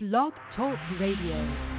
Blog 0.00 0.32
Talk 0.54 0.78
Radio. 1.00 1.77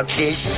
about 0.00 0.49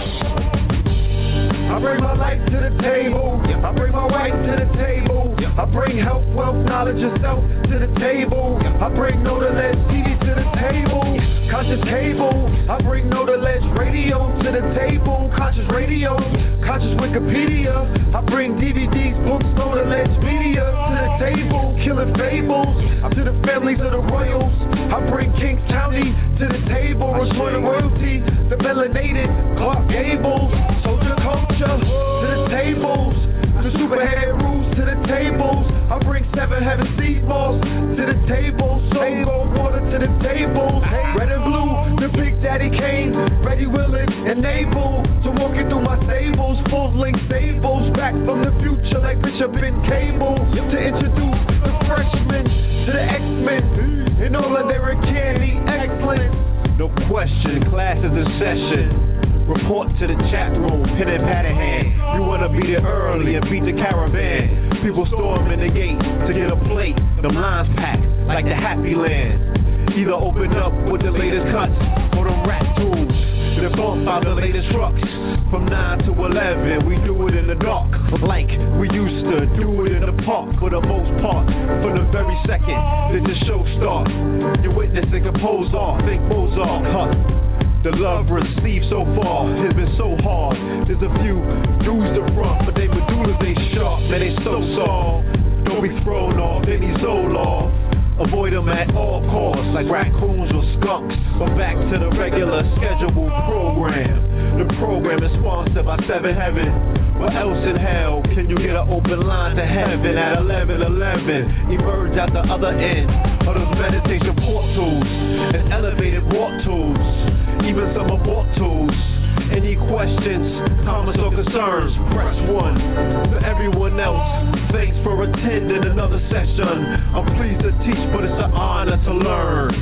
another 126.13 126.29
session. 126.29 126.67
I'm 127.15 127.25
pleased 127.37 127.63
to 127.63 127.73
teach, 127.85 128.05
but 128.13 128.25
it's 128.25 128.33
an 128.33 128.53
honor 128.53 128.97
to 128.97 129.13
learn. 129.13 129.73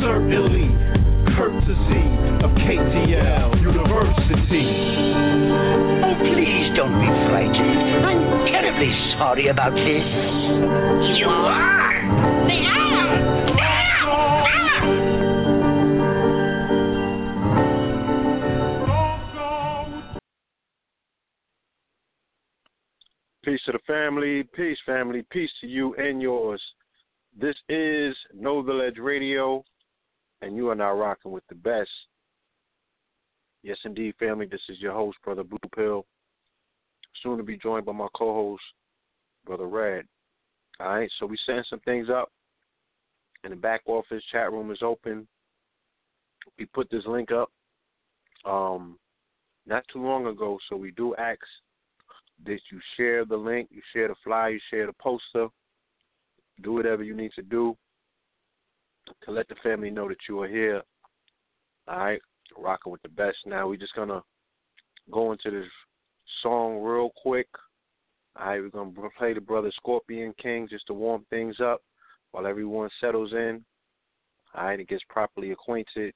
Certainly, 0.00 0.68
courtesy 1.36 2.06
of 2.44 2.50
KTL 2.64 3.60
University. 3.60 4.68
Oh, 6.04 6.16
please 6.20 6.76
don't 6.76 6.96
be 7.00 7.10
frightened. 7.28 8.04
I'm 8.04 8.46
terribly 8.46 8.90
sorry 9.18 9.48
about 9.48 9.74
this. 9.74 11.18
You 11.18 11.28
are? 11.28 12.46
They 12.48 12.66
are! 12.66 13.79
Peace 23.50 23.60
to 23.66 23.72
the 23.72 23.80
family. 23.80 24.44
Peace, 24.54 24.78
family. 24.86 25.24
Peace 25.28 25.50
to 25.60 25.66
you 25.66 25.92
and 25.96 26.22
yours. 26.22 26.62
This 27.36 27.56
is 27.68 28.14
Know 28.32 28.62
the 28.62 28.72
Ledge 28.72 28.98
Radio, 28.98 29.64
and 30.40 30.54
you 30.54 30.68
are 30.68 30.76
now 30.76 30.92
rocking 30.92 31.32
with 31.32 31.42
the 31.48 31.56
best. 31.56 31.90
Yes, 33.64 33.76
indeed, 33.84 34.14
family. 34.20 34.46
This 34.46 34.60
is 34.68 34.78
your 34.78 34.92
host, 34.92 35.18
Brother 35.24 35.42
Blue 35.42 35.58
Pill. 35.74 36.06
Soon 37.24 37.38
to 37.38 37.42
be 37.42 37.56
joined 37.56 37.86
by 37.86 37.90
my 37.90 38.06
co 38.14 38.32
host, 38.32 38.62
Brother 39.44 39.66
Red. 39.66 40.04
All 40.78 40.86
right, 40.86 41.10
so 41.18 41.26
we're 41.26 41.34
setting 41.44 41.64
some 41.68 41.80
things 41.80 42.06
up. 42.08 42.30
In 43.42 43.50
the 43.50 43.56
back 43.56 43.80
office, 43.86 44.22
chat 44.30 44.52
room 44.52 44.70
is 44.70 44.78
open. 44.80 45.26
We 46.56 46.66
put 46.66 46.88
this 46.88 47.04
link 47.04 47.32
up 47.32 47.50
um, 48.44 48.96
not 49.66 49.82
too 49.92 50.04
long 50.04 50.28
ago, 50.28 50.56
so 50.68 50.76
we 50.76 50.92
do 50.92 51.16
ask 51.16 51.40
that 52.46 52.60
you 52.70 52.80
share 52.96 53.24
the 53.24 53.36
link, 53.36 53.68
you 53.70 53.82
share 53.92 54.08
the 54.08 54.14
flyer, 54.24 54.50
you 54.50 54.60
share 54.70 54.86
the 54.86 54.92
poster, 54.94 55.48
do 56.62 56.72
whatever 56.72 57.02
you 57.02 57.14
need 57.14 57.32
to 57.34 57.42
do 57.42 57.76
to 59.24 59.30
let 59.30 59.48
the 59.48 59.54
family 59.62 59.90
know 59.90 60.08
that 60.08 60.18
you 60.28 60.40
are 60.40 60.48
here. 60.48 60.82
All 61.88 61.98
right, 61.98 62.20
rocking 62.56 62.92
with 62.92 63.02
the 63.02 63.08
best. 63.08 63.38
Now 63.46 63.68
we're 63.68 63.76
just 63.76 63.94
gonna 63.94 64.22
go 65.10 65.32
into 65.32 65.50
this 65.50 65.70
song 66.42 66.80
real 66.82 67.10
quick. 67.16 67.48
All 68.38 68.46
right, 68.46 68.60
we're 68.60 68.68
gonna 68.68 68.92
play 69.18 69.34
the 69.34 69.40
brother 69.40 69.72
Scorpion 69.76 70.34
King 70.40 70.68
just 70.68 70.86
to 70.86 70.94
warm 70.94 71.24
things 71.30 71.56
up 71.60 71.82
while 72.32 72.46
everyone 72.46 72.90
settles 73.00 73.32
in. 73.32 73.64
All 74.54 74.64
right, 74.64 74.78
and 74.78 74.88
gets 74.88 75.02
properly 75.08 75.52
acquainted 75.52 76.14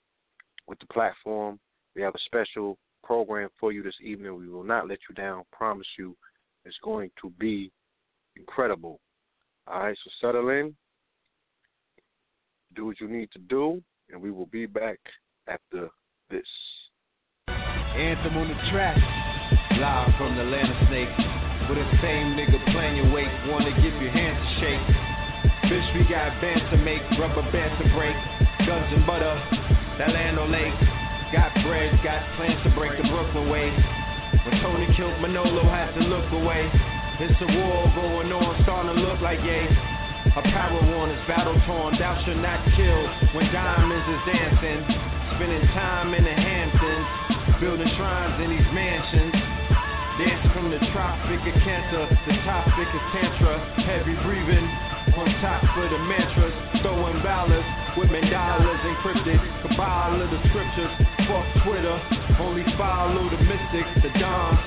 with 0.66 0.78
the 0.78 0.86
platform. 0.86 1.58
We 1.94 2.02
have 2.02 2.14
a 2.14 2.20
special 2.26 2.78
program 3.04 3.48
for 3.60 3.72
you 3.72 3.82
this 3.82 3.94
evening. 4.02 4.36
We 4.36 4.48
will 4.48 4.64
not 4.64 4.88
let 4.88 4.98
you 5.08 5.14
down. 5.14 5.44
Promise 5.52 5.86
you, 5.98 6.16
it's 6.64 6.76
going 6.82 7.10
to 7.22 7.30
be 7.38 7.70
incredible. 8.36 9.00
All 9.66 9.80
right, 9.80 9.96
so 10.04 10.10
settle 10.20 10.48
in, 10.50 10.74
do 12.74 12.86
what 12.86 13.00
you 13.00 13.08
need 13.08 13.30
to 13.32 13.38
do, 13.38 13.82
and 14.10 14.20
we 14.20 14.30
will 14.30 14.46
be 14.46 14.66
back 14.66 14.98
after 15.48 15.88
this. 16.30 16.46
Anthem 17.48 18.36
on 18.36 18.48
the 18.48 18.58
track, 18.72 18.98
live 19.78 20.10
from 20.18 20.36
the 20.36 20.44
land 20.44 20.68
of 20.68 20.88
snakes. 20.88 21.16
With 21.68 21.78
the 21.78 21.88
same 22.02 22.36
nigga 22.36 22.60
playing 22.72 22.96
your 22.96 23.10
wake, 23.14 23.32
wanna 23.48 23.72
give 23.80 23.94
your 24.02 24.10
hands 24.12 24.36
a 24.36 24.50
shake. 24.60 24.84
Bitch, 25.70 25.88
we 25.96 26.04
got 26.12 26.36
bands 26.42 26.64
to 26.72 26.76
make, 26.76 27.00
rubber 27.18 27.40
bands 27.50 27.72
to 27.80 27.88
break, 27.96 28.16
guns 28.66 28.92
and 28.92 29.06
butter, 29.06 29.32
that 29.98 30.12
land 30.12 30.38
on 30.38 30.52
lake. 30.52 31.03
Got 31.34 31.50
bread, 31.66 31.90
got 32.06 32.22
plans 32.38 32.62
to 32.62 32.70
break 32.78 32.94
the 32.94 33.02
Brooklyn 33.10 33.50
way. 33.50 33.66
When 34.46 34.54
Tony 34.62 34.86
killed 34.94 35.18
Manolo, 35.18 35.66
had 35.66 35.90
to 35.98 36.06
look 36.06 36.30
away. 36.30 36.70
It's 37.18 37.34
a 37.42 37.50
war 37.58 37.90
going 37.90 38.30
on, 38.30 38.62
starting 38.62 38.94
to 38.94 39.02
look 39.02 39.18
like 39.18 39.42
yay. 39.42 39.66
Apparel 40.30 40.78
worn 40.94 41.10
is 41.10 41.18
battle 41.26 41.58
torn, 41.66 41.98
thou 41.98 42.14
should 42.22 42.38
not 42.38 42.62
kill. 42.78 43.02
When 43.34 43.50
diamonds 43.50 44.06
is 44.14 44.22
dancing, 44.30 44.78
spending 45.34 45.66
time 45.74 46.14
in 46.14 46.22
the 46.22 46.38
Hamptons, 46.38 47.58
building 47.58 47.90
shrines 47.98 48.38
in 48.38 48.54
these 48.54 48.70
mansions. 48.70 49.34
Dance 50.22 50.46
from 50.54 50.70
the 50.70 50.78
tropic 50.94 51.42
of 51.50 51.56
cancer, 51.66 52.14
to 52.14 52.30
the 52.30 52.38
topic 52.46 52.86
is 52.94 53.04
tantra, 53.10 53.58
heavy 53.82 54.14
breathing. 54.22 54.93
On 55.12 55.26
top 55.44 55.62
of 55.62 55.90
the 55.92 56.00
mantras, 56.08 56.54
throwing 56.80 57.20
ballots 57.22 57.68
with 57.96 58.08
mandalas 58.08 58.80
encrypted. 58.82 59.38
Cabal 59.62 60.22
of 60.22 60.30
the 60.32 60.40
scriptures, 60.48 60.90
fuck 61.28 61.46
Twitter, 61.62 61.96
only 62.40 62.64
follow 62.76 63.28
the 63.28 63.38
mystics, 63.44 63.92
the 64.00 64.10
dons 64.18 64.58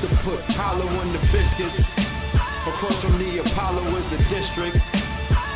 to 0.00 0.08
put 0.24 0.40
hollow 0.56 0.88
in 1.02 1.12
the 1.12 1.20
biscuits. 1.34 1.82
Across 2.70 3.02
from 3.02 3.18
the 3.18 3.42
Apollo 3.44 3.84
is 3.98 4.06
the 4.14 4.20
district. 4.30 4.78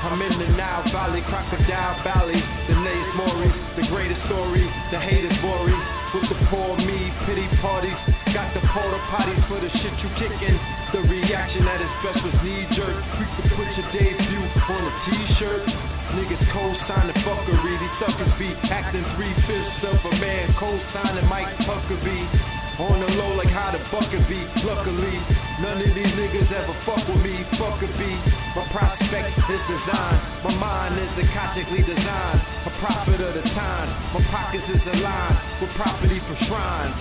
I'm 0.05 0.21
in 0.21 0.37
the 0.37 0.49
Nile 0.53 0.85
Valley, 0.93 1.23
Crocodile 1.25 2.05
Valley, 2.05 2.37
the 2.69 2.77
Nays 2.77 3.11
Maurice, 3.17 3.57
the 3.81 3.87
greatest 3.89 4.21
story, 4.27 4.69
the 4.93 5.01
haters 5.01 5.39
worry. 5.41 6.04
With 6.15 6.31
the 6.31 6.39
poor 6.47 6.79
me, 6.79 7.11
pity 7.27 7.43
parties, 7.59 7.99
got 8.31 8.55
the 8.55 8.63
porta 8.71 9.03
potties 9.11 9.43
for 9.51 9.59
the 9.59 9.67
shit 9.67 9.95
you 9.99 10.11
kicking. 10.15 10.55
The 10.95 11.03
reaction 11.11 11.67
at 11.67 11.83
its 11.83 11.91
best 12.07 12.23
was 12.23 12.39
knee 12.47 12.71
jerk. 12.79 13.03
We 13.19 13.27
could 13.35 13.51
put 13.59 13.67
your 13.75 13.89
debut 13.91 14.47
on 14.47 14.83
a 14.87 14.93
t-shirt. 15.11 15.67
Niggas 16.15 16.45
co-sign 16.55 17.11
the 17.11 17.19
fuckery. 17.27 17.75
These 17.83 17.99
suckers 17.99 18.31
be 18.39 18.55
acting 18.71 19.03
three 19.19 19.35
fifths 19.43 19.91
of 19.91 19.99
a 20.07 20.15
man 20.23 20.55
co-signing 20.55 21.27
Mike 21.27 21.51
Huckabee. 21.67 22.44
On 22.75 22.99
the 22.99 23.07
low 23.07 23.39
like 23.39 23.55
how 23.55 23.71
the 23.71 23.79
bucket 23.95 24.27
be. 24.27 24.43
Luckily, 24.67 25.15
none 25.63 25.79
of 25.79 25.95
these 25.95 26.11
niggas 26.19 26.51
ever 26.51 26.75
fuck 26.83 27.07
with 27.07 27.23
me. 27.23 27.47
Fuck 27.55 27.79
a 27.79 27.87
beat. 27.95 28.23
My 28.59 28.67
prospect 28.75 29.31
is 29.47 29.63
design. 29.71 30.19
My 30.43 30.51
mind 30.59 30.99
is 30.99 31.15
eclectically 31.23 31.87
designed. 31.87 32.43
A 32.67 32.75
prophet 32.83 33.23
of 33.23 33.39
the 33.39 33.47
time. 33.55 33.89
My 34.11 34.27
pockets 34.27 34.67
is 34.75 34.83
aligned 34.91 35.39
with 35.63 35.71
property 35.79 36.19
for 36.27 36.35
shrines. 36.51 36.99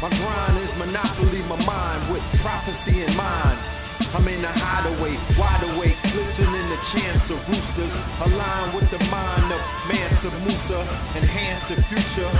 My 0.00 0.08
grind 0.08 0.64
is 0.64 0.72
monopoly. 0.80 1.44
My 1.44 1.60
mind 1.60 2.08
with 2.08 2.24
prophecy 2.40 3.04
in 3.04 3.12
mind. 3.12 3.85
I'm 4.14 4.26
in 4.28 4.42
the 4.42 4.52
hideaway, 4.52 5.18
wide 5.34 5.66
awake, 5.66 5.98
listening 6.04 6.66
to 6.70 6.78
chants 6.94 7.26
of 7.32 7.40
roosters. 7.50 7.94
Align 8.22 8.76
with 8.76 8.88
the 8.94 9.02
mind 9.10 9.50
of 9.50 9.60
Mansa 9.90 10.30
Musa, 10.46 10.80
enhance 11.18 11.64
the 11.68 11.78
future. 11.90 12.32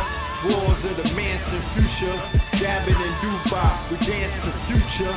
Wars 0.46 0.78
of 0.84 0.96
the 1.00 1.08
Manson 1.10 1.62
future, 1.74 2.16
dabbing 2.60 2.94
in 2.94 3.12
Dubai, 3.24 3.72
we 3.90 3.96
dance 4.06 4.36
the 4.46 4.54
future. 4.70 5.16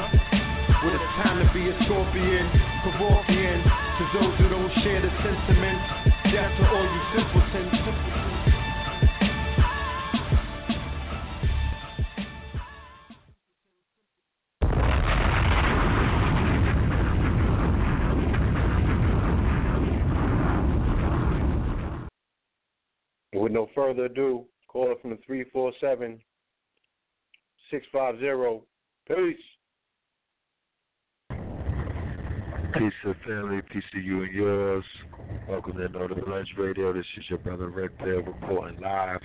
When 0.79 0.95
it's 0.95 1.11
time 1.21 1.37
to 1.43 1.47
be 1.53 1.67
a 1.67 1.75
scorpion, 1.85 2.45
Kevorkian, 2.87 3.59
to 3.63 4.03
those 4.15 4.33
who 4.39 4.47
don't 4.49 4.71
share 4.81 5.01
the 5.03 5.11
sentiment, 5.19 5.79
death 6.31 6.55
to 6.55 6.63
all 6.71 6.87
you 6.87 7.01
simpletons. 7.13 7.78
With 23.33 23.51
no 23.51 23.69
further 23.75 24.05
ado, 24.05 24.45
call 24.67 24.91
it 24.91 25.01
from 25.01 25.11
the 25.11 25.17
347 25.25 26.19
650. 27.69 28.65
Peace. 29.07 29.37
Peace 32.73 32.93
to 33.03 33.13
family, 33.27 33.61
peace 33.71 33.83
to 33.93 33.99
you 33.99 34.23
and 34.23 34.33
yours. 34.33 34.83
Welcome 35.47 35.73
to 35.77 35.89
Know 35.89 36.07
the 36.07 36.15
Ledge 36.29 36.53
Radio. 36.57 36.91
This 36.93 37.05
is 37.17 37.25
your 37.29 37.39
brother 37.39 37.69
Red 37.69 37.95
Pill 37.99 38.21
reporting 38.21 38.79
live 38.81 39.21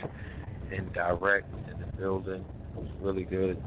and 0.70 0.92
direct 0.92 1.46
in 1.70 1.80
the 1.80 1.86
building. 1.96 2.44
It 2.76 2.80
was 2.80 2.88
really 3.00 3.24
good. 3.24 3.62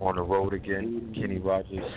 On 0.00 0.16
the 0.16 0.22
road 0.22 0.52
again, 0.52 1.14
Kenny 1.18 1.38
Rogers. 1.38 1.90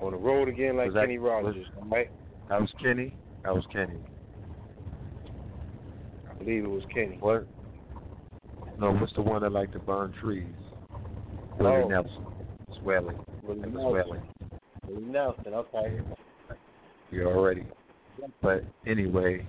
On 0.00 0.10
the 0.10 0.18
road 0.18 0.48
again 0.48 0.76
like 0.76 0.86
Was 0.86 0.94
that- 0.94 1.02
Kenny 1.02 1.18
Rogers. 1.18 1.66
right? 1.84 2.10
That 2.48 2.60
was 2.60 2.70
Kenny. 2.82 3.14
That 3.44 3.54
was 3.54 3.64
Kenny. 3.72 3.98
I 6.46 6.48
believe 6.48 6.64
it 6.64 6.68
was 6.68 6.84
Kenny. 6.94 7.16
What? 7.18 7.44
No, 8.78 8.92
what's 8.92 9.12
the 9.14 9.20
one 9.20 9.42
that 9.42 9.50
like 9.50 9.72
to 9.72 9.80
burn 9.80 10.14
trees? 10.20 10.46
Willie 11.58 11.82
Oh. 11.82 11.88
Nelson. 11.88 12.26
Swelling. 12.80 13.18
Willie 13.42 13.60
Nelson. 13.62 13.80
Swelling. 13.80 14.22
Willie 14.86 15.02
Nelson, 15.06 15.54
okay. 15.54 16.00
You 17.10 17.26
already. 17.26 17.64
But 18.40 18.62
anyway, 18.86 19.44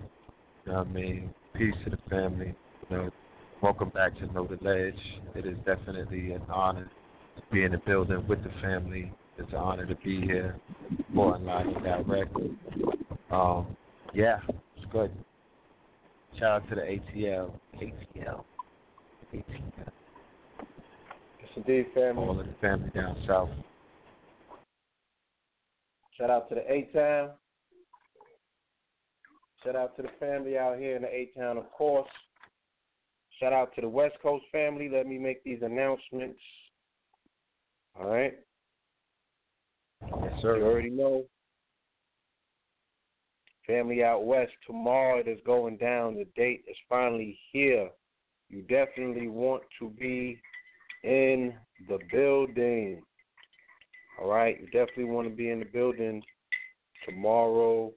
you 0.65 0.71
know 0.71 0.79
I 0.79 0.83
mean, 0.85 1.29
peace 1.53 1.75
to 1.83 1.91
the 1.91 1.99
family. 2.09 2.55
You 2.89 2.97
know, 2.97 3.09
welcome 3.61 3.89
back 3.89 4.17
to 4.17 4.33
Know 4.33 4.47
the 4.47 4.57
Ledge. 4.67 4.95
It 5.35 5.45
is 5.45 5.57
definitely 5.67 6.31
an 6.31 6.41
honor 6.49 6.89
to 7.35 7.41
be 7.53 7.63
in 7.63 7.73
the 7.73 7.77
building 7.77 8.25
with 8.27 8.43
the 8.43 8.51
family. 8.59 9.13
It's 9.37 9.51
an 9.51 9.57
honor 9.57 9.85
to 9.85 9.95
be 9.97 10.21
here, 10.21 10.55
reporting 11.09 11.45
live 11.45 11.67
and 11.67 11.83
direct. 11.83 12.35
Um, 13.29 13.77
yeah, 14.15 14.39
it's 14.75 14.91
good. 14.91 15.11
Shout 16.39 16.63
out 16.63 16.69
to 16.69 16.75
the 16.75 16.81
ATL, 16.81 17.51
ATL, 17.81 18.43
ATL, 19.33 19.43
Yes, 21.39 21.49
indeed, 21.55 21.87
family. 21.95 22.23
all 22.23 22.39
of 22.39 22.45
the 22.45 22.53
family 22.61 22.89
down 22.93 23.17
south. 23.27 23.49
Shout 26.15 26.29
out 26.29 26.47
to 26.49 26.55
the 26.55 26.71
A 26.71 26.83
Town. 26.93 27.31
Shout 29.63 29.75
out 29.75 29.95
to 29.97 30.03
the 30.03 30.09
family 30.19 30.57
out 30.57 30.77
here 30.77 30.95
in 30.95 31.01
the 31.01 31.07
A 31.07 31.31
Town, 31.37 31.57
of 31.57 31.71
course. 31.71 32.09
Shout 33.39 33.53
out 33.53 33.73
to 33.75 33.81
the 33.81 33.89
West 33.89 34.15
Coast 34.21 34.45
family. 34.51 34.89
Let 34.89 35.07
me 35.07 35.17
make 35.17 35.43
these 35.43 35.59
announcements. 35.63 36.39
All 37.99 38.09
right. 38.09 38.37
Yes, 40.01 40.33
sir. 40.41 40.57
You 40.57 40.65
already 40.65 40.91
know. 40.91 41.25
Family 43.67 44.01
out 44.01 44.25
west, 44.25 44.53
tomorrow 44.65 45.19
it 45.19 45.27
is 45.27 45.39
going 45.45 45.75
down. 45.77 46.15
The 46.15 46.25
date 46.37 46.63
is 46.69 46.77
finally 46.87 47.37
here. 47.51 47.89
You 48.49 48.61
definitely 48.61 49.27
want 49.27 49.63
to 49.79 49.89
be 49.89 50.39
in 51.03 51.53
the 51.89 51.99
building. 52.11 53.01
All 54.19 54.29
right, 54.29 54.57
you 54.59 54.67
definitely 54.67 55.05
want 55.05 55.27
to 55.27 55.35
be 55.35 55.49
in 55.49 55.59
the 55.59 55.65
building 55.65 56.23
tomorrow. 57.05 57.91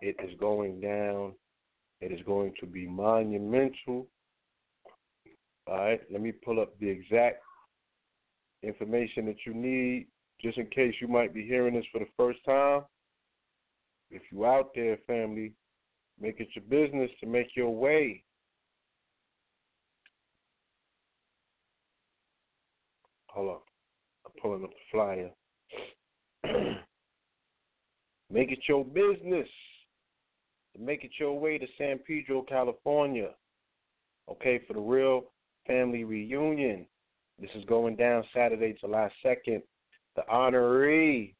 It 0.00 0.16
is 0.22 0.38
going 0.38 0.80
down. 0.80 1.32
It 2.00 2.12
is 2.12 2.20
going 2.24 2.54
to 2.60 2.66
be 2.66 2.86
monumental. 2.86 4.06
All 5.66 5.76
right, 5.76 6.00
let 6.10 6.22
me 6.22 6.32
pull 6.32 6.60
up 6.60 6.78
the 6.78 6.88
exact 6.88 7.42
information 8.62 9.26
that 9.26 9.36
you 9.44 9.54
need 9.54 10.06
just 10.40 10.56
in 10.56 10.66
case 10.66 10.94
you 11.00 11.08
might 11.08 11.34
be 11.34 11.44
hearing 11.44 11.74
this 11.74 11.84
for 11.92 11.98
the 11.98 12.08
first 12.16 12.38
time. 12.44 12.82
If 14.10 14.22
you 14.30 14.44
out 14.44 14.70
there, 14.74 14.98
family, 15.06 15.52
make 16.20 16.40
it 16.40 16.48
your 16.54 16.64
business 16.64 17.10
to 17.20 17.26
make 17.26 17.54
your 17.54 17.70
way. 17.70 18.24
Hold 23.28 23.50
on. 23.50 23.58
I'm 24.26 24.32
pulling 24.42 24.64
up 24.64 24.70
the 24.70 24.76
flyer. 24.90 25.30
make 28.30 28.50
it 28.50 28.60
your 28.68 28.84
business 28.84 29.48
to 30.74 30.82
make 30.82 31.04
it 31.04 31.12
your 31.18 31.38
way 31.38 31.58
to 31.58 31.66
San 31.78 31.98
Pedro, 31.98 32.42
California. 32.42 33.30
Okay, 34.28 34.60
for 34.66 34.74
the 34.74 34.80
real 34.80 35.24
family 35.66 36.04
reunion. 36.04 36.86
This 37.40 37.50
is 37.54 37.64
going 37.64 37.96
down 37.96 38.24
Saturday, 38.34 38.76
July 38.80 39.10
2nd. 39.24 39.62
The 40.16 40.22
honoree 40.30 41.34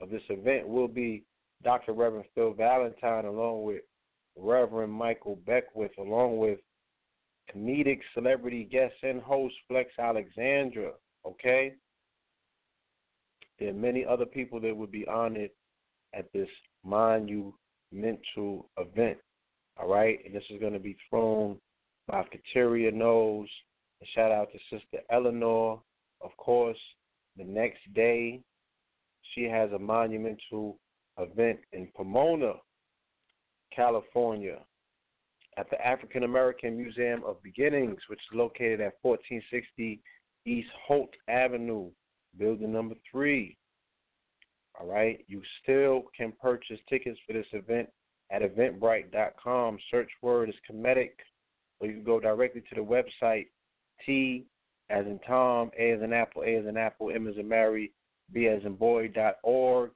of 0.00 0.10
this 0.10 0.22
event 0.30 0.66
will 0.66 0.88
be 0.88 1.24
Dr. 1.62 1.92
Reverend 1.92 2.26
Phil 2.34 2.52
Valentine, 2.52 3.24
along 3.24 3.64
with 3.64 3.82
Reverend 4.36 4.92
Michael 4.92 5.38
Beckwith, 5.46 5.96
along 5.98 6.38
with 6.38 6.58
comedic 7.52 8.00
celebrity 8.14 8.64
guest 8.64 8.94
and 9.02 9.20
host 9.20 9.54
Flex 9.68 9.90
Alexander. 9.98 10.92
Okay? 11.26 11.74
There 13.58 13.70
are 13.70 13.74
many 13.74 14.04
other 14.04 14.26
people 14.26 14.60
that 14.60 14.76
would 14.76 14.92
be 14.92 15.06
honored 15.08 15.50
at 16.14 16.32
this 16.32 16.48
monumental 16.84 17.52
event. 18.78 19.18
All 19.80 19.88
right? 19.88 20.18
And 20.24 20.34
this 20.34 20.44
is 20.50 20.60
going 20.60 20.74
to 20.74 20.78
be 20.78 20.96
thrown 21.10 21.58
by 22.06 22.24
Kateria 22.24 22.92
Knows. 22.92 23.48
And 24.00 24.08
shout 24.14 24.30
out 24.30 24.48
to 24.52 24.58
Sister 24.70 24.98
Eleanor. 25.10 25.80
Of 26.20 26.36
course, 26.36 26.78
the 27.36 27.44
next 27.44 27.80
day, 27.94 28.40
she 29.34 29.44
has 29.44 29.72
a 29.72 29.78
monumental 29.78 30.78
event 31.18 31.58
in 31.72 31.88
Pomona, 31.96 32.54
California, 33.74 34.58
at 35.56 35.68
the 35.70 35.86
African 35.86 36.22
American 36.22 36.76
Museum 36.76 37.22
of 37.24 37.42
Beginnings, 37.42 37.98
which 38.08 38.20
is 38.20 38.36
located 38.36 38.80
at 38.80 38.94
1460 39.02 40.00
East 40.46 40.68
Holt 40.86 41.10
Avenue, 41.28 41.90
building 42.38 42.72
number 42.72 42.94
three. 43.10 43.56
All 44.80 44.86
right, 44.86 45.24
you 45.26 45.42
still 45.62 46.04
can 46.16 46.32
purchase 46.40 46.78
tickets 46.88 47.18
for 47.26 47.32
this 47.32 47.46
event 47.52 47.88
at 48.30 48.42
eventbrite.com. 48.42 49.78
Search 49.90 50.10
word 50.22 50.48
is 50.48 50.54
Kemetic, 50.70 51.10
or 51.80 51.88
you 51.88 51.94
can 51.94 52.04
go 52.04 52.20
directly 52.20 52.62
to 52.68 52.74
the 52.74 52.80
website 52.80 53.46
T 54.06 54.46
as 54.90 55.04
in 55.06 55.18
Tom, 55.26 55.70
A 55.78 55.92
as 55.92 56.02
in 56.02 56.12
Apple, 56.12 56.42
A 56.46 56.56
as 56.56 56.66
in 56.66 56.76
Apple, 56.76 57.10
M 57.10 57.26
as 57.26 57.36
in 57.36 57.48
Mary, 57.48 57.92
B 58.32 58.46
as 58.46 58.62
in 58.64 58.74
boy 58.74 59.08
dot 59.08 59.36
org. 59.42 59.90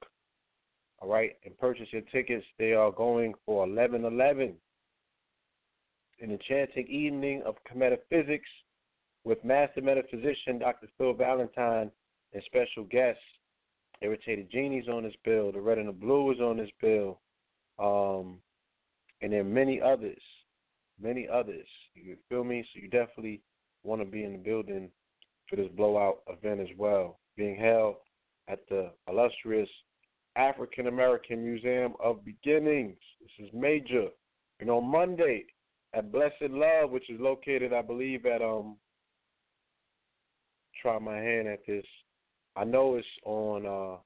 All 1.03 1.09
right, 1.09 1.35
and 1.43 1.57
purchase 1.59 1.87
your 1.91 2.01
tickets. 2.13 2.45
They 2.57 2.71
are 2.71 2.89
going 2.89 3.33
for 3.45 3.65
eleven 3.65 4.05
eleven. 4.05 4.53
An 6.21 6.31
enchanting 6.31 6.87
evening 6.87 7.43
of 7.45 7.55
physics 8.09 8.47
with 9.25 9.43
master 9.43 9.81
metaphysician 9.81 10.59
Dr. 10.59 10.87
Phil 10.97 11.13
Valentine 11.13 11.91
and 12.31 12.43
special 12.45 12.85
guests. 12.85 13.21
Irritated 14.01 14.49
Genie's 14.49 14.87
on 14.87 15.03
this 15.03 15.15
bill. 15.25 15.51
The 15.51 15.59
Red 15.59 15.77
and 15.77 15.89
the 15.89 15.93
Blue 15.93 16.31
is 16.31 16.39
on 16.39 16.55
this 16.55 16.69
bill. 16.79 17.19
Um, 17.79 18.37
and 19.21 19.33
there 19.33 19.41
are 19.41 19.43
many 19.43 19.81
others. 19.81 20.21
Many 21.01 21.27
others. 21.27 21.67
You 21.95 22.15
feel 22.29 22.45
me? 22.45 22.65
So 22.73 22.81
you 22.81 22.87
definitely 22.87 23.41
want 23.83 24.01
to 24.01 24.05
be 24.05 24.23
in 24.23 24.31
the 24.31 24.37
building 24.37 24.89
for 25.49 25.57
this 25.57 25.69
blowout 25.75 26.19
event 26.29 26.61
as 26.61 26.73
well, 26.77 27.19
being 27.35 27.57
held 27.57 27.95
at 28.47 28.59
the 28.69 28.91
illustrious 29.09 29.69
African 30.35 30.87
American 30.87 31.43
Museum 31.43 31.93
of 32.03 32.25
Beginnings. 32.25 32.97
This 33.21 33.47
is 33.47 33.53
major. 33.53 34.07
And 34.59 34.69
on 34.69 34.85
Monday 34.85 35.45
at 35.93 36.11
Blessed 36.11 36.49
Love, 36.49 36.91
which 36.91 37.09
is 37.09 37.19
located, 37.19 37.73
I 37.73 37.81
believe, 37.81 38.25
at 38.25 38.41
um. 38.41 38.77
Try 40.81 40.99
my 40.99 41.15
hand 41.15 41.47
at 41.47 41.65
this. 41.65 41.85
I 42.57 42.65
know 42.65 42.95
it's 42.95 43.07
on 43.25 43.65
uh 43.65 43.97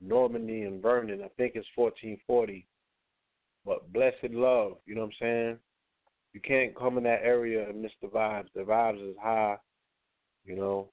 Normandy 0.00 0.62
and 0.62 0.82
Vernon. 0.82 1.22
I 1.24 1.28
think 1.36 1.52
it's 1.54 1.68
1440. 1.74 2.66
But 3.64 3.92
Blessed 3.92 4.32
Love, 4.34 4.78
you 4.86 4.94
know 4.94 5.02
what 5.02 5.08
I'm 5.08 5.12
saying? 5.20 5.58
you 6.32 6.40
can't 6.40 6.76
come 6.76 6.96
in 6.96 7.04
that 7.04 7.22
area 7.22 7.68
and 7.68 7.82
miss 7.82 7.92
the 8.00 8.08
vibes. 8.08 8.48
The 8.54 8.62
vibes 8.62 9.10
is 9.10 9.16
high, 9.20 9.56
you 10.44 10.56
know. 10.56 10.88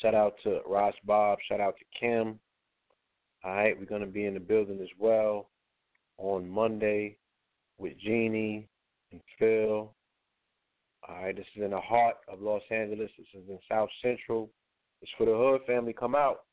Shout 0.00 0.14
out 0.14 0.34
to 0.44 0.60
Ross 0.66 0.94
Bob. 1.04 1.38
Shout 1.48 1.60
out 1.60 1.74
to 1.78 1.84
Kim. 1.98 2.38
All 3.44 3.54
right, 3.54 3.78
we're 3.78 3.84
gonna 3.84 4.06
be 4.06 4.24
in 4.24 4.34
the 4.34 4.40
building 4.40 4.78
as 4.80 4.88
well 4.98 5.50
on 6.16 6.48
Monday 6.48 7.18
with 7.76 7.92
Jeannie 7.98 8.66
and 9.12 9.20
Phil. 9.38 9.92
All 11.06 11.14
right, 11.22 11.36
this 11.36 11.44
is 11.54 11.62
in 11.62 11.72
the 11.72 11.80
heart 11.80 12.16
of 12.32 12.40
Los 12.40 12.62
Angeles. 12.70 13.10
This 13.18 13.26
is 13.34 13.48
in 13.48 13.58
South 13.70 13.90
Central. 14.00 14.48
It's 15.02 15.10
for 15.18 15.26
the 15.26 15.32
hood 15.32 15.60
family. 15.66 15.92
Come 15.92 16.14
out. 16.14 16.44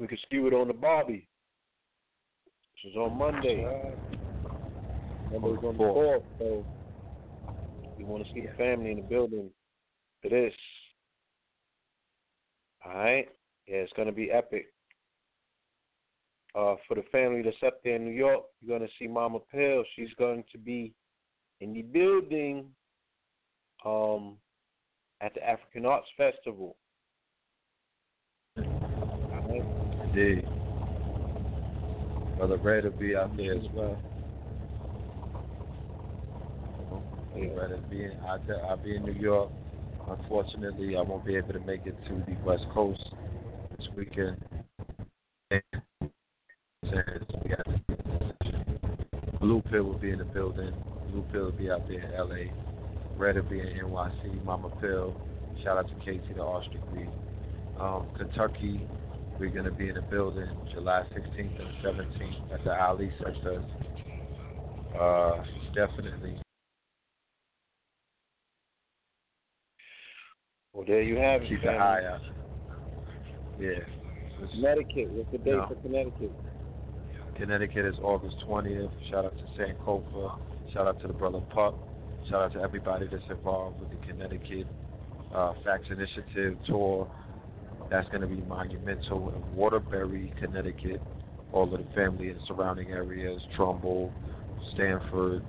We 0.00 0.08
can 0.08 0.18
skew 0.26 0.48
it 0.48 0.54
on 0.54 0.66
the 0.66 0.74
Barbie 0.74 1.28
This 2.82 2.90
is 2.90 2.96
on 2.96 3.16
Monday. 3.16 3.64
The 5.30 5.38
fourth, 5.76 6.22
so 6.38 6.64
you 7.96 8.06
want 8.06 8.26
to 8.26 8.32
see 8.34 8.40
the 8.40 8.52
family 8.56 8.90
in 8.90 8.96
the 8.96 9.02
building 9.02 9.50
for 10.20 10.30
this. 10.30 10.52
All 12.84 12.94
right, 12.94 13.28
yeah, 13.66 13.76
it's 13.76 13.92
gonna 13.96 14.12
be 14.12 14.30
epic. 14.30 14.66
Uh, 16.54 16.76
for 16.86 16.94
the 16.94 17.02
family 17.10 17.42
that's 17.42 17.56
up 17.66 17.82
there 17.82 17.96
in 17.96 18.04
New 18.04 18.12
York, 18.12 18.44
you're 18.60 18.78
gonna 18.78 18.90
see 18.98 19.06
Mama 19.06 19.38
Pill. 19.50 19.82
She's 19.96 20.12
going 20.18 20.44
to 20.52 20.58
be 20.58 20.92
in 21.60 21.72
the 21.72 21.82
building 21.82 22.66
um, 23.84 24.36
at 25.20 25.34
the 25.34 25.42
African 25.48 25.86
Arts 25.86 26.08
Festival. 26.16 26.76
Indeed. 28.56 30.46
Brother 32.36 32.56
Red 32.58 32.84
will 32.84 32.90
be 32.92 33.16
out 33.16 33.36
there 33.36 33.54
as 33.54 33.64
well. 33.72 33.96
Yeah. 37.36 37.48
Will 37.48 37.80
be 37.90 38.08
I'll 38.68 38.76
be 38.76 38.96
in 38.96 39.04
New 39.04 39.12
York. 39.12 39.50
Unfortunately, 40.08 40.96
I 40.96 41.02
won't 41.02 41.24
be 41.24 41.36
able 41.36 41.52
to 41.52 41.60
make 41.60 41.86
it 41.86 41.96
to 42.08 42.24
the 42.26 42.36
West 42.44 42.64
Coast 42.72 43.02
this 43.76 43.88
weekend. 43.96 44.42
Blue 49.40 49.62
Pill 49.70 49.82
will 49.84 49.98
be 49.98 50.10
in 50.10 50.18
the 50.18 50.24
building. 50.24 50.72
Blue 51.10 51.24
Pill 51.32 51.44
will 51.44 51.52
be 51.52 51.70
out 51.70 51.86
there 51.88 52.00
in 52.00 52.12
LA. 52.12 52.52
Red 53.16 53.36
will 53.36 53.42
be 53.44 53.60
in 53.60 53.66
NYC. 53.66 54.44
Mama 54.44 54.70
Pill. 54.80 55.14
Shout 55.62 55.78
out 55.78 55.88
to 55.88 55.94
Casey 56.04 56.34
the 56.34 56.42
Ostrich 56.42 56.82
Um, 57.78 58.06
Kentucky 58.16 58.86
we're 59.38 59.50
going 59.50 59.64
to 59.64 59.70
be 59.70 59.88
in 59.88 59.94
the 59.96 60.02
building 60.02 60.48
July 60.72 61.02
16th 61.12 61.60
and 61.60 61.84
17th 61.84 62.52
at 62.52 62.64
the 62.64 62.80
Ali 62.80 63.10
Center. 63.18 63.64
Uh, 64.98 65.42
definitely. 65.74 66.43
Well, 70.74 70.84
there 70.84 71.02
you 71.02 71.16
have 71.16 71.42
it. 71.42 71.48
Keep 71.48 71.62
an 71.62 71.76
eye 71.76 72.04
out. 72.04 72.20
Yeah. 73.60 73.78
Connecticut. 74.50 75.08
What's 75.12 75.30
the 75.30 75.38
date 75.38 75.54
no. 75.54 75.68
for 75.68 75.76
Connecticut? 75.76 76.32
Connecticut 77.36 77.84
is 77.86 77.94
August 78.02 78.36
20th. 78.46 78.90
Shout 79.08 79.24
out 79.24 79.34
to 79.38 79.44
Sankofa. 79.56 80.38
Shout 80.72 80.88
out 80.88 81.00
to 81.00 81.06
the 81.06 81.12
brother 81.12 81.40
Pup. 81.54 81.78
Shout 82.28 82.42
out 82.42 82.52
to 82.54 82.60
everybody 82.60 83.06
that's 83.06 83.22
involved 83.30 83.80
with 83.80 83.90
the 83.90 84.06
Connecticut 84.06 84.66
uh, 85.32 85.52
Facts 85.64 85.86
Initiative 85.90 86.58
tour. 86.66 87.08
That's 87.88 88.08
going 88.08 88.22
to 88.22 88.26
be 88.26 88.40
monumental 88.42 89.32
in 89.32 89.56
Waterbury, 89.56 90.32
Connecticut. 90.40 91.00
All 91.52 91.72
of 91.72 91.86
the 91.86 91.94
family 91.94 92.30
and 92.30 92.40
surrounding 92.48 92.88
areas, 92.90 93.40
Trumbull, 93.54 94.12
Stamford, 94.74 95.44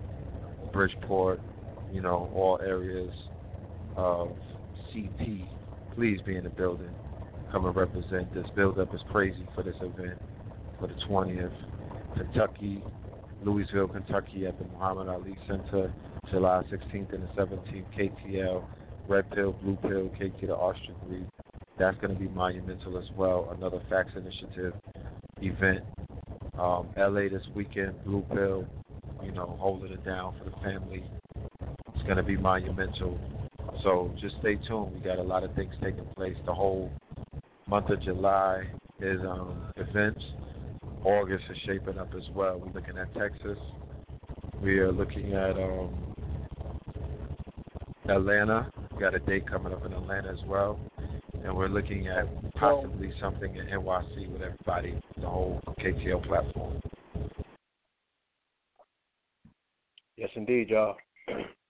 Bridgeport, 0.71 1.41
you 1.91 2.01
know, 2.01 2.29
all 2.35 2.59
areas 2.63 3.11
of 3.95 4.35
CP. 4.95 5.45
Please 5.95 6.19
be 6.25 6.37
in 6.37 6.45
the 6.45 6.49
building. 6.49 6.89
Come 7.51 7.65
and 7.65 7.75
represent. 7.75 8.33
This 8.33 8.45
build 8.55 8.79
up 8.79 8.93
is 8.93 9.01
crazy 9.11 9.45
for 9.53 9.63
this 9.63 9.75
event 9.81 10.19
for 10.79 10.87
the 10.87 10.95
20th. 11.09 11.51
Kentucky, 12.17 12.81
Louisville, 13.43 13.87
Kentucky 13.87 14.47
at 14.47 14.57
the 14.57 14.65
Muhammad 14.65 15.09
Ali 15.09 15.37
Center. 15.47 15.93
July 16.31 16.63
16th 16.71 17.13
and 17.13 17.23
the 17.23 17.27
17th, 17.39 17.85
KTL, 17.95 18.63
Red 19.07 19.29
Pill, 19.31 19.53
Blue 19.53 19.75
Pill, 19.75 20.09
KT 20.09 20.49
Arch 20.49 20.77
Degree. 20.87 21.23
That's 21.77 21.97
going 21.99 22.13
to 22.13 22.19
be 22.19 22.27
monumental 22.29 22.97
as 22.97 23.05
well. 23.15 23.53
Another 23.55 23.81
Facts 23.89 24.13
Initiative 24.15 24.73
event. 25.41 25.83
Um, 26.57 26.87
LA 26.97 27.29
this 27.29 27.43
weekend, 27.53 28.03
Blue 28.05 28.25
Pill, 28.33 28.65
you 29.23 29.31
know, 29.33 29.55
holding 29.59 29.91
it 29.91 30.03
down 30.05 30.35
for 30.39 30.49
the 30.49 30.55
family. 30.63 31.03
It's 31.93 32.03
going 32.03 32.17
to 32.17 32.23
be 32.23 32.37
monumental. 32.37 33.19
So 33.83 34.13
just 34.19 34.35
stay 34.39 34.55
tuned. 34.67 34.93
We 34.93 34.99
got 35.01 35.19
a 35.19 35.23
lot 35.23 35.43
of 35.43 35.53
things 35.55 35.73
taking 35.83 36.05
place. 36.15 36.35
The 36.45 36.53
whole 36.53 36.91
month 37.67 37.89
of 37.89 38.01
July 38.01 38.63
is 38.99 39.19
um, 39.21 39.71
events. 39.77 40.23
August 41.03 41.43
is 41.51 41.57
shaping 41.65 41.97
up 41.97 42.09
as 42.15 42.23
well. 42.33 42.59
We're 42.59 42.73
looking 42.73 42.97
at 42.97 43.13
Texas. 43.15 43.57
We 44.61 44.79
are 44.79 44.91
looking 44.91 45.33
at 45.33 45.51
um, 45.51 45.93
Atlanta. 48.09 48.71
We 48.91 48.99
got 48.99 49.13
a 49.13 49.19
date 49.19 49.47
coming 49.47 49.73
up 49.73 49.85
in 49.85 49.93
Atlanta 49.93 50.29
as 50.29 50.43
well. 50.47 50.79
And 51.43 51.55
we're 51.55 51.67
looking 51.67 52.07
at 52.07 52.25
possibly 52.53 53.13
something 53.21 53.55
in 53.55 53.67
NYC 53.67 54.31
with 54.31 54.41
everybody, 54.41 54.99
the 55.19 55.27
whole 55.27 55.61
KTL 55.79 56.25
platform. 56.25 56.81
Yes, 60.17 60.29
indeed, 60.35 60.69
y'all. 60.69 60.95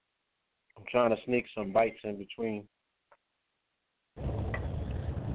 I'm 0.78 0.84
trying 0.92 1.10
to 1.16 1.22
sneak 1.26 1.46
some 1.56 1.72
bites 1.72 2.00
in 2.04 2.18
between. 2.18 2.68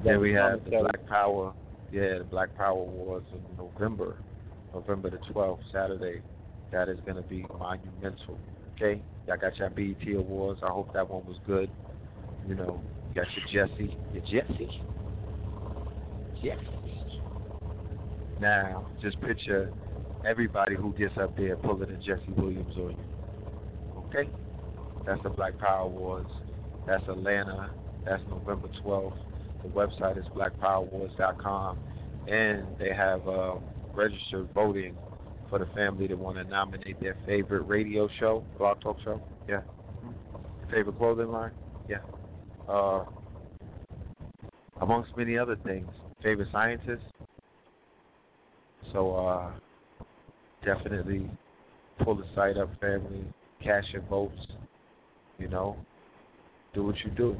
Then 0.03 0.19
we 0.19 0.33
have 0.33 0.63
the 0.63 0.71
Black 0.71 1.07
Power, 1.07 1.53
yeah, 1.91 2.17
the 2.19 2.23
Black 2.23 2.55
Power 2.55 2.81
Awards 2.81 3.27
in 3.33 3.57
November, 3.57 4.17
November 4.73 5.11
the 5.11 5.17
12th, 5.31 5.59
Saturday. 5.71 6.21
That 6.71 6.89
is 6.89 6.97
going 7.05 7.17
to 7.17 7.23
be 7.23 7.45
monumental. 7.59 8.39
Okay, 8.75 9.01
y'all 9.27 9.37
got 9.37 9.57
your 9.57 9.69
BET 9.69 10.07
Awards. 10.15 10.61
I 10.63 10.69
hope 10.69 10.93
that 10.93 11.09
one 11.09 11.25
was 11.25 11.37
good. 11.45 11.69
You 12.47 12.55
know, 12.55 12.81
you 13.09 13.21
got 13.21 13.27
your 13.35 13.67
Jesse, 13.67 13.97
your 14.13 14.23
Jesse, 14.23 14.69
Jesse. 16.41 17.21
Now, 18.39 18.87
just 19.03 19.21
picture 19.21 19.71
everybody 20.25 20.75
who 20.75 20.93
gets 20.93 21.13
up 21.21 21.35
there 21.37 21.55
pulling 21.57 21.91
a 21.91 21.97
Jesse 21.97 22.31
Williams 22.35 22.75
on 22.77 22.91
you. 22.91 23.97
Okay, 24.07 24.29
that's 25.05 25.21
the 25.23 25.29
Black 25.29 25.57
Power 25.57 25.85
Awards. 25.85 26.29
That's 26.87 27.03
Atlanta. 27.07 27.71
That's 28.05 28.23
November 28.29 28.69
12th. 28.83 29.17
The 29.63 29.69
website 29.69 30.17
is 30.17 30.25
blackpowerawards.com. 30.35 31.79
and 32.27 32.65
they 32.79 32.93
have 32.93 33.27
uh, 33.27 33.55
registered 33.93 34.49
voting 34.53 34.95
for 35.49 35.59
the 35.59 35.67
family 35.75 36.07
that 36.07 36.17
want 36.17 36.37
to 36.37 36.43
nominate 36.45 36.99
their 36.99 37.17
favorite 37.25 37.63
radio 37.63 38.09
show, 38.19 38.43
blog 38.57 38.81
talk 38.81 38.97
show. 39.03 39.21
Yeah. 39.47 39.61
Favorite 40.71 40.97
clothing 40.97 41.27
line. 41.27 41.51
Yeah. 41.89 41.97
Uh, 42.67 43.05
amongst 44.79 45.15
many 45.17 45.37
other 45.37 45.57
things, 45.63 45.89
favorite 46.23 46.47
scientist. 46.51 47.03
So 48.93 49.15
uh, 49.15 49.51
definitely 50.65 51.29
pull 52.03 52.15
the 52.15 52.25
site 52.33 52.57
up, 52.57 52.69
family. 52.79 53.25
Cash 53.63 53.85
your 53.91 54.01
votes. 54.03 54.47
You 55.41 55.47
know, 55.47 55.75
do 56.75 56.83
what 56.83 56.95
you 57.03 57.09
do. 57.09 57.35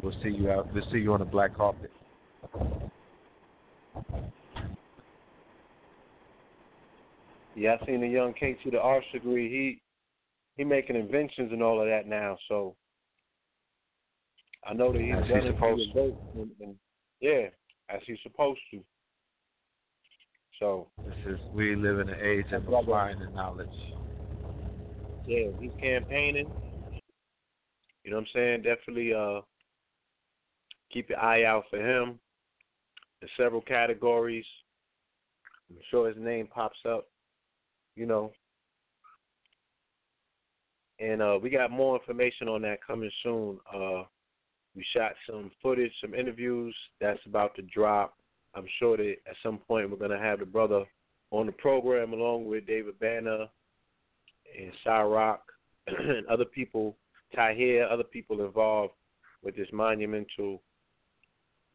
We'll 0.00 0.14
see 0.22 0.28
you 0.28 0.48
out. 0.52 0.72
We'll 0.72 0.88
see 0.92 0.98
you 0.98 1.12
on 1.12 1.18
the 1.18 1.24
black 1.24 1.56
carpet. 1.56 1.90
Yeah, 7.56 7.76
I 7.82 7.86
seen 7.86 8.00
the 8.00 8.06
young 8.06 8.32
KT 8.32 8.70
the 8.70 8.78
arts 8.78 9.06
degree. 9.12 9.50
He 9.50 9.80
he 10.56 10.64
making 10.64 10.94
inventions 10.94 11.50
and 11.52 11.62
all 11.62 11.80
of 11.80 11.88
that 11.88 12.06
now. 12.06 12.38
So 12.48 12.76
I 14.64 14.72
know 14.72 14.92
that 14.92 15.00
he's 15.00 15.14
As 15.14 15.28
done 15.28 15.42
he's 15.42 15.50
for 15.58 15.76
supposed 15.76 15.94
vote 15.94 16.16
and, 16.34 16.50
and 16.60 16.74
yeah, 17.20 17.48
as 17.88 18.00
he's 18.06 18.18
supposed 18.22 18.60
to. 18.70 18.80
So 20.60 20.86
This 21.04 21.34
is 21.34 21.38
we 21.52 21.74
live 21.74 21.98
in 21.98 22.08
an 22.08 22.20
age 22.22 22.52
of 22.52 22.72
applying 22.72 23.18
the 23.18 23.26
knowledge. 23.30 23.68
yeah, 25.26 25.48
he's 25.60 25.72
campaigning. 25.80 26.46
You 28.08 28.14
know 28.14 28.20
what 28.20 28.28
I'm 28.34 28.40
saying? 28.40 28.62
Definitely 28.62 29.12
uh 29.12 29.42
keep 30.90 31.10
your 31.10 31.18
eye 31.18 31.44
out 31.44 31.64
for 31.68 31.76
him. 31.76 32.18
In 33.20 33.28
several 33.36 33.60
categories. 33.60 34.46
I'm 35.68 35.76
sure 35.90 36.08
his 36.08 36.16
name 36.16 36.46
pops 36.46 36.78
up, 36.88 37.06
you 37.96 38.06
know. 38.06 38.32
And 40.98 41.20
uh 41.20 41.38
we 41.42 41.50
got 41.50 41.70
more 41.70 41.98
information 41.98 42.48
on 42.48 42.62
that 42.62 42.78
coming 42.82 43.10
soon. 43.22 43.58
Uh 43.70 44.04
we 44.74 44.86
shot 44.96 45.12
some 45.28 45.50
footage, 45.62 45.92
some 46.00 46.14
interviews 46.14 46.74
that's 47.02 47.20
about 47.26 47.54
to 47.56 47.62
drop. 47.62 48.16
I'm 48.54 48.68
sure 48.78 48.96
that 48.96 49.16
at 49.28 49.36
some 49.42 49.58
point 49.58 49.90
we're 49.90 49.98
gonna 49.98 50.18
have 50.18 50.38
the 50.38 50.46
brother 50.46 50.84
on 51.30 51.44
the 51.44 51.52
program 51.52 52.14
along 52.14 52.46
with 52.46 52.66
David 52.66 52.98
Banner 53.00 53.48
and 54.58 54.72
Cyrock 54.82 55.40
and 55.88 56.26
other 56.26 56.46
people, 56.46 56.96
Tahir, 57.34 57.88
other 57.88 58.04
people 58.04 58.44
involved 58.44 58.94
with 59.42 59.56
this 59.56 59.68
monumental 59.72 60.62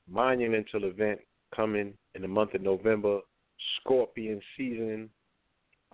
monumental 0.09 0.83
event 0.83 1.19
coming 1.55 1.93
in 2.15 2.21
the 2.21 2.27
month 2.27 2.53
of 2.53 2.61
November, 2.61 3.19
Scorpion 3.79 4.41
season. 4.57 5.09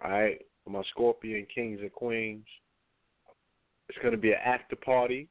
All 0.04 0.12
right, 0.12 0.42
for 0.64 0.70
my 0.72 0.82
Scorpion 0.92 1.46
kings 1.54 1.80
and 1.82 1.92
queens. 1.92 2.46
It's 3.90 3.98
gonna 4.04 4.18
be 4.18 4.32
an 4.32 4.40
after 4.44 4.76
party. 4.76 5.28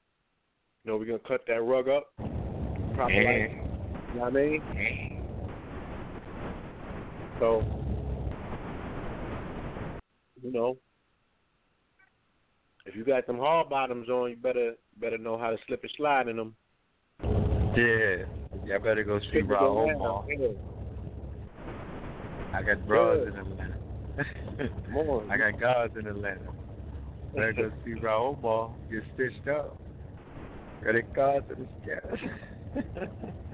You 0.84 0.90
know, 0.90 0.96
we're 0.98 1.06
gonna 1.06 1.18
cut 1.20 1.44
that 1.48 1.62
rug 1.62 1.88
up. 1.88 2.12
Proper 2.94 3.14
like, 3.14 3.50
you 3.50 4.14
know 4.14 4.20
what 4.20 4.28
I 4.28 4.30
mean? 4.30 4.62
Yeah. 4.74 5.18
So, 7.40 7.62
you 10.42 10.52
know, 10.52 10.76
if 12.88 12.96
you 12.96 13.04
got 13.04 13.26
them 13.26 13.38
hard 13.38 13.68
bottoms 13.68 14.08
on, 14.08 14.30
you 14.30 14.36
better 14.36 14.72
better 14.98 15.18
know 15.18 15.36
how 15.38 15.50
to 15.50 15.56
slip 15.66 15.82
and 15.82 15.92
slide 15.96 16.26
in 16.28 16.36
them. 16.36 16.54
Yeah. 17.76 18.24
Y'all 18.64 18.80
better 18.82 19.04
go 19.04 19.20
see 19.30 19.42
Raul 19.42 19.94
Omar. 19.94 20.24
Yeah. 20.28 20.48
I 22.54 22.62
got 22.62 22.86
bras 22.86 23.18
Yeah. 23.22 23.28
in 23.28 23.36
Atlanta. 23.38 23.74
On. 24.96 25.30
I 25.30 25.36
got 25.36 25.60
guards 25.60 25.94
in 25.96 26.06
Atlanta. 26.06 26.50
Better 27.34 27.52
go 27.52 27.70
see 27.84 27.90
Raul 28.00 28.38
Omar. 28.38 28.74
Get 28.90 29.02
stitched 29.14 29.46
up. 29.48 29.76
Got 30.82 30.94
it 30.96 31.12
guards 31.12 31.46
in 31.54 31.68
the. 31.84 33.28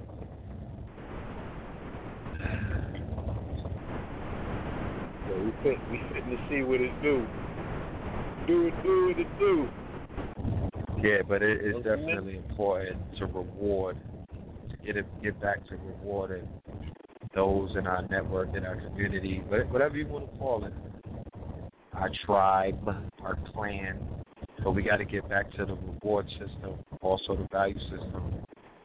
So 5.28 5.40
we 5.42 5.50
fit 5.62 5.78
we 5.90 6.00
fitting 6.12 6.30
to 6.30 6.38
see 6.48 6.62
what 6.62 6.80
it 6.80 6.92
do. 7.02 7.26
Do 8.46 8.66
it, 8.66 8.74
do 8.82 9.08
it, 9.10 9.20
it 9.20 9.38
do. 9.38 9.68
Yeah, 11.02 11.22
but 11.26 11.42
it, 11.42 11.60
it's 11.62 11.78
Okay. 11.78 11.96
definitely 11.96 12.36
important 12.36 13.00
to 13.18 13.26
reward, 13.26 13.96
to 14.70 14.76
get 14.86 14.96
it, 14.96 15.06
get 15.22 15.40
back 15.40 15.66
to 15.68 15.76
rewarding 15.76 16.46
those 17.34 17.74
in 17.76 17.86
our 17.86 18.02
network, 18.08 18.54
in 18.54 18.64
our 18.64 18.76
community, 18.76 19.42
whatever 19.48 19.96
you 19.96 20.06
want 20.06 20.30
to 20.30 20.38
call 20.38 20.64
it, 20.64 20.72
our 21.94 22.10
tribe, 22.26 22.78
our 23.22 23.38
clan. 23.52 23.98
But 24.62 24.72
we 24.72 24.82
got 24.82 24.96
to 24.96 25.04
get 25.04 25.28
back 25.28 25.50
to 25.52 25.64
the 25.64 25.74
reward 25.74 26.28
system, 26.30 26.74
also 27.00 27.36
the 27.36 27.48
value 27.50 27.78
system, 27.80 28.34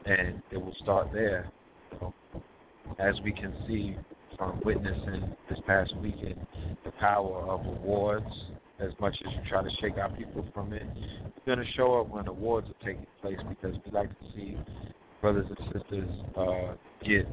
and 0.05 0.41
it 0.51 0.57
will 0.57 0.75
start 0.81 1.09
there. 1.13 1.51
So, 1.99 2.13
as 2.97 3.15
we 3.23 3.31
can 3.31 3.53
see 3.67 3.95
from 4.37 4.61
witnessing 4.63 5.35
this 5.49 5.59
past 5.67 5.95
weekend, 5.97 6.39
the 6.85 6.91
power 6.99 7.41
of 7.43 7.65
awards. 7.65 8.25
As 8.79 8.91
much 8.99 9.15
as 9.25 9.33
you 9.33 9.49
try 9.49 9.61
to 9.61 9.69
shake 9.81 9.97
our 9.97 10.09
people 10.11 10.45
from 10.53 10.71
it, 10.71 10.83
it's 10.95 11.45
going 11.45 11.59
to 11.59 11.65
show 11.75 11.99
up 11.99 12.09
when 12.09 12.27
awards 12.27 12.67
are 12.69 12.85
taking 12.85 13.05
place 13.21 13.37
because 13.49 13.75
we 13.85 13.91
like 13.91 14.09
to 14.09 14.25
see 14.35 14.57
brothers 15.21 15.45
and 15.49 15.73
sisters 15.73 16.09
uh, 16.37 16.75
get 17.05 17.27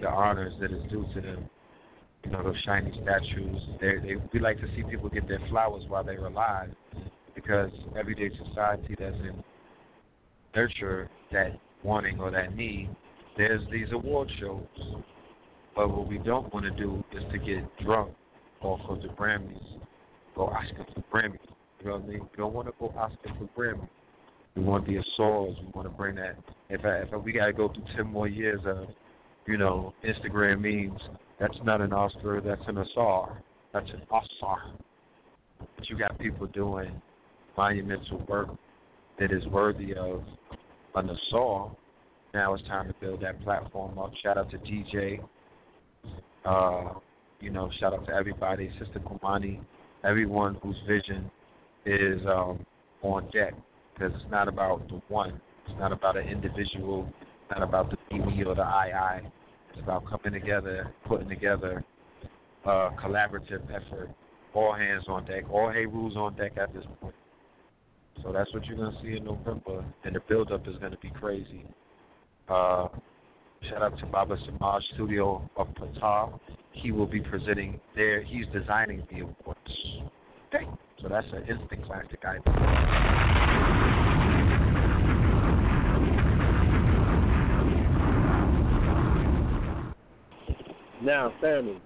the 0.00 0.08
honors 0.08 0.52
that 0.60 0.72
is 0.72 0.82
due 0.90 1.06
to 1.14 1.20
them. 1.20 1.48
You 2.24 2.30
know, 2.32 2.42
those 2.42 2.56
shiny 2.64 2.92
statues. 3.02 3.60
They, 3.80 3.94
they, 4.02 4.14
we 4.32 4.40
like 4.40 4.60
to 4.60 4.66
see 4.74 4.82
people 4.88 5.08
get 5.08 5.28
their 5.28 5.40
flowers 5.50 5.84
while 5.88 6.04
they're 6.04 6.26
alive 6.26 6.70
because 7.34 7.70
everyday 7.98 8.30
society 8.48 8.94
doesn't 8.96 9.44
nurture 10.54 11.08
that 11.32 11.58
wanting 11.82 12.20
or 12.20 12.30
that 12.30 12.54
need. 12.54 12.94
There's 13.36 13.62
these 13.70 13.86
award 13.92 14.30
shows. 14.40 14.66
But 15.74 15.88
what 15.88 16.06
we 16.06 16.18
don't 16.18 16.52
want 16.52 16.66
to 16.66 16.70
do 16.70 17.02
is 17.12 17.22
to 17.32 17.38
get 17.38 17.64
drunk 17.84 18.12
off 18.60 18.80
of 18.88 19.00
the 19.02 19.08
Grammys, 19.08 19.80
go 20.34 20.46
Oscar 20.46 20.86
for 20.94 21.04
Grammy. 21.12 21.38
You 21.80 21.86
know 21.86 21.96
what 21.96 22.04
I 22.04 22.06
mean? 22.06 22.20
We 22.20 22.36
don't 22.36 22.54
want 22.54 22.68
to 22.68 22.74
go 22.78 22.88
Oscar 22.96 23.30
for 23.38 23.48
Grammy. 23.60 23.88
We 24.54 24.62
want 24.62 24.86
the 24.86 24.96
Azores. 24.96 25.56
We 25.60 25.68
want 25.74 25.88
to 25.88 25.94
bring 25.94 26.16
that. 26.16 26.36
If 26.68 26.84
I, 26.84 26.98
if 26.98 27.12
I, 27.12 27.16
we 27.16 27.32
got 27.32 27.46
to 27.46 27.52
go 27.52 27.68
through 27.68 27.84
ten 27.96 28.06
more 28.06 28.28
years 28.28 28.60
of, 28.66 28.88
you 29.46 29.56
know, 29.56 29.94
Instagram 30.04 30.60
memes, 30.60 31.00
that's 31.40 31.56
not 31.64 31.80
an 31.80 31.92
Oscar. 31.92 32.40
That's 32.40 32.62
an 32.68 32.78
Azar. 32.78 33.42
That's 33.72 33.88
an 33.90 34.02
Oscar. 34.10 34.62
But 35.58 35.88
you 35.88 35.98
got 35.98 36.18
people 36.18 36.46
doing 36.48 37.00
monumental 37.56 38.24
work 38.28 38.48
that 39.18 39.32
is 39.32 39.46
worthy 39.46 39.94
of 39.94 40.22
an 40.94 41.10
assault. 41.10 41.76
Now 42.34 42.54
it's 42.54 42.66
time 42.66 42.88
to 42.88 42.94
build 43.00 43.22
that 43.22 43.42
platform 43.42 43.98
up. 43.98 44.12
Shout 44.22 44.38
out 44.38 44.50
to 44.50 44.58
DJ. 44.58 45.20
Uh, 46.44 46.98
you 47.40 47.50
know, 47.50 47.70
shout 47.78 47.92
out 47.92 48.06
to 48.06 48.12
everybody, 48.12 48.70
Sister 48.78 49.00
Kumani, 49.00 49.60
everyone 50.04 50.56
whose 50.62 50.76
vision 50.86 51.30
is 51.86 52.20
um, 52.26 52.64
on 53.02 53.24
deck. 53.32 53.54
Because 53.94 54.12
it's 54.14 54.30
not 54.30 54.48
about 54.48 54.88
the 54.88 55.00
one. 55.08 55.40
It's 55.68 55.78
not 55.78 55.92
about 55.92 56.16
an 56.16 56.26
individual. 56.28 57.12
It's 57.20 57.50
not 57.50 57.62
about 57.62 57.90
the 57.90 58.16
me 58.16 58.42
or 58.44 58.54
the 58.54 58.62
I 58.62 58.90
I. 58.94 59.20
It's 59.70 59.82
about 59.82 60.04
coming 60.08 60.38
together, 60.38 60.92
putting 61.06 61.28
together 61.28 61.84
a 62.64 62.68
collaborative 63.02 63.62
effort. 63.70 64.10
All 64.54 64.74
hands 64.74 65.04
on 65.08 65.24
deck. 65.24 65.44
All 65.50 65.68
Herus 65.68 66.16
on 66.16 66.36
deck 66.36 66.52
at 66.56 66.72
this 66.74 66.84
point. 67.00 67.14
So 68.22 68.32
that's 68.32 68.52
what 68.52 68.64
you're 68.66 68.76
going 68.76 68.92
to 68.92 69.02
see 69.02 69.16
in 69.16 69.24
November. 69.24 69.84
And 70.04 70.14
the 70.14 70.20
build-up 70.28 70.68
is 70.68 70.76
going 70.76 70.92
to 70.92 70.98
be 70.98 71.10
crazy. 71.10 71.64
Uh, 72.48 72.88
shout 73.68 73.82
out 73.82 73.98
to 73.98 74.06
Baba 74.06 74.36
Samaj 74.44 74.82
Studio 74.94 75.48
of 75.56 75.68
Patal. 75.68 76.38
He 76.72 76.90
will 76.90 77.06
be 77.06 77.20
presenting 77.20 77.80
there. 77.94 78.22
He's 78.22 78.46
designing 78.52 79.06
the 79.10 79.20
awards. 79.20 79.60
Okay. 80.54 80.66
So 81.00 81.08
that's 81.08 81.26
an 81.32 81.46
instant 81.48 81.84
classic 81.86 82.20
item. 82.24 82.42
Now, 91.02 91.32
Sammy, 91.40 91.82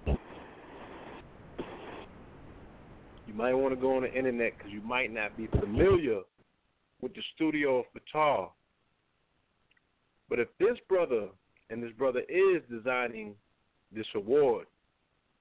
you 3.25 3.33
might 3.33 3.55
want 3.55 3.73
to 3.73 3.81
go 3.81 3.95
on 3.95 4.03
the 4.03 4.13
internet 4.13 4.53
because 4.55 4.71
you 4.71 4.81
might 4.81 5.11
not 5.11 5.35
be 5.35 5.47
familiar 5.47 6.19
with 7.01 7.15
the 7.15 7.21
studio 7.33 7.79
of 7.79 7.85
Patal. 7.95 8.49
But 10.29 10.39
if 10.39 10.49
this 10.59 10.77
brother 10.87 11.29
and 11.71 11.81
this 11.81 11.91
brother 11.97 12.21
is 12.29 12.61
designing 12.69 13.33
this 13.91 14.05
award, 14.15 14.67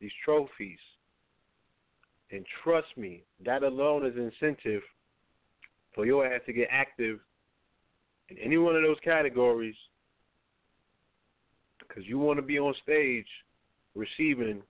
these 0.00 0.10
trophies, 0.24 0.78
and 2.30 2.44
trust 2.62 2.88
me, 2.96 3.22
that 3.44 3.62
alone 3.62 4.04
is 4.06 4.14
incentive 4.16 4.82
for 5.94 6.04
your 6.04 6.26
ass 6.26 6.40
to 6.46 6.52
get 6.52 6.68
active 6.70 7.18
in 8.28 8.38
any 8.38 8.58
one 8.58 8.76
of 8.76 8.82
those 8.82 8.98
categories 9.02 9.76
because 11.78 12.04
you 12.06 12.18
want 12.18 12.38
to 12.38 12.42
be 12.42 12.58
on 12.58 12.74
stage 12.82 13.26
receiving 13.94 14.62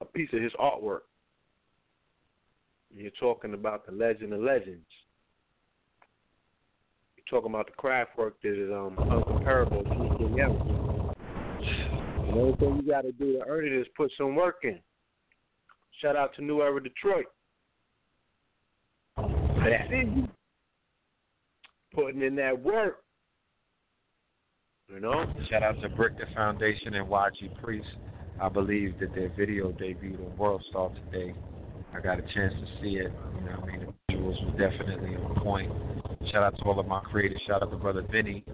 a 0.00 0.04
piece 0.04 0.28
of 0.32 0.42
his 0.42 0.52
artwork. 0.60 1.00
You're 2.94 3.12
talking 3.20 3.54
about 3.54 3.86
the 3.86 3.92
legend 3.92 4.32
of 4.32 4.40
legends. 4.40 4.86
You're 7.16 7.40
talking 7.40 7.54
about 7.54 7.66
the 7.66 7.72
craft 7.72 8.18
work 8.18 8.34
that 8.42 8.52
is 8.52 8.70
um, 8.72 8.98
uncomparable 9.10 9.86
to 9.88 9.94
anything 9.94 10.40
else. 10.40 10.58
The 12.30 12.36
only 12.36 12.56
thing 12.58 12.76
you 12.76 12.90
got 12.90 13.02
to 13.02 13.12
do 13.12 13.32
to 13.38 13.44
earn 13.48 13.66
it 13.66 13.72
is 13.72 13.86
put 13.96 14.12
some 14.16 14.36
work 14.36 14.58
in. 14.62 14.78
Shout 16.00 16.14
out 16.14 16.34
to 16.36 16.44
New 16.44 16.60
Era 16.62 16.80
Detroit. 16.80 17.26
That's 19.16 19.90
it. 19.90 20.30
Putting 21.92 22.22
in 22.22 22.36
that 22.36 22.60
work. 22.60 23.02
You 24.88 25.00
know? 25.00 25.24
Shout 25.50 25.64
out 25.64 25.80
to 25.82 25.88
Brick 25.88 26.18
the 26.18 26.26
Foundation 26.34 26.94
and 26.94 27.08
YG 27.08 27.62
Priest. 27.62 27.88
I 28.40 28.48
believe 28.48 28.98
that 29.00 29.14
their 29.14 29.30
video 29.36 29.72
debuted 29.72 30.24
on 30.24 30.36
World 30.38 30.64
Star 30.70 30.90
today. 30.90 31.34
I 31.94 32.00
got 32.00 32.18
a 32.18 32.22
chance 32.22 32.54
to 32.54 32.82
see 32.82 32.96
it. 32.96 33.12
You 33.34 33.40
know, 33.44 33.60
I 33.62 33.66
mean, 33.66 33.94
the 34.08 34.14
visuals 34.14 34.44
were 34.44 34.68
definitely 34.68 35.16
on 35.16 35.34
point. 35.42 35.72
Shout 36.30 36.44
out 36.44 36.56
to 36.58 36.64
all 36.64 36.78
of 36.78 36.86
my 36.86 37.00
creators. 37.00 37.40
Shout 37.46 37.62
out 37.62 37.70
to 37.70 37.76
Brother 37.76 38.06
Vinny, 38.10 38.44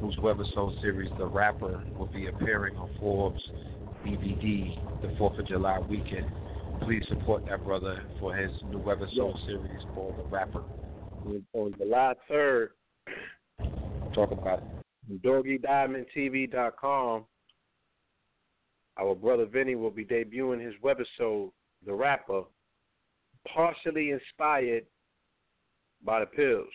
whose 0.00 0.16
webisode 0.16 0.80
series, 0.80 1.10
The 1.18 1.26
Rapper, 1.26 1.82
will 1.96 2.06
be 2.06 2.26
appearing 2.26 2.76
on 2.76 2.90
Forbes 3.00 3.40
DVD 4.04 4.78
the 5.02 5.08
4th 5.18 5.38
of 5.38 5.46
July 5.46 5.78
weekend. 5.78 6.26
Please 6.82 7.02
support 7.08 7.46
that 7.46 7.64
brother 7.64 8.02
for 8.20 8.34
his 8.34 8.50
new 8.70 8.78
webisode 8.78 9.44
series 9.46 9.80
called 9.94 10.18
The 10.18 10.24
Rapper. 10.24 10.62
On 11.54 11.74
July 11.78 12.14
3rd, 12.30 12.68
Talk 14.16 14.32
about 14.32 14.62
it. 15.10 15.22
DoggyDiamondTV.com, 15.22 17.26
our 18.98 19.14
brother 19.14 19.44
Vinny 19.44 19.74
will 19.74 19.90
be 19.90 20.04
debuting 20.04 20.64
his 20.64 20.74
webisode, 20.82 21.50
The 21.84 21.92
Rapper, 21.92 22.44
partially 23.46 24.10
inspired 24.10 24.86
by 26.02 26.20
the 26.20 26.26
pills. 26.26 26.72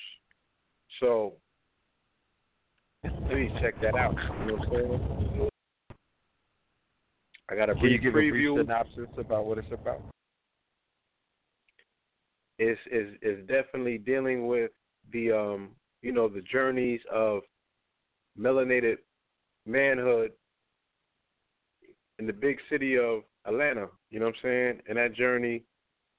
So, 1.00 1.34
please 3.04 3.52
check 3.62 3.80
that 3.82 3.96
out. 3.96 4.16
You 4.42 4.48
know 4.48 4.54
what 4.56 4.68
I'm 4.68 5.30
saying? 5.30 5.50
I 7.50 7.56
got 7.56 7.70
a 7.70 7.76
Can 7.76 7.84
you 7.84 8.00
brief 8.00 8.02
give 8.02 8.14
preview. 8.14 8.52
a 8.52 8.64
brief 8.64 8.66
synopsis 8.66 9.10
about 9.18 9.46
what 9.46 9.58
it's 9.58 9.68
about? 9.72 10.02
It's, 12.60 12.80
is 12.92 13.16
is 13.22 13.40
definitely 13.48 13.98
dealing 13.98 14.48
with 14.48 14.72
the 15.12 15.32
um 15.32 15.70
you 16.02 16.12
know 16.12 16.28
the 16.28 16.42
journeys 16.42 17.02
of 17.12 17.42
melanated 18.40 18.98
manhood 19.66 20.32
in 22.20 22.28
the 22.28 22.34
big 22.34 22.58
city 22.70 22.98
of 22.98 23.24
Atlanta. 23.46 23.88
You 24.12 24.20
know 24.20 24.28
what 24.28 24.36
I'm 24.36 24.42
saying? 24.44 24.82
And 24.88 24.98
that 24.98 25.16
journey, 25.16 25.64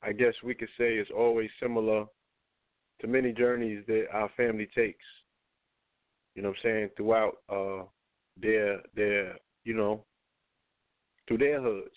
I 0.03 0.13
guess 0.13 0.35
we 0.43 0.55
could 0.55 0.69
say, 0.77 0.95
is 0.97 1.09
always 1.17 1.49
similar 1.61 2.07
to 3.01 3.07
many 3.07 3.33
journeys 3.33 3.85
that 3.87 4.07
our 4.13 4.29
family 4.37 4.69
takes. 4.75 5.05
You 6.35 6.43
know 6.43 6.49
what 6.49 6.59
I'm 6.59 6.63
saying? 6.63 6.91
Throughout 6.97 7.39
uh 7.49 7.85
their 8.41 8.81
their 8.95 9.37
you 9.65 9.75
know 9.75 10.05
through 11.29 11.39
their 11.39 11.61
hoods. 11.61 11.91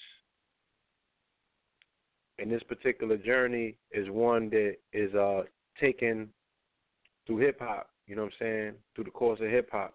And 2.37 2.51
this 2.51 2.63
particular 2.63 3.17
journey 3.17 3.77
is 3.91 4.09
one 4.09 4.49
that 4.49 4.75
is 4.91 5.13
uh 5.15 5.43
taken 5.79 6.29
through 7.25 7.37
hip 7.37 7.59
hop, 7.59 7.89
you 8.07 8.15
know 8.15 8.23
what 8.23 8.33
I'm 8.41 8.45
saying? 8.45 8.73
Through 8.93 9.05
the 9.05 9.11
course 9.11 9.39
of 9.41 9.49
hip 9.49 9.69
hop. 9.71 9.93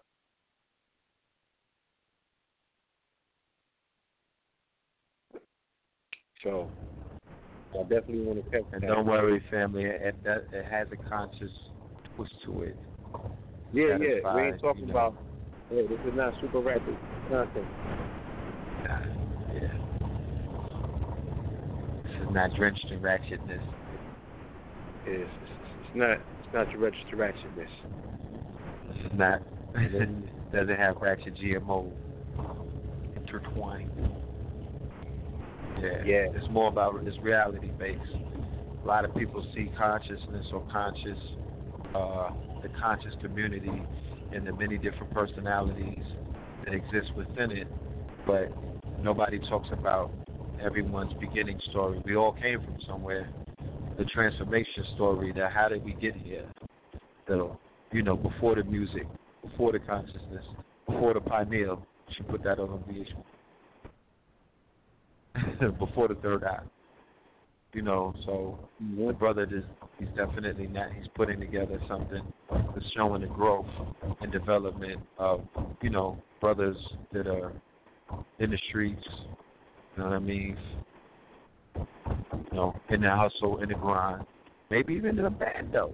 So 6.43 6.71
I 7.79 7.83
definitely 7.83 8.25
want 8.25 8.43
to 8.43 8.49
check 8.51 8.63
And 8.71 8.81
don't 8.81 9.05
worry, 9.05 9.41
family, 9.51 9.83
it, 9.83 10.15
it 10.25 10.65
has 10.69 10.87
a 10.91 10.97
conscious 11.09 11.51
twist 12.15 12.31
to 12.45 12.63
it. 12.63 12.77
Yeah, 13.73 13.97
yeah. 13.99 14.35
We 14.35 14.41
ain't 14.41 14.61
talking 14.61 14.87
you 14.87 14.87
know. 14.87 14.91
about 14.91 15.15
yeah, 15.71 15.83
this 15.83 15.99
is 16.05 16.13
not 16.15 16.33
super 16.41 16.59
rapid 16.59 16.97
content. 17.29 17.65
Nah, 18.83 18.99
yeah. 19.53 19.73
This 22.03 22.27
is 22.27 22.33
not 22.33 22.53
drenched 22.55 22.91
in 22.91 22.99
ratchetness. 22.99 23.63
It's, 25.05 25.29
it's, 25.41 25.51
it's 25.79 25.95
not 25.95 26.17
it's 26.17 26.53
not 26.53 26.69
your 26.71 26.81
registered 26.81 27.17
ratchetness. 27.17 27.69
This 28.87 28.97
is 29.05 29.17
not. 29.17 29.41
doesn't 30.51 30.77
have 30.77 30.97
ratchet 30.97 31.35
GMO 31.37 31.89
intertwined. 33.15 33.89
Yeah. 35.81 36.03
Yeah. 36.05 36.25
It's 36.35 36.49
more 36.49 36.67
about 36.67 37.01
it's 37.05 37.17
reality 37.19 37.69
based. 37.79 38.01
A 38.83 38.87
lot 38.87 39.05
of 39.05 39.15
people 39.15 39.45
see 39.55 39.71
consciousness 39.77 40.45
or 40.51 40.63
conscious, 40.71 41.17
uh, 41.95 42.31
the 42.61 42.69
conscious 42.79 43.13
community 43.21 43.83
and 44.33 44.47
the 44.47 44.53
many 44.53 44.77
different 44.77 45.13
personalities 45.13 46.03
that 46.65 46.73
exist 46.73 47.11
within 47.15 47.51
it, 47.51 47.67
but 48.25 48.51
nobody 49.01 49.39
talks 49.49 49.69
about 49.71 50.11
everyone's 50.63 51.13
beginning 51.19 51.59
story. 51.69 52.01
We 52.05 52.15
all 52.15 52.33
came 52.33 52.59
from 52.59 52.77
somewhere. 52.87 53.29
The 53.97 54.05
transformation 54.05 54.85
story. 54.95 55.33
That 55.33 55.51
how 55.51 55.67
did 55.69 55.83
we 55.83 55.93
get 55.93 56.15
here? 56.15 56.45
The 57.27 57.51
you 57.91 58.03
know 58.03 58.15
before 58.15 58.55
the 58.55 58.63
music, 58.63 59.05
before 59.41 59.73
the 59.73 59.79
consciousness, 59.79 60.45
before 60.87 61.13
the 61.13 61.21
pineal. 61.21 61.85
She 62.17 62.23
put 62.23 62.43
that 62.43 62.59
on 62.59 62.83
VH1. 62.89 63.23
before 65.79 66.07
the 66.07 66.15
third 66.15 66.43
eye. 66.43 66.63
You 67.73 67.83
know, 67.83 68.13
so 68.25 68.59
the 68.79 69.13
brother 69.13 69.43
is 69.43 69.63
he's 70.01 70.09
definitely 70.15 70.67
not 70.67 70.91
he's 70.93 71.07
putting 71.15 71.39
together 71.39 71.79
something 71.87 72.21
that's 72.49 72.85
showing 72.95 73.21
the 73.21 73.27
growth 73.27 73.67
and 74.21 74.31
development 74.31 74.99
of, 75.17 75.41
you 75.81 75.89
know, 75.89 76.17
brothers 76.39 76.77
that 77.13 77.27
are 77.27 77.53
in 78.39 78.49
the 78.49 78.57
streets, 78.69 79.03
you 79.05 80.03
know 80.03 80.09
what 80.09 80.13
I 80.13 80.19
mean? 80.19 80.57
You 81.75 82.45
know, 82.51 82.75
in 82.89 83.01
the 83.01 83.15
hustle, 83.15 83.61
in 83.61 83.69
the 83.69 83.75
grind. 83.75 84.25
Maybe 84.69 84.93
even 84.93 85.19
in 85.19 85.25
a 85.25 85.29
band 85.29 85.69
though. 85.71 85.93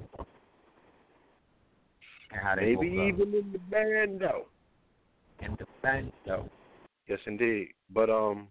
And 2.31 2.61
Maybe 2.61 2.87
even 2.87 3.33
in 3.33 3.51
the 3.51 3.59
band 3.69 4.21
though. 4.21 4.45
in 5.41 5.55
the 5.59 5.65
band 5.83 6.11
though. 6.25 6.49
Yes, 7.07 7.19
indeed. 7.25 7.69
But 7.93 8.09
um, 8.09 8.47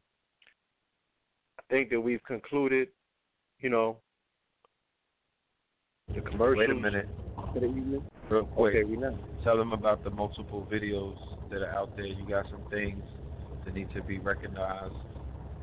I 1.59 1.63
think 1.71 1.91
that 1.91 2.01
we've 2.01 2.23
concluded, 2.25 2.89
you 3.61 3.71
know, 3.71 3.99
The 6.15 6.21
commercials. 6.21 6.59
Wait 6.59 6.71
a 6.71 6.75
minute. 6.75 7.09
For 7.53 7.61
the 7.61 7.67
evening. 7.67 8.03
Real 8.29 8.47
quick. 8.47 8.75
Okay, 8.75 8.85
we 8.85 8.97
know. 8.97 9.19
Tell 9.45 9.57
them 9.57 9.73
about 9.73 10.05
the 10.05 10.11
multiple 10.11 10.67
videos 10.73 11.17
that 11.51 11.63
are 11.63 11.73
out 11.73 11.97
there. 11.97 12.07
You 12.07 12.27
got 12.29 12.47
some 12.51 12.63
things 12.71 13.03
that 13.65 13.75
need 13.75 13.93
to 13.95 14.03
be 14.03 14.19
recognized. 14.19 14.95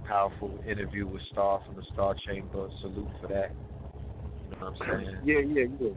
Powerful 0.08 0.60
interview 0.68 1.08
with 1.08 1.22
Star 1.32 1.62
from 1.66 1.76
the 1.76 1.84
Star 1.94 2.16
Chamber. 2.28 2.70
Salute 2.82 3.08
for 3.22 3.28
that. 3.28 3.52
You 4.52 4.60
know 4.60 4.72
what 4.72 4.90
I'm 4.90 5.06
saying? 5.06 5.18
Yeah, 5.26 5.40
yeah, 5.40 5.66
yeah. 5.80 5.90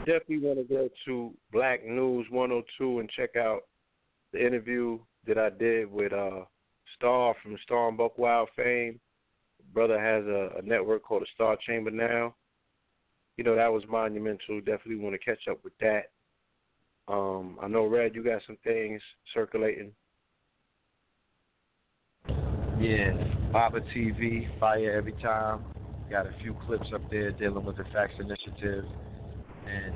Definitely 0.00 0.38
want 0.38 0.58
to 0.58 0.64
go 0.64 0.88
to 1.06 1.34
Black 1.52 1.84
News 1.84 2.26
102 2.30 3.00
and 3.00 3.10
check 3.10 3.36
out 3.36 3.60
the 4.32 4.44
interview 4.44 4.98
that 5.26 5.38
I 5.38 5.50
did 5.50 5.90
with 5.90 6.12
uh 6.12 6.44
Star 6.96 7.34
from 7.42 7.56
Star 7.64 7.88
and 7.88 7.98
Buc 7.98 8.18
Wild 8.18 8.48
fame. 8.56 9.00
Brother 9.72 9.98
has 9.98 10.24
a, 10.24 10.58
a 10.58 10.62
network 10.62 11.02
called 11.02 11.22
the 11.22 11.26
Star 11.34 11.56
Chamber 11.66 11.90
now. 11.90 12.34
You 13.40 13.44
know 13.44 13.56
that 13.56 13.72
was 13.72 13.82
monumental. 13.88 14.58
Definitely 14.58 14.96
want 14.96 15.14
to 15.14 15.18
catch 15.18 15.48
up 15.50 15.64
with 15.64 15.72
that. 15.80 16.10
Um, 17.08 17.56
I 17.62 17.68
know 17.68 17.86
Red, 17.86 18.14
you 18.14 18.22
got 18.22 18.42
some 18.46 18.58
things 18.62 19.00
circulating. 19.32 19.92
Yeah, 22.78 23.14
Baba 23.50 23.80
TV, 23.96 24.46
fire 24.60 24.92
every 24.94 25.14
time. 25.22 25.64
Got 26.10 26.26
a 26.26 26.34
few 26.42 26.54
clips 26.66 26.88
up 26.94 27.00
there 27.10 27.32
dealing 27.32 27.64
with 27.64 27.78
the 27.78 27.84
Facts 27.84 28.12
Initiative 28.20 28.84
and 29.66 29.94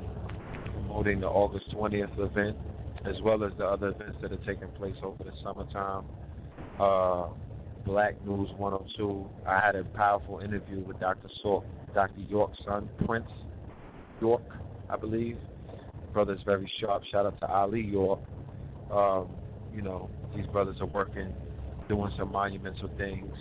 promoting 0.73 1.19
the 1.19 1.27
August 1.27 1.65
20th 1.71 2.17
event, 2.17 2.57
as 3.05 3.21
well 3.23 3.43
as 3.43 3.51
the 3.59 3.65
other 3.65 3.89
events 3.89 4.17
that 4.23 4.31
are 4.31 4.37
taking 4.37 4.69
place 4.69 4.95
over 5.03 5.23
the 5.23 5.31
summertime. 5.43 6.05
Uh, 6.79 7.27
Black 7.85 8.15
News 8.25 8.49
102. 8.57 9.29
I 9.47 9.59
had 9.63 9.75
a 9.75 9.83
powerful 9.83 10.39
interview 10.39 10.81
with 10.81 10.99
Dr. 10.99 11.29
Sork, 11.43 11.63
Dr. 11.93 12.19
York's 12.21 12.57
son, 12.65 12.89
Prince 13.05 13.29
York, 14.19 14.41
I 14.89 14.97
believe. 14.97 15.37
Brother's 16.11 16.41
very 16.45 16.69
sharp. 16.81 17.03
Shout 17.11 17.25
out 17.25 17.39
to 17.41 17.47
Ali 17.47 17.81
York. 17.81 18.19
Um, 18.91 19.27
you 19.73 19.81
know, 19.81 20.09
these 20.35 20.45
brothers 20.47 20.77
are 20.79 20.87
working, 20.87 21.33
doing 21.87 22.11
some 22.17 22.31
monumental 22.31 22.89
things. 22.97 23.31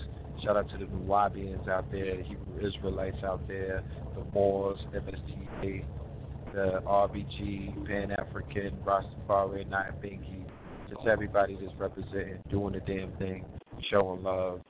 Shout 0.45 0.57
out 0.57 0.69
to 0.71 0.79
the 0.79 0.85
Nuwaubians 0.85 1.69
out 1.69 1.91
there, 1.91 2.17
the 2.17 2.23
Hebrew 2.23 2.69
Israelites 2.69 3.17
out 3.25 3.47
there, 3.49 3.83
the 4.15 4.25
Moors, 4.35 4.79
MSTA, 4.95 5.85
the 6.53 6.83
RBG, 6.87 7.87
Pan 7.87 8.11
African, 8.11 8.77
Rastafari, 8.85 9.67
Nyabinghi. 9.69 10.45
Just 10.91 11.07
everybody 11.07 11.57
that's 11.61 11.73
representing, 11.79 12.41
doing 12.51 12.75
the 12.75 12.81
damn 12.81 13.13
thing, 13.13 13.45
showing 13.91 14.23
love. 14.23 14.61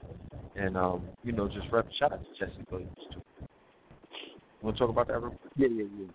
And, 0.57 0.77
um, 0.77 1.03
you 1.23 1.33
know, 1.33 1.49
just 1.49 1.67
rep- 1.73 1.89
shout 1.99 2.13
out 2.13 2.21
to 2.23 2.47
Jesse 2.47 2.65
Williams, 2.71 2.97
too. 3.13 3.23
Want 4.63 4.77
to 4.77 4.81
talk 4.81 4.91
about 4.91 5.09
that 5.09 5.21
real 5.21 5.31
quick? 5.31 5.53
Yeah, 5.57 5.69
yeah, 5.69 5.85
yeah. 5.99 6.07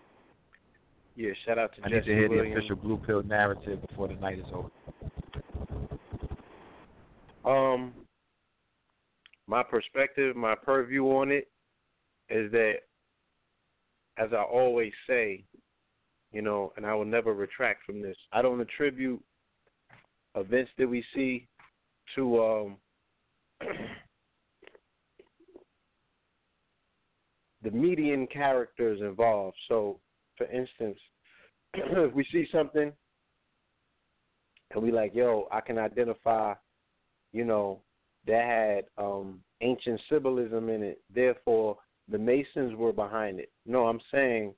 Yeah, 1.16 1.32
shout 1.46 1.58
out 1.58 1.74
to 1.76 1.82
I 1.84 1.88
Jesse 1.88 1.94
need 1.96 2.04
to 2.06 2.14
hear 2.14 2.28
Williams. 2.28 2.54
the 2.54 2.58
official 2.60 2.76
Blue 2.76 2.96
Pill 3.06 3.22
narrative 3.22 3.80
before 3.88 4.08
the 4.08 4.14
night 4.14 4.38
is 4.38 4.46
over. 4.52 4.70
Um, 7.44 7.92
my 9.46 9.62
perspective, 9.62 10.36
my 10.36 10.54
purview 10.54 11.04
on 11.06 11.30
it 11.30 11.48
is 12.28 12.50
that, 12.52 12.74
as 14.16 14.30
I 14.32 14.42
always 14.42 14.92
say, 15.06 15.44
you 16.32 16.42
know, 16.42 16.72
and 16.76 16.86
I 16.86 16.94
will 16.94 17.04
never 17.04 17.34
retract 17.34 17.84
from 17.84 18.00
this. 18.00 18.16
I 18.32 18.40
don't 18.42 18.60
attribute 18.60 19.20
events 20.36 20.70
that 20.78 20.88
we 20.88 21.04
see 21.14 21.48
to 22.16 22.42
um, 22.42 22.76
the 27.62 27.70
median 27.70 28.26
characters 28.26 29.00
involved. 29.00 29.56
So, 29.68 30.00
for 30.36 30.46
instance, 30.46 30.98
if 31.74 32.14
we 32.14 32.24
see 32.32 32.46
something 32.52 32.92
and 34.72 34.82
we 34.82 34.92
like, 34.92 35.14
yo, 35.14 35.48
I 35.50 35.60
can 35.60 35.78
identify 35.78 36.54
you 37.32 37.44
know, 37.44 37.80
that 38.26 38.44
had 38.44 39.04
um, 39.04 39.40
ancient 39.60 40.00
symbolism 40.10 40.68
in 40.68 40.82
it. 40.82 41.00
Therefore, 41.14 41.76
the 42.10 42.18
Masons 42.18 42.76
were 42.76 42.92
behind 42.92 43.40
it. 43.40 43.50
No, 43.66 43.86
I'm 43.86 44.00
saying, 44.12 44.54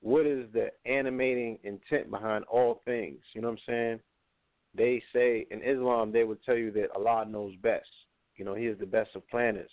what 0.00 0.26
is 0.26 0.46
the 0.52 0.68
animating 0.84 1.58
intent 1.64 2.10
behind 2.10 2.44
all 2.44 2.82
things? 2.84 3.18
You 3.34 3.40
know 3.40 3.48
what 3.48 3.58
I'm 3.68 3.72
saying? 3.74 4.00
They 4.76 5.02
say 5.12 5.46
in 5.50 5.62
Islam, 5.62 6.12
they 6.12 6.24
would 6.24 6.42
tell 6.44 6.56
you 6.56 6.70
that 6.72 6.90
Allah 6.94 7.24
knows 7.28 7.54
best. 7.62 7.88
You 8.36 8.44
know, 8.44 8.54
He 8.54 8.66
is 8.66 8.78
the 8.78 8.86
best 8.86 9.10
of 9.14 9.26
planners. 9.28 9.70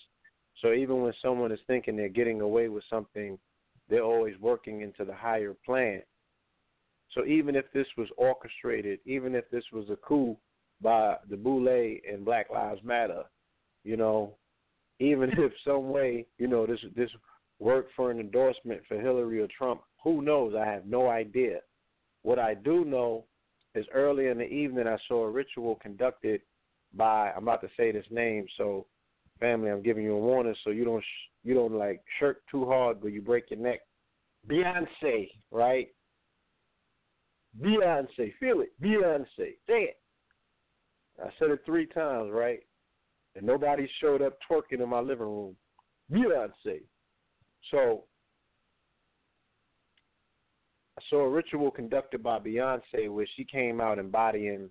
So 0.62 0.74
even 0.74 1.02
when 1.02 1.14
someone 1.22 1.52
is 1.52 1.60
thinking 1.68 1.96
they're 1.96 2.10
getting 2.10 2.42
away 2.42 2.70
with 2.70 2.84
something, 2.90 3.38
they're 3.90 4.04
always 4.04 4.38
working 4.40 4.82
into 4.82 5.04
the 5.04 5.14
higher 5.14 5.56
plan. 5.66 6.02
So 7.12 7.26
even 7.26 7.56
if 7.56 7.66
this 7.74 7.88
was 7.98 8.08
orchestrated, 8.18 9.00
even 9.06 9.36
if 9.36 9.50
this 9.52 9.66
was 9.74 9.90
a 9.90 9.96
coup, 9.98 10.38
by 10.84 11.16
the 11.30 11.38
Boule 11.38 11.98
and 12.08 12.26
Black 12.26 12.52
Lives 12.52 12.82
Matter. 12.84 13.24
You 13.84 13.98
know, 13.98 14.36
even 15.00 15.30
if 15.38 15.52
some 15.66 15.90
way, 15.90 16.28
you 16.38 16.48
know, 16.48 16.68
this 16.68 16.80
this 16.96 17.10
worked 17.60 17.94
for 17.96 18.12
an 18.12 18.20
endorsement 18.20 18.82
for 18.88 19.00
Hillary 19.00 19.40
or 19.40 19.48
Trump, 19.58 19.82
who 20.04 20.22
knows? 20.22 20.54
I 20.56 20.66
have 20.66 20.86
no 20.86 21.10
idea. 21.10 21.60
What 22.22 22.38
I 22.38 22.54
do 22.54 22.84
know 22.86 23.26
is 23.76 23.86
early 23.94 24.28
in 24.28 24.38
the 24.38 24.48
evening 24.48 24.88
I 24.88 24.98
saw 25.08 25.24
a 25.24 25.30
ritual 25.30 25.76
conducted 25.76 26.42
by 26.94 27.32
I'm 27.32 27.44
about 27.44 27.62
to 27.62 27.70
say 27.76 27.92
this 27.92 28.06
name, 28.12 28.46
so 28.58 28.86
family, 29.40 29.70
I'm 29.70 29.82
giving 29.82 30.04
you 30.04 30.14
a 30.14 30.20
warning 30.20 30.56
so 30.64 30.70
you 30.70 30.86
don't 30.86 31.02
sh- 31.02 31.30
you 31.44 31.54
don't 31.54 31.74
like 31.74 32.02
shirk 32.20 32.42
too 32.50 32.66
hard 32.66 33.02
but 33.02 33.12
you 33.12 33.22
break 33.22 33.50
your 33.50 33.60
neck. 33.60 33.80
Beyonce, 34.48 35.30
right? 35.52 35.88
Beyonce, 37.62 38.34
feel 38.40 38.62
it. 38.62 38.72
Beyonce, 38.82 39.26
say 39.38 39.58
it. 39.68 39.98
I 41.24 41.30
said 41.40 41.52
it 41.52 41.62
three 41.66 41.86
times, 41.86 42.32
right? 42.32 42.60
And 43.36 43.46
nobody 43.46 43.88
showed 44.02 44.22
up 44.22 44.38
twerking 44.50 44.82
in 44.82 44.90
my 44.90 45.00
living 45.00 45.28
room. 45.28 45.56
Beyonce. 46.12 46.82
So 47.72 48.04
saw 51.10 51.22
a 51.22 51.30
ritual 51.30 51.72
conducted 51.72 52.24
by 52.24 52.40
Beyonce 52.40 53.10
where 53.10 53.28
she 53.36 53.44
came 53.44 53.82
out 53.82 54.00
embodying, 54.00 54.70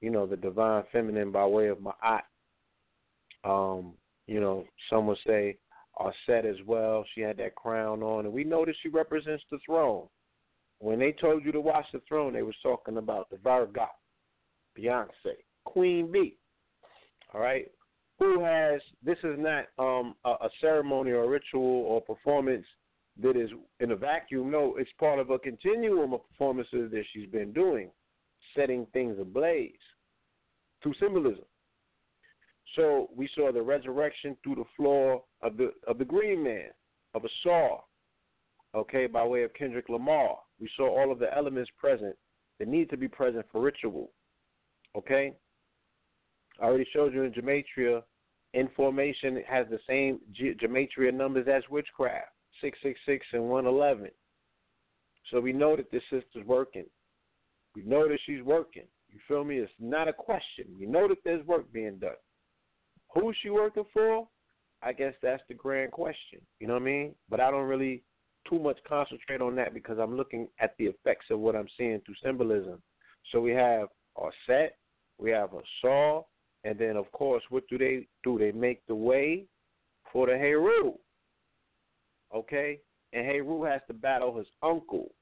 you 0.00 0.10
know, 0.10 0.26
the 0.26 0.36
divine 0.36 0.84
feminine 0.92 1.30
by 1.30 1.46
way 1.46 1.68
of 1.68 1.78
Ma'at. 1.78 2.22
Um, 3.44 3.94
you 4.26 4.40
know, 4.40 4.64
some 4.90 5.06
would 5.06 5.18
say 5.26 5.58
Aset 6.00 6.44
as 6.44 6.56
well. 6.66 7.04
She 7.14 7.20
had 7.20 7.36
that 7.38 7.54
crown 7.54 8.02
on, 8.02 8.24
and 8.24 8.34
we 8.34 8.44
know 8.44 8.64
that 8.64 8.74
she 8.82 8.88
represents 8.88 9.44
the 9.50 9.58
throne. 9.64 10.06
When 10.80 10.98
they 10.98 11.12
told 11.12 11.44
you 11.44 11.52
to 11.52 11.60
watch 11.60 11.86
the 11.92 12.00
throne, 12.08 12.32
they 12.32 12.42
was 12.42 12.56
talking 12.62 12.96
about 12.96 13.30
the 13.30 13.38
Virgo, 13.38 13.86
Beyonce, 14.78 15.36
Queen 15.64 16.10
B. 16.10 16.36
All 17.32 17.40
right, 17.40 17.70
who 18.18 18.40
has 18.40 18.80
this 19.02 19.18
is 19.24 19.38
not 19.38 19.66
um, 19.78 20.14
a, 20.24 20.30
a 20.30 20.48
ceremony 20.60 21.10
or 21.10 21.24
a 21.24 21.28
ritual 21.28 21.84
or 21.86 22.00
performance 22.00 22.66
that 23.22 23.36
is 23.36 23.50
in 23.80 23.92
a 23.92 23.96
vacuum. 23.96 24.50
No, 24.50 24.76
it's 24.76 24.90
part 24.98 25.18
of 25.18 25.30
a 25.30 25.38
continuum 25.38 26.12
of 26.12 26.28
performances 26.28 26.90
that 26.90 27.04
she's 27.12 27.28
been 27.28 27.52
doing, 27.52 27.90
setting 28.56 28.86
things 28.92 29.18
ablaze 29.20 29.72
through 30.82 30.94
symbolism. 31.00 31.44
So 32.76 33.08
we 33.14 33.28
saw 33.34 33.52
the 33.52 33.62
resurrection 33.62 34.36
through 34.42 34.56
the 34.56 34.64
floor 34.76 35.22
of 35.42 35.56
the 35.56 35.72
of 35.86 35.98
the 35.98 36.04
Green 36.04 36.42
Man, 36.42 36.70
of 37.14 37.24
a 37.24 37.28
saw, 37.42 37.80
okay, 38.74 39.06
by 39.06 39.24
way 39.24 39.44
of 39.44 39.54
Kendrick 39.54 39.88
Lamar. 39.88 40.38
We 40.60 40.68
saw 40.76 40.88
all 40.88 41.12
of 41.12 41.18
the 41.18 41.34
elements 41.36 41.70
present 41.78 42.16
that 42.58 42.68
need 42.68 42.90
to 42.90 42.96
be 42.96 43.08
present 43.08 43.46
for 43.50 43.60
ritual. 43.60 44.10
Okay? 44.96 45.34
I 46.60 46.64
already 46.64 46.86
showed 46.92 47.12
you 47.12 47.22
in 47.22 47.32
Gematria, 47.32 48.02
information 48.54 49.42
has 49.48 49.66
the 49.70 49.80
same 49.88 50.20
ge- 50.32 50.56
Gematria 50.60 51.12
numbers 51.12 51.48
as 51.48 51.62
witchcraft, 51.68 52.28
666 52.64 53.26
and 53.34 53.42
111. 53.42 54.10
So 55.30 55.40
we 55.40 55.52
know 55.52 55.76
that 55.76 55.90
this 55.90 56.02
sister's 56.10 56.46
working. 56.46 56.86
We 57.76 57.82
know 57.82 58.08
that 58.08 58.18
she's 58.24 58.42
working. 58.42 58.84
You 59.10 59.18
feel 59.28 59.44
me? 59.44 59.58
It's 59.58 59.70
not 59.78 60.08
a 60.08 60.12
question. 60.12 60.64
We 60.78 60.86
know 60.86 61.06
that 61.08 61.18
there's 61.24 61.46
work 61.46 61.70
being 61.72 61.98
done. 61.98 62.12
Who's 63.14 63.36
she 63.42 63.50
working 63.50 63.84
for? 63.92 64.26
I 64.82 64.92
guess 64.92 65.12
that's 65.22 65.42
the 65.48 65.54
grand 65.54 65.92
question. 65.92 66.40
You 66.58 66.68
know 66.68 66.74
what 66.74 66.82
I 66.82 66.86
mean? 66.86 67.14
But 67.28 67.40
I 67.40 67.50
don't 67.50 67.68
really 67.68 68.02
too 68.48 68.58
much 68.58 68.78
concentrate 68.88 69.40
on 69.40 69.54
that 69.56 69.74
because 69.74 69.98
I'm 69.98 70.16
looking 70.16 70.48
at 70.58 70.74
the 70.78 70.86
effects 70.86 71.26
of 71.30 71.40
what 71.40 71.56
I'm 71.56 71.68
seeing 71.76 72.00
through 72.04 72.16
symbolism. 72.22 72.82
So 73.30 73.40
we 73.40 73.52
have 73.52 73.88
our 74.16 74.30
set, 74.46 74.76
we 75.18 75.30
have 75.30 75.52
a 75.52 75.60
saw, 75.80 76.22
and 76.64 76.78
then 76.78 76.96
of 76.96 77.10
course, 77.12 77.42
what 77.50 77.64
do 77.68 77.78
they 77.78 78.06
do? 78.22 78.38
They 78.38 78.52
make 78.52 78.84
the 78.86 78.94
way 78.94 79.44
for 80.12 80.26
the 80.26 80.36
Heru. 80.36 80.94
Okay? 82.34 82.80
And 83.12 83.26
Heru 83.26 83.62
has 83.64 83.80
to 83.86 83.94
battle 83.94 84.36
his 84.36 84.46
uncle, 84.62 85.12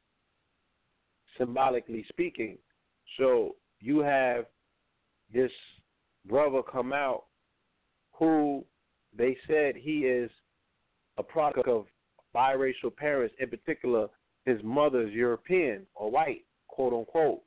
symbolically 1.38 2.04
speaking. 2.08 2.58
So 3.18 3.56
you 3.80 4.00
have 4.00 4.46
this 5.32 5.50
brother 6.26 6.62
come 6.62 6.92
out 6.92 7.24
who 8.12 8.64
they 9.16 9.36
said 9.46 9.76
he 9.76 10.00
is 10.00 10.30
a 11.18 11.22
product 11.22 11.68
of 11.68 11.86
biracial 12.34 12.94
parents, 12.96 13.34
in 13.38 13.50
particular, 13.50 14.08
his 14.44 14.58
mother's 14.62 15.12
European 15.12 15.86
or 15.94 16.10
white, 16.10 16.44
quote 16.68 16.92
unquote. 16.92 17.42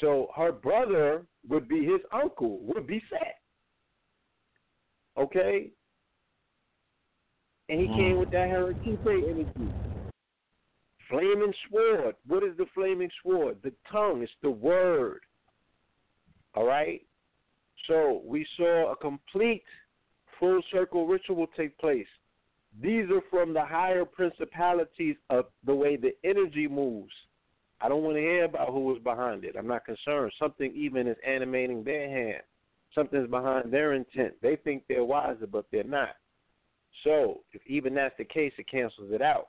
So 0.00 0.28
her 0.36 0.52
brother 0.52 1.26
would 1.48 1.68
be 1.68 1.84
his 1.84 2.00
uncle, 2.12 2.58
would 2.62 2.86
be 2.86 3.02
Set. 3.10 3.36
Okay? 5.18 5.70
And 7.70 7.80
he 7.80 7.86
came 7.86 8.18
with 8.18 8.32
that 8.32 8.48
Harakite 8.48 9.30
energy. 9.30 9.72
Flaming 11.08 11.52
sword. 11.70 12.16
What 12.26 12.42
is 12.42 12.56
the 12.58 12.66
flaming 12.74 13.10
sword? 13.22 13.58
The 13.62 13.72
tongue. 13.90 14.22
It's 14.22 14.32
the 14.42 14.50
word. 14.50 15.20
All 16.54 16.66
right? 16.66 17.00
So 17.86 18.22
we 18.24 18.44
saw 18.56 18.90
a 18.90 18.96
complete 18.96 19.62
full 20.40 20.60
circle 20.72 21.06
ritual 21.06 21.46
take 21.56 21.78
place. 21.78 22.06
These 22.82 23.04
are 23.10 23.22
from 23.30 23.54
the 23.54 23.64
higher 23.64 24.04
principalities 24.04 25.16
of 25.28 25.46
the 25.64 25.74
way 25.74 25.96
the 25.96 26.14
energy 26.24 26.66
moves. 26.66 27.12
I 27.80 27.88
don't 27.88 28.02
want 28.02 28.16
to 28.16 28.20
hear 28.20 28.44
about 28.44 28.70
who 28.70 28.80
was 28.80 28.98
behind 29.02 29.44
it. 29.44 29.54
I'm 29.56 29.68
not 29.68 29.84
concerned. 29.84 30.32
Something 30.40 30.72
even 30.74 31.06
is 31.06 31.16
animating 31.26 31.84
their 31.84 32.08
hand. 32.08 32.42
Something's 32.94 33.30
behind 33.30 33.72
their 33.72 33.92
intent. 33.92 34.34
They 34.42 34.56
think 34.56 34.82
they're 34.88 35.04
wiser, 35.04 35.46
but 35.46 35.66
they're 35.70 35.84
not. 35.84 36.16
So, 37.04 37.40
if 37.52 37.62
even 37.66 37.94
that's 37.94 38.16
the 38.18 38.24
case, 38.24 38.52
it 38.58 38.68
cancels 38.70 39.10
it 39.12 39.22
out. 39.22 39.48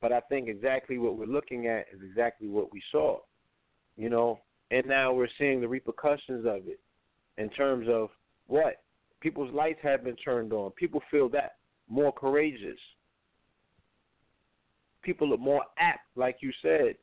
But 0.00 0.12
I 0.12 0.20
think 0.20 0.48
exactly 0.48 0.98
what 0.98 1.16
we're 1.16 1.26
looking 1.26 1.66
at 1.66 1.86
is 1.92 2.00
exactly 2.02 2.48
what 2.48 2.72
we 2.72 2.82
saw. 2.90 3.18
You 3.96 4.10
know, 4.10 4.40
and 4.70 4.86
now 4.86 5.12
we're 5.12 5.28
seeing 5.38 5.60
the 5.60 5.68
repercussions 5.68 6.46
of 6.46 6.66
it 6.66 6.80
in 7.38 7.50
terms 7.50 7.86
of 7.90 8.08
what? 8.46 8.82
People's 9.20 9.52
lights 9.54 9.78
have 9.82 10.04
been 10.04 10.16
turned 10.16 10.52
on. 10.52 10.70
People 10.72 11.00
feel 11.10 11.28
that 11.30 11.56
more 11.88 12.12
courageous. 12.12 12.78
People 15.02 15.32
are 15.34 15.38
more 15.38 15.64
apt, 15.78 16.06
like 16.16 16.38
you 16.40 16.52
said, 16.62 16.96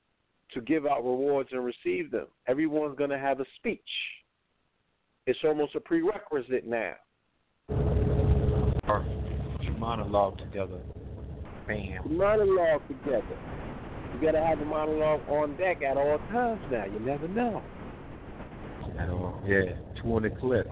to 0.54 0.62
give 0.62 0.86
out 0.86 1.04
rewards 1.04 1.49
and 1.52 1.63
receive 1.63 2.12
them. 2.12 2.28
Everyone's 2.47 2.97
going 2.97 3.10
to 3.10 3.19
have 3.19 3.39
a 3.39 3.45
speech. 3.58 3.80
It's 5.28 5.39
almost 5.43 5.75
a 5.75 5.80
prerequisite 5.80 6.65
now. 6.65 6.93
Your 7.69 9.18
monologue 9.89 10.38
together. 10.38 10.80
Bam. 11.67 12.15
Monologue 12.15 12.88
together. 12.88 13.38
You 14.13 14.21
got 14.21 14.34
to 14.34 14.45
have 14.45 14.60
a 14.60 14.65
monologue 14.65 15.21
on 15.28 15.58
deck 15.58 15.82
at 15.82 15.97
all 15.97 16.19
times 16.32 16.62
now. 16.71 16.86
You 16.86 16.99
never 16.99 17.28
know. 17.28 17.63
At 18.99 19.10
all. 19.10 19.41
Yeah. 19.47 19.73
Two 19.99 20.13
on 20.13 20.23
the 20.23 20.30
clip. 20.30 20.67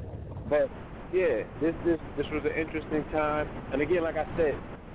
But 0.48 0.70
yeah, 1.12 1.42
this 1.60 1.74
this 1.84 2.00
this 2.16 2.28
was 2.32 2.44
an 2.46 2.60
interesting 2.60 3.04
time. 3.12 3.48
And 3.74 3.82
again, 3.82 4.04
like 4.04 4.18
I 4.18 4.26
said, 4.38 4.54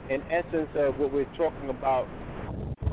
in 0.09 0.23
essence 0.31 0.71
of 0.77 0.99
what 0.99 1.13
we're 1.13 1.25
talking 1.37 1.71
about, 1.71 2.07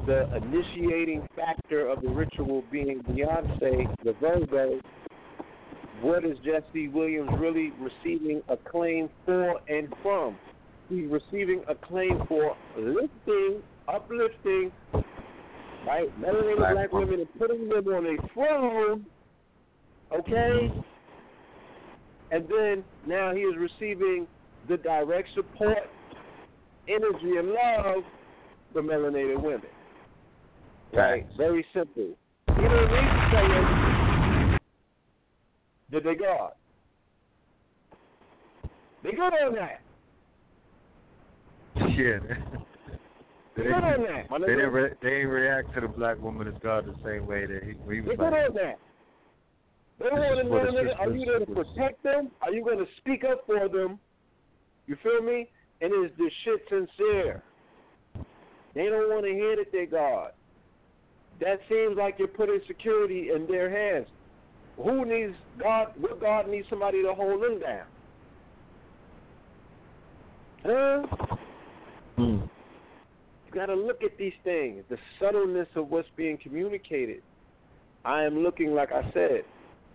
the 0.08 0.36
initiating 0.36 1.28
factor 1.36 1.88
of 1.88 2.02
the 2.02 2.10
ritual 2.10 2.63
being 2.72 3.02
Beyonce, 3.04 3.86
the 4.04 4.13
Virgo. 4.20 4.80
What 6.02 6.24
is 6.24 6.38
Jesse 6.46 6.88
Williams 6.88 7.30
really 7.38 7.72
receiving 7.80 8.42
acclaim 8.48 9.10
for 9.26 9.60
and 9.68 9.94
from? 10.02 10.38
He's 10.89 11.06
receiving 11.08 11.63
acclaim 11.67 12.23
for 12.28 12.58
lifting, 12.75 13.62
uplifting, 13.88 14.71
right, 15.86 16.10
melanated 16.19 16.58
black, 16.58 16.73
black 16.73 16.91
women 16.93 17.19
and 17.19 17.39
putting 17.39 17.69
them 17.69 17.88
on 17.88 18.06
a 18.08 18.34
throne. 18.34 19.06
Okay, 20.12 20.71
and 22.32 22.45
then 22.49 22.84
now 23.06 23.34
he 23.34 23.41
is 23.41 23.56
receiving 23.58 24.28
the 24.67 24.78
direct 24.78 25.30
support, 25.36 25.78
energy, 26.88 27.38
and 27.38 27.49
love 27.49 28.04
from 28.73 28.88
melanated 28.88 29.41
women. 29.41 29.62
Right? 30.93 31.28
Very 31.38 31.65
simple. 31.73 32.17
He 32.47 32.62
don't 32.62 32.91
need 32.91 33.10
to 33.10 33.30
tell 33.32 33.47
you 33.47 34.58
that 35.91 36.04
they 36.04 36.15
God. 36.15 36.52
They 39.04 39.12
good 39.12 39.21
on 39.21 39.56
that. 39.56 39.82
Yeah. 41.99 42.19
They, 43.58 43.63
good 43.63 43.73
on 43.73 44.03
that. 44.03 44.39
They 44.39 44.55
didn't, 44.55 44.71
re- 44.71 44.93
they 45.01 45.10
didn't 45.10 45.27
react 45.27 45.73
to 45.75 45.82
the 45.82 45.88
black 45.88 46.21
woman 46.21 46.47
as 46.47 46.53
God 46.63 46.86
the 46.86 46.95
same 47.03 47.27
way 47.27 47.45
that 47.45 47.62
he, 47.63 47.71
he 47.93 48.01
was 48.01 48.15
they 48.17 48.23
like. 48.23 48.34
on 48.34 48.53
that. 48.55 48.79
They 49.99 50.05
want 50.12 50.69
to 50.69 50.84
know, 50.84 50.93
are 50.93 51.12
you 51.12 51.25
going 51.25 51.45
to 51.45 51.53
protect 51.53 52.01
them? 52.03 52.32
Are 52.41 52.53
you 52.53 52.63
going 52.63 52.77
to 52.77 52.86
speak 52.97 53.25
up 53.29 53.43
for 53.45 53.67
them? 53.67 53.99
You 54.88 54.95
feel 55.03 55.21
me? 55.21 55.49
And 55.82 56.05
is 56.05 56.12
this 56.17 56.32
shit 56.45 56.62
sincere? 56.69 57.43
They 58.75 58.86
don't 58.86 59.10
want 59.10 59.25
to 59.25 59.32
hear 59.32 59.58
that 59.58 59.71
they're 59.71 59.86
God. 59.86 60.32
That 61.41 61.60
seems 61.67 61.97
like 61.97 62.15
you're 62.17 62.27
putting 62.29 62.62
security 62.67 63.29
in 63.36 63.45
their 63.47 63.69
hands. 63.69 64.08
Who 64.77 65.05
needs 65.05 65.36
God? 65.62 65.88
What 65.99 66.21
God 66.21 66.47
needs 66.47 66.67
somebody 66.69 67.01
to 67.03 67.13
hold 67.13 67.43
them 67.43 67.60
down? 67.60 67.86
Huh? 70.65 71.36
Hmm. 72.19 72.41
You 73.45 73.53
got 73.53 73.67
to 73.67 73.75
look 73.75 74.03
at 74.03 74.17
these 74.17 74.34
things, 74.43 74.84
the 74.89 74.97
subtleness 75.21 75.69
of 75.75 75.89
what's 75.89 76.10
being 76.17 76.38
communicated. 76.38 77.21
I 78.03 78.23
am 78.23 78.39
looking, 78.39 78.73
like 78.73 78.91
I 78.91 79.10
said, 79.13 79.45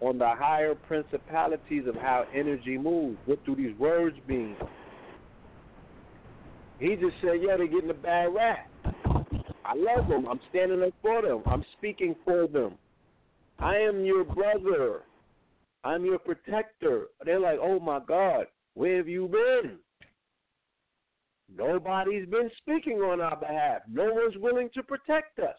on 0.00 0.16
the 0.16 0.28
higher 0.34 0.74
principalities 0.74 1.86
of 1.86 1.96
how 1.96 2.24
energy 2.34 2.78
moves. 2.78 3.18
What 3.26 3.44
do 3.44 3.54
these 3.54 3.76
words 3.78 4.16
mean? 4.26 4.56
He 6.80 6.96
just 6.96 7.14
said, 7.20 7.42
yeah, 7.42 7.58
they're 7.58 7.66
getting 7.66 7.90
a 7.90 7.94
bad 7.94 8.34
rap. 8.34 8.70
I 9.66 9.74
love 9.74 10.08
them. 10.08 10.26
I'm 10.26 10.40
standing 10.48 10.82
up 10.82 10.94
for 11.02 11.20
them. 11.20 11.42
I'm 11.44 11.64
speaking 11.76 12.16
for 12.24 12.46
them. 12.46 12.76
I 13.58 13.76
am 13.76 14.06
your 14.06 14.24
brother. 14.24 15.02
I'm 15.84 16.06
your 16.06 16.18
protector. 16.18 17.08
They're 17.22 17.38
like, 17.38 17.58
oh 17.62 17.78
my 17.80 18.00
God, 18.00 18.46
where 18.72 18.96
have 18.96 19.08
you 19.08 19.28
been? 19.28 19.76
Nobody's 21.52 22.26
been 22.28 22.50
speaking 22.58 22.98
on 22.98 23.20
our 23.20 23.36
behalf. 23.36 23.82
No 23.90 24.12
one's 24.12 24.36
willing 24.38 24.70
to 24.74 24.82
protect 24.82 25.38
us. 25.38 25.56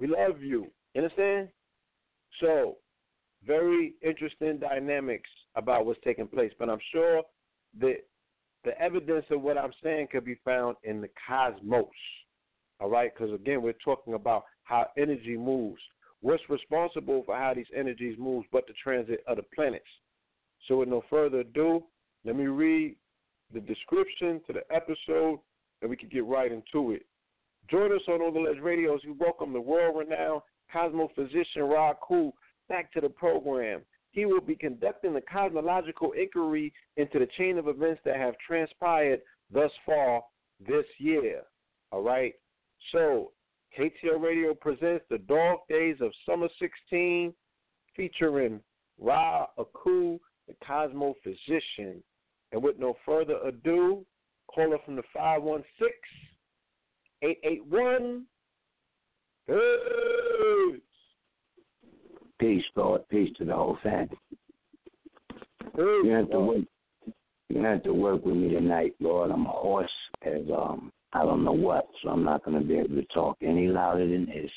We 0.00 0.08
love 0.08 0.42
you. 0.42 0.68
Understand? 0.96 1.48
So, 2.40 2.76
very 3.46 3.94
interesting 4.02 4.58
dynamics 4.58 5.28
about 5.56 5.86
what's 5.86 6.00
taking 6.02 6.26
place. 6.26 6.52
But 6.58 6.70
I'm 6.70 6.80
sure 6.92 7.22
that 7.80 7.96
the 8.64 8.80
evidence 8.80 9.26
of 9.30 9.42
what 9.42 9.58
I'm 9.58 9.72
saying 9.82 10.08
could 10.10 10.24
be 10.24 10.38
found 10.44 10.76
in 10.84 11.00
the 11.00 11.10
cosmos. 11.26 11.86
All 12.80 12.88
right? 12.88 13.12
Because 13.14 13.32
again, 13.34 13.62
we're 13.62 13.74
talking 13.84 14.14
about 14.14 14.44
how 14.64 14.86
energy 14.96 15.36
moves. 15.36 15.80
What's 16.20 16.42
responsible 16.48 17.22
for 17.26 17.36
how 17.36 17.52
these 17.54 17.66
energies 17.76 18.16
move 18.18 18.44
but 18.50 18.66
the 18.66 18.72
transit 18.82 19.22
of 19.28 19.36
the 19.36 19.44
planets? 19.54 19.84
So, 20.66 20.78
with 20.78 20.88
no 20.88 21.04
further 21.10 21.40
ado, 21.40 21.84
let 22.24 22.36
me 22.36 22.46
read 22.46 22.96
the 23.54 23.60
description 23.60 24.40
to 24.46 24.52
the 24.52 24.74
episode 24.74 25.38
and 25.80 25.88
we 25.88 25.96
can 25.96 26.08
get 26.08 26.24
right 26.26 26.50
into 26.50 26.90
it. 26.92 27.06
Join 27.70 27.92
us 27.94 28.02
on 28.08 28.18
Know 28.18 28.32
the 28.32 28.40
Ledge 28.40 28.60
Radio 28.60 28.94
as 28.94 29.00
we 29.06 29.12
welcome 29.12 29.52
the 29.52 29.60
world 29.60 29.96
renowned 29.96 30.42
Cozmophyzixian 30.74 31.70
Ra 31.70 31.94
Akhu 31.94 32.32
back 32.68 32.92
to 32.92 33.00
the 33.00 33.08
program. 33.08 33.82
He 34.10 34.26
will 34.26 34.40
be 34.40 34.56
conducting 34.56 35.14
the 35.14 35.20
cosmological 35.20 36.12
inquiry 36.12 36.72
into 36.96 37.18
the 37.18 37.28
chain 37.38 37.58
of 37.58 37.68
events 37.68 38.00
that 38.04 38.16
have 38.16 38.34
transpired 38.46 39.20
thus 39.52 39.70
far 39.86 40.22
this 40.66 40.84
year. 40.98 41.42
All 41.90 42.02
right. 42.02 42.34
So, 42.92 43.32
KTL 43.78 44.20
Radio 44.20 44.54
presents 44.54 45.04
the 45.10 45.18
Dog 45.18 45.60
Days 45.68 45.96
of 46.00 46.12
Summer 46.26 46.48
16, 46.60 47.32
featuring 47.96 48.60
Ra 49.00 49.46
Akhu, 49.58 50.18
the 50.46 50.54
cosmophysician. 50.66 52.02
And 52.54 52.62
with 52.62 52.78
no 52.78 52.94
further 53.04 53.38
ado, 53.44 54.06
caller 54.46 54.78
from 54.84 54.94
the 54.94 55.02
516 55.12 55.88
881 57.20 58.26
Peace, 62.38 62.62
Lord. 62.76 63.08
Peace 63.08 63.30
to 63.38 63.44
the 63.44 63.54
whole 63.54 63.76
family. 63.82 64.16
You 65.76 66.10
have 66.10 66.30
to 66.30 66.38
work. 66.38 66.64
You 67.48 67.62
have 67.64 67.82
to 67.82 67.92
work 67.92 68.24
with 68.24 68.36
me 68.36 68.50
tonight, 68.50 68.94
Lord. 69.00 69.32
I'm 69.32 69.46
a 69.46 69.50
hoarse 69.50 69.90
as 70.24 70.42
um 70.56 70.92
I 71.12 71.24
don't 71.24 71.44
know 71.44 71.52
what, 71.52 71.88
so 72.02 72.10
I'm 72.10 72.22
not 72.22 72.44
gonna 72.44 72.60
be 72.60 72.78
able 72.78 72.94
to 72.94 73.04
talk 73.06 73.36
any 73.42 73.66
louder 73.66 74.06
than 74.06 74.26
this. 74.26 74.50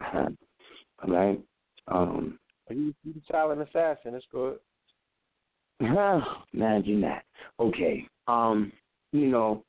All 0.14 0.28
right. 1.06 1.38
Um. 1.88 2.38
Are 2.70 2.74
you, 2.74 2.94
you 3.04 3.20
silent 3.30 3.60
assassin? 3.60 4.14
It's 4.14 4.26
good. 4.32 4.58
Imagine 5.80 7.00
that. 7.02 7.24
Okay. 7.60 8.06
Um. 8.26 8.72
You 9.12 9.28
know, 9.28 9.64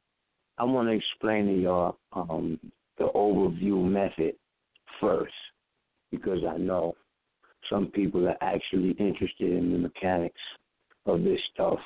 I 0.57 0.63
want 0.63 0.87
to 0.87 0.93
explain 0.93 1.45
to 1.45 1.53
y'all 1.53 1.97
um 2.13 2.59
the 2.97 3.09
overview 3.15 3.83
method 3.83 4.35
first 4.99 5.33
because 6.11 6.39
I 6.47 6.57
know 6.57 6.95
some 7.69 7.87
people 7.87 8.27
are 8.27 8.37
actually 8.41 8.91
interested 8.91 9.51
in 9.51 9.71
the 9.71 9.77
mechanics 9.77 10.41
of 11.05 11.23
this 11.23 11.39
stuff, 11.53 11.79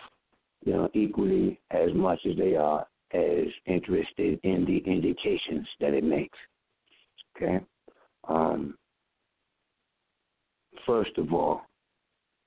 you 0.65 0.73
know, 0.73 0.89
equally 0.93 1.59
as 1.71 1.89
much 1.93 2.19
as 2.29 2.37
they 2.37 2.55
are 2.55 2.85
as 3.13 3.47
interested 3.65 4.39
in 4.43 4.65
the 4.65 4.77
indications 4.89 5.67
that 5.79 5.93
it 5.93 6.03
makes. 6.03 6.37
Okay? 7.35 7.59
Um, 8.27 8.77
first 10.85 11.17
of 11.17 11.33
all, 11.33 11.61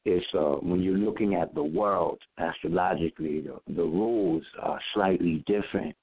it's 0.04 0.26
uh, 0.34 0.56
when 0.60 0.82
you're 0.82 0.98
looking 0.98 1.34
at 1.34 1.54
the 1.54 1.62
world 1.62 2.18
astrologically, 2.38 3.40
the, 3.40 3.58
the 3.74 3.82
rules 3.82 4.42
are 4.60 4.80
slightly 4.92 5.42
different 5.46 5.94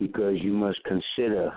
because 0.00 0.36
you 0.40 0.52
must 0.52 0.80
consider 0.84 1.52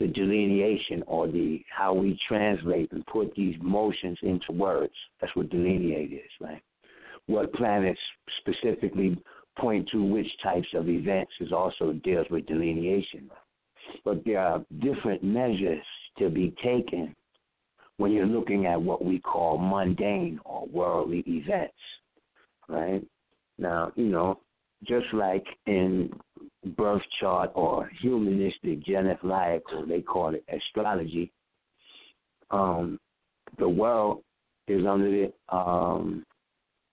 the 0.00 0.08
delineation 0.08 1.02
or 1.06 1.28
the 1.28 1.62
how 1.76 1.92
we 1.92 2.18
translate 2.26 2.90
and 2.92 3.04
put 3.06 3.32
these 3.34 3.56
motions 3.60 4.18
into 4.22 4.52
words. 4.52 4.92
That's 5.20 5.34
what 5.34 5.50
delineate 5.50 6.12
is, 6.12 6.30
right? 6.40 6.62
What 7.26 7.52
planets 7.52 8.00
specifically 8.40 9.16
point 9.58 9.88
to 9.92 10.02
which 10.04 10.28
types 10.42 10.68
of 10.74 10.88
events 10.88 11.32
is 11.40 11.52
also 11.52 11.92
deals 11.92 12.26
with 12.30 12.46
delineation. 12.46 13.30
But 14.04 14.24
there 14.24 14.40
are 14.40 14.64
different 14.80 15.22
measures 15.22 15.84
to 16.18 16.30
be 16.30 16.54
taken 16.62 17.14
when 17.98 18.12
you're 18.12 18.26
looking 18.26 18.66
at 18.66 18.80
what 18.80 19.04
we 19.04 19.18
call 19.18 19.58
mundane 19.58 20.40
or 20.44 20.66
worldly 20.68 21.22
events, 21.26 21.74
right? 22.68 23.04
Now, 23.58 23.92
you 23.96 24.06
know, 24.06 24.40
just 24.86 25.06
like 25.12 25.44
in 25.66 26.10
birth 26.76 27.02
chart 27.20 27.50
or 27.54 27.90
humanistic 28.00 28.84
genethliacal, 28.84 29.88
they 29.88 30.00
call 30.00 30.34
it 30.34 30.44
astrology, 30.48 31.32
um, 32.50 32.98
the 33.58 33.68
world 33.68 34.22
is 34.68 34.86
under 34.86 35.10
the 35.10 35.54
um, 35.54 36.24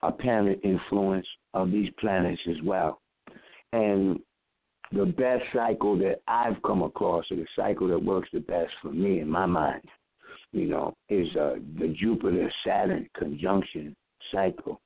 apparent 0.02 0.60
influence 0.64 1.26
of 1.54 1.70
these 1.70 1.90
planets 2.00 2.40
as 2.50 2.56
well. 2.64 3.00
And 3.72 4.18
the 4.92 5.06
best 5.06 5.44
cycle 5.54 5.96
that 5.98 6.20
I've 6.26 6.60
come 6.64 6.82
across, 6.82 7.24
or 7.30 7.36
the 7.36 7.46
cycle 7.54 7.88
that 7.88 8.02
works 8.02 8.28
the 8.32 8.40
best 8.40 8.72
for 8.82 8.90
me 8.90 9.20
in 9.20 9.28
my 9.28 9.46
mind, 9.46 9.82
you 10.52 10.66
know, 10.66 10.94
is 11.08 11.28
uh, 11.36 11.56
the 11.78 11.94
Jupiter 11.98 12.50
Saturn 12.64 13.08
conjunction 13.16 13.94
cycle. 14.32 14.80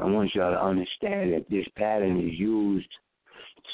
I 0.00 0.06
want 0.06 0.34
y'all 0.34 0.52
to 0.52 0.62
understand 0.62 1.32
that 1.32 1.48
this 1.50 1.66
pattern 1.76 2.18
is 2.26 2.38
used 2.38 2.88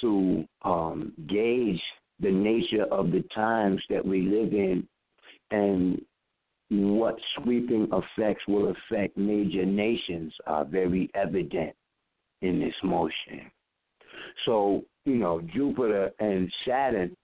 to 0.01 0.44
um, 0.62 1.12
gauge 1.28 1.80
the 2.20 2.30
nature 2.30 2.84
of 2.90 3.12
the 3.12 3.24
times 3.34 3.80
that 3.88 4.05
we 4.05 4.22
live 4.22 4.53
in 4.53 4.86
and 5.51 6.01
what 6.70 7.16
sweeping 7.36 7.88
effects 7.92 8.42
will 8.46 8.72
affect 8.72 9.16
major 9.16 9.64
nations 9.64 10.34
are 10.46 10.64
very 10.64 11.11
evident 11.14 11.74
in 12.42 12.61
this 12.61 12.74
motion. 12.82 13.51
So, 14.44 14.84
you 15.05 15.16
know, 15.16 15.40
Jupiter 15.55 16.11
and 16.18 16.53
Saturn 16.66 17.16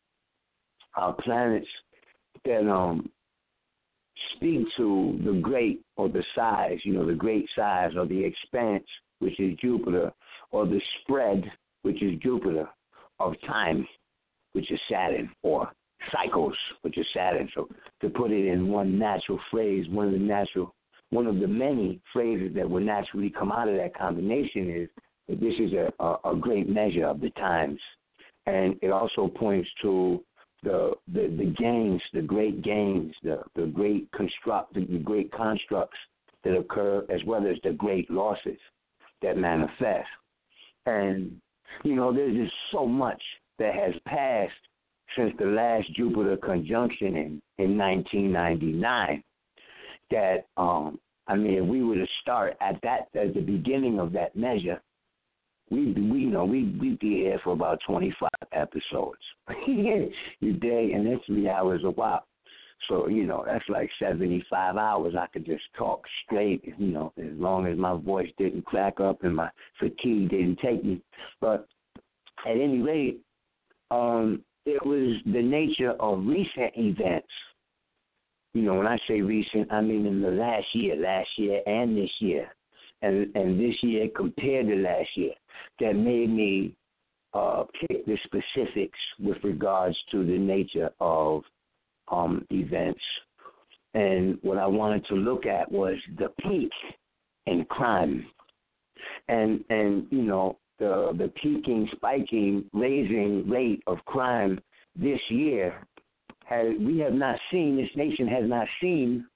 are 0.97 1.13
planets 1.13 1.67
that 2.45 2.71
um 2.71 3.11
speak 4.37 4.67
to 4.77 5.19
the 5.25 5.41
great 5.41 5.81
or 5.97 6.09
the 6.09 6.25
size, 6.35 6.79
you 6.85 6.93
know, 6.93 7.07
the 7.07 7.15
great 7.15 7.47
size 7.57 7.93
or 7.97 8.07
the 8.07 8.25
expanse, 8.25 8.85
which 9.19 9.39
is 9.41 9.57
Jupiter, 9.59 10.13
or 10.51 10.67
the 10.67 10.81
spread, 11.01 11.45
which 11.83 12.03
is 12.03 12.19
Jupiter, 12.21 12.69
of 13.21 13.35
time, 13.47 13.87
which 14.53 14.71
is 14.71 14.81
Saturn, 14.91 15.31
or 15.43 15.71
cycles, 16.13 16.57
which 16.83 16.99
is 16.99 17.07
Saturn. 17.15 17.49
So 17.55 17.69
to 18.01 18.09
put 18.09 18.31
it 18.31 18.47
in 18.47 18.69
one 18.69 18.99
natural 18.99 19.39
phrase, 19.51 19.87
one 19.89 20.07
of 20.07 20.13
the 20.13 20.19
natural, 20.19 20.75
one 21.11 21.27
of 21.27 21.39
the 21.39 21.47
many 21.47 22.01
phrases 22.13 22.55
that 22.57 22.69
will 22.69 22.81
naturally 22.81 23.31
come 23.31 23.53
out 23.53 23.69
of 23.69 23.77
that 23.77 23.97
combination 23.97 24.71
is 24.71 24.89
that 25.29 25.41
this 25.41 25.55
is 25.59 25.73
a, 25.73 25.93
a, 26.03 26.33
a 26.33 26.37
great 26.37 26.69
measure 26.69 27.07
of 27.07 27.21
the 27.21 27.31
times. 27.31 27.81
And 28.47 28.77
it 28.83 28.91
also 28.91 29.29
points 29.29 29.69
to 29.83 30.23
the 30.65 30.93
the, 31.13 31.35
the 31.39 31.55
gains, 31.57 32.03
the 32.13 32.23
great 32.23 32.63
gains, 32.63 33.15
the, 33.23 33.43
the 33.55 33.67
great 33.67 34.11
construct, 34.13 34.75
the 34.75 34.99
great 34.99 35.31
constructs 35.33 35.99
that 36.43 36.57
occur, 36.57 37.05
as 37.09 37.21
well 37.27 37.47
as 37.47 37.57
the 37.63 37.73
great 37.73 38.11
losses 38.11 38.59
that 39.23 39.37
manifest. 39.37 40.09
And 40.87 41.41
you 41.83 41.95
know, 41.95 42.13
there's 42.13 42.37
just 42.37 42.55
so 42.73 42.87
much 42.87 43.23
that 43.59 43.75
has 43.75 43.95
passed 44.07 44.53
since 45.17 45.33
the 45.39 45.47
last 45.47 45.93
Jupiter 45.95 46.37
conjunction 46.37 47.17
in 47.17 47.43
in 47.59 47.79
1999 47.79 49.23
that 50.11 50.47
um 50.57 50.99
I 51.27 51.37
mean, 51.37 51.55
if 51.55 51.65
we 51.65 51.83
were 51.83 51.95
to 51.95 52.07
start 52.21 52.55
at 52.61 52.81
that 52.83 53.09
at 53.15 53.35
the 53.35 53.41
beginning 53.41 53.99
of 53.99 54.13
that 54.13 54.37
measure, 54.37 54.81
we 55.71 55.93
we 55.93 56.21
you 56.21 56.31
know 56.31 56.45
we 56.45 56.77
we 56.81 56.91
did 56.91 57.01
here 57.01 57.41
for 57.43 57.53
about 57.53 57.79
25 57.87 58.29
episodes 58.53 59.21
you 59.67 60.53
day, 60.53 60.93
and 60.95 61.07
that's 61.07 61.25
three 61.27 61.49
hours 61.49 61.83
a 61.85 61.91
while. 61.91 62.27
So 62.89 63.09
you 63.09 63.25
know 63.25 63.45
that's 63.47 63.65
like 63.69 63.91
75 63.99 64.77
hours. 64.77 65.15
I 65.19 65.27
could 65.27 65.47
just 65.47 65.65
talk 65.77 66.03
straight, 66.25 66.63
you 66.79 66.93
know, 66.93 67.13
as 67.19 67.33
long 67.33 67.67
as 67.67 67.79
my 67.79 67.97
voice 67.97 68.31
didn't 68.39 68.67
crack 68.67 69.01
up 69.01 69.25
and 69.25 69.37
my 69.37 69.51
fatigue 69.79 70.31
didn't 70.31 70.59
take 70.59 70.85
me. 70.85 71.01
But 71.41 71.67
at 72.47 72.53
any 72.53 72.81
rate, 72.81 73.21
um, 73.91 74.43
it 74.67 74.85
was 74.85 75.17
the 75.27 75.43
nature 75.43 75.93
of 75.93 76.27
recent 76.27 76.73
events. 76.77 77.29
You 78.53 78.63
know, 78.63 78.75
when 78.75 78.87
I 78.87 78.99
say 79.09 79.21
recent, 79.21 79.73
I 79.73 79.81
mean 79.81 80.07
in 80.07 80.21
the 80.21 80.31
last 80.31 80.67
year, 80.75 80.97
last 80.97 81.29
year 81.37 81.61
and 81.67 81.97
this 81.97 82.11
year, 82.21 82.49
and 83.05 83.35
and 83.37 83.61
this 83.61 83.77
year 83.83 84.09
compared 84.17 84.67
to 84.69 84.77
last 84.77 85.09
year, 85.15 85.35
that 85.81 85.95
made 85.95 86.31
me 86.31 86.75
uh, 87.35 87.65
pick 87.81 88.07
the 88.07 88.17
specifics 88.25 88.99
with 89.21 89.37
regards 89.43 89.97
to 90.11 90.25
the 90.25 90.39
nature 90.39 90.91
of 91.01 91.43
um, 92.11 92.47
events. 92.51 93.01
And 93.95 94.39
what 94.43 94.59
I 94.59 94.67
wanted 94.67 95.05
to 95.07 95.15
look 95.15 95.47
at 95.47 95.71
was 95.71 95.97
the 96.19 96.29
peak 96.41 96.71
in 97.47 97.65
crime, 97.67 98.27
and 99.29 99.63
and 99.69 100.07
you 100.11 100.23
know 100.23 100.59
the 100.79 101.13
the 101.17 101.31
peaking, 101.41 101.89
spiking, 101.95 102.65
raising 102.73 103.49
rate 103.49 103.83
of 103.87 103.99
crime 104.07 104.61
this 104.97 105.21
year 105.29 105.87
has 106.47 106.67
we 106.81 106.99
have 107.01 107.13
not 107.13 107.39
seen. 107.53 107.77
This 107.77 107.91
nation 107.97 108.27
has 108.29 108.49
not 108.49 108.67
seen 108.81 109.27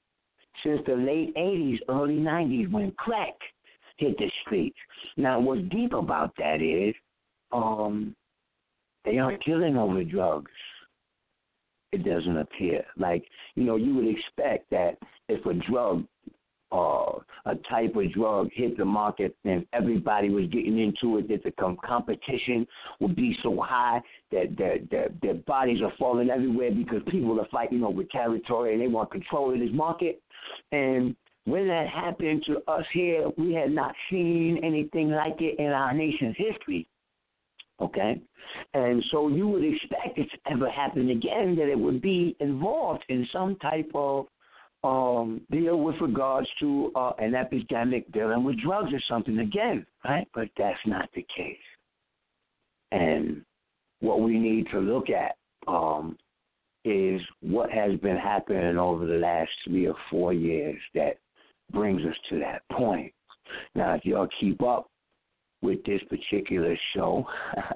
since 0.64 0.81
the 0.87 0.95
late 0.95 1.35
'80s, 1.37 1.79
early 1.89 2.16
'90s 2.16 2.71
when 2.73 2.91
crack 2.93 3.35
hit 3.99 4.17
the 4.19 4.31
streets. 4.43 4.77
Now, 5.17 5.39
what's 5.39 5.63
deep 5.71 5.93
about 5.93 6.33
that 6.39 6.63
is 6.63 6.95
um, 7.53 8.15
they 9.05 9.19
aren't 9.19 9.45
killing 9.45 9.77
over 9.77 10.03
drugs. 10.05 10.51
It 11.93 12.05
doesn't 12.05 12.37
appear 12.37 12.85
like 12.99 13.25
you 13.55 13.65
know 13.65 13.77
you 13.77 13.95
would 13.95 14.09
expect 14.09 14.69
that 14.71 14.99
if 15.29 15.45
a 15.47 15.55
drug 15.71 16.05
uh, 16.71 17.13
a 17.47 17.55
type 17.71 17.97
of 17.97 18.13
drug 18.13 18.51
hit 18.53 18.77
the 18.77 18.85
market 18.85 19.35
and 19.45 19.65
everybody 19.73 20.29
was 20.29 20.45
getting 20.53 20.79
into 20.79 21.19
it, 21.19 21.29
that 21.29 21.43
the 21.43 21.51
com- 21.53 21.79
competition 21.83 22.67
would 23.01 23.17
be 23.17 23.37
so 23.43 23.59
high 23.61 24.01
that 24.31 24.55
their, 24.59 24.79
their, 24.91 25.09
their 25.23 25.35
bodies 25.35 25.81
are 25.83 25.93
falling 25.99 26.29
everywhere 26.29 26.71
because 26.71 27.01
people 27.09 27.41
are 27.41 27.49
fighting 27.51 27.83
over 27.83 28.05
territory 28.05 28.75
and 28.75 28.83
they 28.83 28.87
want 28.87 29.11
control 29.11 29.53
of 29.53 29.59
this 29.59 29.71
market. 29.73 30.21
And 30.73 31.17
when 31.45 31.66
that 31.68 31.89
happened 31.89 32.45
to 32.47 32.59
us 32.70 32.84
here, 32.93 33.28
we 33.36 33.55
had 33.55 33.70
not 33.70 33.95
seen 34.11 34.61
anything 34.62 35.11
like 35.11 35.41
it 35.41 35.59
in 35.59 35.66
our 35.66 35.95
nation's 35.95 36.36
history. 36.36 36.86
Okay? 37.80 38.20
And 38.74 39.05
so 39.11 39.28
you 39.28 39.49
would 39.49 39.64
expect 39.64 40.18
it 40.18 40.28
to 40.30 40.53
ever 40.53 40.70
happen 40.70 41.11
again 41.11 41.57
that 41.57 41.70
it 41.70 41.78
would 41.78 42.03
be 42.03 42.36
involved 42.41 43.05
in 43.09 43.26
some 43.32 43.57
type 43.57 43.91
of 43.95 44.26
um, 44.84 45.41
deal 45.51 45.80
with 45.80 45.97
regards 46.01 46.49
to 46.61 46.93
uh, 46.95 47.12
an 47.18 47.34
epidemic 47.34 48.11
dealing 48.12 48.45
with 48.45 48.61
drugs 48.61 48.93
or 48.93 49.01
something 49.09 49.39
again, 49.39 49.86
right? 50.05 50.28
But 50.34 50.49
that's 50.57 50.78
not 50.86 51.09
the 51.14 51.26
case. 51.36 51.57
And 52.93 53.45
what 54.01 54.20
we 54.20 54.39
need 54.39 54.68
to 54.70 54.78
look 54.78 55.07
at 55.11 55.36
um, 55.66 56.16
is 56.84 57.20
what 57.41 57.70
has 57.70 57.99
been 58.01 58.16
happening 58.16 58.78
over 58.78 59.07
the 59.07 59.16
last 59.16 59.51
three 59.64 59.86
or 59.86 59.97
four 60.11 60.32
years 60.32 60.78
that 60.95 61.18
brings 61.73 62.03
us 62.03 62.16
to 62.31 62.39
that 62.41 62.62
point. 62.73 63.12
Now, 63.75 63.95
if 63.95 64.05
y'all 64.05 64.29
keep 64.41 64.62
up 64.62 64.91
with 65.61 65.85
this 65.85 66.01
particular 66.09 66.77
show, 66.95 67.27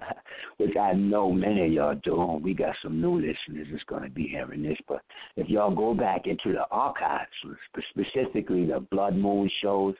which 0.58 0.76
I 0.76 0.92
know 0.92 1.32
many 1.32 1.66
of 1.66 1.72
y'all 1.72 2.00
do, 2.02 2.40
we 2.42 2.54
got 2.54 2.76
some 2.82 3.00
new 3.00 3.16
listeners 3.16 3.66
that's 3.70 3.84
going 3.84 4.04
to 4.04 4.10
be 4.10 4.28
hearing 4.28 4.62
this. 4.62 4.78
But 4.86 5.02
if 5.36 5.48
y'all 5.48 5.74
go 5.74 5.94
back 5.94 6.26
into 6.26 6.52
the 6.52 6.64
archives, 6.70 7.30
specifically 7.90 8.66
the 8.66 8.80
Blood 8.90 9.16
Moon 9.16 9.50
shows, 9.62 9.94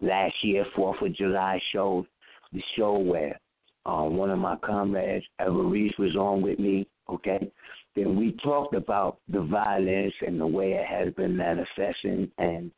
last 0.00 0.34
year, 0.42 0.64
4th 0.76 1.06
of 1.06 1.14
July 1.14 1.60
shows, 1.72 2.04
the 2.52 2.62
show 2.76 2.98
where 2.98 3.38
uh, 3.86 4.04
one 4.04 4.30
of 4.30 4.38
my 4.38 4.56
comrades, 4.56 5.24
Everest, 5.38 5.98
was 5.98 6.16
on 6.16 6.42
with 6.42 6.58
me, 6.58 6.86
okay? 7.08 7.50
Then 7.94 8.16
we 8.16 8.36
talked 8.42 8.74
about 8.74 9.18
the 9.28 9.42
violence 9.42 10.14
and 10.26 10.40
the 10.40 10.46
way 10.46 10.72
it 10.72 10.86
has 10.86 11.12
been 11.14 11.36
manifesting 11.36 12.30
and 12.38 12.70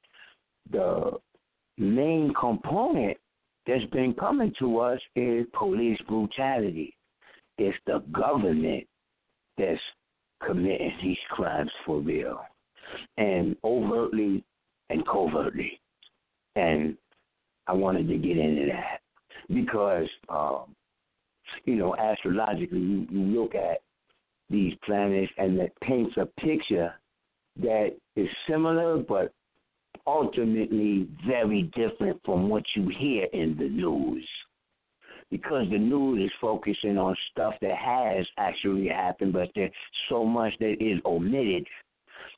the 0.70 1.12
main 1.78 2.32
component 2.38 3.16
that's 3.66 3.84
been 3.92 4.14
coming 4.14 4.52
to 4.58 4.78
us 4.78 5.00
is 5.16 5.46
police 5.58 5.98
brutality. 6.08 6.94
it's 7.58 7.76
the 7.86 8.02
government 8.12 8.86
that's 9.56 9.80
committing 10.44 10.92
these 11.02 11.16
crimes 11.30 11.70
for 11.86 12.00
real, 12.00 12.40
and 13.16 13.56
overtly 13.64 14.44
and 14.90 15.06
covertly. 15.06 15.80
And 16.56 16.96
I 17.66 17.72
wanted 17.72 18.08
to 18.08 18.16
get 18.16 18.36
into 18.36 18.66
that 18.66 19.00
because, 19.48 20.08
um, 20.28 20.74
you 21.64 21.76
know, 21.76 21.94
astrologically, 21.96 22.78
you, 22.78 23.06
you 23.10 23.40
look 23.40 23.54
at 23.54 23.78
these 24.50 24.74
planets 24.84 25.32
and 25.38 25.58
that 25.58 25.70
paints 25.80 26.16
a 26.16 26.26
picture 26.40 26.92
that 27.60 27.96
is 28.16 28.28
similar 28.48 28.98
but 28.98 29.32
ultimately 30.06 31.08
very 31.26 31.62
different 31.74 32.20
from 32.24 32.48
what 32.48 32.62
you 32.74 32.90
hear 32.98 33.26
in 33.32 33.56
the 33.58 33.68
news. 33.68 34.26
Because 35.30 35.66
the 35.70 35.78
news 35.78 36.26
is 36.26 36.32
focusing 36.40 36.98
on 36.98 37.16
stuff 37.32 37.54
that 37.60 37.76
has 37.76 38.26
actually 38.38 38.88
happened, 38.88 39.32
but 39.32 39.48
there's 39.54 39.72
so 40.08 40.24
much 40.24 40.52
that 40.60 40.76
is 40.80 41.00
omitted 41.04 41.66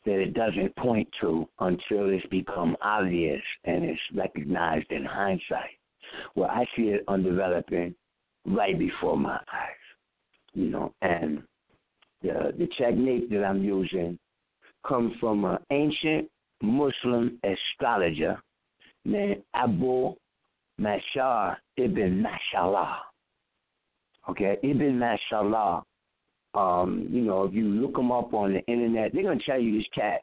that 0.04 0.20
it 0.20 0.34
doesn't 0.34 0.74
point 0.76 1.08
to 1.20 1.48
until 1.58 2.08
it's 2.08 2.26
become 2.26 2.76
obvious 2.80 3.42
and 3.64 3.84
it's 3.84 4.00
recognized 4.14 4.90
in 4.90 5.04
hindsight. 5.04 5.78
Well, 6.36 6.48
I 6.48 6.64
see 6.76 6.84
it 6.84 7.04
undeveloping 7.08 7.94
right 8.46 8.78
before 8.78 9.18
my 9.18 9.34
eyes, 9.34 9.84
you 10.54 10.70
know, 10.70 10.94
and 11.02 11.42
the 12.22 12.54
the 12.56 12.68
technique 12.78 13.28
that 13.30 13.44
I'm 13.44 13.62
using 13.62 14.18
comes 14.86 15.12
from 15.20 15.44
an 15.44 15.58
ancient 15.70 16.30
Muslim 16.62 17.38
astrologer 17.44 18.40
named 19.04 19.42
Abu 19.54 20.14
Mashar 20.80 21.56
ibn 21.76 22.22
Mashallah. 22.22 22.98
Okay, 24.28 24.56
Ibn 24.62 24.98
Mashallah. 24.98 25.84
Um, 26.54 27.06
you 27.10 27.22
know, 27.22 27.44
if 27.44 27.54
you 27.54 27.64
look 27.64 27.98
him 27.98 28.10
up 28.10 28.34
on 28.34 28.54
the 28.54 28.64
internet, 28.66 29.12
they're 29.12 29.22
gonna 29.22 29.38
tell 29.46 29.60
you 29.60 29.78
this 29.78 29.86
cat 29.94 30.22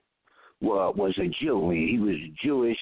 was, 0.61 0.95
was 0.97 1.17
a 1.19 1.27
Jew. 1.27 1.69
He 1.69 1.99
was 1.99 2.15
a 2.15 2.33
Jewish 2.43 2.77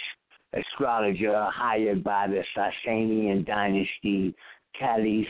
astrologer 0.53 1.47
hired 1.53 2.03
by 2.03 2.27
the 2.27 2.43
Sasanian 2.55 3.45
dynasty 3.45 4.33
caliph, 4.77 5.27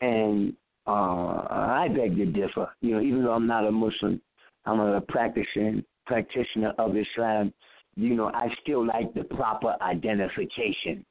and 0.00 0.54
uh, 0.86 1.46
I 1.50 1.88
beg 1.94 2.16
to 2.16 2.26
differ. 2.26 2.70
You 2.80 2.96
know, 2.96 3.00
even 3.00 3.24
though 3.24 3.32
I'm 3.32 3.46
not 3.46 3.66
a 3.66 3.70
Muslim, 3.70 4.20
I'm 4.66 4.80
a 4.80 5.00
practicing 5.02 5.84
practitioner 6.10 6.72
of 6.78 6.96
Islam. 6.96 7.54
You 7.94 8.14
know, 8.14 8.30
I 8.34 8.48
still 8.62 8.84
like 8.84 9.14
the 9.14 9.24
proper 9.24 9.76
identification 9.80 11.04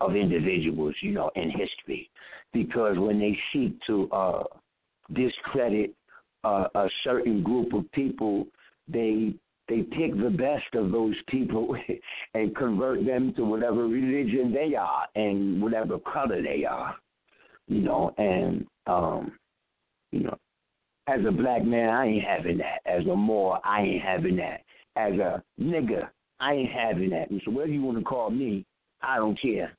of 0.00 0.16
individuals. 0.16 0.94
You 1.02 1.12
know, 1.12 1.30
in 1.36 1.50
history, 1.50 2.10
because 2.52 2.96
when 2.98 3.18
they 3.18 3.36
seek 3.52 3.74
to 3.88 4.10
uh, 4.10 4.44
discredit 5.12 5.94
uh, 6.44 6.66
a 6.74 6.88
certain 7.04 7.42
group 7.42 7.74
of 7.74 7.90
people, 7.92 8.46
they 8.88 9.34
they 9.68 9.82
pick 9.82 10.16
the 10.16 10.30
best 10.30 10.74
of 10.74 10.90
those 10.90 11.14
people 11.28 11.76
and 12.34 12.56
convert 12.56 13.04
them 13.04 13.34
to 13.36 13.44
whatever 13.44 13.86
religion 13.86 14.52
they 14.52 14.74
are 14.74 15.06
and 15.14 15.60
whatever 15.60 15.98
color 15.98 16.42
they 16.42 16.64
are. 16.64 16.96
You 17.68 17.82
know, 17.82 18.14
and 18.16 18.66
um, 18.86 19.32
you 20.10 20.20
know, 20.20 20.38
as 21.08 21.20
a 21.26 21.32
black 21.32 21.64
man, 21.64 21.88
I 21.88 22.06
ain't 22.06 22.24
having 22.24 22.58
that. 22.58 22.80
As 22.86 23.06
a 23.06 23.16
Moor, 23.16 23.58
I 23.64 23.82
ain't 23.82 24.02
having 24.02 24.36
that. 24.36 24.60
As 24.96 25.12
a 25.14 25.42
nigger, 25.60 26.08
I 26.40 26.54
ain't 26.54 26.70
having 26.70 27.10
that. 27.10 27.30
And 27.30 27.40
so 27.44 27.50
whatever 27.50 27.72
you 27.72 27.82
want 27.82 27.98
to 27.98 28.04
call 28.04 28.30
me, 28.30 28.64
I 29.00 29.16
don't 29.16 29.40
care. 29.40 29.72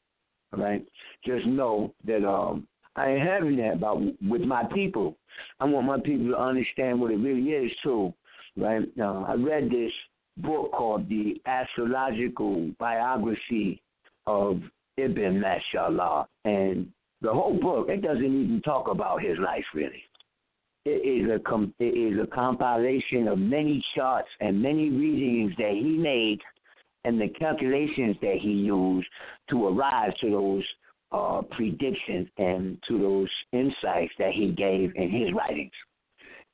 All 0.53 0.59
right? 0.59 0.85
Just 1.25 1.45
know 1.45 1.93
that 2.05 2.27
um 2.27 2.67
I 2.95 3.09
ain't 3.09 3.27
having 3.27 3.57
that 3.57 3.73
about 3.73 4.01
with 4.21 4.41
my 4.41 4.63
people. 4.73 5.17
I 5.59 5.65
want 5.65 5.87
my 5.87 5.99
people 5.99 6.29
to 6.29 6.37
understand 6.37 6.99
what 6.99 7.11
it 7.11 7.17
really 7.17 7.49
is 7.49 7.71
too. 7.83 8.13
Right? 8.55 8.83
Uh, 8.99 9.21
I 9.21 9.33
read 9.33 9.69
this 9.69 9.91
book 10.37 10.71
called 10.71 11.09
The 11.09 11.41
Astrological 11.45 12.71
Biography 12.79 13.81
of 14.27 14.61
Ibn 14.97 15.39
Mashallah 15.39 16.27
and 16.45 16.87
the 17.21 17.31
whole 17.31 17.57
book, 17.59 17.87
it 17.89 18.01
doesn't 18.01 18.23
even 18.23 18.61
talk 18.63 18.89
about 18.89 19.21
his 19.21 19.37
life 19.39 19.63
really. 19.73 20.03
It 20.85 20.89
is 21.05 21.31
a 21.31 21.39
com- 21.39 21.73
it 21.79 21.85
is 21.85 22.19
a 22.21 22.27
compilation 22.27 23.27
of 23.29 23.39
many 23.39 23.83
charts 23.95 24.27
and 24.41 24.61
many 24.61 24.89
readings 24.89 25.53
that 25.57 25.71
he 25.71 25.97
made 25.97 26.39
and 27.05 27.19
the 27.19 27.29
calculations 27.29 28.17
that 28.21 28.37
he 28.41 28.51
used 28.51 29.07
to 29.49 29.67
arrive 29.67 30.13
to 30.21 30.29
those 30.29 30.63
uh, 31.11 31.41
predictions 31.51 32.27
and 32.37 32.77
to 32.87 32.97
those 32.99 33.29
insights 33.51 34.13
that 34.17 34.31
he 34.33 34.51
gave 34.51 34.91
in 34.95 35.09
his 35.09 35.33
writings. 35.33 35.71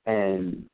And 0.06 0.66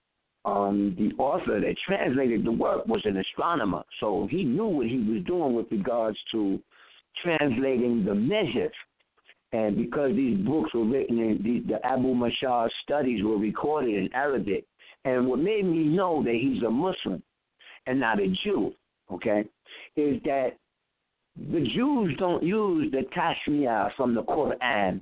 um, 0.43 0.95
the 0.97 1.11
author 1.21 1.59
that 1.59 1.75
translated 1.85 2.45
the 2.45 2.51
work 2.51 2.85
was 2.87 3.01
an 3.05 3.17
astronomer, 3.17 3.83
so 3.99 4.27
he 4.29 4.43
knew 4.43 4.67
what 4.67 4.87
he 4.87 4.97
was 4.97 5.23
doing 5.25 5.55
with 5.55 5.67
regards 5.71 6.17
to 6.31 6.59
translating 7.23 8.05
the 8.05 8.15
measures 8.15 8.73
and 9.55 9.77
because 9.77 10.13
these 10.15 10.37
books 10.45 10.73
were 10.73 10.83
written 10.83 11.17
in 11.17 11.41
the, 11.41 11.73
the 11.73 11.85
Abu 11.85 12.13
Mashar 12.13 12.67
studies 12.83 13.23
were 13.23 13.37
recorded 13.37 13.95
in 13.95 14.13
Arabic, 14.13 14.65
and 15.05 15.27
what 15.27 15.39
made 15.39 15.65
me 15.65 15.85
know 15.85 16.21
that 16.23 16.33
he's 16.33 16.61
a 16.63 16.69
Muslim 16.69 17.23
and 17.87 17.99
not 17.99 18.19
a 18.19 18.27
Jew, 18.43 18.73
okay, 19.11 19.45
is 19.95 20.21
that 20.25 20.57
the 21.37 21.61
Jews 21.73 22.15
don't 22.17 22.43
use 22.43 22.91
the 22.91 23.03
Tashmiyah 23.15 23.95
from 23.95 24.13
the 24.13 24.23
Quran, 24.23 25.01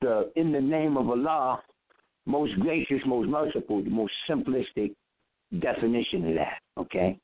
the 0.00 0.32
in 0.34 0.50
the 0.50 0.60
name 0.60 0.96
of 0.96 1.08
Allah, 1.08 1.62
most 2.26 2.58
gracious, 2.58 3.00
most 3.06 3.28
merciful, 3.28 3.84
the 3.84 3.90
most 3.90 4.12
simplistic 4.28 4.94
definition 5.60 6.28
of 6.28 6.34
that, 6.34 6.58
okay? 6.76 7.18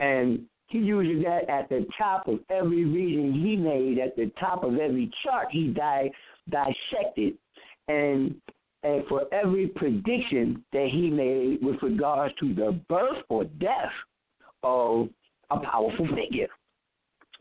And 0.00 0.44
he 0.68 0.78
uses 0.78 1.24
that 1.24 1.48
at 1.48 1.68
the 1.68 1.86
top 1.96 2.26
of 2.28 2.40
every 2.50 2.84
reading 2.84 3.32
he 3.32 3.56
made, 3.56 3.98
at 3.98 4.16
the 4.16 4.30
top 4.38 4.64
of 4.64 4.78
every 4.78 5.10
chart 5.24 5.48
he 5.50 5.68
di- 5.68 6.10
dissected, 6.50 7.34
and 7.88 8.34
and 8.82 9.04
for 9.08 9.22
every 9.32 9.68
prediction 9.68 10.64
that 10.72 10.88
he 10.92 11.10
made 11.10 11.58
with 11.62 11.82
regards 11.82 12.34
to 12.38 12.54
the 12.54 12.78
birth 12.88 13.22
or 13.28 13.44
death 13.44 13.92
of 14.62 15.08
a 15.50 15.58
powerful 15.58 16.06
figure. 16.14 16.48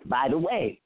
By 0.05 0.28
the 0.30 0.38
way, 0.38 0.80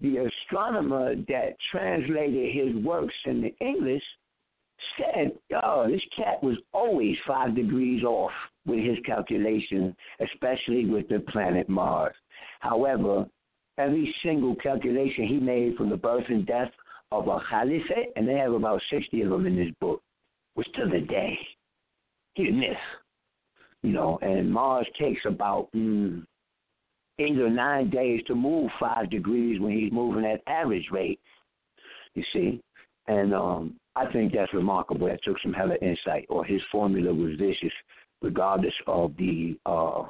the 0.00 0.28
astronomer 0.28 1.14
that 1.14 1.56
translated 1.70 2.54
his 2.54 2.84
works 2.84 3.14
into 3.24 3.50
English 3.60 4.02
said, 4.96 5.38
"Oh, 5.62 5.88
this 5.88 6.04
cat 6.16 6.42
was 6.42 6.56
always 6.72 7.16
five 7.26 7.54
degrees 7.54 8.04
off 8.04 8.32
with 8.66 8.84
his 8.84 8.98
calculations, 9.04 9.94
especially 10.20 10.86
with 10.86 11.08
the 11.08 11.20
planet 11.20 11.68
Mars. 11.68 12.14
However, 12.60 13.26
every 13.78 14.14
single 14.22 14.54
calculation 14.56 15.26
he 15.26 15.38
made 15.38 15.76
from 15.76 15.90
the 15.90 15.96
birth 15.96 16.24
and 16.28 16.46
death 16.46 16.70
of 17.10 17.28
a 17.28 17.40
caliphate, 17.48 18.12
and 18.16 18.28
they 18.28 18.34
have 18.34 18.52
about 18.52 18.80
60 18.90 19.20
of 19.22 19.30
them 19.30 19.46
in 19.46 19.56
this 19.56 19.74
book, 19.80 20.02
was 20.54 20.66
to 20.76 20.86
the 20.86 21.00
day. 21.00 21.38
He 22.34 22.44
didn't 22.44 22.60
miss. 22.60 22.76
You 23.82 23.92
know, 23.92 24.18
and 24.22 24.52
Mars 24.52 24.86
takes 24.98 25.20
about 25.26 25.68
mm, 25.74 26.24
eight 27.18 27.38
or 27.38 27.50
nine 27.50 27.90
days 27.90 28.22
to 28.26 28.34
move 28.34 28.70
five 28.78 29.10
degrees 29.10 29.60
when 29.60 29.72
he's 29.72 29.92
moving 29.92 30.24
at 30.24 30.40
average 30.46 30.86
rate. 30.90 31.20
You 32.14 32.22
see? 32.32 32.60
And 33.08 33.34
um 33.34 33.76
I 33.94 34.10
think 34.12 34.32
that's 34.32 34.52
remarkable. 34.54 35.06
That 35.08 35.22
took 35.22 35.36
some 35.42 35.52
hella 35.52 35.76
insight, 35.82 36.26
or 36.28 36.44
his 36.44 36.62
formula 36.70 37.12
was 37.12 37.36
vicious, 37.38 37.72
regardless 38.22 38.74
of 38.86 39.14
the 39.18 39.58
uh, 39.66 40.04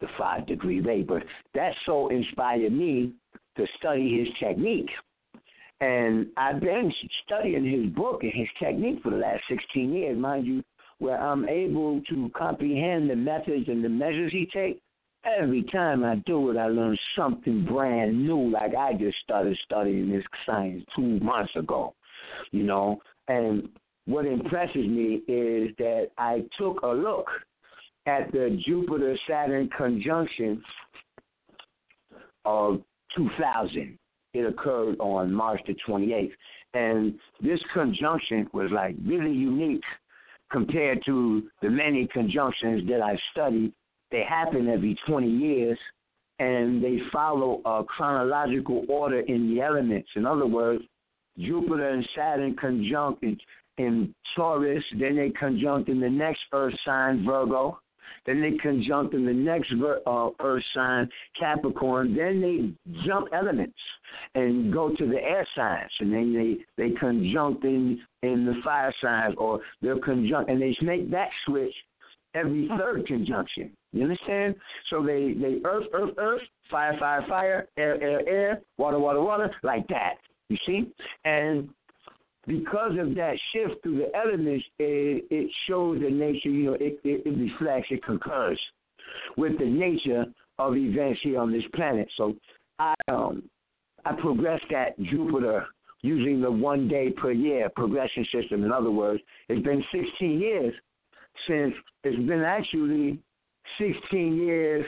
the 0.00 0.08
five 0.18 0.46
degree. 0.46 0.80
But 0.80 1.22
that 1.54 1.72
so 1.86 2.08
inspired 2.08 2.72
me 2.72 3.12
to 3.56 3.66
study 3.78 4.18
his 4.18 4.28
technique. 4.38 4.90
And 5.80 6.26
I've 6.36 6.60
been 6.60 6.92
studying 7.24 7.64
his 7.64 7.90
book 7.94 8.22
and 8.22 8.32
his 8.34 8.48
technique 8.58 9.02
for 9.02 9.10
the 9.10 9.16
last 9.16 9.42
16 9.48 9.92
years, 9.92 10.18
mind 10.18 10.46
you, 10.46 10.62
where 10.98 11.18
I'm 11.18 11.48
able 11.48 12.02
to 12.10 12.30
comprehend 12.36 13.08
the 13.08 13.16
methods 13.16 13.68
and 13.68 13.82
the 13.82 13.88
measures 13.88 14.32
he 14.32 14.46
takes. 14.52 14.78
Every 15.24 15.62
time 15.64 16.04
I 16.04 16.16
do 16.26 16.50
it, 16.50 16.56
I 16.56 16.66
learn 16.66 16.96
something 17.16 17.64
brand 17.64 18.26
new. 18.26 18.50
Like 18.50 18.74
I 18.74 18.94
just 18.94 19.18
started 19.22 19.56
studying 19.64 20.10
this 20.10 20.24
science 20.46 20.82
two 20.96 21.20
months 21.20 21.52
ago, 21.56 21.94
you 22.50 22.62
know. 22.62 23.00
And 23.28 23.68
what 24.06 24.26
impresses 24.26 24.86
me 24.86 25.22
is 25.28 25.70
that 25.78 26.08
I 26.18 26.44
took 26.58 26.82
a 26.82 26.88
look 26.88 27.26
at 28.06 28.32
the 28.32 28.60
Jupiter 28.66 29.16
Saturn 29.28 29.68
conjunction 29.76 30.62
of 32.44 32.80
2000. 33.16 33.98
It 34.32 34.46
occurred 34.46 34.96
on 35.00 35.32
March 35.32 35.60
the 35.66 35.74
28th. 35.86 36.30
And 36.74 37.18
this 37.40 37.60
conjunction 37.74 38.48
was 38.52 38.70
like 38.72 38.94
really 39.04 39.32
unique 39.32 39.82
compared 40.50 41.04
to 41.06 41.48
the 41.62 41.68
many 41.68 42.06
conjunctions 42.12 42.88
that 42.88 43.00
I've 43.00 43.18
studied. 43.32 43.72
They 44.10 44.24
happen 44.28 44.68
every 44.68 44.96
20 45.06 45.28
years 45.28 45.78
and 46.38 46.82
they 46.82 46.98
follow 47.12 47.60
a 47.64 47.84
chronological 47.84 48.84
order 48.88 49.20
in 49.20 49.54
the 49.54 49.60
elements. 49.60 50.08
In 50.16 50.26
other 50.26 50.46
words, 50.46 50.82
Jupiter 51.38 51.90
and 51.90 52.08
Saturn 52.16 52.56
conjunct 52.56 53.22
in, 53.22 53.38
in 53.78 54.14
Taurus, 54.36 54.84
then 54.98 55.16
they 55.16 55.30
conjunct 55.30 55.88
in 55.88 56.00
the 56.00 56.10
next 56.10 56.40
Earth 56.52 56.74
sign, 56.84 57.24
Virgo. 57.24 57.78
Then 58.26 58.40
they 58.42 58.52
conjunct 58.58 59.14
in 59.14 59.24
the 59.24 59.32
next 59.32 59.72
uh, 60.06 60.30
Earth 60.40 60.64
sign, 60.74 61.08
Capricorn. 61.38 62.14
Then 62.14 62.40
they 62.40 63.02
jump 63.06 63.28
elements 63.32 63.78
and 64.34 64.72
go 64.72 64.94
to 64.94 65.06
the 65.06 65.16
air 65.16 65.46
signs, 65.56 65.90
and 66.00 66.12
then 66.12 66.34
they 66.34 66.82
they 66.82 66.94
conjunct 66.96 67.64
in 67.64 68.00
in 68.22 68.44
the 68.44 68.60
fire 68.62 68.92
signs, 69.02 69.34
or 69.38 69.60
they'll 69.80 70.00
conjunct, 70.00 70.50
and 70.50 70.60
they 70.60 70.76
make 70.82 71.10
that 71.10 71.30
switch 71.46 71.74
every 72.34 72.68
third 72.78 73.06
conjunction. 73.06 73.70
You 73.92 74.02
understand? 74.02 74.54
So 74.90 75.02
they 75.02 75.32
they 75.32 75.60
earth 75.64 75.86
earth 75.92 76.14
earth, 76.18 76.42
fire 76.70 76.96
fire 76.98 77.24
fire, 77.28 77.68
air 77.76 78.02
air 78.02 78.28
air, 78.28 78.60
water 78.78 78.98
water 78.98 79.20
water, 79.20 79.50
like 79.62 79.86
that. 79.88 80.14
You 80.50 80.56
see, 80.66 80.92
and 81.24 81.68
because 82.46 82.92
of 82.98 83.14
that 83.14 83.36
shift 83.52 83.82
through 83.82 83.98
the 83.98 84.16
elements, 84.16 84.64
it, 84.80 85.24
it 85.30 85.50
shows 85.68 86.00
the 86.00 86.10
nature, 86.10 86.48
you 86.50 86.64
know, 86.64 86.72
it, 86.74 87.00
it, 87.04 87.22
it 87.24 87.38
reflects, 87.38 87.86
it 87.90 88.04
concurs 88.04 88.60
with 89.36 89.58
the 89.58 89.64
nature 89.64 90.24
of 90.58 90.76
events 90.76 91.20
here 91.22 91.40
on 91.40 91.52
this 91.52 91.62
planet. 91.74 92.08
So 92.16 92.34
I 92.78 92.94
um 93.08 93.44
I 94.04 94.12
progressed 94.14 94.64
that 94.70 94.98
Jupiter 94.98 95.66
using 96.02 96.40
the 96.40 96.50
one 96.50 96.88
day 96.88 97.10
per 97.10 97.30
year 97.30 97.68
progression 97.76 98.26
system. 98.34 98.64
In 98.64 98.72
other 98.72 98.90
words, 98.90 99.22
it's 99.48 99.62
been 99.64 99.84
16 99.92 100.40
years 100.40 100.74
since 101.46 101.74
it's 102.04 102.26
been 102.26 102.42
actually 102.42 103.20
16 103.78 104.36
years, 104.36 104.84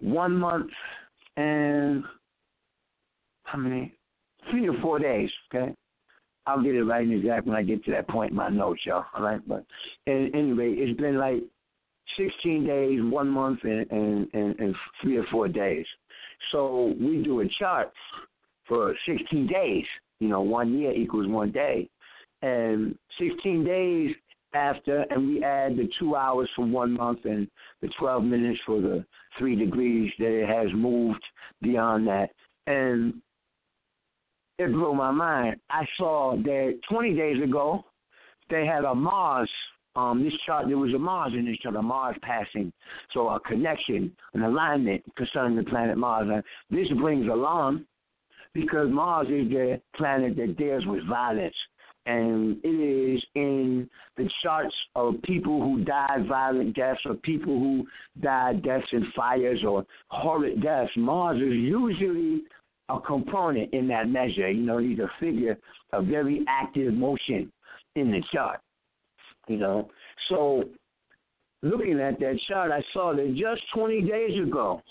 one 0.00 0.32
month, 0.36 0.70
and 1.36 2.04
how 3.44 3.58
many? 3.58 3.92
Three 4.50 4.68
or 4.68 4.80
four 4.80 4.98
days, 4.98 5.30
okay? 5.52 5.74
I'll 6.46 6.62
get 6.62 6.74
it 6.74 6.84
right 6.84 7.06
and 7.06 7.12
exact 7.12 7.46
when 7.46 7.56
I 7.56 7.62
get 7.62 7.84
to 7.84 7.92
that 7.92 8.08
point 8.08 8.30
in 8.30 8.36
my 8.36 8.48
notes, 8.48 8.80
y'all. 8.84 9.04
All 9.14 9.22
right, 9.22 9.40
but 9.46 9.64
anyway, 10.06 10.72
it's 10.72 10.98
been 11.00 11.18
like 11.18 11.42
16 12.18 12.66
days, 12.66 13.00
one 13.02 13.28
month, 13.28 13.60
and, 13.62 13.88
and, 13.90 14.28
and, 14.32 14.58
and 14.58 14.74
three 15.00 15.16
or 15.16 15.24
four 15.30 15.48
days. 15.48 15.86
So 16.50 16.94
we 17.00 17.22
do 17.22 17.40
a 17.40 17.48
chart 17.58 17.92
for 18.66 18.94
16 19.06 19.46
days. 19.46 19.84
You 20.18 20.28
know, 20.28 20.40
one 20.40 20.76
year 20.78 20.92
equals 20.92 21.28
one 21.28 21.52
day, 21.52 21.88
and 22.42 22.96
16 23.18 23.64
days 23.64 24.14
after, 24.54 25.04
and 25.10 25.28
we 25.28 25.42
add 25.42 25.76
the 25.76 25.88
two 25.98 26.14
hours 26.16 26.48
for 26.54 26.64
one 26.64 26.92
month 26.92 27.24
and 27.24 27.48
the 27.80 27.88
12 27.98 28.24
minutes 28.24 28.60
for 28.66 28.80
the 28.80 29.04
three 29.38 29.56
degrees 29.56 30.12
that 30.18 30.28
it 30.28 30.48
has 30.48 30.68
moved 30.74 31.22
beyond 31.60 32.06
that. 32.06 32.30
And 32.66 33.14
it 34.62 34.72
blew 34.72 34.94
my 34.94 35.10
mind. 35.10 35.56
I 35.70 35.84
saw 35.96 36.36
that 36.36 36.78
20 36.88 37.14
days 37.14 37.42
ago, 37.42 37.84
they 38.50 38.66
had 38.66 38.84
a 38.84 38.94
Mars. 38.94 39.50
Um, 39.94 40.24
this 40.24 40.32
chart, 40.46 40.68
there 40.68 40.78
was 40.78 40.94
a 40.94 40.98
Mars 40.98 41.32
in 41.34 41.44
this 41.44 41.58
chart, 41.58 41.76
a 41.76 41.82
Mars 41.82 42.16
passing. 42.22 42.72
So 43.12 43.28
a 43.28 43.40
connection, 43.40 44.12
an 44.34 44.42
alignment 44.42 45.02
concerning 45.16 45.56
the 45.56 45.64
planet 45.64 45.98
Mars. 45.98 46.28
And 46.30 46.42
this 46.70 46.88
brings 46.98 47.26
alarm 47.26 47.86
because 48.54 48.88
Mars 48.90 49.28
is 49.28 49.48
the 49.50 49.80
planet 49.96 50.36
that 50.36 50.56
deals 50.56 50.86
with 50.86 51.06
violence 51.06 51.54
and 52.06 52.56
it 52.64 52.68
is 52.68 53.22
in 53.34 53.88
the 54.16 54.28
charts 54.42 54.74
of 54.96 55.22
people 55.22 55.60
who 55.60 55.84
died 55.84 56.26
violent 56.28 56.74
deaths 56.74 57.00
or 57.04 57.14
people 57.14 57.58
who 57.58 57.86
died 58.20 58.62
deaths 58.62 58.86
in 58.92 59.06
fires 59.14 59.62
or 59.66 59.86
horrid 60.08 60.62
deaths. 60.62 60.90
Mars 60.96 61.36
is 61.36 61.54
usually 61.54 62.42
a 62.92 63.00
component 63.00 63.72
in 63.72 63.88
that 63.88 64.08
measure. 64.08 64.50
You 64.50 64.62
know, 64.62 64.78
he's 64.78 64.98
a 64.98 65.10
figure 65.18 65.56
of 65.92 66.06
very 66.06 66.44
active 66.48 66.92
motion 66.94 67.50
in 67.96 68.10
the 68.10 68.22
chart. 68.32 68.60
You 69.48 69.56
know, 69.56 69.90
so 70.28 70.64
looking 71.62 72.00
at 72.00 72.20
that 72.20 72.38
chart, 72.48 72.70
I 72.70 72.82
saw 72.92 73.14
that 73.14 73.34
just 73.34 73.62
20 73.74 74.02
days 74.02 74.40
ago, 74.40 74.82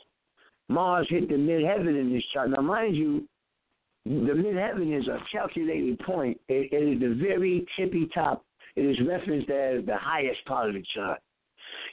Mars 0.69 1.07
hit 1.09 1.29
the 1.29 1.35
midheaven 1.35 1.99
in 1.99 2.13
this 2.13 2.23
chart. 2.33 2.49
Now, 2.49 2.61
mind 2.61 2.95
you, 2.95 3.27
the 4.05 4.33
midheaven 4.33 4.97
is 4.97 5.07
a 5.07 5.19
calculated 5.31 5.99
point. 5.99 6.39
It, 6.47 6.71
it 6.71 6.95
is 6.95 6.99
the 6.99 7.15
very 7.21 7.65
tippy 7.77 8.09
top. 8.13 8.43
It 8.75 8.81
is 8.81 8.97
referenced 9.07 9.49
as 9.49 9.85
the 9.85 9.97
highest 9.97 10.43
part 10.45 10.69
of 10.69 10.75
the 10.75 10.83
chart. 10.95 11.19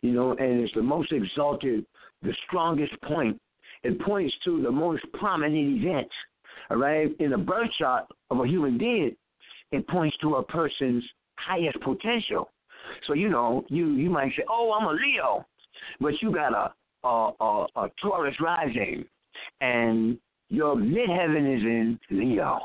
You 0.02 0.12
know, 0.12 0.30
and 0.32 0.60
it's 0.60 0.74
the 0.74 0.82
most 0.82 1.12
exalted, 1.12 1.84
the 2.22 2.32
strongest 2.46 2.92
point. 3.02 3.40
It 3.82 4.00
points 4.00 4.34
to 4.44 4.62
the 4.62 4.70
most 4.70 5.04
prominent 5.14 5.82
events. 5.82 6.14
All 6.70 6.76
right, 6.76 7.08
in 7.18 7.30
the 7.30 7.38
birth 7.38 7.70
chart 7.78 8.04
of 8.30 8.40
a 8.40 8.46
human 8.46 8.76
being, 8.76 9.16
it 9.72 9.86
points 9.88 10.16
to 10.18 10.36
a 10.36 10.42
person's 10.42 11.04
highest 11.36 11.80
potential. 11.80 12.50
So 13.06 13.14
you 13.14 13.28
know, 13.28 13.64
you 13.68 13.92
you 13.92 14.10
might 14.10 14.32
say, 14.36 14.44
"Oh, 14.48 14.76
I'm 14.78 14.86
a 14.86 14.92
Leo," 14.92 15.46
but 16.00 16.20
you 16.20 16.32
got 16.32 16.52
a 16.52 16.74
a, 17.06 17.30
a, 17.40 17.66
a 17.76 17.90
Taurus 18.02 18.34
rising, 18.40 19.04
and 19.60 20.18
your 20.48 20.74
midheaven 20.76 21.56
is 21.56 21.62
in 21.62 21.98
Leo. 22.10 22.58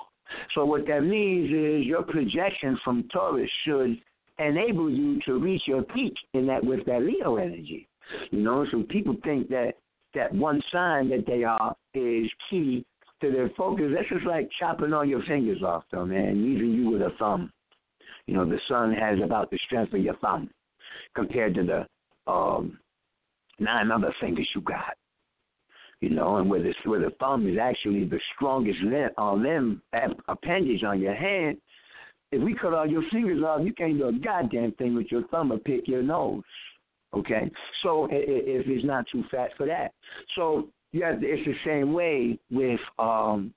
So 0.56 0.66
what 0.66 0.88
that 0.88 1.02
means 1.02 1.50
is 1.52 1.86
your 1.86 2.04
projection 2.04 2.80
from 2.84 3.08
Taurus 3.14 3.50
should 3.66 4.00
enable 4.40 4.90
you 4.90 5.20
to 5.26 5.38
reach 5.38 5.62
your 5.68 5.84
peak 5.84 6.14
in 6.34 6.48
that 6.48 6.64
with 6.64 6.86
that 6.86 7.04
Leo 7.04 7.36
energy. 7.36 7.88
You 8.32 8.42
know, 8.42 8.66
so 8.72 8.84
people 8.90 9.16
think 9.24 9.50
that 9.50 9.74
that 10.14 10.34
one 10.34 10.62
sign 10.72 11.10
that 11.10 11.26
they 11.26 11.44
are 11.44 11.76
is 11.94 12.30
key 12.50 12.86
to 13.22 13.32
their 13.32 13.50
focus. 13.58 13.92
That's 13.96 14.10
just 14.10 14.26
like 14.26 14.50
chopping 14.60 14.94
all 14.94 15.06
your 15.06 15.24
fingers 15.24 15.62
off, 15.64 15.84
though, 15.92 16.06
man. 16.06 16.44
Leaving 16.44 16.72
you 16.72 16.90
with 16.92 17.02
a 17.02 17.12
thumb. 17.20 17.52
You 18.28 18.36
know, 18.36 18.46
the 18.46 18.60
sun 18.70 18.94
has 18.94 19.20
about 19.24 19.52
the 19.52 19.60
strength 19.66 19.94
of 19.94 20.02
your 20.02 20.16
thumb 20.18 20.50
compared 21.16 21.56
to 21.56 21.64
the 21.64 22.32
um, 22.32 22.80
nine 23.60 23.92
other 23.92 24.14
fingers 24.20 24.48
you 24.56 24.62
got 24.62 24.96
you 26.04 26.10
know, 26.10 26.36
and 26.36 26.50
where 26.50 26.62
the 26.62 26.74
where 26.84 27.00
the 27.00 27.12
thumb 27.18 27.48
is 27.48 27.58
actually 27.58 28.04
the 28.04 28.20
strongest 28.36 28.78
limb, 28.82 29.10
uh, 29.18 29.34
limb 29.34 29.82
appendage 30.28 30.84
on 30.84 31.00
your 31.00 31.16
hand. 31.16 31.58
If 32.34 32.42
we 32.44 32.56
cut 32.56 32.74
all 32.74 32.86
your 32.86 33.04
fingers 33.10 33.42
off, 33.42 33.62
you 33.64 33.72
can't 33.72 33.98
do 33.98 34.10
a 34.10 34.12
goddamn 34.12 34.74
thing 34.74 34.96
with 34.96 35.08
your 35.10 35.26
thumb 35.30 35.54
or 35.54 35.60
pick 35.60 35.88
your 35.88 36.04
nose. 36.04 36.44
Okay, 37.14 37.52
so 37.84 38.08
if 38.12 38.68
it's 38.68 38.86
not 38.86 39.06
too 39.12 39.24
fat 39.30 39.52
for 39.56 39.68
that, 39.68 39.94
so 40.36 40.70
yeah, 40.92 41.14
it's 41.20 41.46
the 41.46 41.56
same 41.66 41.94
way 41.94 42.40
with 42.52 42.80
um 42.98 43.54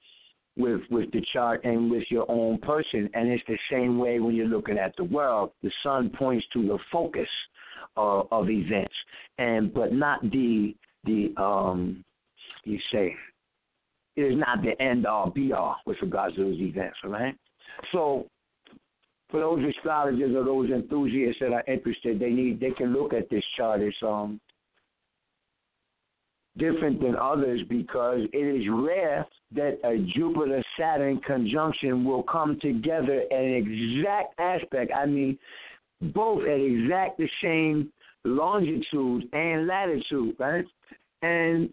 with 0.57 0.80
with 0.90 1.11
the 1.12 1.24
chart 1.32 1.64
and 1.64 1.90
with 1.90 2.04
your 2.11 2.30
own 2.30 2.59
person, 2.59 3.09
and 3.14 3.28
it's 3.28 3.42
the 3.46 3.59
same 3.70 3.98
way 3.98 4.20
when 4.20 4.34
you're 4.34 4.46
looking 4.46 4.78
at 4.78 4.94
the 4.96 5.04
world. 5.04 5.52
The 5.62 5.70
sun 5.82 6.11
points 6.11 6.46
to 6.52 6.66
the 6.66 6.78
focus 6.90 7.28
uh, 7.96 8.22
of 8.30 8.50
events, 8.50 8.94
and 9.38 9.72
but 9.72 9.92
not 9.92 10.22
the 10.30 10.74
the 11.04 11.32
um 11.36 12.04
you 12.64 12.78
say, 12.92 13.14
it 14.16 14.22
is 14.22 14.36
not 14.36 14.62
the 14.62 14.80
end 14.82 15.07
all 15.07 15.30
be 15.30 15.52
all 15.52 15.76
with 15.86 15.96
regards 16.02 16.36
to 16.36 16.44
those 16.44 16.61
events, 16.61 16.96
all 17.04 17.11
right? 17.11 17.36
So 17.92 18.26
for 19.30 19.40
those 19.40 19.64
astrologers 19.76 20.34
or 20.34 20.44
those 20.44 20.70
enthusiasts 20.70 21.40
that 21.40 21.52
are 21.52 21.64
interested, 21.66 22.18
they 22.18 22.30
need 22.30 22.60
they 22.60 22.70
can 22.70 22.92
look 22.92 23.12
at 23.12 23.28
this 23.30 23.44
chart. 23.56 23.80
It's 23.80 23.96
um 24.02 24.40
different 26.58 27.00
than 27.00 27.16
others 27.16 27.60
because 27.68 28.20
it 28.32 28.38
is 28.38 28.66
rare 28.70 29.26
that 29.54 29.78
a 29.84 29.98
Jupiter 30.14 30.62
Saturn 30.78 31.20
conjunction 31.26 32.04
will 32.04 32.22
come 32.22 32.58
together 32.60 33.24
an 33.30 33.54
exact 33.54 34.38
aspect. 34.40 34.90
I 34.94 35.06
mean, 35.06 35.38
both 36.00 36.42
at 36.42 36.60
exact 36.60 37.18
the 37.18 37.28
same 37.42 37.92
longitude 38.24 39.28
and 39.32 39.66
latitude, 39.66 40.36
right? 40.38 40.64
And 41.22 41.70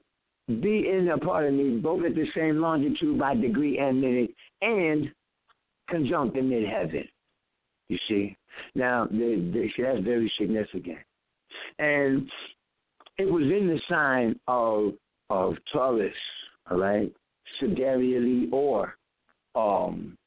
be 0.47 0.89
in 0.89 1.09
a 1.09 1.17
part 1.17 1.45
of 1.45 1.53
me 1.53 1.77
both 1.77 2.03
at 2.05 2.15
the 2.15 2.25
same 2.35 2.57
longitude 2.57 3.17
by 3.17 3.35
degree 3.35 3.79
and 3.79 4.01
minute 4.01 4.31
and 4.61 5.11
conjunct 5.89 6.37
in 6.37 6.49
midheaven. 6.49 7.07
You 7.93 7.99
see? 8.07 8.37
Now, 8.75 9.07
the, 9.09 9.51
the, 9.53 9.69
that's 9.83 10.03
very 10.03 10.31
significant. 10.39 10.99
And 11.79 12.29
it 13.17 13.25
was 13.25 13.43
in 13.43 13.67
the 13.67 13.79
sign 13.89 14.39
of 14.47 14.93
of 15.29 15.55
Taurus, 15.71 16.13
all 16.69 16.77
right, 16.77 17.11
sidereally 17.61 18.51
or 18.51 18.95
um, 19.55 20.17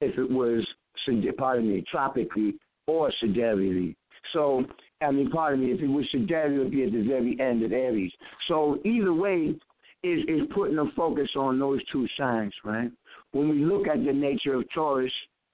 if 0.00 0.16
it 0.18 0.30
was, 0.30 0.64
pardon 1.38 1.68
me, 1.68 1.84
tropically 1.90 2.54
or 2.86 3.10
sidereally. 3.22 3.96
So 4.32 4.64
I 5.00 5.10
mean, 5.10 5.30
pardon 5.30 5.64
me, 5.64 5.72
if 5.72 5.80
it 5.80 5.86
was 5.86 6.06
Sagittarius, 6.10 6.56
it 6.56 6.64
would 6.64 6.70
be 6.70 6.84
at 6.84 6.92
the 6.92 7.02
very 7.02 7.36
end 7.40 7.62
of 7.62 7.72
Aries. 7.72 8.12
So 8.48 8.78
either 8.84 9.12
way 9.12 9.54
is 10.02 10.20
is 10.28 10.42
putting 10.54 10.78
a 10.78 10.90
focus 10.96 11.28
on 11.36 11.58
those 11.58 11.80
two 11.90 12.06
signs, 12.18 12.52
right? 12.64 12.90
When 13.34 13.48
we 13.48 13.64
look 13.64 13.86
at 13.88 14.04
the 14.04 14.12
nature 14.12 14.54
of 14.54 14.64
Taurus 14.72 15.12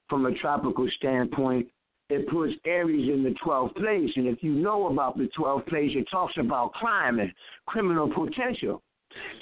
from 0.09 0.27
a 0.27 0.35
tropical 0.35 0.89
standpoint, 0.97 1.67
it 2.09 2.29
puts 2.29 2.53
Aries 2.65 3.09
in 3.09 3.23
the 3.23 3.35
12th 3.45 3.75
place. 3.77 4.11
And 4.17 4.27
if 4.27 4.43
you 4.43 4.53
know 4.53 4.89
about 4.89 5.17
the 5.17 5.29
12th 5.39 5.67
place, 5.67 5.91
it 5.95 6.07
talks 6.11 6.35
about 6.39 6.73
crime 6.73 7.19
and 7.21 7.33
criminal 7.67 8.09
potential. 8.13 8.83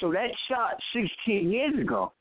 So 0.00 0.12
that 0.12 0.28
shot 0.48 0.74
16 0.94 1.50
years 1.50 1.78
ago 1.78 2.12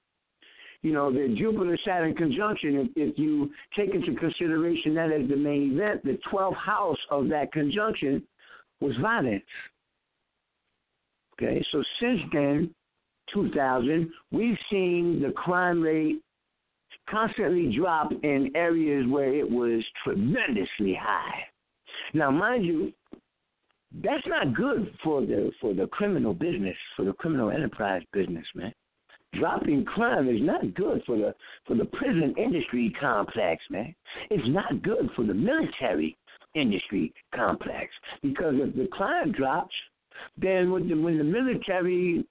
you 0.82 0.94
know, 0.94 1.12
the 1.12 1.36
Jupiter 1.38 1.78
Saturn 1.86 2.16
conjunction, 2.16 2.76
if, 2.96 3.10
if 3.10 3.20
you 3.20 3.52
take 3.76 3.94
into 3.94 4.16
consideration 4.16 4.94
that 4.96 5.12
as 5.12 5.28
the 5.28 5.36
main 5.36 5.74
event, 5.74 6.04
the 6.04 6.20
12th 6.32 6.56
house 6.56 6.98
of 7.10 7.30
that 7.30 7.52
conjunction 7.52 8.24
was 8.80 8.94
violence. 9.02 9.44
Okay, 11.34 11.64
so 11.72 11.84
since 12.00 12.22
then, 12.32 12.74
2000, 13.34 14.10
we've 14.32 14.58
seen 14.70 15.22
the 15.22 15.32
crime 15.32 15.82
rate 15.82 16.22
constantly 17.10 17.76
drop 17.76 18.12
in 18.24 18.52
areas 18.56 19.06
where 19.10 19.34
it 19.34 19.50
was 19.50 19.84
tremendously 20.04 20.98
high. 21.00 21.44
Now, 22.14 22.32
mind 22.32 22.66
you, 22.66 22.94
that's 24.04 24.26
not 24.28 24.54
good 24.54 24.94
for 25.04 25.22
the 25.22 25.52
for 25.62 25.74
the 25.74 25.88
criminal 25.88 26.34
business, 26.34 26.76
for 26.96 27.06
the 27.06 27.14
criminal 27.14 27.52
enterprise 27.52 28.02
business, 28.12 28.46
man. 28.54 28.74
Dropping 29.34 29.86
crime 29.86 30.30
is 30.30 30.42
not 30.42 30.74
good 30.74 31.02
for 31.06 31.18
the 31.18 31.34
for 31.66 31.76
the 31.76 31.86
prison 31.86 32.34
industry 32.38 32.94
complex, 33.00 33.64
man. 33.70 33.96
It's 34.30 34.48
not 34.48 34.82
good 34.84 35.10
for 35.16 35.24
the 35.26 35.34
military 35.34 36.18
industry 36.56 37.14
complex 37.34 37.92
because 38.22 38.56
if 38.58 38.76
the 38.76 38.88
crime 38.88 39.32
drops, 39.32 39.76
then 40.38 40.72
when 40.72 40.90
the, 40.90 40.96
when 40.96 41.18
the 41.18 41.24
military 41.24 42.26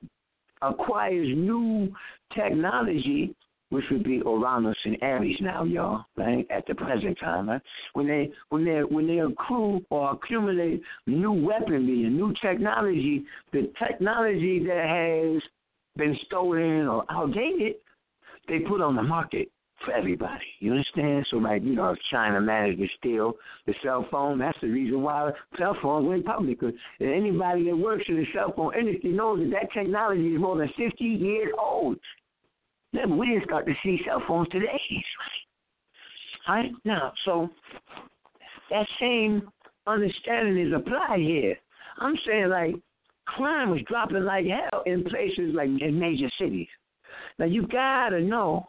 acquires 0.70 1.28
new 1.36 1.92
technology, 2.34 3.34
which 3.70 3.84
would 3.90 4.04
be 4.04 4.22
Uranus 4.24 4.76
and 4.84 4.96
Aries 5.02 5.36
now, 5.40 5.64
y'all, 5.64 6.04
right? 6.16 6.46
At 6.50 6.66
the 6.66 6.74
present 6.74 7.18
time, 7.18 7.48
right? 7.48 7.62
When 7.94 8.06
they 8.06 8.30
when 8.50 8.64
they 8.64 8.80
when 8.80 9.06
they 9.06 9.18
accrue 9.18 9.84
or 9.90 10.12
accumulate 10.12 10.82
new 11.06 11.32
weaponry 11.32 12.04
and 12.04 12.16
new 12.16 12.32
technology, 12.40 13.24
the 13.52 13.72
technology 13.78 14.64
that 14.66 14.86
has 14.86 15.42
been 15.96 16.16
stolen 16.26 16.86
or 16.86 17.04
outdated, 17.10 17.76
they 18.48 18.60
put 18.60 18.80
on 18.80 18.94
the 18.94 19.02
market 19.02 19.48
for 19.86 19.92
everybody. 19.92 20.44
You 20.60 20.72
understand? 20.72 21.26
So 21.30 21.38
like, 21.38 21.62
you 21.62 21.74
know, 21.74 21.96
China 22.10 22.40
managed 22.40 22.80
to 22.80 22.86
steal 22.98 23.32
the 23.66 23.74
cell 23.82 24.06
phone, 24.10 24.38
that's 24.38 24.58
the 24.60 24.68
reason 24.68 25.02
why 25.02 25.30
cell 25.58 25.76
phones 25.82 26.06
went 26.06 26.26
public. 26.26 26.60
Because 26.60 26.74
anybody 27.00 27.64
that 27.64 27.76
works 27.76 28.04
in 28.08 28.16
the 28.16 28.26
cell 28.34 28.52
phone 28.54 28.74
industry 28.78 29.12
knows 29.12 29.38
that 29.38 29.50
that 29.50 29.72
technology 29.72 30.34
is 30.34 30.40
more 30.40 30.58
than 30.58 30.68
50 30.76 31.04
years 31.04 31.52
old. 31.58 31.96
Then 32.92 33.16
we 33.16 33.26
didn't 33.26 33.44
start 33.44 33.66
to 33.66 33.74
see 33.82 33.98
cell 34.06 34.22
phones 34.28 34.48
today. 34.48 34.80
Right? 36.48 36.70
Now, 36.84 37.12
so 37.24 37.48
that 38.70 38.86
same 39.00 39.48
understanding 39.86 40.66
is 40.66 40.72
applied 40.74 41.20
here. 41.20 41.56
I'm 41.98 42.14
saying 42.26 42.48
like 42.48 42.74
crime 43.26 43.70
was 43.70 43.80
dropping 43.88 44.24
like 44.24 44.46
hell 44.46 44.82
in 44.86 45.04
places 45.04 45.54
like 45.54 45.68
in 45.80 45.98
major 45.98 46.30
cities. 46.40 46.68
Now 47.38 47.46
you 47.46 47.66
gotta 47.66 48.20
know 48.20 48.68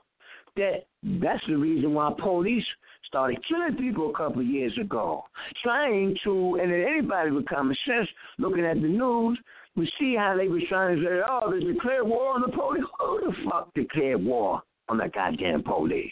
that 0.58 0.86
that's 1.22 1.44
the 1.48 1.56
reason 1.56 1.94
why 1.94 2.12
police 2.20 2.66
started 3.08 3.38
killing 3.48 3.76
people 3.78 4.10
a 4.10 4.18
couple 4.18 4.42
of 4.42 4.48
years 4.48 4.78
ago, 4.80 5.24
trying 5.64 6.16
to, 6.24 6.60
and 6.62 6.72
then 6.72 6.86
anybody 6.88 7.32
with 7.32 7.48
common 7.48 7.76
sense 7.88 8.08
looking 8.38 8.66
at 8.66 8.82
the 8.82 8.88
news 8.88 9.40
would 9.76 9.90
see 10.00 10.16
how 10.18 10.36
they 10.36 10.48
were 10.48 10.62
trying 10.68 10.98
to 10.98 11.04
say, 11.04 11.22
oh, 11.30 11.52
they 11.52 11.66
declared 11.66 12.08
war 12.08 12.34
on 12.34 12.42
the 12.42 12.50
police. 12.50 12.84
Who 13.00 13.20
the 13.22 13.50
fuck 13.50 13.74
declared 13.74 14.24
war 14.24 14.62
on 14.90 14.98
the 14.98 15.10
goddamn 15.14 15.64
police? 15.64 16.12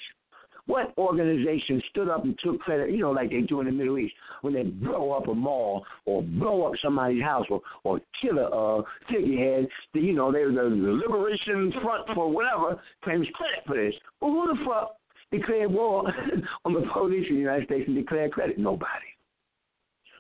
What 0.68 0.93
organization 0.97 1.82
stood 1.89 2.09
up 2.09 2.24
and 2.24 2.38
took 2.43 2.59
credit, 2.59 2.89
you 2.89 2.99
know, 2.99 3.11
like 3.11 3.30
they 3.30 3.41
do 3.41 3.59
in 3.59 3.68
the 3.68 3.72
Middle 3.72 3.99
East, 3.99 4.16
when 4.41 4.53
they 4.53 4.63
blow 4.63 5.11
up 5.11 5.28
a 5.28 5.34
mall 5.34 5.86
or 6.05 6.24
blow 6.24 6.63
up 6.63 6.74
somebody's 6.82 7.22
house 7.22 7.45
or, 7.51 7.61
or 7.84 8.01
kill 8.22 8.39
a 8.39 8.80
uh, 8.80 8.82
figurehead, 9.07 9.68
the, 9.93 9.99
you 9.99 10.13
know, 10.13 10.32
they're 10.32 10.51
the, 10.51 10.55
the 10.55 11.01
Liberation 11.07 11.72
Front 11.84 12.07
for 12.16 12.32
whatever, 12.32 12.82
claims 13.03 13.28
credit 13.36 13.59
for 13.68 13.76
this. 13.76 13.93
Well, 14.22 14.32
who 14.32 14.47
the 14.47 14.66
fuck 14.66 14.95
declared 15.32 15.72
war 15.72 16.11
on 16.66 16.74
the 16.74 16.84
police 16.91 17.28
in 17.30 17.36
the 17.36 17.41
United 17.41 17.66
States 17.66 17.84
and 17.88 17.95
declared 17.95 18.32
credit? 18.32 18.57
Nobody. 18.57 18.89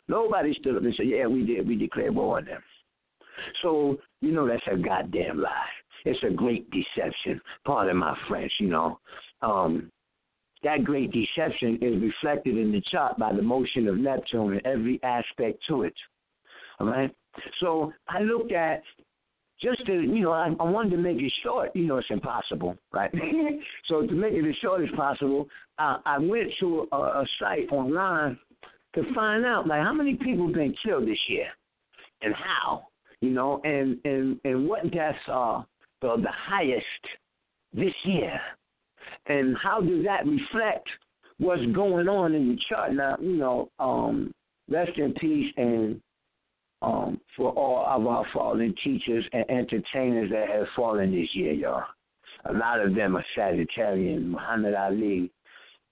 Nobody 0.07 0.55
stood 0.59 0.77
up 0.77 0.83
and 0.83 0.93
said, 0.95 1.07
yeah, 1.07 1.25
we 1.25 1.43
did. 1.43 1.67
We 1.67 1.75
declared 1.75 2.15
war 2.15 2.37
on 2.37 2.45
them. 2.45 2.61
So, 3.63 3.97
you 4.21 4.31
know, 4.31 4.47
that's 4.47 4.61
a 4.71 4.77
goddamn 4.77 5.41
lie. 5.41 5.49
It's 6.05 6.23
a 6.23 6.31
great 6.31 6.69
deception. 6.69 7.41
Pardon 7.65 7.97
my 7.97 8.15
French, 8.27 8.51
you 8.59 8.67
know. 8.67 8.99
Um, 9.41 9.91
that 10.65 10.83
great 10.83 11.11
deception 11.11 11.79
is 11.81 12.01
reflected 12.01 12.57
in 12.57 12.71
the 12.71 12.81
chart 12.91 13.17
by 13.17 13.31
the 13.33 13.41
motion 13.41 13.87
of 13.87 13.97
Neptune 13.97 14.53
and 14.53 14.65
every 14.65 14.99
aspect 15.03 15.59
to 15.69 15.83
it. 15.83 15.93
All 16.79 16.87
right? 16.87 17.15
So 17.61 17.93
I 18.09 18.19
looked 18.19 18.51
at 18.51 18.83
just 19.61 19.85
to, 19.85 19.93
you 19.93 20.21
know, 20.21 20.31
I, 20.31 20.47
I 20.59 20.69
wanted 20.69 20.89
to 20.91 20.97
make 20.97 21.17
it 21.17 21.31
short. 21.43 21.73
You 21.73 21.87
know, 21.87 21.97
it's 21.97 22.07
impossible, 22.09 22.77
right? 22.91 23.11
so 23.87 24.05
to 24.05 24.13
make 24.13 24.33
it 24.33 24.47
as 24.47 24.55
short 24.61 24.83
as 24.83 24.89
possible, 24.95 25.47
I, 25.77 25.99
I 26.05 26.17
went 26.17 26.51
to 26.59 26.87
a, 26.91 26.97
a 26.97 27.25
site 27.39 27.71
online 27.71 28.37
to 28.95 29.13
find 29.13 29.45
out, 29.45 29.67
like, 29.67 29.81
how 29.81 29.93
many 29.93 30.15
people 30.15 30.47
have 30.47 30.55
been 30.55 30.75
killed 30.83 31.07
this 31.07 31.17
year 31.29 31.47
and 32.21 32.33
how 32.33 32.87
you 33.21 33.31
know, 33.31 33.61
and 33.63 33.97
and 34.05 34.39
and 34.43 34.67
what 34.67 34.91
deaths 34.91 35.17
are 35.27 35.65
the, 36.01 36.15
the 36.17 36.31
highest 36.31 36.85
this 37.73 37.93
year, 38.03 38.39
and 39.27 39.55
how 39.61 39.81
does 39.81 40.03
that 40.05 40.25
reflect 40.25 40.87
what's 41.37 41.65
going 41.73 42.07
on 42.07 42.33
in 42.33 42.49
the 42.49 42.57
chart? 42.69 42.93
Now, 42.93 43.17
you 43.19 43.35
know, 43.35 43.69
um, 43.79 44.33
rest 44.69 44.97
in 44.97 45.13
peace 45.13 45.53
and 45.57 46.01
um, 46.81 47.19
for 47.35 47.51
all 47.51 47.85
of 47.87 48.05
our 48.05 48.25
fallen 48.33 48.75
teachers 48.83 49.25
and 49.33 49.49
entertainers 49.49 50.29
that 50.31 50.49
have 50.49 50.67
fallen 50.75 51.11
this 51.11 51.29
year, 51.33 51.53
y'all. 51.53 51.83
A 52.45 52.53
lot 52.53 52.79
of 52.79 52.93
them 52.93 53.17
are 53.17 53.25
Sagittarian, 53.35 54.25
Muhammad 54.25 54.75
Ali, 54.75 55.31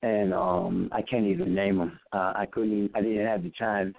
and 0.03 0.33
um, 0.33 0.89
I 0.91 1.01
can't 1.01 1.25
even 1.25 1.55
name 1.55 1.79
them. 1.79 1.99
Uh, 2.11 2.33
I 2.35 2.47
couldn't. 2.51 2.73
Even, 2.73 2.89
I 2.93 3.01
didn't 3.01 3.25
have 3.25 3.41
the 3.41 3.51
time 3.57 3.95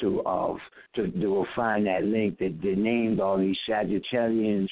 to 0.00 0.20
uh 0.22 0.56
to 0.94 1.10
to 1.10 1.44
find 1.56 1.86
that 1.86 2.04
link 2.04 2.38
that 2.38 2.58
they 2.62 2.74
named 2.74 3.20
all 3.20 3.38
these 3.38 3.56
Sagittarians 3.68 4.68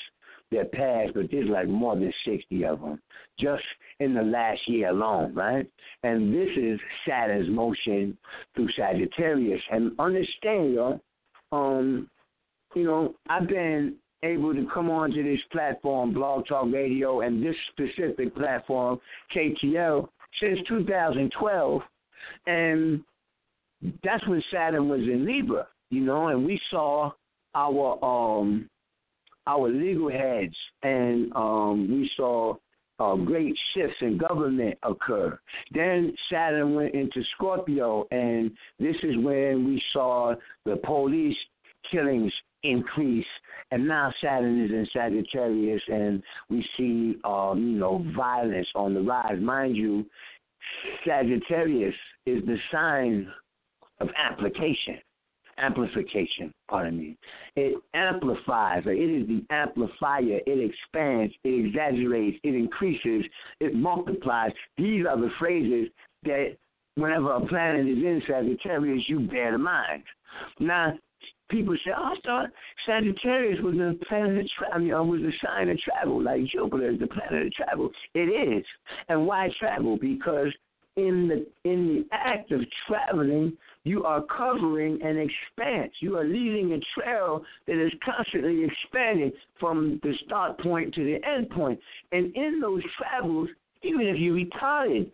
that 0.53 0.73
passed, 0.73 1.15
but 1.15 1.27
there's 1.31 1.49
like 1.49 1.69
more 1.69 1.95
than 1.95 2.13
sixty 2.25 2.65
of 2.65 2.81
them 2.81 3.01
just 3.39 3.63
in 4.01 4.15
the 4.15 4.23
last 4.23 4.61
year 4.67 4.89
alone, 4.89 5.35
right? 5.35 5.67
And 6.03 6.35
this 6.35 6.49
is 6.57 6.81
Saturn's 7.07 7.49
motion 7.49 8.17
through 8.55 8.69
Sagittarius. 8.77 9.61
And 9.71 9.93
understand, 9.99 10.75
y'all, 10.75 11.01
um, 11.53 12.09
you 12.75 12.85
know, 12.85 13.15
I've 13.29 13.49
been 13.49 13.97
able 14.23 14.55
to 14.55 14.67
come 14.73 14.91
onto 14.91 15.23
this 15.23 15.41
platform, 15.53 16.13
Blog 16.13 16.47
Talk 16.47 16.67
Radio, 16.73 17.21
and 17.21 17.45
this 17.45 17.57
specific 17.73 18.35
platform, 18.35 18.99
KTL, 19.35 20.09
since 20.41 20.59
2012, 20.69 21.83
and 22.47 23.03
that's 24.03 24.27
when 24.27 24.43
Saturn 24.53 24.89
was 24.89 25.01
in 25.01 25.25
Libra, 25.25 25.67
you 25.91 26.01
know, 26.01 26.29
and 26.29 26.45
we 26.45 26.61
saw 26.71 27.11
our 27.55 28.05
um 28.05 28.69
our 29.49 29.69
legal 29.69 30.11
heads 30.11 30.55
and 30.83 31.33
um 31.35 31.89
we 31.91 32.09
saw 32.17 32.55
uh, 33.01 33.15
great 33.15 33.55
shifts 33.75 33.97
in 34.01 34.19
government 34.19 34.77
occur. 34.83 35.39
Then 35.73 36.13
Saturn 36.31 36.75
went 36.75 36.95
into 36.95 37.23
Scorpio, 37.37 38.07
and 38.11 38.51
this 38.79 38.97
is 39.03 39.17
when 39.19 39.65
we 39.67 39.81
saw 39.93 40.35
the 40.65 40.77
police 40.85 41.37
killings 41.91 42.33
increase. 42.63 43.27
And 43.71 43.87
now 43.87 44.13
Saturn 44.23 44.65
is 44.65 44.71
in 44.71 44.87
Sagittarius, 44.93 45.83
and 45.89 46.23
we 46.49 46.65
see, 46.77 47.17
um, 47.25 47.73
you 47.73 47.79
know, 47.79 48.05
violence 48.17 48.69
on 48.75 48.95
the 48.95 49.01
rise. 49.01 49.39
Mind 49.41 49.77
you, 49.77 50.05
Sagittarius 51.07 51.95
is 52.27 52.45
the 52.47 52.57
sign 52.73 53.29
of 54.01 54.09
application, 54.17 54.99
amplification, 55.59 56.53
pardon 56.69 56.99
me. 56.99 57.17
It 57.57 57.77
amplifies, 57.95 58.83
it 58.87 58.91
is 58.91 59.27
the 59.27 59.45
amplifier. 59.51 60.41
It 60.47 60.71
expands, 60.71 61.35
it 61.45 61.67
exaggerates, 61.67 62.39
it 62.43 62.55
increases, 62.55 63.25
it 63.61 63.75
multiplies. 63.75 64.53
These 64.77 65.07
are 65.07 65.21
the 65.21 65.31
phrases 65.39 65.89
that 66.25 66.57
whenever 66.95 67.33
a 67.33 67.47
planet 67.47 67.87
is 67.87 67.99
in 67.99 68.23
Sagittarius, 68.27 69.05
you 69.09 69.21
bear 69.21 69.55
in 69.55 69.63
mind. 69.63 70.03
Now, 70.61 70.95
people 71.49 71.77
say, 71.85 71.93
"Oh, 71.97 72.15
I 72.15 72.21
thought 72.25 72.51
Sagittarius 72.87 73.61
was 73.63 73.75
a 73.75 73.95
planet 74.07 74.45
of 74.45 74.51
travel. 74.51 74.75
I 74.75 74.79
mean, 74.79 74.93
uh, 74.93 75.03
was 75.03 75.23
a 75.23 75.33
sign 75.45 75.69
of 75.69 75.79
travel, 75.79 76.23
like 76.23 76.45
Jupiter 76.47 76.91
is 76.91 76.99
the 76.99 77.07
planet 77.07 77.47
of 77.47 77.53
travel. 77.53 77.91
It 78.15 78.29
is, 78.29 78.65
and 79.09 79.27
why 79.27 79.51
travel? 79.59 79.97
Because 79.97 80.53
in 80.97 81.29
the 81.29 81.47
in 81.71 81.87
the 81.89 82.07
act 82.13 82.51
of 82.53 82.61
traveling, 82.87 83.57
you 83.89 84.05
are 84.05 84.23
covering 84.23 85.01
an 85.03 85.17
expanse. 85.17 85.93
You 86.01 86.19
are 86.19 86.25
leading 86.25 86.73
a 86.73 87.01
trail 87.01 87.43
that 87.67 87.83
is 87.83 87.93
constantly 88.05 88.65
expanding 88.65 89.33
from 89.59 89.99
the 90.03 90.13
start 90.27 90.61
point 90.61 90.95
to 90.95 91.05
the 91.05 91.19
end 91.27 91.49
point. 91.51 91.81
And 92.13 92.35
in 92.37 92.61
those 92.61 92.83
travels, 92.99 93.49
even 93.83 94.03
if 94.03 94.17
you're 94.19 94.35
retired, 94.35 95.11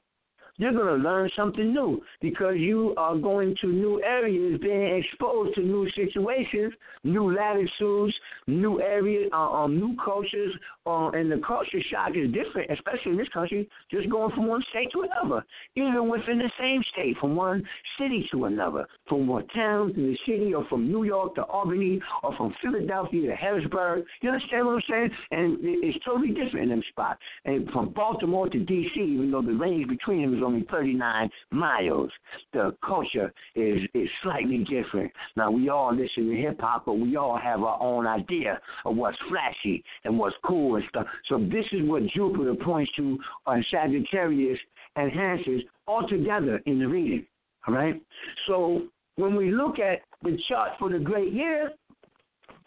you're 0.57 0.73
going 0.73 0.87
to 0.87 1.09
learn 1.09 1.29
something 1.37 1.73
new 1.73 2.01
because 2.21 2.55
you 2.57 2.95
are 2.97 3.17
going 3.17 3.57
to 3.61 3.67
new 3.69 4.03
areas, 4.03 4.61
being 4.63 5.03
exposed 5.03 5.55
to 5.57 5.61
new 5.61 5.89
situations, 5.97 6.73
new 7.03 7.35
latitudes, 7.35 8.15
new 8.47 8.81
areas, 8.81 9.29
uh, 9.33 9.51
um, 9.51 9.77
new 9.77 9.97
cultures, 10.03 10.53
uh, 10.87 11.09
and 11.11 11.33
the 11.33 11.41
culture 11.47 11.81
shock 11.91 12.11
is 12.15 12.31
different, 12.33 12.71
especially 12.71 13.13
in 13.13 13.17
this 13.17 13.29
country, 13.33 13.69
just 13.91 14.09
going 14.11 14.31
from 14.35 14.47
one 14.47 14.63
state 14.71 14.89
to 14.93 15.03
another, 15.03 15.45
even 15.75 16.09
within 16.09 16.39
the 16.39 16.51
same 16.61 16.83
state, 16.93 17.17
from 17.21 17.35
one 17.35 17.63
city 17.99 18.29
to 18.31 18.45
another, 18.45 18.87
from 19.09 19.27
one 19.27 19.47
town 19.49 19.93
to 19.95 20.01
the 20.01 20.17
city, 20.27 20.55
or 20.55 20.65
from 20.69 20.87
New 20.87 21.05
York 21.05 21.35
to 21.35 21.43
Albany, 21.45 22.01
or 22.23 22.37
from 22.37 22.55
Philadelphia 22.63 23.31
to 23.31 23.37
Harrisburg. 23.37 24.05
You 24.21 24.31
understand 24.31 24.67
what 24.67 24.75
I'm 24.75 24.83
saying? 24.89 25.11
And 25.31 25.59
it's 25.63 25.99
totally 26.05 26.29
different 26.29 26.65
in 26.65 26.69
them 26.69 26.83
spots. 26.91 27.21
And 27.45 27.69
from 27.71 27.93
Baltimore 27.93 28.49
to 28.51 28.59
D.C., 28.59 29.01
even 29.01 29.31
though 29.31 29.43
the 29.43 29.55
range 29.55 29.89
between 29.89 30.23
them 30.23 30.37
is 30.37 30.44
only 30.45 30.67
39 30.71 31.31
miles. 31.51 32.11
The 32.53 32.77
culture 32.87 33.33
is 33.55 33.81
is 33.95 34.09
slightly 34.23 34.59
different. 34.59 35.13
Now 35.37 35.51
we 35.51 35.69
all 35.69 35.95
listen 35.95 36.29
to 36.29 36.37
hip 36.37 36.61
hop, 36.61 36.85
but 36.87 36.95
we 36.95 37.17
all 37.17 37.39
have 37.39 37.63
our 37.63 37.81
own 37.81 38.07
idea 38.07 38.61
of 38.85 38.97
what's 38.97 39.19
flashy 39.29 39.83
and 40.05 40.19
what's 40.19 40.37
cool 40.45 40.77
and 40.77 40.85
stuff. 40.89 41.07
So 41.29 41.39
this 41.39 41.65
is 41.73 41.89
what 41.89 42.03
Jupiter 42.15 42.55
points 42.55 42.93
to 42.97 43.19
on 43.47 43.65
Sagittarius 43.71 44.59
enhances 44.97 45.63
altogether 45.87 46.61
in 46.67 46.79
the 46.79 46.87
reading. 46.87 47.27
All 47.67 47.75
right. 47.75 48.01
So 48.47 48.83
when 49.17 49.37
we 49.37 49.51
look 49.51 49.79
at 49.79 50.01
the 50.23 50.39
chart 50.49 50.73
for 50.79 50.91
the 50.91 50.99
great 50.99 51.33
year, 51.33 51.71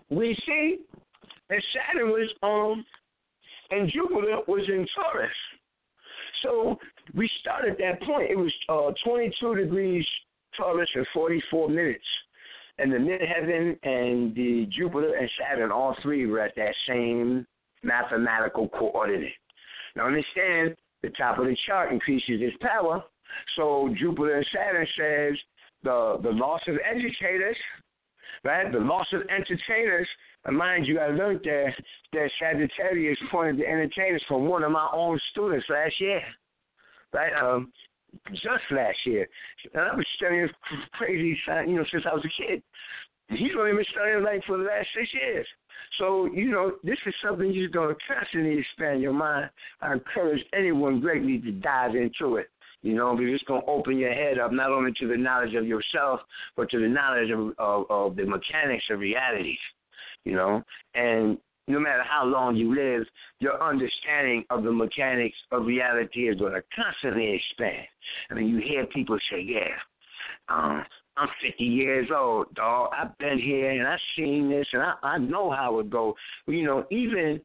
we 0.09 0.37
see 0.45 0.79
that 1.49 1.61
Saturn 1.73 2.09
was 2.09 2.29
on 2.41 2.85
and 3.71 3.91
Jupiter 3.91 4.37
was 4.47 4.63
in 4.67 4.85
Taurus. 4.95 5.31
So 6.43 6.77
we 7.15 7.29
started 7.41 7.71
at 7.71 7.77
that 7.79 8.01
point. 8.05 8.29
It 8.29 8.37
was 8.37 8.53
uh, 8.69 8.91
22 9.05 9.55
degrees 9.55 10.05
Taurus 10.57 10.89
and 10.95 11.05
44 11.13 11.69
minutes. 11.69 12.03
And 12.79 12.91
the 12.91 12.97
midheaven 12.97 13.77
and 13.83 14.35
the 14.35 14.67
Jupiter 14.77 15.15
and 15.15 15.29
Saturn, 15.39 15.71
all 15.71 15.95
three 16.01 16.25
were 16.25 16.39
at 16.39 16.55
that 16.55 16.75
same 16.87 17.45
mathematical 17.83 18.69
coordinate. 18.69 19.33
Now 19.95 20.07
understand, 20.07 20.75
the 21.01 21.09
top 21.17 21.39
of 21.39 21.45
the 21.45 21.57
chart 21.65 21.91
increases 21.91 22.41
its 22.41 22.55
power. 22.61 23.03
So 23.55 23.93
Jupiter 23.99 24.37
and 24.37 24.45
Saturn 24.53 24.87
says 24.97 25.39
the 25.83 26.17
the 26.21 26.29
loss 26.29 26.61
of 26.67 26.75
educators, 26.85 27.57
right? 28.43 28.71
The 28.71 28.79
loss 28.79 29.07
of 29.13 29.21
entertainers. 29.21 30.07
And 30.45 30.57
mind 30.57 30.85
you, 30.87 30.99
I 30.99 31.07
learned 31.07 31.41
that 31.43 31.73
that 32.13 32.29
Sagittarius 32.39 33.17
pointed 33.31 33.59
the 33.59 33.67
entertainers 33.67 34.23
from 34.27 34.47
one 34.47 34.63
of 34.63 34.71
my 34.71 34.87
own 34.93 35.19
students 35.31 35.65
last 35.69 35.99
year 35.99 36.21
right? 37.13 37.33
Um, 37.41 37.71
just 38.31 38.63
last 38.71 38.97
year. 39.05 39.27
And 39.73 39.83
I've 39.83 39.95
been 39.95 40.05
studying 40.15 40.49
crazy, 40.93 41.37
science, 41.45 41.69
you 41.69 41.75
know, 41.75 41.85
since 41.91 42.03
I 42.09 42.13
was 42.13 42.25
a 42.25 42.41
kid. 42.41 42.61
He's 43.29 43.51
only 43.59 43.73
been 43.73 43.85
studying 43.91 44.23
like 44.23 44.43
for 44.45 44.57
the 44.57 44.63
last 44.63 44.87
six 44.97 45.09
years. 45.13 45.45
So, 45.99 46.27
you 46.33 46.49
know, 46.49 46.73
this 46.83 46.97
is 47.05 47.13
something 47.25 47.51
you're 47.51 47.69
going 47.69 47.93
to 47.93 48.01
constantly 48.07 48.59
expand 48.59 49.01
your 49.01 49.13
mind. 49.13 49.49
I 49.81 49.93
encourage 49.93 50.43
anyone 50.53 51.01
greatly 51.01 51.39
to 51.39 51.51
dive 51.51 51.95
into 51.95 52.37
it. 52.37 52.47
You 52.83 52.93
know, 52.93 53.17
because 53.17 53.33
it's 53.33 53.43
going 53.45 53.61
to 53.61 53.67
open 53.67 53.97
your 53.97 54.13
head 54.13 54.37
up 54.37 54.51
not 54.53 54.71
only 54.71 54.91
to 54.99 55.07
the 55.07 55.17
knowledge 55.17 55.55
of 55.55 55.65
yourself, 55.65 56.21
but 56.55 56.69
to 56.69 56.79
the 56.79 56.87
knowledge 56.87 57.31
of, 57.31 57.53
of, 57.57 57.85
of 57.89 58.15
the 58.15 58.23
mechanics 58.23 58.85
of 58.91 58.99
realities. 58.99 59.57
You 60.23 60.35
know, 60.35 60.63
and 60.93 61.37
no 61.67 61.79
matter 61.79 62.03
how 62.03 62.25
long 62.25 62.55
you 62.55 62.73
live, 62.73 63.05
your 63.39 63.61
understanding 63.61 64.43
of 64.49 64.63
the 64.63 64.71
mechanics 64.71 65.37
of 65.51 65.65
reality 65.65 66.29
is 66.29 66.39
going 66.39 66.53
to 66.53 66.63
constantly 66.75 67.33
expand. 67.35 67.85
I 68.29 68.35
mean, 68.35 68.47
you 68.47 68.59
hear 68.59 68.85
people 68.85 69.17
say, 69.31 69.41
yeah, 69.41 69.75
um, 70.49 70.83
I'm 71.17 71.29
50 71.45 71.63
years 71.63 72.09
old, 72.15 72.53
dog. 72.53 72.91
I've 72.97 73.17
been 73.17 73.39
here 73.39 73.71
and 73.71 73.87
I've 73.87 73.99
seen 74.15 74.49
this 74.49 74.67
and 74.71 74.83
I, 74.83 74.93
I 75.03 75.17
know 75.17 75.51
how 75.51 75.79
it 75.79 75.89
goes. 75.89 76.13
You 76.47 76.63
know, 76.63 76.85
even 76.91 77.41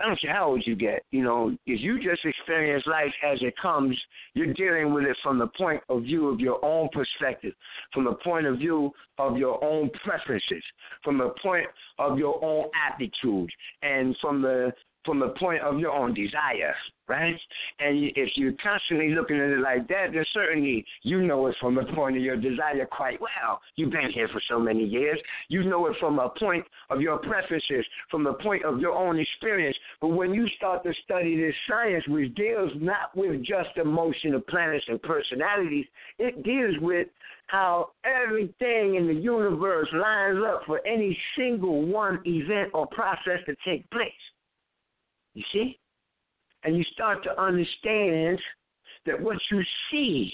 I 0.00 0.06
don't 0.06 0.20
care 0.20 0.34
how 0.34 0.50
old 0.50 0.62
you 0.64 0.76
get, 0.76 1.04
you 1.10 1.24
know, 1.24 1.56
if 1.66 1.80
you 1.80 2.00
just 2.00 2.24
experience 2.24 2.84
life 2.86 3.12
as 3.24 3.38
it 3.42 3.54
comes, 3.60 3.98
you're 4.34 4.54
dealing 4.54 4.94
with 4.94 5.04
it 5.04 5.16
from 5.22 5.38
the 5.38 5.48
point 5.48 5.82
of 5.88 6.02
view 6.02 6.28
of 6.28 6.38
your 6.38 6.64
own 6.64 6.88
perspective, 6.92 7.52
from 7.92 8.04
the 8.04 8.14
point 8.24 8.46
of 8.46 8.58
view 8.58 8.92
of 9.18 9.36
your 9.36 9.62
own 9.64 9.90
preferences, 10.04 10.62
from 11.02 11.18
the 11.18 11.30
point 11.42 11.66
of 11.98 12.16
your 12.16 12.42
own 12.44 12.66
aptitudes, 12.88 13.52
and 13.82 14.16
from 14.20 14.40
the 14.40 14.72
from 15.04 15.20
the 15.20 15.30
point 15.30 15.62
of 15.62 15.78
your 15.78 15.92
own 15.92 16.12
desire, 16.12 16.74
right? 17.08 17.34
And 17.80 18.12
if 18.14 18.30
you're 18.36 18.52
constantly 18.62 19.10
looking 19.14 19.36
at 19.36 19.50
it 19.50 19.60
like 19.60 19.88
that, 19.88 20.12
then 20.12 20.24
certainly 20.32 20.84
you 21.02 21.22
know 21.22 21.46
it 21.46 21.56
from 21.60 21.74
the 21.74 21.84
point 21.94 22.16
of 22.16 22.22
your 22.22 22.36
desire 22.36 22.86
quite 22.86 23.20
well. 23.20 23.60
You've 23.76 23.90
been 23.90 24.10
here 24.12 24.28
for 24.28 24.40
so 24.48 24.58
many 24.58 24.84
years. 24.84 25.18
You 25.48 25.64
know 25.64 25.86
it 25.86 25.96
from 25.98 26.18
a 26.18 26.28
point 26.28 26.64
of 26.90 27.00
your 27.00 27.18
preferences, 27.18 27.84
from 28.10 28.24
the 28.24 28.34
point 28.34 28.64
of 28.64 28.78
your 28.78 28.92
own 28.92 29.18
experience. 29.18 29.76
But 30.00 30.08
when 30.08 30.34
you 30.34 30.46
start 30.56 30.84
to 30.84 30.92
study 31.04 31.36
this 31.36 31.54
science, 31.68 32.04
which 32.08 32.34
deals 32.34 32.70
not 32.76 33.16
with 33.16 33.42
just 33.42 33.70
the 33.76 33.84
motion 33.84 34.34
of 34.34 34.46
planets 34.46 34.84
and 34.88 35.00
personalities, 35.02 35.86
it 36.18 36.42
deals 36.42 36.74
with 36.80 37.08
how 37.46 37.90
everything 38.04 38.96
in 38.96 39.06
the 39.06 39.14
universe 39.14 39.88
lines 39.94 40.38
up 40.46 40.62
for 40.66 40.86
any 40.86 41.18
single 41.36 41.86
one 41.86 42.20
event 42.26 42.70
or 42.74 42.86
process 42.88 43.40
to 43.46 43.56
take 43.66 43.88
place. 43.90 44.12
You 45.34 45.42
see? 45.52 45.78
And 46.64 46.76
you 46.76 46.84
start 46.92 47.22
to 47.24 47.40
understand 47.40 48.38
that 49.06 49.20
what 49.20 49.38
you 49.50 49.62
see 49.90 50.32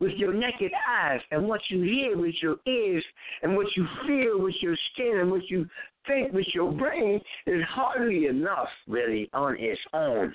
with 0.00 0.12
your 0.12 0.32
naked 0.32 0.72
eyes 0.88 1.20
and 1.30 1.46
what 1.46 1.60
you 1.68 1.82
hear 1.82 2.16
with 2.16 2.34
your 2.42 2.56
ears 2.66 3.04
and 3.42 3.54
what 3.54 3.66
you 3.76 3.86
feel 4.06 4.40
with 4.40 4.54
your 4.62 4.76
skin 4.92 5.18
and 5.20 5.30
what 5.30 5.48
you 5.50 5.66
think 6.06 6.32
with 6.32 6.46
your 6.54 6.72
brain 6.72 7.20
is 7.46 7.62
hardly 7.68 8.26
enough, 8.26 8.68
really, 8.88 9.28
on 9.34 9.56
its 9.58 9.80
own 9.92 10.34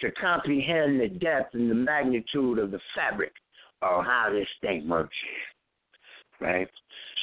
to 0.00 0.10
comprehend 0.12 1.00
the 1.00 1.08
depth 1.08 1.54
and 1.54 1.70
the 1.70 1.74
magnitude 1.74 2.58
of 2.58 2.70
the 2.70 2.80
fabric 2.94 3.32
of 3.80 4.04
how 4.04 4.28
this 4.30 4.48
thing 4.60 4.86
works. 4.86 5.16
Right? 6.38 6.68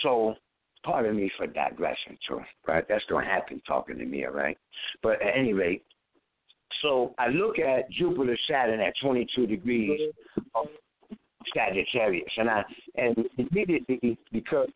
So 0.01 0.35
Pardon 0.83 1.15
me 1.15 1.31
for 1.37 1.47
digressing, 1.47 2.17
too, 2.27 2.41
right? 2.67 2.85
That's 2.87 3.05
going 3.05 3.25
to 3.25 3.31
happen 3.31 3.61
talking 3.65 3.97
to 3.97 4.05
me, 4.05 4.25
all 4.25 4.33
right? 4.33 4.57
But 5.01 5.21
at 5.21 5.37
any 5.37 5.53
rate, 5.53 5.83
so 6.83 7.15
I 7.17 7.29
look 7.29 7.57
at 7.57 7.89
Jupiter 7.89 8.37
Saturn 8.47 8.79
at 8.79 8.93
22 9.01 9.47
degrees 9.47 9.99
of 10.53 10.67
Sagittarius, 11.55 12.29
and 12.37 12.49
I 12.49 12.63
and 12.95 13.17
immediately 13.37 14.17
because 14.31 14.69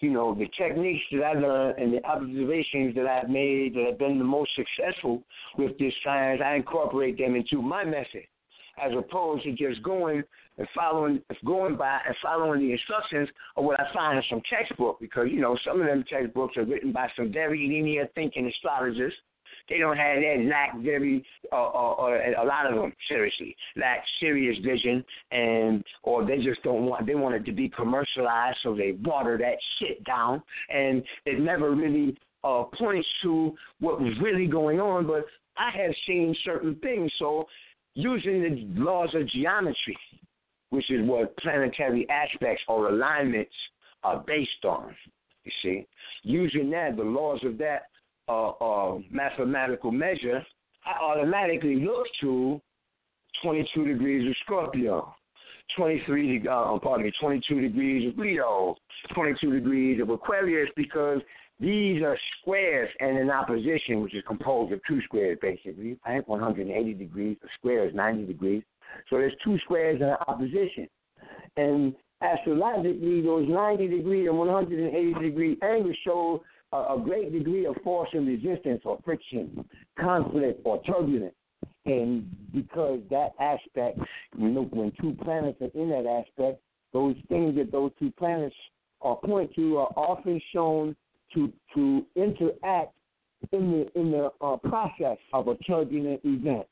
you 0.00 0.10
know 0.10 0.34
the 0.34 0.48
techniques 0.58 1.04
that 1.12 1.22
I 1.22 1.32
learned 1.34 1.78
and 1.78 1.94
the 1.94 2.04
observations 2.04 2.94
that 2.96 3.06
I've 3.06 3.30
made 3.30 3.74
that 3.74 3.84
have 3.90 3.98
been 3.98 4.18
the 4.18 4.24
most 4.24 4.50
successful 4.56 5.22
with 5.56 5.78
this 5.78 5.92
science, 6.02 6.40
I 6.44 6.54
incorporate 6.54 7.18
them 7.18 7.36
into 7.36 7.62
my 7.62 7.84
method, 7.84 8.24
as 8.82 8.92
opposed 8.98 9.44
to 9.44 9.52
just 9.52 9.82
going 9.82 10.24
and 10.58 10.68
following 10.74 11.22
going 11.44 11.76
by 11.76 12.00
and 12.06 12.16
following 12.22 12.60
the 12.60 12.72
instructions 12.72 13.28
of 13.56 13.64
what 13.64 13.80
I 13.80 13.92
find 13.92 14.18
in 14.18 14.24
some 14.28 14.42
textbook 14.50 15.00
because 15.00 15.28
you 15.30 15.40
know 15.40 15.56
some 15.66 15.80
of 15.80 15.86
them 15.86 16.04
textbooks 16.10 16.56
are 16.56 16.64
written 16.64 16.92
by 16.92 17.08
some 17.16 17.32
very 17.32 17.68
linear 17.68 18.08
thinking 18.14 18.46
astrologers. 18.46 19.14
They 19.68 19.78
don't 19.78 19.96
have 19.96 20.16
that 20.16 20.44
lack 20.48 20.78
very 20.80 21.24
uh, 21.52 21.56
uh, 21.56 21.92
uh, 21.92 22.42
a 22.42 22.44
lot 22.44 22.66
of 22.70 22.76
them 22.76 22.92
seriously 23.08 23.56
lack 23.76 24.04
serious 24.20 24.56
vision 24.64 25.04
and 25.30 25.84
or 26.02 26.24
they 26.24 26.38
just 26.38 26.62
don't 26.62 26.86
want 26.86 27.06
they 27.06 27.14
want 27.14 27.34
it 27.34 27.44
to 27.46 27.52
be 27.52 27.68
commercialized 27.68 28.58
so 28.62 28.74
they 28.74 28.92
water 29.04 29.38
that 29.38 29.56
shit 29.78 30.02
down 30.04 30.42
and 30.68 31.02
it 31.26 31.40
never 31.40 31.74
really 31.74 32.16
uh, 32.44 32.64
points 32.78 33.08
to 33.22 33.54
what 33.80 34.00
was 34.00 34.12
really 34.20 34.46
going 34.46 34.80
on. 34.80 35.06
But 35.06 35.24
I 35.56 35.70
have 35.76 35.94
seen 36.06 36.34
certain 36.44 36.74
things 36.76 37.12
so 37.18 37.46
using 37.94 38.42
the 38.74 38.82
laws 38.82 39.10
of 39.14 39.28
geometry 39.28 39.96
which 40.72 40.90
is 40.90 41.06
what 41.06 41.36
planetary 41.36 42.08
aspects 42.08 42.62
or 42.66 42.88
alignments 42.88 43.52
are 44.04 44.24
based 44.26 44.64
on. 44.64 44.96
You 45.44 45.52
see, 45.62 45.86
using 46.22 46.70
that, 46.70 46.96
the 46.96 47.02
laws 47.02 47.40
of 47.44 47.58
that 47.58 47.82
uh, 48.28 48.50
uh, 48.50 48.98
mathematical 49.10 49.90
measure, 49.90 50.44
I 50.84 51.02
automatically 51.02 51.76
look 51.76 52.06
to 52.20 52.60
22 53.42 53.86
degrees 53.86 54.28
of 54.28 54.34
Scorpio, 54.44 55.14
23, 55.76 56.46
uh, 56.48 56.78
pardon 56.78 57.06
me, 57.06 57.12
22 57.20 57.60
degrees 57.60 58.12
of 58.12 58.18
Leo, 58.18 58.76
22 59.14 59.52
degrees 59.52 60.00
of 60.00 60.10
Aquarius, 60.10 60.68
because 60.76 61.20
these 61.60 62.02
are 62.02 62.18
squares 62.40 62.90
and 63.00 63.16
an 63.18 63.30
opposition, 63.30 64.00
which 64.00 64.14
is 64.14 64.24
composed 64.26 64.72
of 64.72 64.80
two 64.88 65.00
squares, 65.02 65.38
basically. 65.40 65.96
I 66.04 66.12
have 66.12 66.26
180 66.26 66.94
degrees. 66.94 67.36
A 67.44 67.46
square 67.58 67.88
is 67.88 67.94
90 67.94 68.26
degrees. 68.26 68.62
So 69.08 69.16
there's 69.16 69.34
two 69.44 69.58
squares 69.60 70.00
in 70.00 70.08
opposition. 70.26 70.88
And 71.56 71.94
astrologically, 72.20 73.22
those 73.22 73.48
90 73.48 73.88
degree 73.88 74.26
and 74.26 74.36
180 74.36 75.14
degree 75.20 75.56
angles 75.62 75.96
show 76.04 76.42
a, 76.72 76.76
a 76.76 77.02
great 77.02 77.32
degree 77.32 77.66
of 77.66 77.76
force 77.84 78.08
and 78.12 78.26
resistance 78.26 78.82
or 78.84 78.98
friction, 79.04 79.64
conflict 79.98 80.60
or 80.64 80.82
turbulence. 80.84 81.34
And 81.84 82.30
because 82.52 83.00
that 83.10 83.32
aspect, 83.40 83.98
you 84.36 84.48
know, 84.48 84.62
when 84.64 84.92
two 85.00 85.16
planets 85.22 85.60
are 85.60 85.80
in 85.80 85.90
that 85.90 86.06
aspect, 86.06 86.60
those 86.92 87.16
things 87.28 87.56
that 87.56 87.72
those 87.72 87.90
two 87.98 88.12
planets 88.12 88.54
are 89.00 89.16
point 89.16 89.54
to 89.56 89.78
are 89.78 89.92
often 89.96 90.40
shown 90.52 90.94
to 91.34 91.52
to 91.74 92.04
interact 92.14 92.92
in 93.50 93.70
the 93.72 94.00
in 94.00 94.10
the 94.12 94.30
uh, 94.40 94.56
process 94.58 95.18
of 95.32 95.48
a 95.48 95.56
turbulent 95.56 96.20
event 96.24 96.66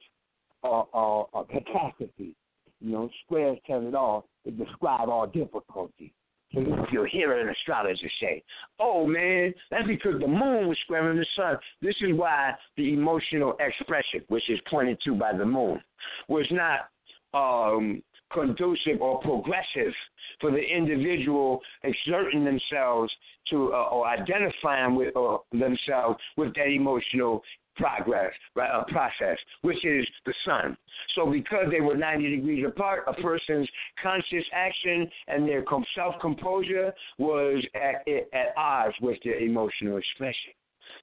or, 0.62 1.26
a 1.34 1.44
catastrophe. 1.44 2.34
You 2.80 2.92
know, 2.92 3.10
squares 3.24 3.58
tell 3.66 3.86
it 3.86 3.94
all. 3.94 4.26
They 4.44 4.52
describe 4.52 5.08
all 5.08 5.26
difficulty. 5.26 6.12
You'll 6.52 7.06
hear 7.10 7.38
an 7.38 7.48
astrologer 7.48 8.10
say, 8.20 8.42
"Oh 8.80 9.06
man, 9.06 9.54
that's 9.70 9.86
because 9.86 10.20
the 10.20 10.26
moon 10.26 10.68
was 10.68 10.78
squaring 10.84 11.16
the 11.16 11.26
sun." 11.36 11.56
This 11.80 11.94
is 12.00 12.12
why 12.14 12.54
the 12.76 12.92
emotional 12.92 13.56
expression, 13.60 14.24
which 14.28 14.48
is 14.50 14.58
pointed 14.68 15.00
to 15.02 15.14
by 15.14 15.32
the 15.32 15.46
moon, 15.46 15.80
was 16.28 16.46
not 16.50 16.88
um, 17.34 18.02
conducive 18.32 19.00
or 19.00 19.20
progressive 19.20 19.92
for 20.40 20.50
the 20.50 20.62
individual 20.62 21.60
exerting 21.84 22.44
themselves 22.44 23.12
to 23.50 23.72
uh, 23.72 23.84
or 23.84 24.08
identifying 24.08 24.94
with 24.94 25.16
uh, 25.16 25.38
themselves 25.52 26.18
with 26.36 26.54
that 26.54 26.68
emotional 26.68 27.42
progress, 27.80 28.32
right, 28.54 28.70
uh, 28.70 28.84
process, 28.84 29.38
which 29.62 29.84
is 29.84 30.06
the 30.26 30.34
sun. 30.44 30.76
So 31.14 31.30
because 31.30 31.66
they 31.70 31.80
were 31.80 31.96
90 31.96 32.36
degrees 32.36 32.64
apart, 32.66 33.04
a 33.06 33.14
person's 33.14 33.68
conscious 34.02 34.44
action 34.52 35.08
and 35.28 35.48
their 35.48 35.64
self-composure 35.94 36.92
was 37.18 37.64
at, 37.74 38.06
at 38.32 38.54
odds 38.56 38.94
with 39.00 39.18
their 39.24 39.38
emotional 39.38 39.96
expression. 39.96 40.52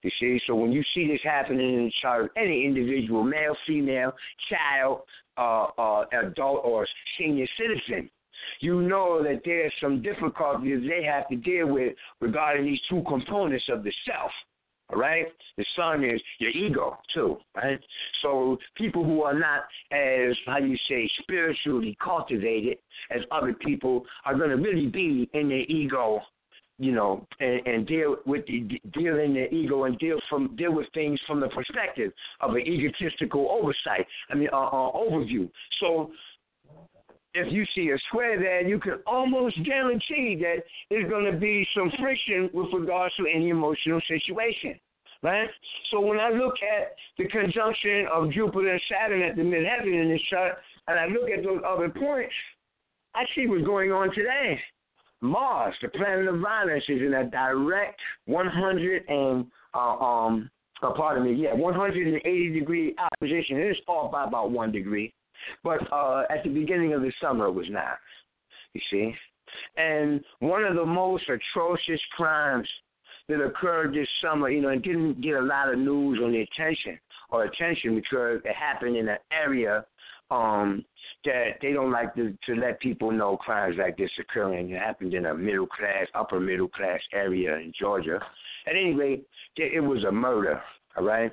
You 0.04 0.12
see, 0.20 0.40
so 0.46 0.56
when 0.56 0.72
you 0.72 0.84
see 0.94 1.08
this 1.08 1.22
happening 1.24 1.74
in 1.74 1.92
chart 2.02 2.26
of 2.26 2.30
any 2.38 2.66
individual, 2.66 3.24
male, 3.24 3.56
female, 3.66 4.14
child, 4.50 5.02
uh, 5.38 5.68
uh, 5.78 6.06
adult, 6.12 6.62
or 6.64 6.86
senior 7.18 7.48
citizen, 7.58 8.10
you 8.60 8.82
know 8.82 9.24
that 9.24 9.42
there's 9.46 9.74
some 9.82 10.02
difficulties 10.02 10.84
they 10.88 11.04
have 11.04 11.28
to 11.30 11.36
deal 11.36 11.68
with 11.68 11.94
regarding 12.22 12.66
these 12.66 12.80
two 12.90 13.04
components 13.08 13.66
of 13.70 13.84
the 13.84 13.92
self. 14.06 14.32
All 14.90 15.00
right? 15.00 15.28
The 15.58 15.66
sun 15.76 16.04
is 16.04 16.22
your 16.40 16.52
ego 16.52 16.98
too, 17.14 17.38
right? 17.56 17.80
So 18.22 18.58
people 18.76 19.04
who 19.04 19.24
are 19.24 19.38
not 19.38 19.66
as 19.92 20.36
how 20.46 20.60
you 20.60 20.78
say 20.88 21.10
spiritually 21.20 21.98
cultivated 22.02 22.78
as 23.12 23.22
other 23.32 23.54
people 23.54 24.06
are 24.26 24.36
going 24.36 24.50
to 24.50 24.56
really 24.56 24.88
be 24.88 25.30
in 25.34 25.50
their 25.50 25.66
ego, 25.68 26.22
you 26.80 26.94
know, 26.94 27.28
and, 27.40 27.68
and 27.68 27.88
deal 27.88 28.18
with 28.26 28.46
the, 28.48 28.80
deal 28.94 29.20
in 29.20 29.34
their 29.34 29.54
ego 29.54 29.84
and 29.86 30.00
deal 30.00 30.20
from 30.30 30.56
deal 30.56 30.74
with 30.74 30.88
things 30.94 31.20
from 31.28 31.42
the 31.42 31.50
perspective 31.50 32.14
of 32.40 32.52
an 32.52 32.62
egotistical 32.62 33.50
oversight. 33.50 34.08
I 34.30 34.36
mean, 34.36 34.50
uh, 34.54 34.68
uh, 34.68 34.92
overview. 34.94 35.50
So 35.82 36.12
if 37.38 37.54
you 37.54 37.66
see 37.76 37.90
a 37.92 37.98
square 38.08 38.40
there, 38.40 38.68
you 38.68 38.80
can 38.80 39.00
almost 39.06 39.56
guarantee 39.64 40.38
that 40.42 40.64
there's 40.90 41.10
going 41.10 41.32
to 41.32 41.38
be 41.38 41.66
some 41.76 41.92
friction 42.00 42.50
with 42.54 42.68
regards 42.74 43.16
to 43.16 43.26
any 43.28 43.50
emotional 43.50 44.02
situation. 44.08 44.80
Right? 45.24 45.50
So 45.92 46.00
when 46.00 46.20
I 46.20 46.30
look 46.30 46.56
at 46.62 46.94
the 47.18 47.28
conjunction 47.28 48.08
of 48.14 48.32
Jupiter 48.32 48.72
and 48.72 48.82
Saturn 48.90 49.24
at 49.24 49.36
the 49.36 49.42
midheaven 49.42 50.02
in 50.02 50.10
this 50.10 50.22
chart, 50.30 50.58
and 50.88 51.00
I 51.00 51.08
look 51.08 51.30
at 51.30 51.44
those 51.44 51.62
other 51.68 51.90
points, 51.90 52.34
I 53.16 53.24
see 53.36 53.48
what's 53.48 53.66
going 53.66 53.92
on 53.92 54.14
today. 54.14 54.60
Mars, 55.22 55.74
the 55.82 55.90
planet 55.90 56.28
of 56.28 56.40
violence, 56.40 56.84
is 56.88 57.02
in 57.02 57.14
a 57.16 57.26
direct 57.30 58.00
100 58.26 59.04
and 59.10 59.48
uh, 59.74 59.80
um, 59.80 60.52
uh, 60.84 60.92
pardon 60.92 61.24
me, 61.24 61.34
yeah, 61.34 61.54
180 61.54 62.60
degree 62.60 62.96
opposition. 63.00 63.58
It 63.58 63.72
is 63.72 63.78
off 63.88 64.12
by 64.12 64.26
about 64.26 64.52
one 64.52 64.72
degree. 64.72 65.14
But 65.64 65.92
uh, 65.92 66.24
at 66.30 66.44
the 66.44 66.50
beginning 66.50 66.94
of 66.94 67.02
the 67.02 67.12
summer, 67.22 67.46
it 67.46 67.52
was 67.52 67.68
not. 67.70 67.98
You 68.74 68.82
see? 68.92 69.16
And 69.78 70.24
one 70.40 70.64
of 70.64 70.76
the 70.76 70.86
most 70.86 71.24
atrocious 71.30 72.02
crimes 72.16 72.68
that 73.28 73.42
occurred 73.42 73.94
this 73.94 74.08
summer, 74.22 74.50
you 74.50 74.62
know, 74.62 74.76
didn't 74.78 75.22
get 75.22 75.36
a 75.36 75.42
lot 75.42 75.72
of 75.72 75.80
news 75.80 76.20
on 76.24 76.32
the 76.32 76.42
attention 76.42 77.00
or 77.30 77.44
attention 77.44 77.96
because 77.96 78.40
it 78.46 78.56
happened 78.56 78.96
in 78.96 79.10
an 79.10 79.18
area 79.32 79.86
um, 80.32 80.84
that 81.26 81.58
they 81.62 81.74
don't 81.74 81.92
like 81.92 82.14
to, 82.16 82.38
to 82.46 82.56
let 82.56 82.80
people 82.80 83.12
know 83.12 83.38
crimes 83.38 83.76
like 83.78 83.98
this 83.98 84.12
occurring. 84.20 84.72
It 84.72 84.80
happened 84.80 85.14
in 85.14 85.26
a 85.26 85.34
middle 85.34 85.68
class, 85.68 86.08
upper 86.16 86.40
middle 86.40 86.70
class 86.70 87.00
area 87.14 87.56
in 87.58 87.74
Georgia. 87.78 88.20
At 88.66 88.76
any 88.76 88.94
rate, 88.94 89.26
it 89.56 89.84
was 89.84 90.04
a 90.04 90.12
murder, 90.12 90.62
all 90.98 91.04
right? 91.04 91.32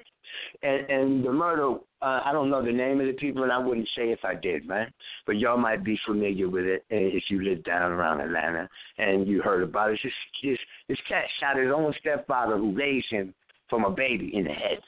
And, 0.62 0.90
and 0.90 1.24
the 1.24 1.32
murder, 1.32 1.74
uh, 2.02 2.20
I 2.24 2.32
don't 2.32 2.50
know 2.50 2.64
the 2.64 2.72
name 2.72 3.00
of 3.00 3.06
the 3.06 3.12
people, 3.12 3.42
and 3.42 3.52
I 3.52 3.58
wouldn't 3.58 3.88
say 3.96 4.10
if 4.10 4.24
I 4.24 4.34
did, 4.34 4.66
man. 4.66 4.92
But 5.26 5.38
y'all 5.38 5.56
might 5.56 5.84
be 5.84 5.98
familiar 6.06 6.48
with 6.48 6.64
it 6.64 6.84
uh, 6.92 6.96
if 6.96 7.24
you 7.28 7.42
live 7.42 7.64
down 7.64 7.92
around 7.92 8.20
Atlanta 8.20 8.68
and 8.98 9.26
you 9.26 9.42
heard 9.42 9.62
about 9.62 9.92
it. 9.92 10.00
This 10.02 10.12
this 10.42 10.58
this 10.88 10.98
cat 11.08 11.24
shot 11.40 11.56
his 11.56 11.72
own 11.74 11.94
stepfather 12.00 12.58
who 12.58 12.74
raised 12.74 13.10
him 13.10 13.34
from 13.68 13.84
a 13.84 13.90
baby 13.90 14.30
in 14.34 14.44
the 14.44 14.50
head 14.50 14.78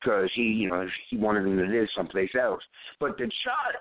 because 0.00 0.30
he, 0.34 0.42
you 0.42 0.68
know, 0.68 0.86
he 1.08 1.16
wanted 1.16 1.46
him 1.46 1.56
to 1.56 1.64
live 1.64 1.88
someplace 1.96 2.30
else. 2.40 2.62
But 3.00 3.16
the 3.16 3.30
chart 3.44 3.76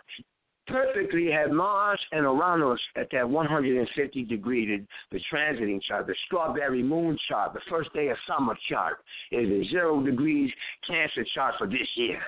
perfectly 0.67 1.29
had 1.31 1.51
Mars 1.51 1.99
and 2.11 2.23
Uranus 2.23 2.79
at 2.95 3.07
that 3.11 3.29
150 3.29 4.23
degree, 4.23 4.65
the, 4.65 5.17
the 5.17 5.23
transiting 5.31 5.81
chart, 5.87 6.07
the 6.07 6.15
strawberry 6.25 6.83
moon 6.83 7.17
chart, 7.29 7.53
the 7.53 7.61
first 7.69 7.93
day 7.93 8.09
of 8.09 8.17
summer 8.27 8.55
chart 8.69 8.97
is 9.31 9.49
a 9.49 9.69
zero 9.69 10.01
degrees 10.01 10.51
Cancer 10.87 11.25
chart 11.33 11.55
for 11.57 11.67
this 11.67 11.87
year. 11.95 12.21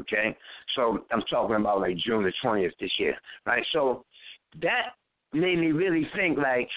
Okay, 0.00 0.36
so 0.74 1.04
I'm 1.10 1.22
talking 1.22 1.56
about 1.56 1.80
like 1.80 1.96
June 1.96 2.22
the 2.22 2.32
20th 2.44 2.72
this 2.78 2.90
year, 2.98 3.16
right? 3.46 3.64
So 3.72 4.04
that 4.60 4.92
made 5.32 5.58
me 5.58 5.72
really 5.72 6.06
think 6.14 6.36
like, 6.36 6.68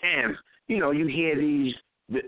damn, 0.00 0.36
you 0.66 0.78
know, 0.78 0.92
you 0.92 1.06
hear 1.06 1.36
these 1.36 1.74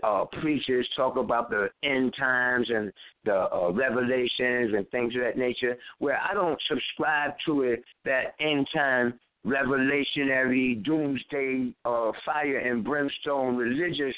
uh, 0.03 0.25
preachers 0.41 0.87
talk 0.95 1.17
about 1.17 1.49
the 1.49 1.69
end 1.83 2.13
times 2.17 2.67
and 2.69 2.91
the 3.23 3.53
uh, 3.53 3.71
revelations 3.71 4.73
and 4.75 4.89
things 4.89 5.15
of 5.15 5.21
that 5.21 5.37
nature, 5.37 5.77
where 5.99 6.19
I 6.19 6.33
don't 6.33 6.59
subscribe 6.67 7.31
to 7.45 7.63
it 7.63 7.83
that 8.05 8.35
end 8.39 8.67
time 8.73 9.19
revelationary 9.45 10.83
doomsday 10.83 11.73
uh, 11.85 12.11
fire 12.25 12.57
and 12.57 12.83
brimstone 12.83 13.55
religious 13.55 14.15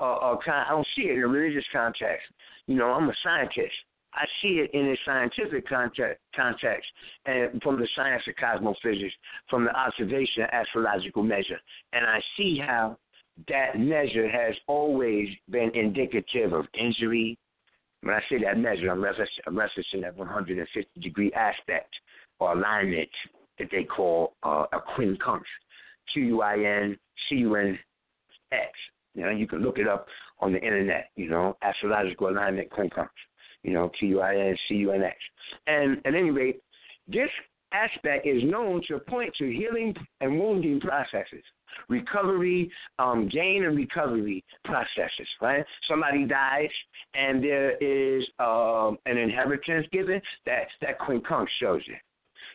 uh, 0.00 0.14
uh, 0.14 0.36
con- 0.44 0.64
I 0.66 0.70
don't 0.70 0.86
see 0.96 1.02
it 1.02 1.18
in 1.18 1.22
a 1.22 1.28
religious 1.28 1.64
context. 1.72 2.26
You 2.66 2.76
know, 2.76 2.86
I'm 2.86 3.08
a 3.08 3.14
scientist. 3.22 3.74
I 4.14 4.24
see 4.42 4.60
it 4.60 4.70
in 4.74 4.88
a 4.88 4.96
scientific 5.06 5.66
context, 5.68 6.20
context 6.36 6.86
and 7.24 7.62
from 7.62 7.78
the 7.78 7.88
science 7.96 8.22
of 8.28 8.34
cosmophysics, 8.36 9.12
from 9.48 9.64
the 9.64 9.74
observation 9.74 10.42
of 10.42 10.50
astrological 10.52 11.22
measure. 11.22 11.58
And 11.92 12.04
I 12.04 12.20
see 12.36 12.58
how 12.58 12.98
that 13.48 13.78
measure 13.78 14.28
has 14.28 14.54
always 14.66 15.28
been 15.50 15.70
indicative 15.74 16.52
of 16.52 16.66
injury. 16.78 17.38
When 18.02 18.14
I 18.14 18.20
say 18.28 18.42
that 18.42 18.58
measure, 18.58 18.90
I'm 18.90 18.98
referencing, 19.00 20.02
that 20.02 20.16
150 20.16 21.00
degree 21.00 21.32
aspect 21.32 21.94
or 22.40 22.52
alignment 22.52 23.08
that 23.58 23.68
they 23.70 23.84
call 23.84 24.34
uh, 24.42 24.66
a 24.72 24.80
quincunx, 24.96 25.42
Q 26.12 26.22
U 26.24 26.42
I 26.42 26.58
N 26.58 26.98
C 27.28 27.36
U 27.36 27.56
N 27.56 27.78
X. 28.50 28.70
You 29.14 29.22
know, 29.22 29.30
you 29.30 29.46
can 29.46 29.60
look 29.60 29.78
it 29.78 29.86
up 29.86 30.06
on 30.40 30.52
the 30.52 30.60
internet. 30.60 31.10
You 31.16 31.28
know, 31.28 31.56
astrological 31.62 32.28
alignment 32.28 32.70
quincunx. 32.70 33.08
You 33.62 33.72
know, 33.72 33.90
Q 33.98 34.08
U 34.08 34.20
I 34.20 34.34
N 34.34 34.56
C 34.68 34.74
U 34.76 34.92
N 34.92 35.02
X. 35.02 35.16
And 35.66 35.98
at 36.04 36.14
any 36.14 36.30
rate, 36.30 36.60
this 37.06 37.30
aspect 37.72 38.26
is 38.26 38.42
known 38.44 38.82
to 38.88 38.98
point 38.98 39.34
to 39.38 39.50
healing 39.50 39.94
and 40.20 40.38
wounding 40.38 40.80
processes 40.80 41.44
recovery, 41.88 42.70
um, 42.98 43.28
gain 43.28 43.64
and 43.64 43.76
recovery 43.76 44.44
processes, 44.64 45.28
right? 45.40 45.64
Somebody 45.88 46.24
dies 46.26 46.68
and 47.14 47.42
there 47.42 47.76
is 47.78 48.24
um, 48.38 48.98
an 49.06 49.18
inheritance 49.18 49.86
given, 49.92 50.20
that, 50.46 50.66
that 50.80 50.98
quincunx 50.98 51.46
shows 51.60 51.82
it. 51.86 52.00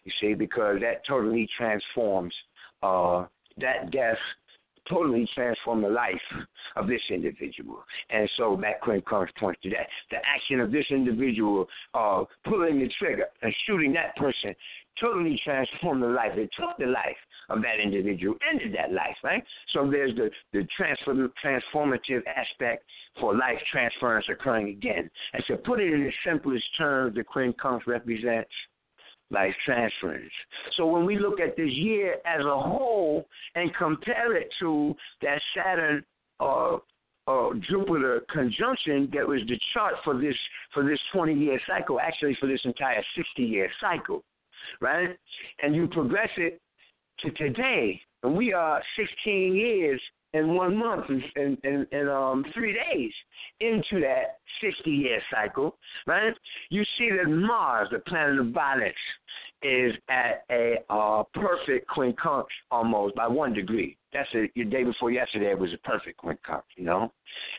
You 0.03 0.11
see, 0.22 0.34
because 0.34 0.78
that 0.82 1.05
totally 1.07 1.49
transforms 1.57 2.34
uh, 2.84 3.26
that 3.57 3.91
death 3.91 4.18
totally 4.89 5.28
transform 5.36 5.82
the 5.82 5.89
life 5.89 6.15
of 6.78 6.88
this 6.88 7.01
individual. 7.09 7.84
And 8.09 8.30
so 8.38 8.57
that 8.61 8.82
quincunx 8.82 9.28
points 9.38 9.59
to 9.63 9.70
that. 9.72 9.88
The 10.11 10.18
action 10.18 10.61
of 10.61 10.72
this 10.72 10.86
individual 10.89 11.68
uh, 11.93 12.24
pulling 12.45 12.80
the 12.80 12.89
trigger 12.97 13.26
and 13.41 13.53
shooting 13.65 13.91
that 13.93 14.15
person 14.15 14.55
totally 15.01 15.39
transformed 15.43 16.03
the 16.03 16.07
life. 16.07 16.31
It 16.35 16.49
took 16.57 16.77
the 16.77 16.87
life 16.87 17.17
of 17.49 17.61
that 17.61 17.79
individual 17.81 18.35
ended 18.49 18.75
that 18.75 18.91
life, 18.91 19.15
right? 19.23 19.43
So 19.73 19.89
there's 19.89 20.15
the, 20.15 20.29
the 20.53 20.67
transform, 20.75 21.31
transformative 21.43 22.21
aspect 22.27 22.83
for 23.19 23.35
life 23.35 23.59
transference 23.71 24.25
occurring 24.29 24.69
again. 24.69 25.09
And 25.33 25.43
to 25.47 25.57
put 25.57 25.79
it 25.79 25.93
in 25.93 26.03
the 26.03 26.11
simplest 26.25 26.65
terms, 26.77 27.15
the 27.15 27.23
quincunx 27.23 27.87
represents 27.87 28.51
life 29.29 29.53
transference. 29.65 30.31
So 30.77 30.85
when 30.85 31.05
we 31.05 31.17
look 31.17 31.39
at 31.39 31.55
this 31.57 31.71
year 31.71 32.15
as 32.25 32.41
a 32.41 32.59
whole 32.59 33.27
and 33.55 33.73
compare 33.75 34.35
it 34.35 34.49
to 34.59 34.95
that 35.21 35.41
Saturn 35.55 36.03
uh, 36.39 36.77
uh, 37.27 37.49
Jupiter 37.69 38.23
conjunction 38.31 39.09
that 39.13 39.27
was 39.27 39.41
the 39.47 39.59
chart 39.73 39.95
for 40.03 40.19
this 40.19 40.35
for 40.73 40.83
this 40.83 40.99
20 41.13 41.33
year 41.33 41.59
cycle, 41.67 41.99
actually 41.99 42.37
for 42.39 42.47
this 42.47 42.61
entire 42.63 43.03
60 43.15 43.43
year 43.43 43.69
cycle, 43.81 44.23
right? 44.82 45.09
And 45.61 45.76
you 45.76 45.88
progress 45.88 46.30
it 46.38 46.61
to 47.20 47.32
today, 47.32 47.99
and 48.24 48.36
we 48.36 48.53
are 48.53 48.82
16 48.97 49.55
years 49.55 50.01
and 50.34 50.55
one 50.55 50.76
month 50.76 51.05
and, 51.36 51.57
and, 51.63 51.88
and, 51.91 52.09
um 52.09 52.45
three 52.53 52.74
days 52.74 53.11
into 53.59 54.01
that 54.01 54.39
60 54.61 54.89
year 54.89 55.20
cycle, 55.32 55.78
right? 56.05 56.34
You 56.70 56.84
see 56.97 57.09
that 57.11 57.30
Mars, 57.30 57.88
the 57.91 57.99
planet 57.99 58.39
of 58.39 58.47
violence, 58.47 58.95
is 59.63 59.93
at 60.09 60.43
a 60.51 60.75
uh, 60.89 61.23
perfect 61.33 61.89
quincunx 61.89 62.45
almost 62.71 63.15
by 63.15 63.27
one 63.27 63.53
degree. 63.53 63.97
That's 64.13 64.29
a, 64.35 64.49
your 64.55 64.65
day 64.65 64.83
before 64.83 65.11
yesterday 65.11 65.51
it 65.51 65.59
was 65.59 65.73
a 65.73 65.87
perfect 65.87 66.19
quincunx, 66.19 66.61
you 66.75 66.85
know, 66.85 67.11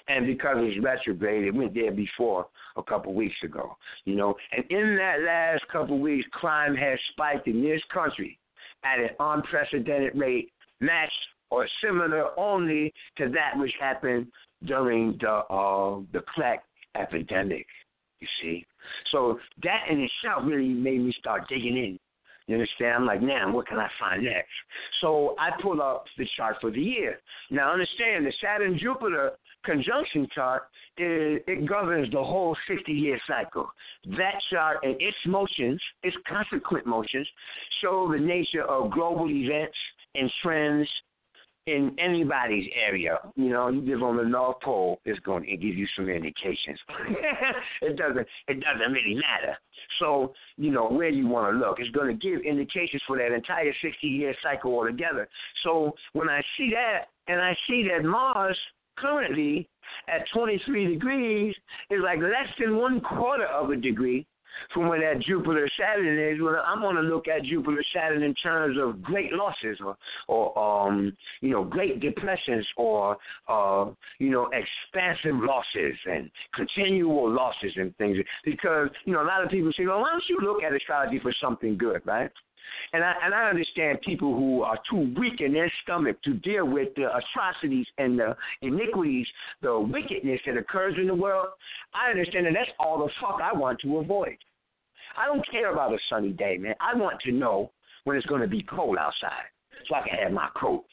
and 0.08 0.26
because 0.26 0.56
it's 0.58 0.82
retrograde, 0.82 1.44
it 1.44 1.54
went 1.54 1.74
there 1.74 1.92
before 1.92 2.46
a 2.76 2.82
couple 2.82 3.14
weeks 3.14 3.36
ago, 3.42 3.76
you 4.04 4.14
know, 4.14 4.34
and 4.52 4.64
in 4.70 4.96
that 4.96 5.20
last 5.24 5.64
couple 5.72 5.98
weeks, 5.98 6.26
crime 6.32 6.74
has 6.76 6.98
spiked 7.12 7.48
in 7.48 7.62
this 7.62 7.82
country 7.92 8.38
at 8.84 9.00
an 9.00 9.10
unprecedented 9.18 10.12
rate, 10.14 10.52
matched 10.80 11.12
or 11.50 11.66
similar 11.82 12.38
only 12.38 12.92
to 13.16 13.28
that 13.28 13.58
which 13.58 13.72
happened 13.80 14.26
during 14.64 15.16
the 15.20 15.30
uh, 15.30 16.00
the 16.12 16.22
plague 16.34 16.60
epidemic. 16.96 17.66
You 18.20 18.28
see, 18.42 18.66
so 19.12 19.38
that 19.62 19.84
in 19.90 20.00
itself 20.00 20.42
really 20.44 20.68
made 20.68 21.00
me 21.00 21.14
start 21.18 21.48
digging 21.48 21.76
in. 21.76 21.98
You 22.48 22.54
understand? 22.54 22.94
I'm 22.96 23.06
like, 23.06 23.20
now 23.20 23.52
what 23.52 23.68
can 23.68 23.78
I 23.78 23.88
find 24.00 24.24
next? 24.24 24.48
So 25.02 25.36
I 25.38 25.50
pull 25.60 25.82
up 25.82 26.04
the 26.16 26.26
chart 26.36 26.56
for 26.62 26.70
the 26.70 26.80
year. 26.80 27.20
Now 27.50 27.70
understand 27.72 28.24
the 28.24 28.32
Saturn 28.42 28.78
Jupiter 28.78 29.32
conjunction 29.64 30.26
chart 30.34 30.62
is, 30.96 31.40
it 31.46 31.68
governs 31.68 32.10
the 32.10 32.24
whole 32.24 32.56
60 32.66 32.90
year 32.90 33.20
cycle. 33.28 33.70
That 34.16 34.34
chart 34.50 34.78
and 34.82 34.96
its 34.98 35.16
motions, 35.26 35.80
its 36.02 36.16
consequent 36.26 36.86
motions, 36.86 37.28
show 37.82 38.10
the 38.10 38.18
nature 38.18 38.64
of 38.64 38.92
global 38.92 39.28
events 39.30 39.76
and 40.14 40.30
trends 40.42 40.88
in 41.68 41.94
anybody's 41.98 42.66
area, 42.74 43.18
you 43.36 43.50
know, 43.50 43.68
you 43.68 43.82
live 43.82 44.02
on 44.02 44.16
the 44.16 44.24
North 44.24 44.56
Pole, 44.62 45.00
it's 45.04 45.20
going 45.20 45.44
to 45.44 45.56
give 45.56 45.76
you 45.76 45.86
some 45.94 46.08
indications. 46.08 46.78
it 47.82 47.96
doesn't 47.96 48.26
it 48.48 48.60
doesn't 48.60 48.92
really 48.92 49.14
matter. 49.14 49.56
So, 50.00 50.32
you 50.56 50.70
know, 50.70 50.88
where 50.88 51.10
you 51.10 51.28
want 51.28 51.52
to 51.52 51.58
look, 51.58 51.78
it's 51.78 51.90
going 51.90 52.08
to 52.08 52.26
give 52.26 52.40
indications 52.40 53.02
for 53.06 53.18
that 53.18 53.32
entire 53.32 53.72
60 53.82 54.06
year 54.06 54.34
cycle 54.42 54.72
altogether. 54.72 55.28
So 55.62 55.92
when 56.14 56.30
I 56.30 56.40
see 56.56 56.70
that, 56.70 57.08
and 57.30 57.40
I 57.40 57.54
see 57.68 57.86
that 57.94 58.02
Mars 58.02 58.58
currently 58.96 59.68
at 60.08 60.22
23 60.34 60.94
degrees 60.94 61.54
is 61.90 62.00
like 62.02 62.18
less 62.18 62.48
than 62.58 62.76
one 62.76 63.00
quarter 63.00 63.46
of 63.46 63.70
a 63.70 63.76
degree 63.76 64.26
from 64.72 64.88
where 64.88 65.00
that 65.00 65.22
Jupiter 65.24 65.68
Saturn 65.78 66.18
is. 66.18 66.40
Well, 66.40 66.62
I'm 66.64 66.80
going 66.80 66.96
to 66.96 67.02
look 67.02 67.28
at 67.28 67.44
Jupiter 67.44 67.82
Saturn 67.94 68.22
in 68.22 68.34
terms 68.34 68.76
of 68.80 69.02
great 69.02 69.32
losses 69.32 69.78
or, 69.84 69.96
or 70.28 70.58
um, 70.88 71.16
you 71.40 71.50
know, 71.50 71.64
great 71.64 72.00
depressions 72.00 72.66
or, 72.76 73.16
uh, 73.48 73.86
you 74.18 74.30
know, 74.30 74.50
expansive 74.52 75.34
losses 75.34 75.94
and 76.06 76.30
continual 76.54 77.30
losses 77.30 77.72
and 77.76 77.96
things. 77.96 78.18
Because, 78.44 78.88
you 79.04 79.12
know, 79.12 79.22
a 79.22 79.28
lot 79.28 79.44
of 79.44 79.50
people 79.50 79.70
say, 79.76 79.86
well, 79.86 80.00
why 80.00 80.10
don't 80.10 80.24
you 80.28 80.38
look 80.42 80.62
at 80.62 80.72
astrology 80.72 81.18
for 81.20 81.32
something 81.40 81.76
good, 81.76 82.02
right? 82.04 82.30
And 82.92 83.04
I 83.04 83.14
and 83.22 83.34
I 83.34 83.48
understand 83.48 84.00
people 84.00 84.34
who 84.34 84.62
are 84.62 84.78
too 84.90 85.14
weak 85.18 85.40
in 85.40 85.52
their 85.52 85.70
stomach 85.82 86.20
to 86.22 86.34
deal 86.34 86.66
with 86.66 86.88
the 86.96 87.08
atrocities 87.14 87.86
and 87.98 88.18
the 88.18 88.36
iniquities, 88.62 89.26
the 89.62 89.78
wickedness 89.78 90.40
that 90.46 90.56
occurs 90.56 90.94
in 90.98 91.06
the 91.06 91.14
world. 91.14 91.48
I 91.94 92.10
understand 92.10 92.46
that 92.46 92.54
that's 92.54 92.70
all 92.78 92.98
the 92.98 93.10
fuck 93.20 93.40
I 93.42 93.56
want 93.56 93.80
to 93.80 93.98
avoid. 93.98 94.36
I 95.16 95.26
don't 95.26 95.44
care 95.50 95.72
about 95.72 95.92
a 95.92 95.98
sunny 96.08 96.32
day, 96.32 96.58
man. 96.58 96.74
I 96.80 96.94
want 96.94 97.20
to 97.22 97.32
know 97.32 97.70
when 98.04 98.16
it's 98.16 98.26
going 98.26 98.40
to 98.40 98.48
be 98.48 98.62
cold 98.62 98.96
outside 98.98 99.50
so 99.88 99.96
I 99.96 100.08
can 100.08 100.18
have 100.18 100.32
my 100.32 100.48
coat. 100.58 100.84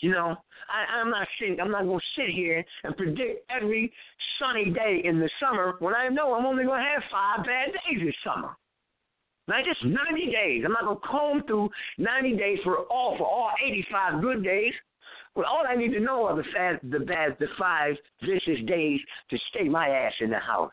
You 0.00 0.10
know, 0.10 0.36
I, 0.68 0.98
I'm 0.98 1.10
not 1.10 1.26
sitting. 1.40 1.58
I'm 1.60 1.70
not 1.70 1.84
going 1.84 2.00
to 2.00 2.20
sit 2.20 2.34
here 2.34 2.64
and 2.84 2.96
predict 2.96 3.50
every 3.50 3.92
sunny 4.38 4.70
day 4.70 5.00
in 5.04 5.18
the 5.18 5.30
summer 5.40 5.76
when 5.78 5.94
I 5.94 6.08
know 6.08 6.34
I'm 6.34 6.44
only 6.44 6.64
going 6.64 6.82
to 6.82 6.88
have 6.88 7.02
five 7.10 7.46
bad 7.46 7.72
days 7.72 8.04
this 8.04 8.14
summer. 8.22 8.50
Not 9.48 9.64
just 9.64 9.84
90 9.84 10.26
days. 10.26 10.62
I'm 10.64 10.72
not 10.72 10.84
going 10.84 11.00
to 11.00 11.06
comb 11.06 11.42
through 11.46 11.70
90 11.98 12.36
days 12.36 12.58
for 12.64 12.78
all 12.90 13.16
for 13.16 13.26
all 13.26 13.50
85 13.64 14.20
good 14.20 14.42
days. 14.42 14.72
Well, 15.34 15.46
all 15.46 15.64
I 15.68 15.76
need 15.76 15.92
to 15.92 16.00
know 16.00 16.24
are 16.26 16.36
the 16.36 16.44
fat, 16.54 16.80
the 16.90 17.00
bad, 17.00 17.36
the 17.38 17.46
five 17.58 17.94
vicious 18.22 18.64
days 18.66 19.00
to 19.30 19.38
stay 19.50 19.68
my 19.68 19.88
ass 19.88 20.14
in 20.20 20.30
the 20.30 20.38
house. 20.38 20.70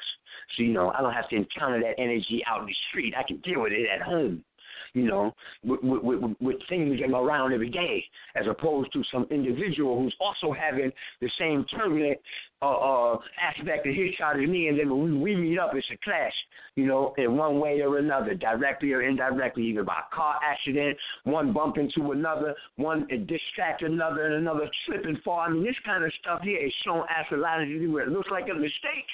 So, 0.56 0.64
you 0.64 0.72
know, 0.72 0.92
I 0.92 1.02
don't 1.02 1.14
have 1.14 1.30
to 1.30 1.36
encounter 1.36 1.82
that 1.82 2.02
energy 2.02 2.42
out 2.48 2.62
in 2.62 2.68
the 2.68 2.76
street. 2.90 3.14
I 3.18 3.24
can 3.28 3.38
deal 3.38 3.62
with 3.62 3.74
it 3.74 3.88
at 3.94 4.02
home, 4.02 4.44
you 4.94 5.08
know, 5.08 5.34
with, 5.64 5.80
with, 5.82 6.22
with, 6.22 6.36
with 6.40 6.56
things 6.70 7.00
I'm 7.04 7.16
around 7.16 7.54
every 7.54 7.70
day, 7.70 8.04
as 8.36 8.46
opposed 8.50 8.94
to 8.94 9.04
some 9.12 9.26
individual 9.32 10.00
who's 10.00 10.16
also 10.20 10.54
having 10.54 10.92
the 11.20 11.30
same 11.40 11.66
turbulent 11.66 12.20
uh, 12.62 12.66
uh, 12.66 13.18
aspect 13.42 13.88
of 13.88 13.96
his 13.96 14.14
child 14.18 14.42
as 14.42 14.48
me, 14.48 14.68
and 14.68 14.80
then 14.80 14.90
when 14.90 15.20
we 15.20 15.36
meet 15.36 15.58
up, 15.58 15.72
it's 15.74 15.88
a 15.92 15.98
clash, 16.04 16.34
you 16.76 16.86
know, 16.86 17.14
in 17.18 17.36
one 17.36 17.60
way 17.60 17.82
or 17.82 17.98
another, 17.98 18.36
directly 18.36 18.94
or 18.94 19.02
indirectly, 19.02 19.64
either 19.64 19.84
by 19.84 20.00
car 20.14 20.36
accident, 20.44 20.96
one 21.24 21.52
bump 21.52 21.78
into 21.78 22.12
another, 22.12 22.56
one 22.76 23.08
distract 23.28 23.82
another, 23.82 24.28
and 24.28 24.36
another 24.36 24.70
slip 24.86 25.06
and 25.06 25.22
fall. 25.24 25.40
I 25.40 25.50
mean, 25.50 25.64
this 25.64 25.76
kind 25.86 26.04
of 26.04 26.12
stuff 26.22 26.42
here 26.44 26.64
is 26.64 26.74
shown 26.86 27.04
astrologically 27.20 27.88
where 27.88 28.04
it 28.04 28.10
looks 28.10 28.30
like 28.32 28.46
a 28.50 28.54
mistake 28.54 29.10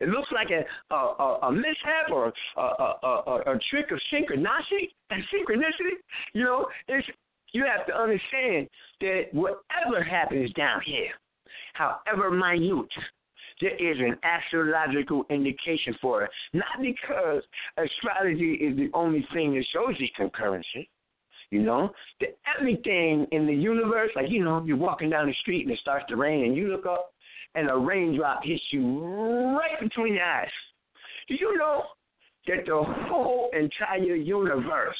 it 0.00 0.08
looks 0.08 0.28
like 0.32 0.48
a 0.50 0.94
a, 0.94 0.96
a, 0.96 1.38
a 1.42 1.52
mishap 1.52 2.10
or 2.10 2.32
a, 2.56 2.60
a, 2.60 3.42
a, 3.46 3.58
trick 3.70 3.90
of 3.90 4.00
synchronicity 4.12 4.90
synchronicity. 5.10 5.96
You 6.32 6.44
know, 6.44 6.66
it's 6.88 7.06
you 7.52 7.64
have 7.64 7.86
to 7.86 7.94
understand 7.94 8.68
that 9.00 9.22
whatever 9.32 10.02
happens 10.02 10.52
down 10.52 10.80
here, 10.84 11.10
however 11.74 12.30
minute, 12.30 12.90
there 13.60 13.74
is 13.76 13.98
an 13.98 14.16
astrological 14.22 15.24
indication 15.30 15.94
for 16.00 16.24
it. 16.24 16.30
Not 16.52 16.80
because 16.80 17.42
astrology 17.78 18.52
is 18.54 18.76
the 18.76 18.90
only 18.92 19.26
thing 19.32 19.54
that 19.54 19.64
shows 19.72 19.96
the 19.98 20.10
concurrency. 20.18 20.88
You 21.50 21.62
know, 21.62 21.92
that 22.20 22.36
everything 22.58 23.24
in 23.30 23.46
the 23.46 23.54
universe, 23.54 24.10
like 24.16 24.28
you 24.28 24.42
know, 24.42 24.64
you're 24.64 24.76
walking 24.76 25.10
down 25.10 25.28
the 25.28 25.34
street 25.42 25.62
and 25.62 25.72
it 25.72 25.78
starts 25.78 26.04
to 26.08 26.16
rain, 26.16 26.44
and 26.44 26.56
you 26.56 26.68
look 26.68 26.86
up 26.86 27.12
and 27.56 27.70
a 27.70 27.76
raindrop 27.76 28.44
hits 28.44 28.62
you 28.70 29.02
right 29.56 29.80
between 29.80 30.14
the 30.14 30.20
eyes. 30.20 30.48
Do 31.28 31.34
you 31.34 31.56
know 31.56 31.82
that 32.46 32.66
the 32.66 32.82
whole 33.08 33.50
entire 33.52 34.14
universe, 34.14 34.96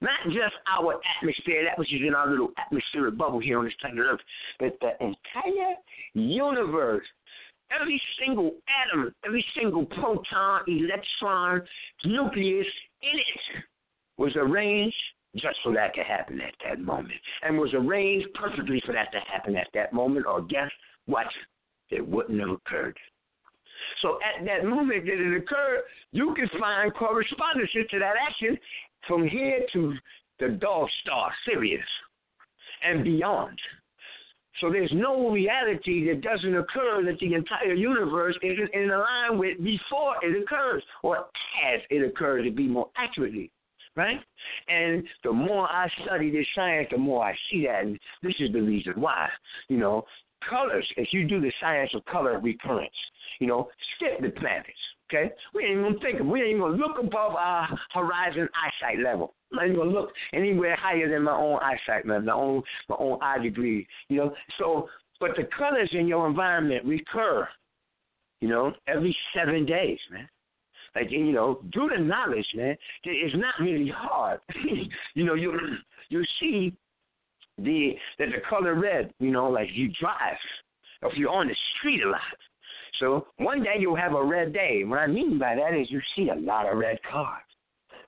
not 0.00 0.18
just 0.26 0.54
our 0.70 1.00
atmosphere, 1.18 1.64
that 1.64 1.78
which 1.78 1.92
is 1.92 2.02
in 2.06 2.14
our 2.14 2.30
little 2.30 2.50
atmospheric 2.58 3.16
bubble 3.16 3.40
here 3.40 3.58
on 3.58 3.64
this 3.64 3.74
planet 3.80 3.98
Earth, 3.98 4.20
but 4.60 4.78
the 4.80 4.90
entire 5.00 5.74
universe, 6.12 7.04
every 7.80 8.00
single 8.20 8.52
atom, 8.92 9.12
every 9.26 9.44
single 9.58 9.86
proton, 9.86 10.60
electron, 10.68 11.62
nucleus 12.04 12.66
in 13.02 13.18
it 13.18 13.62
was 14.18 14.32
arranged 14.36 14.94
just 15.36 15.56
for 15.64 15.72
that 15.74 15.94
to 15.94 16.02
happen 16.02 16.40
at 16.40 16.54
that 16.64 16.80
moment, 16.80 17.18
and 17.42 17.58
was 17.58 17.74
arranged 17.74 18.28
perfectly 18.34 18.80
for 18.86 18.92
that 18.92 19.10
to 19.10 19.18
happen 19.32 19.56
at 19.56 19.66
that 19.74 19.92
moment. 19.92 20.26
Or 20.26 20.42
guess 20.42 20.70
what? 21.06 21.26
It 21.90 22.06
wouldn't 22.06 22.40
have 22.40 22.50
occurred. 22.50 22.96
So 24.02 24.18
at 24.22 24.44
that 24.44 24.64
moment 24.64 25.04
that 25.06 25.14
it 25.14 25.36
occurred, 25.36 25.82
you 26.12 26.34
can 26.34 26.48
find 26.60 26.92
correspondences 26.94 27.86
to 27.90 27.98
that 27.98 28.14
action 28.28 28.58
from 29.06 29.26
here 29.26 29.60
to 29.72 29.94
the 30.40 30.48
dog 30.48 30.88
star, 31.02 31.32
Sirius, 31.46 31.84
and 32.82 33.04
beyond. 33.04 33.58
So 34.60 34.70
there's 34.70 34.92
no 34.94 35.30
reality 35.30 36.08
that 36.08 36.22
doesn't 36.22 36.54
occur 36.54 37.02
that 37.04 37.18
the 37.18 37.34
entire 37.34 37.74
universe 37.74 38.36
isn't 38.42 38.72
in 38.72 38.88
line 38.88 39.38
with 39.38 39.58
before 39.58 40.14
it 40.22 40.42
occurs, 40.42 40.82
or 41.02 41.18
as 41.18 41.80
it 41.90 42.06
occurs 42.06 42.44
to 42.44 42.52
be 42.52 42.68
more 42.68 42.88
accurately. 42.96 43.50
Right? 43.96 44.18
And 44.66 45.04
the 45.22 45.32
more 45.32 45.68
I 45.68 45.88
study 46.04 46.30
this 46.30 46.46
science, 46.54 46.88
the 46.90 46.98
more 46.98 47.24
I 47.24 47.34
see 47.50 47.66
that. 47.66 47.84
And 47.84 47.98
this 48.24 48.34
is 48.40 48.52
the 48.52 48.60
reason 48.60 48.94
why. 48.96 49.28
You 49.68 49.76
know, 49.76 50.04
colors, 50.48 50.86
if 50.96 51.08
you 51.12 51.26
do 51.26 51.40
the 51.40 51.52
science 51.60 51.90
of 51.94 52.04
color 52.06 52.38
recurrence, 52.38 52.94
you 53.40 53.46
know, 53.46 53.68
skip 53.96 54.20
the 54.20 54.30
planets. 54.40 54.70
Okay, 55.10 55.30
we 55.54 55.64
ain't 55.64 55.82
gonna 55.82 55.98
think 56.00 56.20
of. 56.20 56.26
We 56.26 56.42
ain't 56.42 56.60
gonna 56.60 56.76
look 56.76 56.98
above 56.98 57.34
our 57.36 57.68
horizon 57.92 58.48
eyesight 58.54 59.00
level. 59.00 59.34
I'm 59.52 59.68
not 59.68 59.76
gonna 59.76 59.90
look 59.90 60.10
anywhere 60.32 60.76
higher 60.76 61.10
than 61.10 61.22
my 61.22 61.36
own 61.36 61.58
eyesight 61.60 62.06
level, 62.06 62.22
my 62.22 62.32
own 62.32 62.62
my 62.88 62.96
own 62.98 63.18
eye 63.20 63.38
degree. 63.38 63.86
You 64.08 64.16
know, 64.16 64.34
so 64.58 64.88
but 65.20 65.32
the 65.36 65.44
colors 65.56 65.90
in 65.92 66.06
your 66.06 66.26
environment 66.26 66.84
recur. 66.84 67.46
You 68.40 68.48
know, 68.48 68.72
every 68.88 69.16
seven 69.34 69.64
days, 69.64 69.98
man. 70.10 70.28
Like 70.94 71.10
you 71.10 71.32
know, 71.32 71.60
do 71.72 71.90
the 71.94 72.02
knowledge, 72.02 72.46
man. 72.54 72.76
It's 73.04 73.34
not 73.36 73.54
really 73.60 73.92
hard. 73.94 74.40
you 75.14 75.24
know, 75.24 75.34
you 75.34 75.58
you 76.08 76.24
see 76.40 76.74
the 77.58 77.92
that 78.18 78.28
the 78.28 78.40
color 78.48 78.74
red, 78.74 79.12
you 79.18 79.30
know, 79.30 79.48
like 79.48 79.68
you 79.72 79.90
drive, 80.00 80.36
if 81.02 81.16
you're 81.16 81.30
on 81.30 81.48
the 81.48 81.56
street 81.78 82.02
a 82.02 82.10
lot. 82.10 82.20
So 83.00 83.26
one 83.38 83.62
day 83.62 83.76
you'll 83.78 83.96
have 83.96 84.14
a 84.14 84.24
red 84.24 84.52
day. 84.52 84.82
What 84.84 84.98
I 84.98 85.06
mean 85.06 85.38
by 85.38 85.54
that 85.56 85.78
is 85.78 85.90
you 85.90 86.00
see 86.16 86.28
a 86.28 86.34
lot 86.34 86.70
of 86.70 86.78
red 86.78 86.98
cars, 87.10 87.42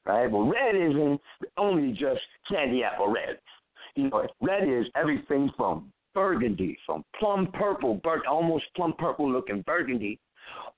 right? 0.04 0.30
But 0.30 0.38
red 0.38 0.76
isn't 0.76 1.20
only 1.56 1.92
just 1.92 2.20
candy 2.48 2.82
apple 2.84 3.12
red. 3.12 3.38
You 3.94 4.10
know, 4.10 4.26
red 4.40 4.68
is 4.68 4.86
everything 4.94 5.50
from 5.56 5.92
burgundy, 6.14 6.78
from 6.86 7.04
plum 7.18 7.48
purple, 7.52 8.00
bur- 8.02 8.26
almost 8.28 8.64
plum 8.74 8.94
purple 8.98 9.30
looking 9.30 9.62
burgundy, 9.62 10.18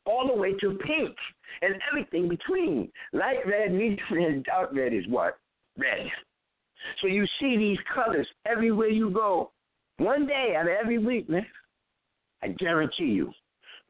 all 0.06 0.26
the 0.26 0.40
way 0.40 0.52
to 0.54 0.78
pink 0.84 1.16
and 1.62 1.74
everything 1.90 2.28
between. 2.28 2.90
Light 3.12 3.46
red, 3.46 3.72
medium 3.72 3.98
red, 4.10 4.44
dark 4.44 4.70
red 4.72 4.94
is 4.94 5.04
what? 5.08 5.38
Red. 5.76 6.06
So 7.00 7.08
you 7.08 7.26
see 7.40 7.56
these 7.56 7.78
colors 7.94 8.26
everywhere 8.46 8.88
you 8.88 9.10
go. 9.10 9.50
One 9.98 10.26
day 10.26 10.54
out 10.56 10.66
of 10.66 10.72
every 10.80 10.98
week, 10.98 11.28
man. 11.28 11.46
I 12.42 12.48
guarantee 12.48 13.06
you. 13.06 13.32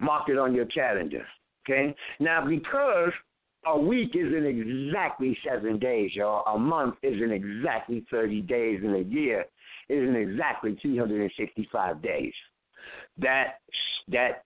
Mark 0.01 0.28
it 0.28 0.39
on 0.39 0.55
your 0.55 0.66
calendar. 0.66 1.27
Okay? 1.69 1.94
Now 2.19 2.47
because 2.47 3.12
a 3.66 3.78
week 3.78 4.15
isn't 4.15 4.47
exactly 4.47 5.36
seven 5.47 5.78
days, 5.78 6.12
y'all. 6.15 6.55
A 6.55 6.59
month 6.59 6.94
isn't 7.02 7.32
exactly 7.32 8.06
30 8.10 8.43
days, 8.43 8.81
and 8.82 8.94
a 8.94 9.02
year 9.02 9.44
isn't 9.89 10.16
exactly 10.16 10.78
365 10.81 12.02
days. 12.02 12.32
That 13.19 13.59
that 14.09 14.44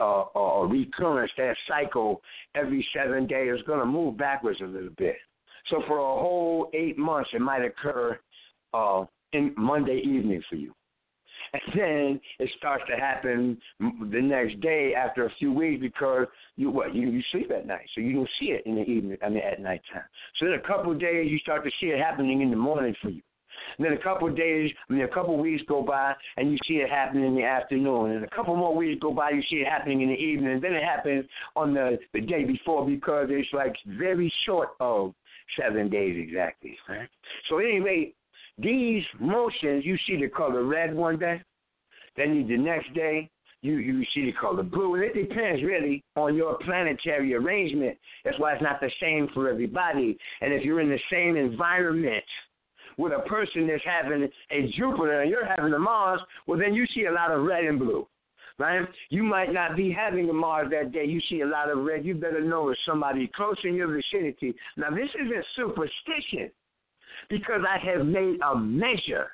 uh, 0.00 0.24
uh, 0.34 0.62
recurrence, 0.64 1.30
that 1.36 1.56
cycle 1.68 2.22
every 2.54 2.86
seven 2.96 3.26
days 3.26 3.54
is 3.54 3.62
going 3.66 3.80
to 3.80 3.86
move 3.86 4.16
backwards 4.16 4.60
a 4.62 4.66
little 4.66 4.90
bit. 4.96 5.16
So 5.70 5.82
for 5.86 5.98
a 5.98 6.20
whole 6.20 6.70
eight 6.74 6.98
months, 6.98 7.30
it 7.32 7.40
might 7.40 7.64
occur 7.64 8.18
uh, 8.72 9.04
in 9.32 9.54
Monday 9.56 10.00
evening 10.04 10.42
for 10.48 10.56
you. 10.56 10.72
And 11.52 11.62
then 11.74 12.20
it 12.38 12.50
starts 12.58 12.84
to 12.90 12.96
happen 12.96 13.58
the 13.78 14.20
next 14.20 14.60
day 14.60 14.94
after 14.94 15.26
a 15.26 15.30
few 15.38 15.52
weeks 15.52 15.80
because 15.80 16.26
you 16.56 16.70
what 16.70 16.94
you 16.94 17.08
you 17.08 17.22
sleep 17.30 17.50
at 17.50 17.66
night, 17.66 17.88
so 17.94 18.00
you 18.00 18.14
don't 18.14 18.28
see 18.40 18.46
it 18.46 18.64
in 18.66 18.74
the 18.74 18.82
evening. 18.82 19.16
I 19.22 19.28
mean 19.28 19.38
at 19.38 19.60
nighttime. 19.60 20.02
So 20.38 20.46
then 20.46 20.54
a 20.54 20.66
couple 20.66 20.92
of 20.92 21.00
days 21.00 21.30
you 21.30 21.38
start 21.38 21.64
to 21.64 21.70
see 21.80 21.86
it 21.86 22.00
happening 22.00 22.42
in 22.42 22.50
the 22.50 22.56
morning 22.56 22.94
for 23.00 23.10
you. 23.10 23.22
And 23.78 23.86
then 23.86 23.92
a 23.92 24.02
couple 24.02 24.28
of 24.28 24.36
days, 24.36 24.70
I 24.88 24.92
mean, 24.92 25.02
a 25.02 25.08
couple 25.08 25.34
of 25.34 25.40
weeks 25.40 25.62
go 25.68 25.82
by, 25.82 26.14
and 26.36 26.50
you 26.50 26.58
see 26.66 26.74
it 26.74 26.90
happening 26.90 27.26
in 27.26 27.34
the 27.34 27.44
afternoon. 27.44 28.12
And 28.12 28.24
a 28.24 28.30
couple 28.30 28.56
more 28.56 28.74
weeks 28.74 29.00
go 29.00 29.12
by, 29.12 29.30
you 29.30 29.42
see 29.50 29.56
it 29.56 29.66
happening 29.66 30.02
in 30.02 30.08
the 30.08 30.14
evening. 30.14 30.52
And 30.52 30.62
then 30.62 30.74
it 30.74 30.82
happens 30.82 31.24
on 31.54 31.74
the 31.74 31.98
the 32.12 32.20
day 32.20 32.44
before 32.44 32.86
because 32.86 33.28
it's 33.30 33.48
like 33.52 33.74
very 33.86 34.32
short 34.44 34.70
of 34.80 35.14
seven 35.60 35.88
days 35.88 36.16
exactly. 36.18 36.76
Right? 36.88 37.08
So 37.48 37.58
anyway, 37.58 38.12
these 38.58 39.04
motions, 39.20 39.84
you 39.84 39.96
see 40.06 40.16
the 40.20 40.28
color 40.28 40.64
red 40.64 40.94
one 40.94 41.18
day, 41.18 41.42
then 42.16 42.46
the 42.48 42.56
next 42.56 42.92
day 42.94 43.30
you 43.62 43.78
you 43.78 44.04
see 44.14 44.26
the 44.26 44.32
color 44.32 44.62
blue, 44.62 44.94
and 44.94 45.04
it 45.04 45.14
depends 45.14 45.62
really 45.62 46.02
on 46.14 46.36
your 46.36 46.56
planetary 46.58 47.34
arrangement. 47.34 47.98
That's 48.24 48.38
why 48.38 48.54
it's 48.54 48.62
not 48.62 48.80
the 48.80 48.90
same 49.00 49.28
for 49.34 49.48
everybody. 49.50 50.16
And 50.40 50.52
if 50.52 50.64
you're 50.64 50.80
in 50.80 50.88
the 50.88 51.00
same 51.10 51.36
environment 51.36 52.24
with 52.96 53.12
a 53.12 53.28
person 53.28 53.66
that's 53.66 53.82
having 53.84 54.28
a 54.50 54.72
Jupiter 54.76 55.20
and 55.22 55.30
you're 55.30 55.46
having 55.46 55.72
a 55.72 55.78
Mars, 55.78 56.20
well 56.46 56.58
then 56.58 56.74
you 56.74 56.86
see 56.94 57.06
a 57.06 57.12
lot 57.12 57.30
of 57.30 57.44
red 57.44 57.64
and 57.64 57.78
blue. 57.78 58.06
Right? 58.58 58.88
You 59.10 59.22
might 59.22 59.52
not 59.52 59.76
be 59.76 59.92
having 59.92 60.30
a 60.30 60.32
Mars 60.32 60.70
that 60.70 60.90
day. 60.90 61.04
You 61.04 61.20
see 61.28 61.42
a 61.42 61.46
lot 61.46 61.70
of 61.70 61.84
red. 61.84 62.06
You 62.06 62.14
better 62.14 62.40
know 62.40 62.70
it's 62.70 62.80
somebody 62.86 63.30
close 63.36 63.58
in 63.64 63.74
your 63.74 63.88
vicinity. 63.88 64.54
Now, 64.78 64.88
this 64.90 65.10
isn't 65.14 65.44
superstition 65.56 66.50
because 67.28 67.60
I 67.68 67.76
have 67.84 68.06
made 68.06 68.40
a 68.40 68.56
measure, 68.56 69.32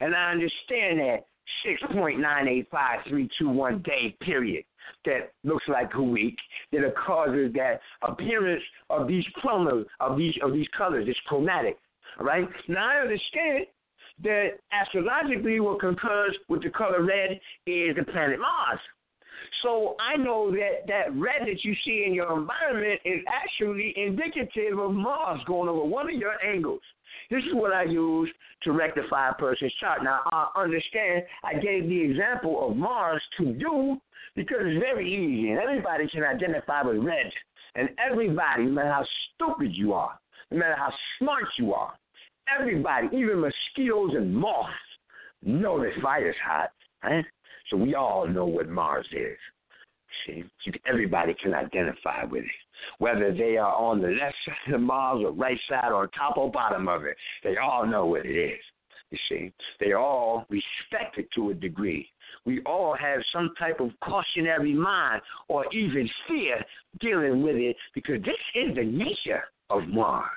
and 0.00 0.14
I 0.14 0.32
understand 0.32 1.00
that 1.00 1.24
6.985321 1.66 3.82
day 3.84 4.14
period 4.20 4.64
that 5.04 5.32
looks 5.44 5.64
like 5.68 5.94
a 5.94 6.02
week 6.02 6.36
that 6.72 6.94
causes 6.96 7.52
that 7.54 7.80
appearance 8.02 8.64
of 8.90 9.06
these 9.08 9.24
colors 9.40 9.86
of 10.00 10.18
these 10.18 10.34
of 10.42 10.52
these 10.52 10.68
colors. 10.76 11.06
It's 11.08 11.18
chromatic. 11.26 11.78
All 12.18 12.26
right. 12.26 12.46
Now 12.68 12.90
I 12.90 12.96
understand 13.00 13.66
that 14.22 14.50
astrologically 14.72 15.60
what 15.60 15.80
concurs 15.80 16.36
with 16.48 16.62
the 16.62 16.70
color 16.70 17.02
red 17.02 17.40
is 17.66 17.96
the 17.96 18.04
planet 18.12 18.38
Mars. 18.38 18.80
So 19.62 19.96
I 20.00 20.16
know 20.16 20.50
that 20.50 20.86
that 20.88 21.14
red 21.14 21.42
that 21.42 21.64
you 21.64 21.74
see 21.84 22.04
in 22.06 22.14
your 22.14 22.38
environment 22.38 23.00
is 23.04 23.20
actually 23.32 23.94
indicative 23.96 24.78
of 24.78 24.92
Mars 24.92 25.40
going 25.46 25.68
over 25.68 25.84
one 25.84 26.08
of 26.08 26.14
your 26.14 26.42
angles. 26.44 26.80
This 27.30 27.42
is 27.44 27.54
what 27.54 27.72
I 27.72 27.84
use 27.84 28.30
to 28.64 28.72
rectify 28.72 29.30
a 29.30 29.34
person's 29.34 29.72
chart. 29.80 30.02
Now, 30.02 30.20
I 30.32 30.48
understand 30.56 31.22
I 31.44 31.54
gave 31.54 31.88
the 31.88 32.00
example 32.00 32.68
of 32.68 32.76
Mars 32.76 33.22
to 33.38 33.44
you 33.44 34.00
because 34.34 34.58
it's 34.60 34.80
very 34.80 35.08
easy 35.08 35.50
and 35.50 35.60
everybody 35.60 36.08
can 36.08 36.24
identify 36.24 36.82
with 36.82 36.98
red. 36.98 37.30
And 37.74 37.88
everybody, 37.98 38.64
no 38.64 38.72
matter 38.72 38.92
how 38.92 39.06
stupid 39.34 39.74
you 39.74 39.92
are, 39.94 40.18
no 40.50 40.58
matter 40.58 40.76
how 40.76 40.92
smart 41.18 41.44
you 41.58 41.72
are, 41.72 41.94
everybody, 42.48 43.08
even 43.16 43.40
mosquitoes 43.40 44.12
and 44.14 44.34
moths, 44.34 44.72
know 45.42 45.80
that 45.80 45.92
fire's 46.02 46.36
hot. 46.44 46.70
Right? 47.02 47.24
So 47.70 47.76
we 47.76 47.94
all 47.94 48.26
know 48.28 48.46
what 48.46 48.68
Mars 48.68 49.06
is. 49.12 49.38
See, 50.26 50.44
everybody 50.86 51.34
can 51.42 51.54
identify 51.54 52.24
with 52.24 52.44
it 52.44 52.50
whether 52.98 53.32
they 53.32 53.56
are 53.56 53.74
on 53.74 54.00
the 54.00 54.08
left 54.08 54.36
side 54.44 54.74
of 54.74 54.80
Mars 54.80 55.22
or 55.24 55.32
right 55.32 55.58
side 55.68 55.92
or 55.92 56.08
top 56.08 56.36
or 56.36 56.50
bottom 56.50 56.88
of 56.88 57.04
it. 57.04 57.16
They 57.42 57.56
all 57.56 57.86
know 57.86 58.06
what 58.06 58.26
it 58.26 58.36
is. 58.36 58.60
You 59.10 59.18
see, 59.28 59.52
they 59.78 59.92
all 59.92 60.46
respect 60.48 61.18
it 61.18 61.28
to 61.34 61.50
a 61.50 61.54
degree. 61.54 62.08
We 62.46 62.62
all 62.62 62.96
have 62.98 63.20
some 63.32 63.50
type 63.58 63.78
of 63.80 63.90
cautionary 64.02 64.72
mind 64.72 65.20
or 65.48 65.66
even 65.72 66.08
fear 66.26 66.64
dealing 67.00 67.42
with 67.42 67.56
it 67.56 67.76
because 67.94 68.22
this 68.22 68.34
is 68.54 68.74
the 68.74 68.84
nature 68.84 69.44
of 69.68 69.86
Mars. 69.86 70.30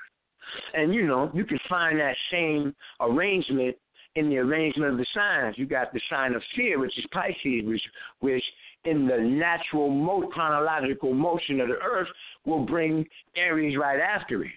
And 0.74 0.94
you 0.94 1.06
know, 1.06 1.30
you 1.34 1.44
can 1.44 1.58
find 1.68 1.98
that 2.00 2.16
same 2.30 2.74
arrangement 3.00 3.76
in 4.14 4.30
the 4.30 4.38
arrangement 4.38 4.92
of 4.92 4.98
the 4.98 5.06
signs. 5.14 5.56
You 5.58 5.66
got 5.66 5.92
the 5.92 6.00
sign 6.10 6.34
of 6.34 6.42
fear, 6.54 6.78
which 6.78 6.96
is 6.98 7.04
Pisces, 7.12 7.64
which 7.64 7.82
which 8.20 8.44
in 8.84 9.06
the 9.06 9.18
natural 9.18 9.90
mo- 9.90 10.28
chronological 10.32 11.12
motion 11.12 11.60
of 11.60 11.68
the 11.68 11.74
earth 11.74 12.08
will 12.44 12.64
bring 12.64 13.04
Aries 13.36 13.76
right 13.76 14.00
after 14.00 14.44
it. 14.44 14.52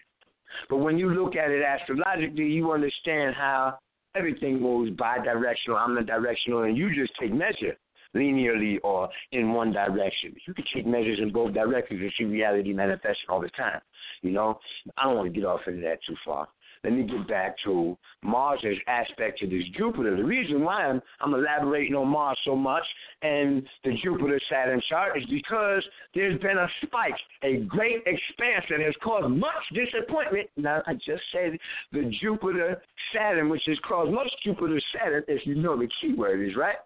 But 0.69 0.77
when 0.77 0.97
you 0.97 1.09
look 1.09 1.35
at 1.35 1.51
it 1.51 1.63
astrologically, 1.63 2.45
you 2.45 2.71
understand 2.71 3.35
how 3.35 3.79
everything 4.15 4.61
moves 4.61 4.91
bi-directional, 4.91 5.77
omnidirectional, 5.77 6.67
and 6.67 6.77
you 6.77 6.93
just 6.93 7.11
take 7.19 7.33
measure 7.33 7.77
linearly 8.15 8.77
or 8.83 9.09
in 9.31 9.53
one 9.53 9.71
direction. 9.71 10.35
You 10.47 10.53
can 10.53 10.65
take 10.73 10.87
measures 10.87 11.19
in 11.21 11.31
both 11.31 11.53
directions 11.53 12.01
and 12.01 12.11
see 12.17 12.25
reality 12.25 12.73
manifest 12.73 13.19
all 13.27 13.41
the 13.41 13.49
time. 13.49 13.81
You 14.21 14.31
know, 14.31 14.59
I 14.97 15.05
don't 15.05 15.15
want 15.15 15.33
to 15.33 15.39
get 15.39 15.45
off 15.45 15.61
into 15.67 15.81
that 15.81 15.99
too 16.07 16.15
far 16.25 16.47
let 16.83 16.93
me 16.93 17.03
get 17.03 17.27
back 17.27 17.55
to 17.65 17.97
Mars's 18.23 18.77
aspect 18.87 19.39
to 19.39 19.47
this 19.47 19.63
Jupiter. 19.77 20.15
The 20.15 20.23
reason 20.23 20.63
why 20.63 20.85
I'm, 20.85 21.01
I'm 21.21 21.33
elaborating 21.33 21.95
on 21.95 22.07
Mars 22.07 22.37
so 22.45 22.55
much 22.55 22.83
and 23.21 23.67
the 23.83 23.95
Jupiter 24.01 24.39
Saturn 24.49 24.81
chart 24.89 25.17
is 25.17 25.25
because 25.29 25.83
there's 26.15 26.39
been 26.39 26.57
a 26.57 26.67
spike, 26.83 27.15
a 27.43 27.57
great 27.67 28.03
expansion 28.05 28.81
has 28.85 28.93
caused 29.03 29.29
much 29.29 29.51
disappointment. 29.73 30.49
Now, 30.55 30.81
I 30.87 30.93
just 30.93 31.23
said 31.33 31.57
the 31.91 32.09
Jupiter 32.21 32.81
Saturn, 33.13 33.49
which 33.49 33.63
has 33.67 33.77
caused 33.87 34.11
much 34.11 34.31
Jupiter 34.43 34.79
Saturn, 34.97 35.23
if 35.27 35.45
you 35.45 35.55
know 35.55 35.77
the 35.77 35.89
key 36.01 36.13
word 36.13 36.47
is, 36.47 36.55
right? 36.55 36.77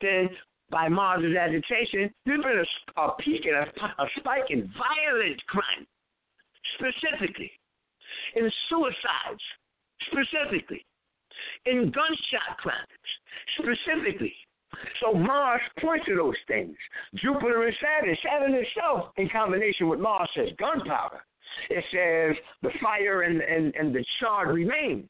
Then 0.00 0.28
by 0.70 0.88
Mars's 0.88 1.36
agitation, 1.36 2.12
there's 2.24 2.42
been 2.42 2.64
a, 2.96 3.00
a 3.00 3.14
peak 3.16 3.44
and 3.44 3.56
a, 3.56 4.02
a 4.02 4.06
spike 4.18 4.50
in 4.50 4.70
violent 4.76 5.40
crime, 5.46 5.86
specifically 6.74 7.50
in 8.36 8.50
suicides, 8.68 9.42
specifically, 10.06 10.84
in 11.66 11.90
gunshot 11.90 12.58
crimes, 12.58 12.86
specifically. 13.58 14.34
So 15.02 15.12
Mars 15.12 15.60
points 15.80 16.06
to 16.06 16.14
those 16.14 16.36
things. 16.46 16.76
Jupiter 17.16 17.64
and 17.66 17.76
Saturn. 17.82 18.16
Saturn 18.22 18.54
itself, 18.54 19.10
in 19.16 19.28
combination 19.28 19.88
with 19.88 19.98
Mars, 19.98 20.30
says 20.36 20.48
gunpowder. 20.58 21.20
It 21.68 21.84
says 21.92 22.36
the 22.62 22.70
fire 22.80 23.22
and, 23.22 23.40
and, 23.40 23.74
and 23.74 23.94
the 23.94 24.04
charred 24.20 24.54
remains. 24.54 25.08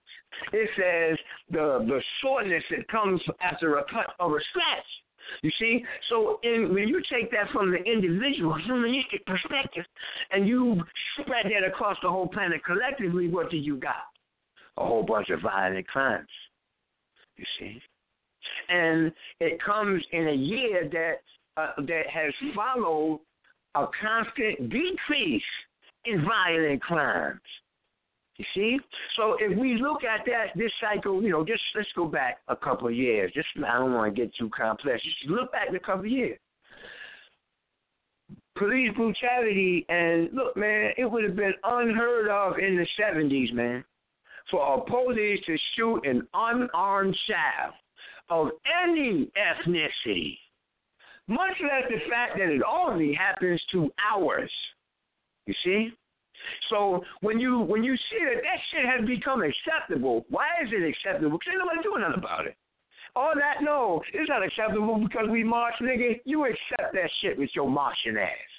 It 0.53 0.71
says 0.77 1.19
the 1.51 1.85
the 1.87 2.01
soreness 2.23 2.65
that 2.71 2.89
comes 2.89 3.21
after 3.43 3.77
a 3.77 3.85
cut 3.85 4.15
or 4.19 4.39
a 4.39 4.41
scratch. 4.51 4.87
You 5.43 5.51
see, 5.59 5.85
so 6.09 6.39
in, 6.43 6.75
when 6.75 6.89
you 6.89 7.01
take 7.13 7.31
that 7.31 7.51
from 7.53 7.71
the 7.71 7.79
individual 7.79 8.57
humanistic 8.65 9.25
perspective, 9.27 9.85
and 10.31 10.47
you 10.47 10.83
spread 11.21 11.47
that 11.47 11.67
across 11.67 11.97
the 12.03 12.09
whole 12.09 12.29
planet 12.29 12.65
collectively, 12.65 13.29
what 13.29 13.51
do 13.51 13.57
you 13.57 13.77
got? 13.77 14.05
A 14.79 14.87
whole 14.87 15.03
bunch 15.03 15.31
of 15.31 15.41
violent 15.43 15.87
crimes. 15.89 16.29
You 17.37 17.45
see, 17.59 17.81
and 18.69 19.13
it 19.41 19.63
comes 19.63 20.03
in 20.13 20.29
a 20.29 20.35
year 20.35 20.89
that 20.93 21.15
uh, 21.57 21.73
that 21.79 22.03
has 22.13 22.33
followed 22.55 23.21
a 23.75 23.87
constant 24.01 24.71
decrease 24.71 25.43
in 26.05 26.25
violent 26.25 26.83
crimes. 26.83 27.41
You 28.41 28.47
see? 28.55 28.79
So 29.17 29.37
if 29.39 29.59
we 29.59 29.77
look 29.77 30.03
at 30.03 30.25
that, 30.25 30.57
this 30.57 30.73
cycle, 30.81 31.23
you 31.23 31.29
know, 31.29 31.45
just 31.45 31.61
let's 31.77 31.91
go 31.95 32.07
back 32.07 32.39
a 32.49 32.57
couple 32.57 32.89
of 32.89 32.95
years. 32.95 33.31
Just 33.35 33.49
I 33.59 33.79
don't 33.79 33.93
want 33.93 34.17
to 34.17 34.19
get 34.19 34.35
too 34.35 34.49
complex. 34.49 35.03
Just 35.03 35.31
look 35.31 35.53
back 35.53 35.69
a 35.77 35.79
couple 35.79 36.07
of 36.07 36.11
years. 36.11 36.39
Police 38.57 38.97
brutality 38.97 39.85
and 39.91 40.31
look, 40.33 40.57
man, 40.57 40.93
it 40.97 41.05
would 41.05 41.23
have 41.25 41.37
been 41.37 41.53
unheard 41.65 42.31
of 42.31 42.59
in 42.59 42.79
the 42.79 42.87
seventies, 42.99 43.51
man, 43.53 43.85
for 44.51 44.79
a 44.79 44.91
police 44.91 45.41
to 45.45 45.59
shoot 45.77 46.07
an 46.07 46.27
unarmed 46.33 47.17
child 47.27 47.75
of 48.31 48.49
any 48.87 49.31
ethnicity. 49.37 50.39
Much 51.29 51.57
less 51.61 51.91
the 51.91 52.09
fact 52.09 52.39
that 52.39 52.49
it 52.49 52.63
only 52.67 53.13
happens 53.13 53.63
to 53.73 53.91
ours. 54.11 54.51
You 55.45 55.55
see? 55.63 55.91
So 56.69 57.03
when 57.21 57.39
you 57.39 57.61
when 57.61 57.83
you 57.83 57.97
see 57.97 58.19
that 58.25 58.43
that 58.43 58.59
shit 58.71 58.87
has 58.87 59.07
become 59.07 59.43
acceptable, 59.43 60.25
why 60.29 60.47
is 60.63 60.71
it 60.73 60.89
acceptable? 60.89 61.39
Because 61.39 61.53
ain't 61.53 61.59
nobody 61.59 61.83
doing 61.83 62.03
nothing 62.03 62.19
about 62.19 62.47
it. 62.47 62.57
All 63.17 63.33
that 63.35 63.63
no, 63.63 64.03
it's 64.13 64.29
not 64.29 64.45
acceptable 64.45 64.99
because 64.99 65.29
we 65.31 65.43
march, 65.43 65.75
nigga. 65.81 66.21
You 66.25 66.47
accept 66.47 66.95
that 66.95 67.11
shit 67.21 67.39
with 67.39 67.51
your 67.55 67.69
marching 67.69 68.17
ass. 68.17 68.51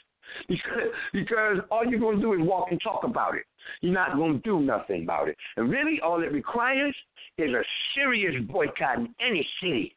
Because 0.47 0.91
because 1.13 1.57
all 1.69 1.85
you're 1.85 1.99
gonna 1.99 2.21
do 2.21 2.33
is 2.33 2.39
walk 2.41 2.67
and 2.71 2.79
talk 2.81 3.03
about 3.03 3.35
it. 3.35 3.43
You're 3.81 3.93
not 3.93 4.17
gonna 4.17 4.39
do 4.39 4.59
nothing 4.59 5.03
about 5.03 5.29
it. 5.29 5.37
And 5.57 5.69
really 5.69 5.99
all 6.01 6.21
it 6.21 6.31
requires 6.31 6.95
is 7.37 7.51
a 7.51 7.63
serious 7.95 8.35
boycott 8.49 8.99
in 8.99 9.15
any 9.19 9.47
city. 9.61 9.95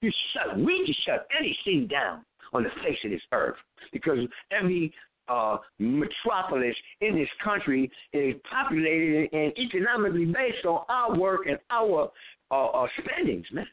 You 0.00 0.10
shut 0.32 0.58
we 0.58 0.84
can 0.84 0.94
shut 1.06 1.26
any 1.38 1.56
city 1.64 1.86
down 1.86 2.24
on 2.52 2.62
the 2.62 2.70
face 2.82 2.98
of 3.04 3.10
this 3.10 3.22
earth. 3.32 3.56
Because 3.92 4.18
every 4.50 4.92
uh, 5.28 5.58
metropolis 5.78 6.74
in 7.00 7.14
this 7.16 7.28
country 7.42 7.90
is 8.12 8.34
populated 8.50 9.28
and 9.32 9.52
economically 9.58 10.26
based 10.26 10.64
on 10.66 10.84
our 10.88 11.18
work 11.18 11.42
and 11.48 11.58
our 11.70 12.10
uh, 12.50 12.66
uh, 12.66 12.86
spendings, 12.98 13.46
man. 13.52 13.66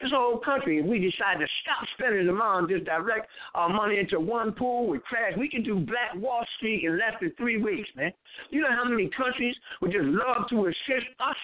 This 0.00 0.10
whole 0.12 0.38
country, 0.38 0.80
if 0.80 0.86
we 0.86 0.98
decide 0.98 1.38
to 1.38 1.46
stop 1.62 1.86
spending 1.96 2.26
the 2.26 2.32
money, 2.32 2.74
just 2.74 2.84
direct 2.84 3.28
our 3.54 3.68
money 3.68 3.98
into 3.98 4.18
one 4.18 4.52
pool 4.52 4.88
with 4.88 5.02
crash, 5.04 5.32
we 5.38 5.48
can 5.48 5.62
do 5.62 5.76
Black 5.76 6.14
Wall 6.16 6.44
Street 6.56 6.84
in 6.84 6.98
less 6.98 7.14
than 7.20 7.32
three 7.38 7.58
weeks, 7.62 7.88
man. 7.96 8.12
You 8.50 8.62
know 8.62 8.70
how 8.70 8.84
many 8.84 9.08
countries 9.16 9.54
would 9.80 9.92
just 9.92 10.04
love 10.04 10.48
to 10.50 10.66
assist 10.66 11.06
us? 11.20 11.36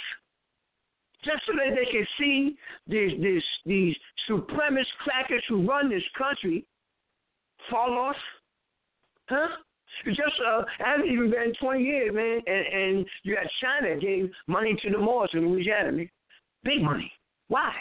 Just 1.24 1.42
so 1.46 1.52
that 1.52 1.76
they 1.76 1.90
can 1.90 2.06
see 2.18 2.56
these 2.86 3.12
these 3.20 3.42
these 3.66 3.96
supremacist 4.28 4.92
crackers 5.04 5.44
who 5.48 5.66
run 5.66 5.88
this 5.88 6.02
country 6.16 6.64
fall 7.70 7.98
off 7.98 8.16
Huh? 9.30 9.48
Just 10.06 10.20
uh, 10.46 10.62
hasn't 10.78 11.10
even 11.10 11.30
been 11.30 11.52
20 11.60 11.82
years, 11.82 12.14
man. 12.14 12.40
And, 12.46 12.66
and 12.66 13.06
you 13.22 13.34
got 13.34 13.46
China 13.62 13.98
gave 13.98 14.30
money 14.46 14.76
to 14.82 14.90
the 14.90 14.98
Moors 14.98 15.30
in 15.34 15.48
Louisiana, 15.48 15.92
man. 15.92 16.10
Big 16.64 16.82
money. 16.82 17.10
Why? 17.48 17.72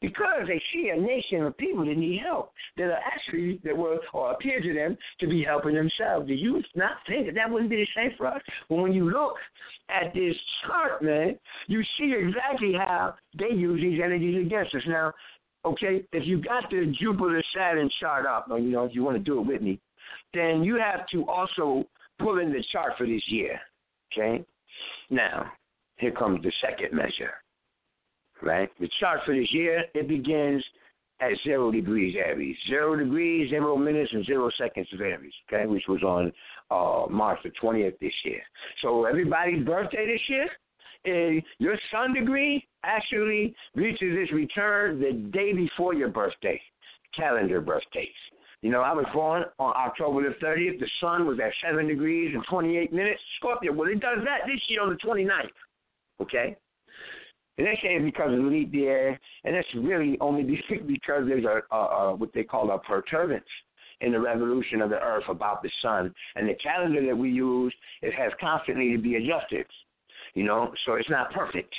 Because 0.00 0.46
they 0.46 0.60
see 0.72 0.90
a 0.94 1.00
nation 1.00 1.42
of 1.44 1.56
people 1.56 1.84
that 1.86 1.96
need 1.96 2.20
help, 2.22 2.52
that 2.76 2.84
are 2.84 2.98
actually, 3.04 3.60
that 3.64 3.76
were, 3.76 3.98
or 4.12 4.32
appear 4.32 4.60
to 4.60 4.74
them 4.74 4.96
to 5.20 5.26
be 5.26 5.42
helping 5.42 5.74
themselves. 5.74 6.28
Do 6.28 6.34
you 6.34 6.62
not 6.74 6.92
think 7.08 7.26
that 7.26 7.34
that 7.36 7.50
wouldn't 7.50 7.70
be 7.70 7.76
the 7.76 7.86
same 7.96 8.10
for 8.16 8.26
us? 8.26 8.42
But 8.68 8.76
when 8.76 8.92
you 8.92 9.10
look 9.10 9.36
at 9.88 10.12
this 10.12 10.36
chart, 10.66 11.02
man, 11.02 11.38
you 11.68 11.82
see 11.98 12.14
exactly 12.16 12.74
how 12.74 13.14
they 13.38 13.54
use 13.54 13.80
these 13.80 14.00
energies 14.02 14.44
against 14.44 14.74
us. 14.74 14.82
Now, 14.86 15.12
okay, 15.64 16.04
if 16.12 16.26
you 16.26 16.42
got 16.42 16.68
the 16.70 16.92
Jupiter 17.00 17.42
Saturn 17.56 17.88
chart 18.00 18.26
up, 18.26 18.48
or 18.50 18.58
you 18.58 18.70
know, 18.70 18.84
if 18.84 18.94
you 18.94 19.02
want 19.02 19.16
to 19.16 19.22
do 19.22 19.40
it 19.40 19.46
with 19.46 19.62
me, 19.62 19.80
then 20.34 20.62
you 20.64 20.76
have 20.76 21.06
to 21.12 21.28
also 21.28 21.84
pull 22.18 22.38
in 22.38 22.52
the 22.52 22.64
chart 22.72 22.92
for 22.96 23.06
this 23.06 23.22
year. 23.28 23.58
Okay? 24.12 24.44
Now, 25.10 25.52
here 25.96 26.12
comes 26.12 26.42
the 26.42 26.52
second 26.60 26.92
measure. 26.96 27.34
Right? 28.42 28.68
The 28.80 28.88
chart 29.00 29.20
for 29.24 29.34
this 29.34 29.52
year, 29.52 29.84
it 29.94 30.08
begins 30.08 30.62
at 31.20 31.30
zero 31.44 31.70
degrees 31.70 32.16
Aries. 32.16 32.56
Zero 32.68 32.96
degrees, 32.96 33.50
zero 33.50 33.76
minutes, 33.76 34.10
and 34.12 34.24
zero 34.26 34.50
seconds 34.58 34.88
of 34.92 35.00
Aries, 35.00 35.32
okay, 35.48 35.66
which 35.66 35.84
was 35.88 36.02
on 36.02 36.32
uh, 36.70 37.06
March 37.10 37.38
the 37.44 37.50
20th 37.62 37.98
this 38.00 38.12
year. 38.24 38.42
So 38.82 39.04
everybody's 39.04 39.64
birthday 39.64 40.06
this 40.06 40.20
year, 40.28 40.48
uh, 41.06 41.40
your 41.58 41.76
sun 41.92 42.14
degree 42.14 42.66
actually 42.82 43.54
reaches 43.74 44.16
its 44.16 44.32
return 44.32 45.00
the 45.00 45.12
day 45.30 45.52
before 45.52 45.94
your 45.94 46.08
birthday, 46.08 46.60
calendar 47.16 47.60
birthdays. 47.60 48.08
You 48.64 48.70
know, 48.70 48.80
I 48.80 48.94
was 48.94 49.04
born 49.12 49.44
on 49.58 49.74
October 49.76 50.22
the 50.22 50.34
30th. 50.42 50.80
The 50.80 50.88
sun 50.98 51.26
was 51.26 51.38
at 51.38 51.52
7 51.62 51.86
degrees 51.86 52.34
and 52.34 52.42
28 52.48 52.94
minutes. 52.94 53.20
Scorpio, 53.36 53.74
well, 53.74 53.90
it 53.90 54.00
does 54.00 54.20
that 54.24 54.46
this 54.46 54.58
year 54.68 54.80
on 54.80 54.88
the 54.88 54.96
29th. 55.06 55.50
Okay? 56.22 56.56
And 57.58 57.66
they 57.66 57.74
say 57.82 57.88
it's 57.90 58.04
because 58.06 58.32
of 58.32 58.38
the 58.38 58.44
leap 58.44 58.72
year, 58.72 59.20
and 59.44 59.54
that's 59.54 59.68
really 59.76 60.16
only 60.22 60.44
because 60.86 61.24
there's 61.28 61.44
a, 61.44 61.60
a, 61.74 61.78
a 61.78 62.14
what 62.16 62.32
they 62.32 62.42
call 62.42 62.70
a 62.70 62.78
perturbance 62.78 63.44
in 64.00 64.12
the 64.12 64.20
revolution 64.20 64.80
of 64.80 64.88
the 64.88 64.98
Earth 64.98 65.24
about 65.28 65.62
the 65.62 65.70
sun. 65.82 66.14
And 66.34 66.48
the 66.48 66.54
calendar 66.54 67.04
that 67.04 67.16
we 67.16 67.30
use, 67.30 67.74
it 68.00 68.14
has 68.14 68.32
constantly 68.40 68.96
to 68.96 68.98
be 68.98 69.16
adjusted. 69.16 69.66
You 70.32 70.44
know, 70.44 70.72
so 70.86 70.94
it's 70.94 71.10
not 71.10 71.30
perfect, 71.34 71.74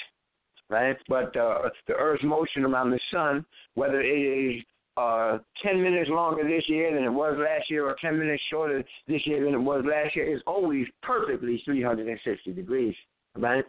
right? 0.70 0.98
But 1.10 1.36
uh, 1.36 1.70
the 1.88 1.96
Earth's 1.96 2.24
motion 2.24 2.64
around 2.64 2.92
the 2.92 3.00
sun, 3.12 3.44
whether 3.74 4.02
it 4.02 4.06
is 4.06 4.64
uh, 4.98 5.40
10 5.64 5.82
minutes 5.82 6.10
longer 6.10 6.44
this 6.44 6.64
year 6.68 6.94
than 6.94 7.04
it 7.04 7.10
was 7.10 7.38
last 7.38 7.70
year, 7.70 7.86
or 7.86 7.96
10 8.00 8.18
minutes 8.18 8.42
shorter 8.50 8.84
this 9.08 9.22
year 9.26 9.44
than 9.44 9.54
it 9.54 9.60
was 9.60 9.84
last 9.86 10.16
year, 10.16 10.34
is 10.34 10.42
always 10.48 10.88
perfectly 11.02 11.62
360 11.66 12.54
degrees, 12.54 12.96
right? 13.38 13.66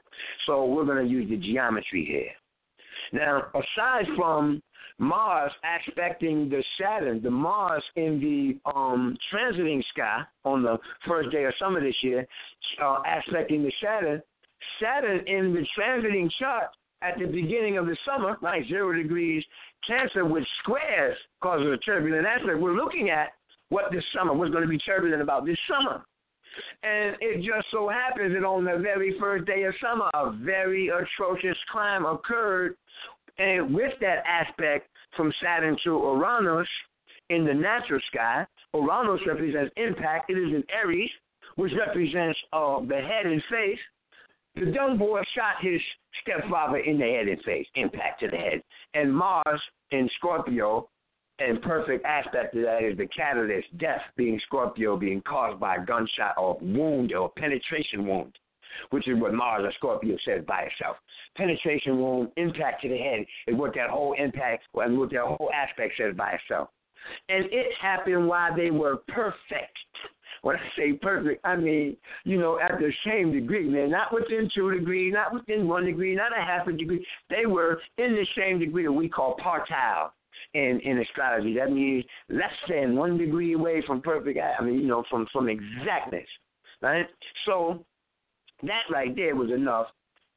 So 0.47 0.65
we're 0.67 0.85
going 0.85 1.05
to 1.05 1.11
use 1.11 1.29
the 1.29 1.37
geometry 1.37 2.05
here. 2.05 2.31
Now, 3.13 3.45
aside 3.55 4.07
from 4.17 4.63
Mars 4.99 5.53
aspecting 5.65 6.49
the 6.49 6.63
Saturn, 6.81 7.23
the 7.23 7.31
Mars 7.31 7.83
in 7.97 8.21
the 8.21 8.71
um, 8.71 9.17
transiting 9.33 9.83
sky 9.93 10.23
on 10.45 10.63
the 10.63 10.79
first 11.07 11.31
day 11.31 11.45
of 11.45 11.53
summer 11.59 11.81
this 11.81 11.97
year, 12.03 12.27
uh, 12.83 13.03
aspecting 13.07 13.63
the 13.63 13.73
Saturn, 13.83 14.23
Saturn 14.81 15.27
in 15.27 15.53
the 15.53 15.67
transiting 15.79 16.31
chart 16.39 16.69
at 17.03 17.19
the 17.19 17.27
beginning 17.27 17.77
of 17.77 17.87
the 17.87 17.97
summer, 18.07 18.39
like 18.41 18.67
zero 18.69 18.93
degrees 18.93 19.45
Cancer 19.87 20.25
with 20.25 20.45
squares 20.63 21.17
causes 21.43 21.67
a 21.73 21.77
turbulent 21.79 22.27
aspect. 22.27 22.59
We're 22.59 22.75
looking 22.75 23.11
at 23.11 23.29
what 23.69 23.91
this 23.93 24.05
summer, 24.17 24.33
was 24.35 24.51
going 24.51 24.63
to 24.63 24.69
be 24.69 24.79
turbulent 24.79 25.23
about 25.23 25.45
this 25.47 25.59
summer. 25.69 26.05
And 26.83 27.17
it 27.21 27.37
just 27.39 27.67
so 27.71 27.89
happens 27.89 28.35
that 28.35 28.45
on 28.45 28.65
the 28.65 28.79
very 28.79 29.19
first 29.19 29.45
day 29.47 29.65
of 29.65 29.75
summer, 29.81 30.09
a 30.15 30.31
very 30.31 30.89
atrocious 30.89 31.57
crime 31.69 32.07
occurred. 32.07 32.77
And 33.39 33.75
with 33.75 33.93
that 34.01 34.23
aspect 34.27 34.89
from 35.17 35.33
Saturn 35.43 35.77
to 35.85 35.91
Uranus 35.91 36.69
in 37.29 37.45
the 37.45 37.53
natural 37.53 38.01
sky, 38.13 38.47
Uranus 38.73 39.21
represents 39.27 39.73
impact. 39.77 40.31
It 40.31 40.35
is 40.35 40.55
in 40.55 40.65
Aries, 40.73 41.11
which 41.57 41.73
represents 41.79 42.39
uh, 42.53 42.81
the 42.81 42.97
head 42.97 43.27
and 43.27 43.43
face. 43.51 43.79
The 44.55 44.73
dumb 44.73 44.97
boy 44.97 45.21
shot 45.35 45.57
his 45.61 45.81
stepfather 46.23 46.79
in 46.79 46.99
the 46.99 47.05
head 47.05 47.29
and 47.29 47.43
face, 47.43 47.67
impact 47.75 48.21
to 48.21 48.29
the 48.29 48.37
head. 48.37 48.63
And 48.97 49.15
Mars 49.15 49.61
in 49.91 50.09
Scorpio, 50.17 50.89
and 51.39 51.61
perfect 51.61 52.03
aspect 52.07 52.57
of 52.57 52.63
that 52.63 52.83
is 52.83 52.97
the 52.97 53.07
catalyst, 53.09 53.77
death 53.77 54.01
being 54.17 54.41
Scorpio, 54.47 54.97
being 54.97 55.21
caused 55.21 55.61
by 55.61 55.77
a 55.77 55.85
gunshot 55.85 56.35
or 56.39 56.57
wound 56.63 57.13
or 57.13 57.29
penetration 57.37 58.07
wound, 58.07 58.39
which 58.89 59.07
is 59.07 59.21
what 59.21 59.35
Mars 59.35 59.65
or 59.67 59.73
Scorpio 59.77 60.17
says 60.25 60.45
by 60.49 60.63
itself. 60.63 60.97
Penetration 61.37 61.99
wound, 62.01 62.31
impact 62.39 62.81
to 62.83 62.89
the 62.89 62.97
head 62.97 63.27
is 63.47 63.55
what 63.55 63.75
that 63.75 63.91
whole 63.91 64.15
impact 64.15 64.65
and 64.75 64.99
what 64.99 65.11
that 65.11 65.25
whole 65.25 65.51
aspect 65.55 65.93
says 65.99 66.15
by 66.17 66.31
itself. 66.31 66.71
And 67.29 67.45
it 67.53 67.67
happened 67.79 68.27
while 68.27 68.57
they 68.57 68.71
were 68.71 69.03
perfect. 69.09 69.77
When 70.47 70.55
I 70.55 70.61
say 70.79 70.93
perfect, 70.93 71.45
I 71.45 71.57
mean, 71.57 71.97
you 72.23 72.39
know, 72.39 72.61
at 72.61 72.79
the 72.79 72.93
same 73.05 73.33
degree, 73.33 73.69
man, 73.69 73.91
not 73.91 74.15
within 74.15 74.49
two 74.55 74.71
degrees, 74.71 75.13
not 75.13 75.35
within 75.35 75.67
one 75.67 75.85
degree, 75.85 76.15
not 76.15 76.31
a 76.31 76.41
half 76.41 76.69
a 76.69 76.73
degree. 76.73 77.05
They 77.29 77.47
were 77.47 77.81
in 77.99 78.13
the 78.13 78.25
same 78.39 78.61
degree 78.61 78.85
that 78.85 78.93
we 78.93 79.09
call 79.09 79.35
partile 79.43 80.13
in 80.55 80.79
in 80.85 80.99
astrology. 80.99 81.53
That 81.57 81.73
means 81.73 82.05
less 82.29 82.53
than 82.69 82.95
one 82.95 83.19
degree 83.19 83.55
away 83.55 83.83
from 83.85 84.01
perfect. 84.01 84.39
I 84.39 84.63
mean, 84.63 84.79
you 84.79 84.87
know, 84.87 85.03
from 85.11 85.27
from 85.33 85.49
exactness, 85.49 86.29
right? 86.81 87.07
So 87.45 87.85
that 88.63 88.83
right 88.89 89.17
there 89.17 89.35
was 89.35 89.51
enough 89.51 89.87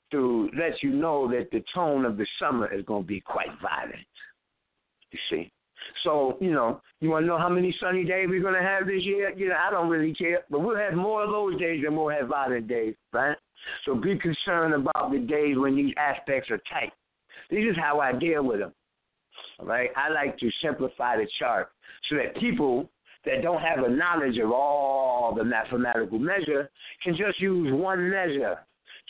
to 0.10 0.50
let 0.58 0.82
you 0.82 0.90
know 0.90 1.30
that 1.30 1.52
the 1.52 1.64
tone 1.72 2.04
of 2.04 2.18
the 2.18 2.26
summer 2.40 2.74
is 2.74 2.84
going 2.84 3.04
to 3.04 3.08
be 3.08 3.22
quite 3.22 3.52
violent. 3.62 4.08
You 5.12 5.20
see, 5.30 5.52
so, 6.04 6.38
you 6.40 6.52
know, 6.52 6.82
you 7.02 7.10
want 7.10 7.24
to 7.24 7.28
know 7.28 7.38
how 7.38 7.50
many 7.50 7.76
sunny 7.80 8.04
days 8.04 8.28
we're 8.30 8.42
going 8.42 8.54
to 8.54 8.62
have 8.62 8.88
this 8.88 9.04
year? 9.04 9.32
You 9.36 9.50
know, 9.50 9.56
I 9.56 9.72
don't 9.72 9.90
really 9.90 10.14
care. 10.14 10.42
But 10.50 10.60
we'll 10.60 10.78
have 10.78 10.94
more 10.94 11.24
of 11.24 11.30
those 11.30 11.60
days 11.60 11.84
than 11.84 11.96
we'll 11.96 12.10
have 12.10 12.28
violent 12.28 12.68
days, 12.68 12.96
right? 13.14 13.38
So 13.86 13.96
be 13.96 14.18
concerned 14.18 14.74
about 14.74 15.12
the 15.12 15.20
days 15.20 15.58
when 15.58 15.76
these 15.76 15.94
aspects 15.98 16.50
are 16.52 16.62
tight. 16.72 16.92
This 17.50 17.60
is 17.60 17.76
how 17.78 18.00
I 18.00 18.14
deal 18.14 18.44
with 18.44 18.60
them. 18.60 18.74
right? 19.62 19.90
I 19.96 20.10
like 20.10 20.38
to 20.40 20.50
simplify 20.62 21.18
the 21.18 21.28
chart 21.40 21.70
so 22.10 22.16
that 22.18 22.40
people 22.40 22.90
that 23.26 23.42
don't 23.42 23.62
have 23.62 23.80
a 23.80 23.90
knowledge 23.90 24.38
of 24.38 24.52
all 24.52 25.34
the 25.36 25.44
mathematical 25.44 26.20
measure 26.20 26.70
can 27.04 27.16
just 27.18 27.40
use 27.40 27.72
one 27.74 28.10
measure 28.10 28.58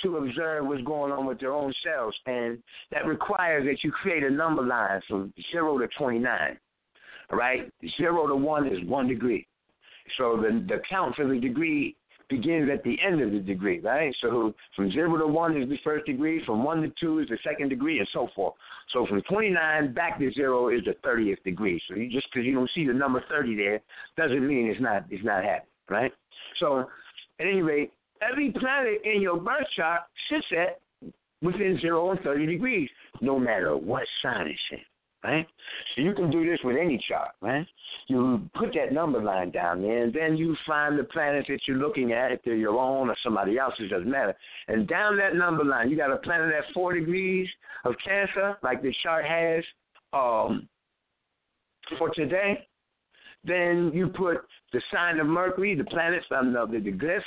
to 0.03 0.18
observe 0.18 0.65
what's 0.65 0.84
going 0.84 1.11
on 1.11 1.26
with 1.26 1.39
their 1.39 1.53
own 1.53 1.73
selves. 1.84 2.18
And 2.26 2.57
that 2.91 3.06
requires 3.06 3.65
that 3.65 3.84
you 3.84 3.91
create 3.91 4.23
a 4.23 4.30
number 4.30 4.64
line 4.64 5.01
from 5.07 5.34
0 5.51 5.80
to 5.80 5.88
29. 5.97 6.57
Right? 7.31 7.72
0 7.97 8.27
to 8.27 8.35
1 8.35 8.68
is 8.68 8.84
1 8.85 9.07
degree. 9.07 9.47
So 10.18 10.38
the, 10.38 10.65
the 10.68 10.81
count 10.89 11.15
for 11.15 11.27
the 11.27 11.39
degree 11.39 11.95
begins 12.30 12.69
at 12.72 12.84
the 12.84 12.95
end 13.06 13.22
of 13.22 13.31
the 13.31 13.39
degree, 13.39 13.80
right? 13.80 14.15
So 14.22 14.53
from 14.76 14.91
0 14.91 15.18
to 15.18 15.27
1 15.27 15.61
is 15.61 15.69
the 15.69 15.77
first 15.84 16.06
degree, 16.06 16.41
from 16.45 16.64
1 16.64 16.81
to 16.84 16.91
2 16.99 17.19
is 17.19 17.27
the 17.30 17.38
second 17.43 17.69
degree, 17.69 17.99
and 17.99 18.07
so 18.14 18.30
forth. 18.35 18.53
So 18.93 19.06
from 19.07 19.22
29 19.23 19.93
back 19.93 20.19
to 20.19 20.31
0 20.31 20.69
is 20.69 20.81
the 20.85 20.95
30th 21.07 21.43
degree. 21.43 21.81
So 21.88 21.95
you, 21.95 22.10
just 22.10 22.27
because 22.31 22.45
you 22.45 22.53
don't 22.53 22.69
see 22.73 22.85
the 22.85 22.93
number 22.93 23.23
30 23.30 23.56
there 23.56 23.81
doesn't 24.15 24.47
mean 24.47 24.68
it's 24.68 24.81
not, 24.81 25.06
it's 25.10 25.26
not 25.26 25.43
happening, 25.43 25.68
right? 25.89 26.11
So 26.60 26.88
at 27.39 27.45
any 27.45 27.61
rate, 27.61 27.91
every 28.22 28.51
planet 28.51 29.01
in 29.03 29.22
your 29.22 29.38
birth 29.38 29.68
chart 29.76 30.01
sits 30.30 30.45
at 30.57 30.80
within 31.41 31.80
0 31.81 32.11
and 32.11 32.19
30 32.22 32.45
degrees, 32.45 32.89
no 33.22 33.39
matter 33.39 33.76
what 33.76 34.03
sign 34.22 34.47
it's 34.47 34.60
in 34.72 34.80
right? 35.24 35.48
So 35.96 36.02
you 36.02 36.14
can 36.14 36.32
do 36.32 36.46
this 36.50 36.60
with 36.64 36.78
any 36.78 37.04
chart, 37.08 37.32
right? 37.41 37.66
You 38.08 38.50
put 38.56 38.74
that 38.76 38.94
number 38.94 39.22
line 39.22 39.52
down 39.52 39.82
there, 39.82 40.04
and 40.04 40.14
then 40.14 40.38
you 40.38 40.56
find 40.66 40.98
the 40.98 41.04
planets 41.04 41.48
that 41.50 41.60
you're 41.68 41.78
looking 41.78 42.14
at, 42.14 42.32
if 42.32 42.40
they're 42.44 42.56
your 42.56 42.80
own 42.80 43.10
or 43.10 43.16
somebody 43.24 43.58
else's, 43.58 43.90
doesn't 43.90 44.10
matter. 44.10 44.36
And 44.68 44.88
down 44.88 45.18
that 45.18 45.36
number 45.36 45.64
line, 45.64 45.90
you 45.90 45.98
got 45.98 46.12
a 46.12 46.18
planet 46.18 46.54
at 46.54 46.74
four 46.74 46.94
degrees 46.94 47.48
of 47.86 47.96
Cancer, 48.04 48.58
like 48.64 48.82
the 48.82 48.94
chart 49.04 49.26
has 49.26 49.64
um, 50.14 50.68
for 51.98 52.10
today. 52.12 52.66
Then 53.44 53.91
you 53.94 54.08
put 54.08 54.38
the 54.74 54.82
sign 54.94 55.20
of 55.20 55.28
Mercury, 55.28 55.76
the 55.76 55.86
planets, 55.86 56.26
um, 56.36 56.54
the, 56.54 56.80
the 56.80 56.91
glyph 56.91 57.22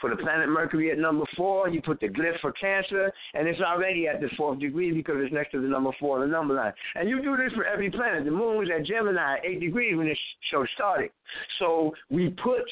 for 0.00 0.10
the 0.10 0.16
planet 0.16 0.48
Mercury 0.48 0.90
at 0.90 0.98
number 0.98 1.24
four. 1.36 1.68
You 1.68 1.80
put 1.82 2.00
the 2.00 2.08
glyph 2.08 2.40
for 2.40 2.52
Cancer, 2.52 3.12
and 3.34 3.48
it's 3.48 3.60
already 3.60 4.08
at 4.08 4.20
the 4.20 4.28
fourth 4.36 4.60
degree 4.60 4.92
because 4.92 5.16
it's 5.18 5.32
next 5.32 5.52
to 5.52 5.60
the 5.60 5.68
number 5.68 5.90
four 5.98 6.20
on 6.20 6.28
the 6.28 6.32
number 6.32 6.54
line. 6.54 6.72
And 6.94 7.08
you 7.08 7.22
do 7.22 7.36
this 7.36 7.52
for 7.54 7.64
every 7.64 7.90
planet. 7.90 8.24
The 8.24 8.30
moon 8.30 8.58
was 8.58 8.68
at 8.74 8.86
Gemini, 8.86 9.36
eight 9.44 9.60
degrees 9.60 9.96
when 9.96 10.06
this 10.06 10.18
show 10.50 10.64
started. 10.74 11.10
So 11.58 11.94
we 12.10 12.30
put 12.42 12.62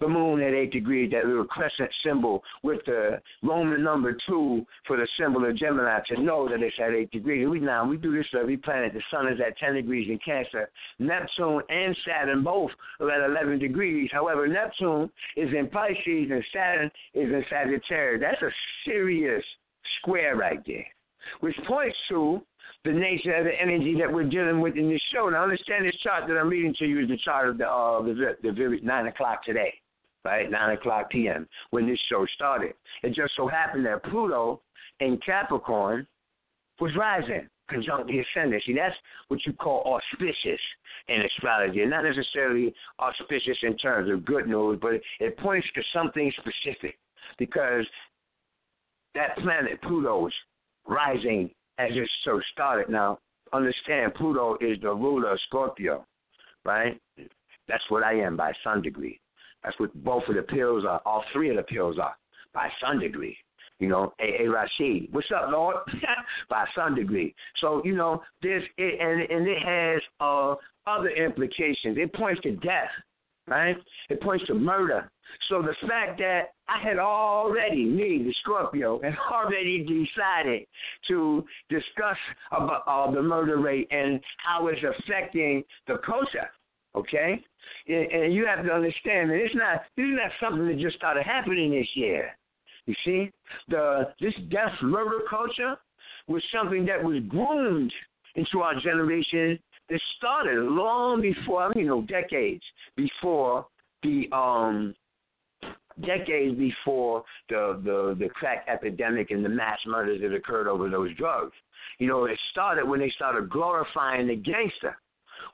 the 0.00 0.08
moon 0.08 0.42
at 0.42 0.52
eight 0.52 0.72
degrees, 0.72 1.10
that 1.12 1.26
little 1.26 1.44
crescent 1.44 1.90
symbol 2.04 2.42
with 2.62 2.80
the 2.86 3.20
Roman 3.42 3.82
number 3.82 4.16
two 4.26 4.64
for 4.86 4.96
the 4.96 5.06
symbol 5.18 5.44
of 5.48 5.56
Gemini 5.56 6.00
to 6.08 6.20
know 6.20 6.48
that 6.48 6.62
it's 6.62 6.76
at 6.82 6.92
eight 6.92 7.10
degrees. 7.10 7.48
We 7.48 7.60
now 7.60 7.86
we 7.86 7.96
do 7.96 8.14
this 8.14 8.26
for 8.30 8.40
every 8.40 8.56
planet. 8.56 8.92
The 8.92 9.02
sun 9.10 9.32
is 9.32 9.40
at 9.40 9.56
ten 9.58 9.74
degrees 9.74 10.08
in 10.10 10.18
Cancer. 10.24 10.68
Neptune 10.98 11.62
and 11.68 11.96
Saturn 12.06 12.42
both 12.42 12.70
are 13.00 13.10
at 13.10 13.28
eleven 13.30 13.58
degrees. 13.58 14.10
However, 14.12 14.48
Neptune 14.48 15.10
is 15.36 15.48
in 15.56 15.68
Pisces 15.68 16.30
and 16.30 16.44
Saturn 16.52 16.90
is 17.14 17.32
in 17.32 17.44
Sagittarius. 17.48 18.20
That's 18.20 18.42
a 18.42 18.50
serious 18.84 19.44
square 20.00 20.36
right 20.36 20.60
there. 20.66 20.86
Which 21.40 21.56
points 21.66 21.96
to 22.10 22.42
the 22.84 22.92
nature 22.92 23.34
of 23.34 23.44
the 23.44 23.52
energy 23.58 23.96
that 23.98 24.12
we're 24.12 24.28
dealing 24.28 24.60
with 24.60 24.76
in 24.76 24.90
this 24.90 25.00
show. 25.12 25.30
Now, 25.30 25.42
understand 25.42 25.86
this 25.86 25.96
chart 26.02 26.24
that 26.28 26.36
I'm 26.36 26.50
reading 26.50 26.74
to 26.80 26.84
you 26.84 27.00
is 27.00 27.08
the 27.08 27.16
chart 27.24 27.48
of 27.48 27.56
the 27.56 27.66
uh, 27.66 28.02
the, 28.02 28.36
the 28.42 28.52
very 28.52 28.80
nine 28.82 29.06
o'clock 29.06 29.44
today 29.44 29.72
right, 30.24 30.50
9 30.50 30.70
o'clock 30.76 31.10
p.m., 31.10 31.46
when 31.70 31.86
this 31.86 31.98
show 32.10 32.26
started. 32.34 32.74
It 33.02 33.14
just 33.14 33.32
so 33.36 33.46
happened 33.46 33.86
that 33.86 34.02
Pluto 34.04 34.60
in 35.00 35.18
Capricorn 35.24 36.06
was 36.80 36.92
rising, 36.96 37.48
conjunct 37.68 38.08
the 38.08 38.20
ascendant. 38.20 38.62
See, 38.66 38.74
that's 38.74 38.94
what 39.28 39.40
you 39.46 39.52
call 39.52 39.98
auspicious 39.98 40.60
in 41.08 41.20
astrology. 41.22 41.84
Not 41.84 42.04
necessarily 42.04 42.74
auspicious 42.98 43.58
in 43.62 43.76
terms 43.76 44.10
of 44.10 44.24
good 44.24 44.48
news, 44.48 44.78
but 44.80 44.94
it 45.20 45.36
points 45.38 45.66
to 45.74 45.82
something 45.92 46.32
specific 46.38 46.98
because 47.38 47.86
that 49.14 49.36
planet, 49.38 49.80
Pluto, 49.82 50.26
is 50.26 50.34
rising 50.86 51.50
as 51.78 51.90
this 51.94 52.08
show 52.24 52.40
started. 52.52 52.88
Now, 52.88 53.18
understand, 53.52 54.14
Pluto 54.14 54.56
is 54.60 54.78
the 54.82 54.92
ruler 54.94 55.32
of 55.32 55.40
Scorpio, 55.46 56.04
right? 56.64 57.00
That's 57.68 57.84
what 57.88 58.02
I 58.02 58.14
am 58.14 58.36
by 58.36 58.52
some 58.62 58.82
degree. 58.82 59.20
That's 59.64 59.78
what 59.80 59.94
both 60.04 60.24
of 60.28 60.36
the 60.36 60.42
pills 60.42 60.84
are. 60.84 61.00
All 61.04 61.24
three 61.32 61.50
of 61.50 61.56
the 61.56 61.62
pills 61.62 61.98
are 61.98 62.14
by 62.52 62.68
some 62.82 63.00
degree. 63.00 63.36
You 63.80 63.88
know, 63.88 64.12
A. 64.20 64.44
A. 64.44 64.48
Rashid, 64.48 65.08
what's 65.10 65.26
up, 65.34 65.50
Lord? 65.50 65.76
by 66.48 66.64
some 66.76 66.94
degree. 66.94 67.34
So 67.60 67.82
you 67.84 67.96
know, 67.96 68.22
this 68.42 68.62
it, 68.78 69.00
and 69.00 69.20
and 69.36 69.48
it 69.48 69.62
has 69.62 70.00
uh, 70.20 70.54
other 70.86 71.08
implications. 71.08 71.98
It 71.98 72.12
points 72.14 72.40
to 72.42 72.52
death, 72.56 72.90
right? 73.48 73.76
It 74.10 74.22
points 74.22 74.46
to 74.46 74.54
murder. 74.54 75.10
So 75.48 75.62
the 75.62 75.74
fact 75.88 76.18
that 76.18 76.52
I 76.68 76.80
had 76.80 76.98
already, 76.98 77.84
me, 77.84 78.22
the 78.24 78.34
Scorpio, 78.42 79.00
had 79.02 79.16
already 79.32 79.80
decided 79.80 80.66
to 81.08 81.44
discuss 81.68 82.16
about 82.52 82.84
uh, 82.86 83.10
the 83.10 83.22
murder 83.22 83.58
rate 83.58 83.88
and 83.90 84.20
how 84.38 84.68
it's 84.68 84.80
affecting 84.82 85.64
the 85.86 85.98
culture, 86.06 86.48
okay? 86.94 87.42
and 87.86 88.32
you 88.32 88.46
have 88.46 88.64
to 88.64 88.72
understand 88.72 89.30
that 89.30 89.36
it's 89.36 89.54
not 89.54 89.82
this 89.96 90.04
is 90.04 90.16
not 90.16 90.30
something 90.40 90.66
that 90.66 90.78
just 90.78 90.96
started 90.96 91.24
happening 91.24 91.70
this 91.70 91.88
year. 91.94 92.36
You 92.86 92.94
see, 93.04 93.30
the 93.68 94.08
this 94.20 94.34
death 94.50 94.72
murder 94.82 95.20
culture 95.28 95.76
was 96.28 96.42
something 96.54 96.84
that 96.86 97.02
was 97.02 97.22
groomed 97.28 97.92
into 98.36 98.60
our 98.60 98.78
generation 98.80 99.58
that 99.88 100.00
started 100.16 100.62
long 100.64 101.20
before 101.20 101.62
I 101.62 101.68
mean, 101.68 101.84
you 101.84 101.86
know, 101.86 102.02
decades 102.02 102.62
before 102.96 103.66
the 104.02 104.28
um 104.32 104.94
decades 106.04 106.58
before 106.58 107.24
the, 107.48 107.80
the 107.84 108.16
the 108.18 108.28
crack 108.30 108.66
epidemic 108.68 109.30
and 109.30 109.44
the 109.44 109.48
mass 109.48 109.78
murders 109.86 110.20
that 110.22 110.34
occurred 110.34 110.68
over 110.68 110.88
those 110.88 111.14
drugs. 111.16 111.52
You 111.98 112.08
know, 112.08 112.24
it 112.24 112.38
started 112.50 112.88
when 112.88 113.00
they 113.00 113.10
started 113.14 113.48
glorifying 113.50 114.26
the 114.26 114.36
gangster 114.36 114.96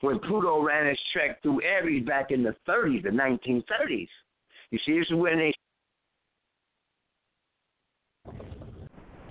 when 0.01 0.19
Pluto 0.19 0.61
ran 0.63 0.87
its 0.87 1.01
trek 1.13 1.41
through 1.41 1.61
Aries 1.63 2.05
back 2.05 2.31
in 2.31 2.43
the 2.43 2.55
30s, 2.67 3.03
the 3.03 3.09
1930s. 3.09 4.07
You 4.71 4.79
see, 4.85 4.97
this 4.99 5.07
is 5.09 5.15
when 5.15 5.37
they. 5.37 5.53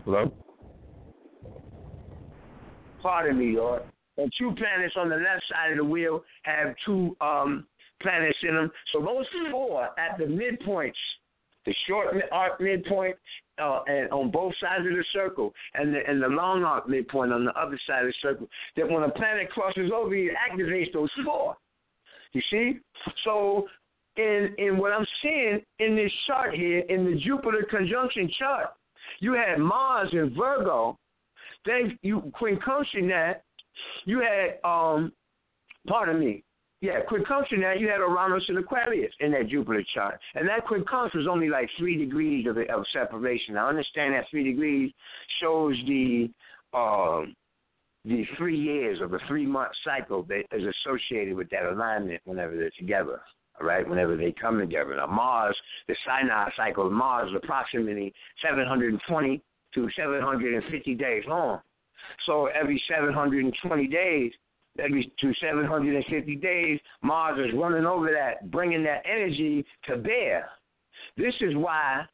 Hello? 0.05 0.33
Pardon 3.03 3.39
me, 3.39 3.57
Lord. 3.57 3.83
And 4.19 4.31
two 4.39 4.53
planets 4.57 4.95
on 4.99 5.09
the 5.09 5.17
left 5.17 5.45
side 5.51 5.73
of 5.73 5.79
the 5.79 5.85
wheel 5.85 6.23
have 6.43 6.75
two 6.85 7.17
um, 7.21 7.67
planets 8.03 8.37
in 8.43 8.55
them. 8.55 8.71
So 8.93 9.01
those 9.01 9.25
four 9.51 9.85
at 9.99 10.19
the 10.19 10.25
midpoints, 10.25 10.93
the 11.65 11.75
short 11.87 12.15
arc 12.33 12.61
midpoint 12.61 13.17
uh, 13.61 13.83
and 13.87 14.11
on 14.11 14.31
both 14.31 14.53
sides 14.61 14.87
of 14.87 14.93
the 14.93 15.05
circle, 15.13 15.53
and 15.75 15.95
the, 15.95 16.01
and 16.09 16.23
the 16.23 16.29
long 16.29 16.65
arc 16.65 16.89
midpoint 16.89 17.33
on 17.33 17.45
the 17.45 17.53
other 17.53 17.79
side 17.87 18.05
of 18.05 18.09
the 18.09 18.15
circle. 18.23 18.49
That 18.77 18.89
when 18.89 19.03
a 19.03 19.11
planet 19.11 19.51
crosses 19.51 19.91
over, 19.95 20.15
it 20.15 20.33
activates 20.51 20.93
those 20.93 21.11
four. 21.25 21.57
You 22.33 22.43
see? 22.51 22.79
So 23.25 23.67
in 24.17 24.55
in 24.59 24.79
what 24.79 24.93
I'm 24.93 25.07
seeing 25.23 25.61
in 25.79 25.97
this 25.97 26.13
chart 26.27 26.55
here, 26.55 26.81
in 26.89 27.05
the 27.05 27.19
Jupiter 27.21 27.67
conjunction 27.69 28.31
chart, 28.39 28.69
you 29.21 29.33
had 29.33 29.59
Mars 29.59 30.09
in 30.13 30.35
Virgo. 30.37 30.99
Then 31.67 31.99
you 32.03 32.33
quincunction 32.41 33.09
that. 33.09 33.43
You 34.05 34.21
had 34.21 34.59
um, 34.69 35.13
pardon 35.87 36.21
me, 36.21 36.45
yeah, 36.81 37.01
quincunction 37.11 37.59
now 37.59 37.73
you 37.73 37.89
had 37.89 37.99
Uranus 37.99 38.45
and 38.49 38.59
Aquarius 38.59 39.13
in 39.21 39.33
that 39.33 39.49
Jupiter 39.49 39.85
chart. 39.95 40.19
And 40.35 40.49
that 40.49 40.67
quincunx 40.67 41.15
was 41.15 41.27
only 41.31 41.49
like 41.49 41.69
three 41.79 41.99
degrees 41.99 42.47
of, 42.47 42.57
of 42.57 42.85
separation. 42.93 43.59
I 43.59 43.69
understand 43.69 44.15
that 44.15 44.25
three 44.31 44.45
degrees 44.45 44.91
shows 45.43 45.77
the 45.87 46.31
um 46.73 47.35
the 48.07 48.25
three 48.39 48.59
years 48.59 48.99
or 49.03 49.09
the 49.09 49.21
three 49.29 49.45
month 49.45 49.73
cycle 49.85 50.23
that 50.25 50.45
is 50.53 50.63
associated 50.87 51.35
with 51.35 51.51
that 51.51 51.67
alignment 51.67 52.23
whenever 52.25 52.57
they're 52.57 52.71
together. 52.79 53.21
All 53.61 53.67
right, 53.67 53.87
whenever 53.87 54.17
they 54.17 54.33
come 54.41 54.59
together. 54.59 54.97
Now 54.97 55.07
Mars, 55.07 55.57
the 55.87 55.95
synod 56.07 56.51
cycle 56.57 56.87
of 56.87 56.93
Mars 56.93 57.29
is 57.29 57.37
approximately 57.43 58.15
seven 58.43 58.67
hundred 58.67 58.95
and 58.95 59.03
twenty 59.07 59.43
to 59.75 59.89
seven 59.95 60.23
hundred 60.23 60.55
and 60.55 60.65
fifty 60.73 60.95
days 60.95 61.25
long. 61.29 61.61
So 62.25 62.47
every 62.47 62.83
seven 62.89 63.13
hundred 63.13 63.45
every 64.79 65.13
to 65.21 65.33
750 65.41 66.37
days, 66.37 66.79
Mars 67.03 67.39
is 67.39 67.59
running 67.59 67.87
over 67.87 68.11
that, 68.13 68.51
bringing 68.51 68.83
that 68.85 69.03
energy 69.05 69.65
to 69.87 69.97
bear. 69.97 70.49
This 71.17 71.35
is 71.41 71.55
why 71.57 72.05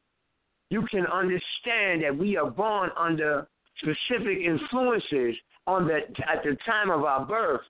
you 0.70 0.86
can 0.90 1.06
understand 1.06 2.02
that 2.02 2.16
we 2.16 2.36
are 2.36 2.50
born 2.50 2.90
under 2.96 3.46
specific 3.78 4.38
influences 4.38 5.36
on 5.66 5.86
the 5.86 6.00
at 6.28 6.42
the 6.42 6.56
time 6.64 6.90
of 6.90 7.04
our 7.04 7.24
birth. 7.26 7.62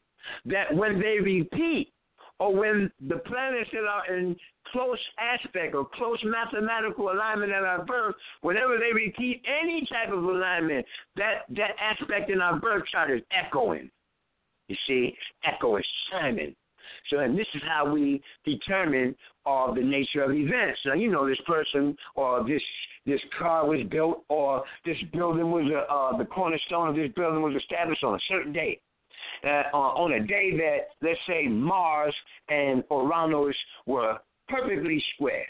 That 0.44 0.74
when 0.74 1.00
they 1.00 1.18
repeat, 1.20 1.92
or 2.38 2.54
when 2.54 2.90
the 3.08 3.16
planets 3.18 3.70
that 3.72 3.84
are 3.84 4.14
in 4.14 4.36
close 4.72 4.98
aspect 5.18 5.74
or 5.74 5.88
close 5.94 6.18
mathematical 6.24 7.10
alignment 7.12 7.52
at 7.52 7.62
our 7.62 7.84
birth, 7.84 8.14
whenever 8.40 8.78
they 8.78 8.92
repeat 8.92 9.42
any 9.46 9.86
type 9.90 10.12
of 10.12 10.22
alignment, 10.22 10.84
that 11.16 11.44
that 11.50 11.70
aspect 11.80 12.30
in 12.30 12.40
our 12.40 12.58
birth 12.58 12.82
chart 12.90 13.10
is 13.10 13.22
echoing. 13.30 13.90
You 14.68 14.76
see, 14.86 15.16
echo 15.44 15.76
is 15.76 15.86
chiming. 16.10 16.54
So, 17.10 17.20
and 17.20 17.38
this 17.38 17.46
is 17.54 17.62
how 17.66 17.90
we 17.92 18.20
determine 18.44 19.14
uh, 19.44 19.72
the 19.72 19.82
nature 19.82 20.22
of 20.22 20.32
events. 20.32 20.80
Now, 20.84 20.94
you 20.94 21.10
know, 21.10 21.28
this 21.28 21.38
person 21.46 21.96
or 22.14 22.44
this 22.46 22.62
this 23.04 23.20
car 23.38 23.66
was 23.66 23.80
built 23.88 24.24
or 24.28 24.64
this 24.84 24.96
building 25.12 25.50
was 25.52 25.70
a, 25.72 25.92
uh, 25.92 26.18
the 26.18 26.24
cornerstone 26.24 26.88
of 26.88 26.96
this 26.96 27.10
building 27.14 27.40
was 27.40 27.54
established 27.54 28.02
on 28.02 28.14
a 28.14 28.18
certain 28.28 28.52
date. 28.52 28.80
Uh, 29.44 29.62
on 29.72 30.12
a 30.14 30.26
day 30.26 30.56
that, 30.56 30.88
let's 31.02 31.20
say, 31.28 31.46
Mars 31.46 32.14
and 32.48 32.82
Uranus 32.90 33.54
were 33.86 34.18
perfectly 34.48 35.02
square. 35.14 35.46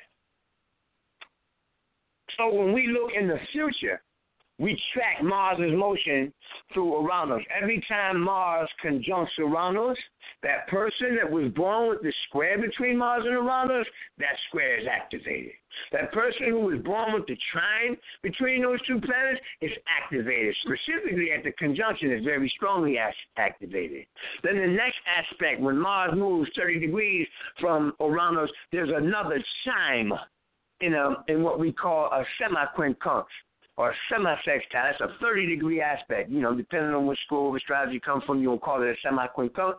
So 2.37 2.53
when 2.53 2.73
we 2.73 2.89
look 2.89 3.13
in 3.19 3.29
the 3.29 3.39
future, 3.53 4.03
we 4.59 4.81
track 4.95 5.23
Mars's 5.23 5.73
motion 5.74 6.33
through 6.73 7.03
Uranus. 7.03 7.45
Every 7.61 7.83
time 7.89 8.20
Mars 8.20 8.69
conjuncts 8.81 9.35
Uranus, 9.39 9.99
that 10.43 10.66
person 10.69 11.16
that 11.16 11.31
was 11.31 11.53
born 11.53 11.91
with 11.91 12.03
the 12.03 12.12
square 12.28 12.59
between 12.59 12.97
Mars 12.97 13.23
and 13.24 13.33
Uranus, 13.33 13.87
that 14.19 14.35
square 14.49 14.78
is 14.78 14.87
activated. 14.91 15.53
That 15.93 16.11
person 16.12 16.47
who 16.49 16.61
was 16.61 16.81
born 16.83 17.12
with 17.12 17.27
the 17.27 17.37
trine 17.53 17.97
between 18.23 18.62
those 18.62 18.81
two 18.87 18.99
planets 19.01 19.41
is 19.61 19.73
activated. 20.03 20.55
Specifically 20.65 21.33
at 21.33 21.45
the 21.45 21.53
conjunction 21.53 22.12
is 22.12 22.24
very 22.24 22.51
strongly 22.57 22.97
activated. 23.37 24.07
Then 24.43 24.57
the 24.57 24.69
next 24.69 24.97
aspect, 25.07 25.61
when 25.61 25.77
Mars 25.78 26.12
moves 26.15 26.51
30 26.57 26.81
degrees 26.81 27.27
from 27.61 27.93
Uranus, 28.01 28.51
there's 28.73 28.91
another 28.95 29.43
chime 29.65 30.12
in 30.81 30.95
a 30.95 31.24
in 31.28 31.43
what 31.43 31.59
we 31.59 31.73
call 31.73 32.07
a 32.12 32.24
semiquincunx 32.41 33.24
or 33.77 33.94
semi-sextile. 34.11 34.93
That's 34.98 35.01
a 35.01 35.16
30 35.20 35.47
degree 35.47 35.81
aspect. 35.81 36.31
You 36.31 36.40
know, 36.40 36.55
depending 36.55 36.93
on 36.93 37.07
which 37.07 37.19
school 37.27 37.51
of 37.51 37.55
astrology 37.55 37.94
you 37.94 38.01
come 38.01 38.23
from, 38.27 38.40
you'll 38.40 38.59
call 38.59 38.82
it 38.82 38.89
a 38.89 38.94
semi-quincunx. 39.03 39.74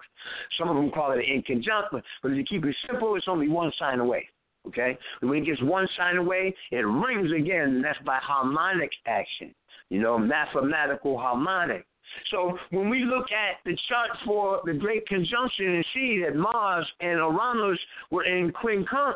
Some 0.60 0.69
of 0.69 0.76
them 0.76 0.91
call 0.91 1.11
it 1.11 1.19
an 1.19 1.26
inconjunct, 1.26 2.02
but 2.22 2.32
if 2.32 2.38
you 2.38 2.44
keep 2.44 2.65
it 2.65 2.76
simple, 2.88 3.15
it's 3.15 3.28
only 3.28 3.48
one 3.48 3.72
sign 3.80 3.99
away. 3.99 4.30
Okay? 4.68 4.98
When 5.22 5.40
it 5.40 5.45
gets 5.45 5.61
one 5.64 5.88
sign 5.98 6.18
away, 6.18 6.53
it 6.72 6.78
rings 6.78 7.32
again, 7.32 7.69
and 7.69 7.84
that's 7.84 7.99
by 8.06 8.19
harmonic 8.22 8.91
action. 9.06 9.53
You 9.90 10.02
know, 10.02 10.18
mathematical 10.18 11.18
harmonic. 11.18 11.86
So 12.32 12.57
when 12.72 12.90
we 12.90 13.03
look 13.03 13.28
at 13.32 13.57
the 13.65 13.78
chart 13.88 14.10
for 14.26 14.61
the 14.65 14.74
Great 14.74 15.06
Conjunction 15.07 15.76
and 15.76 15.86
see 15.94 16.24
that 16.26 16.36
Mars 16.36 16.88
and 16.99 17.18
Uranus 17.18 17.80
were 18.11 18.26
in 18.26 18.52
quincunx, 18.52 19.15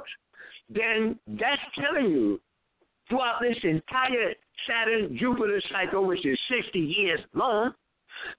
then 0.69 1.19
that's 1.27 1.61
telling 1.75 2.09
you 2.11 2.39
throughout 3.09 3.41
this 3.41 3.57
entire 3.63 4.33
Saturn 4.67 5.17
Jupiter 5.17 5.61
cycle, 5.71 6.05
which 6.05 6.25
is 6.25 6.37
60 6.49 6.79
years 6.79 7.19
long, 7.33 7.73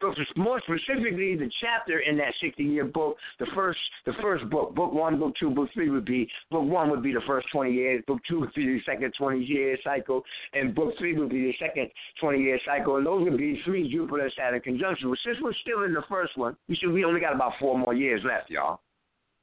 but 0.01 0.17
more 0.37 0.61
specifically, 0.61 1.37
the 1.37 1.51
chapter 1.61 2.01
in 2.01 2.17
that 2.19 2.35
60-year 2.43 2.85
book, 2.87 3.17
the 3.39 3.47
first, 3.55 3.79
the 4.07 4.13
first 4.21 4.49
book, 4.51 4.75
book 4.75 4.93
one, 4.93 5.19
book 5.19 5.35
two, 5.39 5.51
book 5.51 5.69
three 5.75 5.91
would 5.91 6.05
be, 6.05 6.29
book 6.51 6.65
one 6.65 6.91
would 6.91 7.03
be 7.03 7.13
the 7.13 7.23
first 7.27 7.47
20 7.53 7.73
years, 7.73 8.03
book 8.07 8.21
two 8.29 8.41
would 8.41 8.55
be 8.55 8.65
the 8.65 8.81
second 8.87 9.13
20-year 9.21 9.77
cycle, 9.85 10.23
and 10.53 10.75
book 10.75 10.95
three 10.99 11.17
would 11.17 11.31
be 11.31 11.43
the 11.43 11.55
second 11.59 11.91
20-year 12.23 12.59
cycle, 12.67 12.97
and 12.97 13.07
those 13.07 13.23
would 13.29 13.39
be 13.39 13.61
three 13.65 13.91
Jupiter-Saturn 13.91 14.61
conjunctions. 14.61 15.07
Well, 15.07 15.19
since 15.25 15.39
we're 15.43 15.55
still 15.63 15.85
in 15.85 15.93
the 15.93 16.05
first 16.09 16.37
one, 16.37 16.57
we 16.69 16.77
should, 16.77 16.93
we 16.93 17.05
only 17.05 17.21
got 17.21 17.35
about 17.35 17.53
four 17.61 17.79
more 17.79 17.95
years 17.95 18.23
left, 18.25 18.51
y'all. 18.51 18.81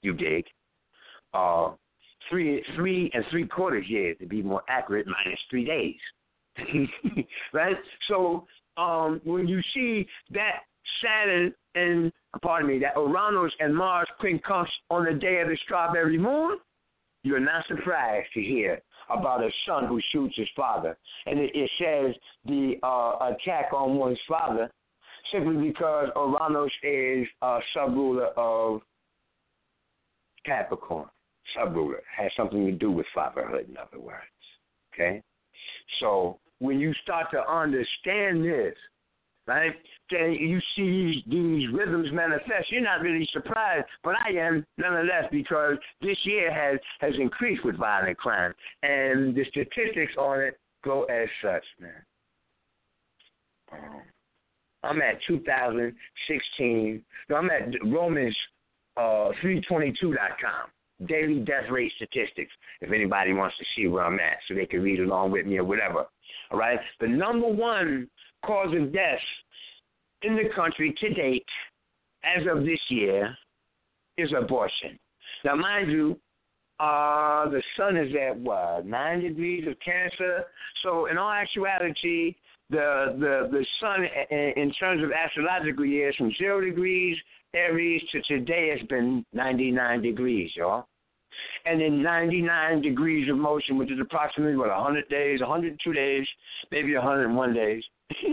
You 0.02 0.14
dig? 0.14 0.46
Uh, 1.34 1.72
three, 2.30 2.64
three 2.76 3.12
and 3.14 3.24
three 3.30 3.46
quarters 3.48 3.86
years 3.88 4.18
to 4.20 4.26
be 4.26 4.42
more 4.42 4.64
accurate, 4.68 5.06
minus 5.08 5.40
three 5.50 5.66
days. 5.66 5.96
right? 7.54 7.76
So 8.08 8.46
um, 8.78 9.22
when 9.24 9.48
you 9.48 9.62
see 9.74 10.08
that 10.32 10.62
Saturn 11.02 11.54
and 11.76 12.12
pardon 12.42 12.68
me, 12.68 12.80
that 12.80 12.94
Uranus 12.96 13.52
and 13.60 13.76
Mars 13.76 14.08
quincunx 14.22 14.68
on 14.90 15.06
the 15.06 15.14
day 15.14 15.42
of 15.42 15.48
the 15.48 15.58
strawberry 15.64 16.18
moon, 16.18 16.58
you're 17.24 17.40
not 17.40 17.66
surprised 17.68 18.28
to 18.34 18.42
hear 18.42 18.82
about 19.10 19.44
a 19.44 19.50
son 19.68 19.88
who 19.88 20.00
shoots 20.12 20.36
his 20.38 20.48
father, 20.56 20.98
and 21.26 21.40
it, 21.40 21.52
it 21.54 21.70
says 21.80 22.16
the 22.46 22.76
uh, 22.84 23.34
attack 23.34 23.74
on 23.74 23.96
one's 23.96 24.20
father 24.28 24.70
simply 25.32 25.70
because 25.70 26.10
Uranus 26.16 26.72
is 26.84 27.28
a 27.42 27.60
subruler 27.76 28.30
of 28.38 28.82
Capricorn. 30.46 31.08
Subruler 31.58 32.00
has 32.16 32.32
something 32.38 32.66
to 32.66 32.72
do 32.72 32.92
with 32.92 33.06
fatherhood, 33.14 33.68
in 33.70 33.78
other 33.78 34.00
words. 34.00 34.24
Okay, 34.94 35.22
so 36.00 36.40
when 36.60 36.80
you 36.80 36.94
start 37.04 37.28
to 37.32 37.50
understand 37.50 38.44
this, 38.44 38.76
right, 39.48 39.74
then 40.12 40.34
you 40.34 40.60
see 40.76 41.24
these 41.28 41.74
rhythms 41.74 42.10
manifest. 42.12 42.72
You're 42.72 42.82
not 42.82 43.02
really 43.02 43.28
surprised, 43.32 43.86
but 44.04 44.16
I 44.26 44.32
am 44.32 44.66
nonetheless 44.78 45.26
because 45.32 45.78
this 46.02 46.18
year 46.24 46.54
has 46.54 46.80
has 47.00 47.14
increased 47.20 47.66
with 47.66 47.78
violent 47.78 48.18
crime, 48.18 48.54
and 48.84 49.36
the 49.36 49.46
statistics 49.50 50.14
on 50.18 50.42
it 50.42 50.60
go 50.84 51.04
as 51.04 51.28
such, 51.42 51.64
man. 51.80 51.92
Um, 53.72 54.02
I'm 54.84 55.02
at 55.02 55.20
2016. 55.28 57.04
No, 57.30 57.36
I'm 57.36 57.50
at 57.50 57.74
Romans 57.86 58.36
uh, 58.98 59.32
322.com 59.44 60.70
daily 61.06 61.40
death 61.40 61.70
rate 61.70 61.92
statistics 61.96 62.52
if 62.82 62.92
anybody 62.92 63.34
wants 63.34 63.58
to 63.58 63.66
see 63.76 63.88
where 63.88 64.04
I'm 64.04 64.20
at 64.20 64.38
so 64.48 64.54
they 64.54 64.66
can 64.66 64.82
read 64.82 65.00
along 65.00 65.32
with 65.32 65.46
me 65.46 65.58
or 65.58 65.64
whatever. 65.64 66.06
All 66.52 66.60
right? 66.60 66.80
The 67.00 67.08
number 67.08 67.48
one 67.48 68.10
cause 68.46 68.74
of 68.76 68.94
death 68.94 69.20
in 70.24 70.36
the 70.36 70.50
country 70.56 70.94
to 71.00 71.14
date, 71.14 71.46
as 72.24 72.46
of 72.50 72.66
this 72.66 72.80
year, 72.90 73.36
is 74.18 74.34
abortion. 74.38 75.00
Now, 75.46 75.56
mind 75.56 75.92
you, 75.92 76.20
uh, 76.80 77.50
the 77.50 77.62
sun 77.78 77.98
is 77.98 78.14
at 78.16 78.38
what 78.38 78.86
nine 78.86 79.22
degrees 79.22 79.68
of 79.68 79.76
Cancer. 79.80 80.44
So, 80.84 81.08
in 81.08 81.18
all 81.18 81.32
actuality, 81.32 82.36
the 82.70 83.16
the 83.20 83.50
the 83.52 83.66
sun, 83.80 84.06
in 84.32 84.72
terms 84.80 85.04
of 85.04 85.12
astrological 85.12 85.86
years, 85.86 86.16
from 86.18 86.32
zero 86.38 86.62
degrees 86.62 87.18
Aries 87.54 88.02
to 88.12 88.22
today 88.24 88.70
has 88.70 88.88
been 88.88 89.26
99 89.34 90.02
degrees, 90.02 90.52
y'all. 90.56 90.88
And 91.66 91.82
in 91.82 92.02
99 92.02 92.82
degrees 92.82 93.30
of 93.30 93.36
motion, 93.38 93.78
which 93.78 93.92
is 93.92 94.00
approximately, 94.02 94.56
what, 94.56 94.70
100 94.70 95.10
days, 95.10 95.42
102 95.42 95.94
days, 95.94 96.26
maybe 96.72 96.96
101 96.96 97.54
days. 97.54 97.84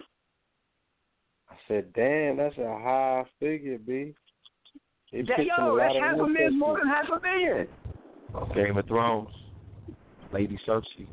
I 1.71 1.75
said, 1.75 1.93
damn, 1.95 2.37
that's 2.37 2.57
a 2.59 2.79
high 2.83 3.25
figure, 3.39 3.79
B. 3.79 4.13
That, 5.13 5.45
yo, 5.45 5.77
that's 5.77 5.95
half 6.01 6.19
a 6.19 6.27
million, 6.27 6.59
more 6.59 6.79
than 6.79 6.89
half 6.89 7.07
a 7.09 7.21
million. 7.21 7.69
Game 8.55 8.77
of 8.77 8.87
Thrones, 8.87 9.29
Lady 10.33 10.59
Cersei. 10.67 11.07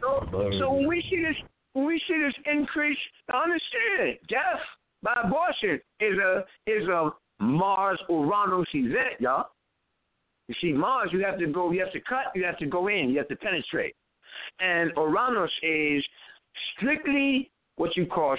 So, 0.00 0.28
so 0.58 0.72
when 0.72 0.86
we 0.86 1.02
see 1.10 1.22
this, 1.22 1.36
when 1.72 1.86
we 1.86 2.00
see 2.08 2.18
this 2.24 2.34
increase, 2.52 2.98
I 3.32 3.42
understand 3.42 4.18
death 4.28 4.60
by 5.02 5.14
abortion 5.24 5.80
is 6.00 6.18
a 6.18 6.44
is 6.66 6.86
a 6.88 7.10
Mars 7.40 7.98
Uranus 8.08 8.68
event, 8.74 9.20
y'all. 9.20 9.46
You 10.48 10.54
see, 10.60 10.72
Mars, 10.72 11.10
you 11.12 11.24
have 11.24 11.38
to 11.38 11.46
go, 11.46 11.72
you 11.72 11.80
have 11.80 11.92
to 11.92 12.00
cut, 12.00 12.26
you 12.36 12.44
have 12.44 12.58
to 12.58 12.66
go 12.66 12.86
in, 12.88 13.10
you 13.10 13.18
have 13.18 13.28
to 13.28 13.36
penetrate. 13.36 13.94
And 14.60 14.92
Uranus 14.96 15.50
is 15.62 16.04
strictly 16.76 17.50
what 17.76 17.96
you 17.96 18.06
call 18.06 18.36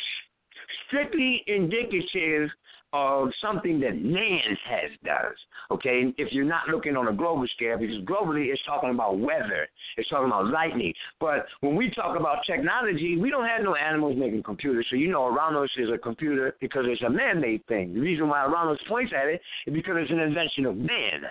strictly 0.88 1.44
indicative 1.48 2.50
of 2.94 3.30
something 3.42 3.80
that 3.82 4.02
man 4.02 4.58
has 4.66 4.92
does. 5.04 5.36
Okay, 5.72 6.14
if 6.18 6.32
you're 6.32 6.46
not 6.46 6.70
looking 6.70 6.96
on 6.96 7.10
a 7.10 7.14
global 7.14 7.46
scale, 7.56 7.78
because 7.78 7.98
globally 8.06 8.52
it's 8.52 8.62
talking 8.66 8.92
about 8.92 9.20
weather, 9.20 9.68
it's 9.98 10.08
talking 10.10 10.28
about 10.28 10.48
lightning. 10.48 10.94
But 11.20 11.46
when 11.60 11.76
we 11.76 11.92
talk 11.92 12.18
about 12.18 12.40
technology, 12.50 13.18
we 13.18 13.30
don't 13.30 13.46
have 13.46 13.64
no 13.64 13.76
animals 13.76 14.16
making 14.18 14.44
computers. 14.44 14.88
So 14.90 14.96
you 14.96 15.12
know, 15.12 15.30
Uranus 15.30 15.70
is 15.78 15.90
a 15.94 15.98
computer 15.98 16.56
because 16.62 16.86
it's 16.88 17.02
a 17.02 17.10
man-made 17.10 17.66
thing. 17.68 17.94
The 17.94 18.00
reason 18.00 18.30
why 18.30 18.46
Uranus 18.46 18.80
points 18.88 19.12
at 19.16 19.28
it 19.28 19.42
is 19.66 19.74
because 19.74 19.96
it's 19.98 20.12
an 20.12 20.20
invention 20.20 20.66
of 20.66 20.78
man. 20.78 21.28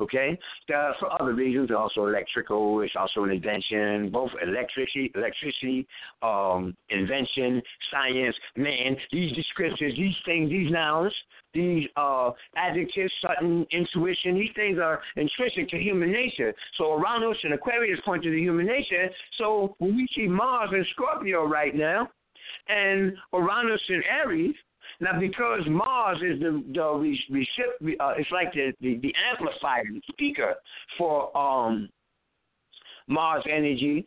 Okay, 0.00 0.36
uh, 0.74 0.92
for 0.98 1.22
other 1.22 1.34
reasons, 1.34 1.70
also 1.70 2.06
electrical. 2.06 2.80
It's 2.80 2.94
also 2.98 3.22
an 3.22 3.30
invention, 3.30 4.10
both 4.10 4.30
electricity, 4.42 5.12
electricity, 5.14 5.86
um, 6.20 6.76
invention, 6.88 7.62
science, 7.92 8.34
man. 8.56 8.96
These 9.12 9.32
descriptors, 9.32 9.96
these 9.96 10.16
things, 10.26 10.50
these 10.50 10.72
nouns, 10.72 11.12
these 11.54 11.86
uh, 11.96 12.32
adjectives, 12.56 13.12
certain 13.22 13.64
intuition. 13.70 14.34
These 14.34 14.50
things 14.56 14.78
are 14.82 15.00
intrinsic 15.14 15.68
to 15.70 15.78
human 15.78 16.10
nature. 16.10 16.52
So 16.76 16.96
Uranus 16.98 17.38
and 17.44 17.54
Aquarius 17.54 18.00
point 18.04 18.24
to 18.24 18.30
the 18.30 18.40
human 18.40 18.66
nature. 18.66 19.08
So 19.38 19.76
when 19.78 19.94
we 19.94 20.08
see 20.16 20.26
Mars 20.26 20.70
and 20.72 20.84
Scorpio 20.92 21.46
right 21.46 21.74
now, 21.74 22.08
and 22.68 23.12
Uranus 23.32 23.80
and 23.88 24.02
Aries, 24.04 24.54
now, 25.04 25.20
because 25.20 25.60
Mars 25.68 26.18
is 26.18 26.40
the 26.40 26.64
the 26.72 26.80
recip- 27.30 27.96
uh, 28.00 28.14
it's 28.16 28.30
like 28.30 28.52
the, 28.52 28.72
the 28.80 28.98
the 29.02 29.14
amplifier, 29.30 29.84
the 29.92 30.00
speaker 30.10 30.54
for 30.98 31.36
um 31.36 31.88
Mars 33.06 33.44
energy. 33.50 34.06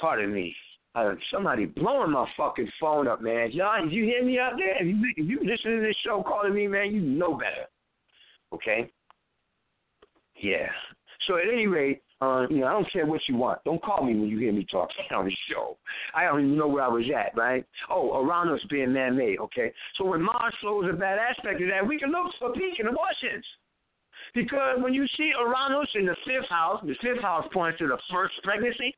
Pardon 0.00 0.32
me. 0.32 0.54
Uh, 0.94 1.12
somebody 1.32 1.66
blowing 1.66 2.10
my 2.10 2.26
fucking 2.36 2.68
phone 2.80 3.06
up, 3.06 3.22
man. 3.22 3.52
Y'all, 3.52 3.88
you 3.88 4.04
hear 4.04 4.24
me 4.24 4.40
out 4.40 4.54
there? 4.56 4.82
If 4.82 4.86
you, 4.88 5.12
if 5.16 5.28
you 5.28 5.38
listen 5.48 5.76
to 5.76 5.80
this 5.80 5.94
show 6.04 6.20
calling 6.26 6.52
me, 6.52 6.66
man, 6.66 6.92
you 6.92 7.00
know 7.00 7.34
better. 7.34 7.66
Okay? 8.52 8.90
Yeah. 10.34 10.66
So 11.28 11.36
at 11.36 11.44
any 11.52 11.68
rate, 11.68 12.02
uh, 12.20 12.46
you 12.50 12.58
know, 12.58 12.66
I 12.66 12.72
don't 12.72 12.92
care 12.92 13.06
what 13.06 13.20
you 13.28 13.36
want. 13.36 13.64
Don't 13.64 13.82
call 13.82 14.04
me 14.04 14.14
when 14.14 14.28
you 14.28 14.38
hear 14.38 14.52
me 14.52 14.66
talk 14.70 14.90
on 15.14 15.24
the 15.24 15.36
show. 15.50 15.78
I 16.14 16.24
don't 16.24 16.40
even 16.40 16.58
know 16.58 16.68
where 16.68 16.84
I 16.84 16.88
was 16.88 17.04
at, 17.16 17.36
right? 17.36 17.64
Oh, 17.88 18.22
Uranus 18.22 18.60
being 18.68 18.92
man-made, 18.92 19.38
okay? 19.38 19.72
So 19.96 20.04
when 20.04 20.22
Mars 20.22 20.54
flows 20.60 20.84
a 20.92 20.96
bad 20.96 21.18
aspect 21.18 21.62
of 21.62 21.68
that, 21.68 21.86
we 21.86 21.98
can 21.98 22.10
look 22.10 22.32
for 22.38 22.52
peak 22.52 22.78
and 22.78 22.88
abortions. 22.88 23.44
Because 24.34 24.78
when 24.80 24.92
you 24.92 25.06
see 25.16 25.32
Uranus 25.38 25.88
in 25.94 26.06
the 26.06 26.16
fifth 26.26 26.48
house, 26.50 26.80
the 26.82 26.94
fifth 27.02 27.22
house 27.22 27.46
points 27.52 27.78
to 27.78 27.88
the 27.88 27.98
first 28.12 28.34
pregnancy, 28.44 28.94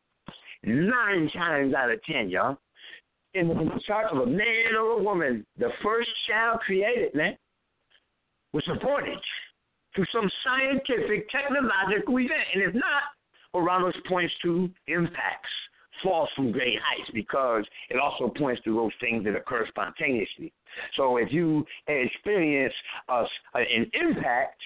nine 0.65 1.31
times 1.33 1.75
out 1.75 1.91
of 1.91 2.03
ten, 2.03 2.29
y'all, 2.29 2.59
in 3.35 3.49
the 3.49 3.81
chart 3.87 4.13
of 4.13 4.19
a 4.19 4.27
man 4.27 4.75
or 4.77 5.01
a 5.01 5.03
woman, 5.03 5.47
the 5.59 5.71
first 5.83 6.11
child 6.29 6.61
created, 6.61 7.15
man, 7.15 7.37
was 8.53 8.65
aborted 8.69 9.17
to 9.97 10.05
some 10.13 10.31
scientific, 10.45 11.29
technological 11.31 12.19
event. 12.19 12.49
And 12.55 12.63
if 12.63 12.75
not, 12.75 13.03
Uranus 13.55 13.95
points 14.09 14.33
to 14.43 14.71
impacts, 14.87 15.51
falls 16.03 16.29
from 16.35 16.53
great 16.53 16.79
heights, 16.83 17.11
because 17.13 17.65
it 17.91 17.99
also 17.99 18.33
points 18.37 18.63
to 18.65 18.75
those 18.75 18.93
things 19.01 19.25
that 19.25 19.37
occur 19.37 19.67
spontaneously. 19.69 20.53
So 20.97 21.19
if 21.19 21.33
you 21.33 21.65
experience 21.87 22.75
a, 23.09 23.25
an 23.55 23.91
impact, 23.93 24.61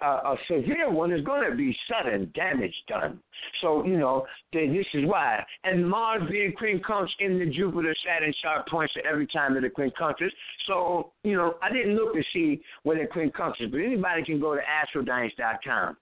uh, 0.00 0.34
a 0.34 0.36
severe 0.46 0.90
one 0.90 1.12
is 1.12 1.24
going 1.24 1.48
to 1.50 1.56
be 1.56 1.76
sudden 1.90 2.30
damage 2.34 2.74
done. 2.86 3.20
So, 3.62 3.84
you 3.84 3.98
know, 3.98 4.26
this 4.52 4.86
is 4.94 5.04
why. 5.06 5.44
And 5.64 5.88
Mars 5.88 6.22
being 6.30 6.52
quincunx 6.52 7.08
in 7.20 7.38
the 7.38 7.46
Jupiter 7.46 7.94
Saturn 8.06 8.34
sharp 8.42 8.68
points 8.68 8.94
to 8.94 9.04
every 9.04 9.26
time 9.26 9.54
that 9.54 9.64
it 9.64 9.74
quincunxes. 9.74 10.30
So, 10.66 11.12
you 11.24 11.36
know, 11.36 11.54
I 11.62 11.72
didn't 11.72 11.96
look 11.96 12.14
to 12.14 12.22
see 12.32 12.60
where 12.82 12.98
when 12.98 13.06
it 13.06 13.12
quincunxes, 13.12 13.70
but 13.70 13.78
anybody 13.78 14.24
can 14.24 14.40
go 14.40 14.54
to 14.54 14.60
astrodynamics.com 14.60 15.96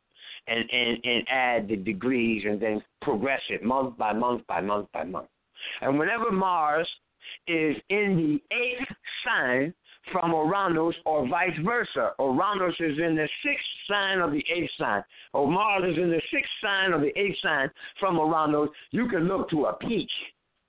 and, 0.49 0.71
and, 0.71 0.99
and 1.05 1.29
add 1.29 1.69
the 1.69 1.77
degrees 1.77 2.45
and 2.47 2.61
then 2.61 2.83
progress 3.03 3.41
it 3.51 3.63
month 3.63 3.97
by 3.99 4.13
month 4.13 4.47
by 4.47 4.61
month 4.61 4.89
by 4.93 5.05
month. 5.05 5.29
And 5.81 5.99
whenever 5.99 6.31
Mars 6.31 6.89
is 7.49 7.77
in 7.89 8.41
the 8.51 8.57
eighth 8.57 8.89
sign, 9.25 9.75
from 10.13 10.33
Uranus 10.33 10.95
or 11.05 11.29
vice 11.29 11.57
versa. 11.65 12.13
Uranus 12.19 12.75
is 12.81 12.99
in 12.99 13.17
the 13.17 13.29
sixth 13.45 13.65
sign 13.89 14.21
of 14.21 14.33
the 14.33 14.45
eighth 14.55 14.71
sign. 14.79 15.03
Or 15.33 15.51
Mars 15.51 15.85
is 15.93 15.99
in 16.03 16.11
the 16.11 16.21
sixth 16.33 16.51
sign 16.63 16.93
of 16.93 17.01
the 17.01 17.17
eighth 17.19 17.37
sign 17.43 17.71
from 17.99 18.17
Uranus. 18.17 18.71
You 18.91 19.09
can 19.09 19.29
look 19.29 19.51
to 19.51 19.67
a 19.67 19.75
peak 19.75 20.09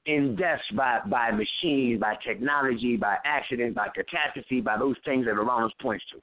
in 0.05 0.35
deaths 0.35 0.64
by, 0.76 0.99
by 1.05 1.31
machines, 1.31 1.99
by 1.99 2.15
technology, 2.26 2.95
by 2.95 3.18
accident, 3.26 3.76
by 3.76 3.89
catastrophe, 3.89 4.61
by 4.61 4.77
those 4.77 4.95
things 5.05 5.26
that 5.26 5.35
Uranus 5.35 5.73
points 5.81 6.05
to. 6.11 6.22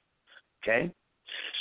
Okay? 0.63 0.91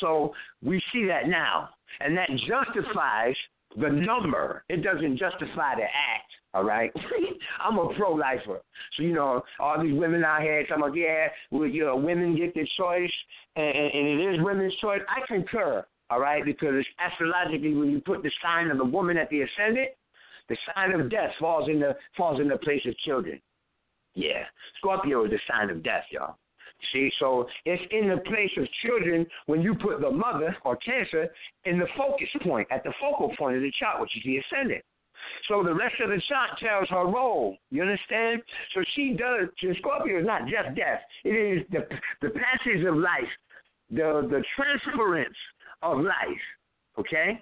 So 0.00 0.32
we 0.62 0.82
see 0.92 1.04
that 1.06 1.28
now. 1.28 1.70
And 2.00 2.16
that 2.16 2.28
justifies 2.48 3.34
the 3.80 3.88
number. 3.88 4.64
It 4.68 4.82
doesn't 4.82 5.18
justify 5.18 5.76
the 5.76 5.84
act. 5.84 6.32
All 6.54 6.62
right, 6.62 6.92
I'm 7.60 7.78
a 7.78 7.92
pro-lifer, 7.94 8.62
so 8.96 9.02
you 9.02 9.12
know 9.12 9.42
all 9.58 9.82
these 9.82 9.92
women 9.92 10.22
out 10.24 10.40
here 10.40 10.64
talking 10.66 10.84
about 10.84 10.96
yeah, 10.96 11.26
well, 11.50 11.66
you 11.68 11.84
know, 11.84 11.96
women 11.96 12.36
get 12.36 12.54
their 12.54 12.66
choice, 12.78 13.10
and, 13.56 13.66
and 13.66 14.08
it 14.08 14.34
is 14.34 14.40
women's 14.40 14.74
choice. 14.76 15.00
I 15.08 15.26
concur. 15.26 15.84
All 16.10 16.20
right, 16.20 16.44
because 16.44 16.84
astrologically, 17.04 17.74
when 17.74 17.90
you 17.90 18.00
put 18.00 18.22
the 18.22 18.30
sign 18.40 18.70
of 18.70 18.78
the 18.78 18.84
woman 18.84 19.16
at 19.16 19.28
the 19.30 19.42
ascendant, 19.42 19.88
the 20.48 20.56
sign 20.74 20.92
of 20.92 21.10
death 21.10 21.30
falls 21.40 21.68
in 21.68 21.80
the 21.80 21.96
falls 22.16 22.40
in 22.40 22.48
the 22.48 22.58
place 22.58 22.82
of 22.86 22.96
children. 22.98 23.40
Yeah, 24.14 24.44
Scorpio 24.78 25.24
is 25.24 25.32
the 25.32 25.40
sign 25.50 25.70
of 25.70 25.82
death, 25.82 26.04
y'all. 26.12 26.36
See, 26.92 27.10
so 27.18 27.48
it's 27.64 27.82
in 27.90 28.10
the 28.10 28.18
place 28.18 28.50
of 28.58 28.68
children 28.84 29.26
when 29.46 29.60
you 29.60 29.74
put 29.74 30.00
the 30.00 30.10
mother 30.10 30.56
or 30.64 30.76
cancer 30.76 31.28
in 31.64 31.80
the 31.80 31.86
focus 31.96 32.28
point, 32.42 32.68
at 32.70 32.84
the 32.84 32.92
focal 33.00 33.34
point 33.36 33.56
of 33.56 33.62
the 33.62 33.72
chart, 33.80 34.00
which 34.00 34.16
is 34.16 34.22
the 34.24 34.36
ascendant. 34.38 34.84
So 35.48 35.62
the 35.62 35.74
rest 35.74 35.94
of 36.02 36.10
the 36.10 36.20
chart 36.28 36.50
tells 36.58 36.88
her 36.88 37.04
role. 37.04 37.56
You 37.70 37.82
understand? 37.82 38.42
So 38.74 38.82
she 38.94 39.16
does. 39.18 39.48
Scorpio 39.78 40.20
is 40.20 40.26
not 40.26 40.42
just 40.42 40.74
death. 40.76 41.00
It 41.24 41.30
is 41.30 41.66
the 41.70 41.86
the 42.22 42.30
passage 42.30 42.84
of 42.86 42.96
life, 42.96 43.32
the 43.90 44.26
the 44.30 44.42
transference 44.56 45.36
of 45.82 45.98
life. 45.98 46.44
Okay. 46.98 47.40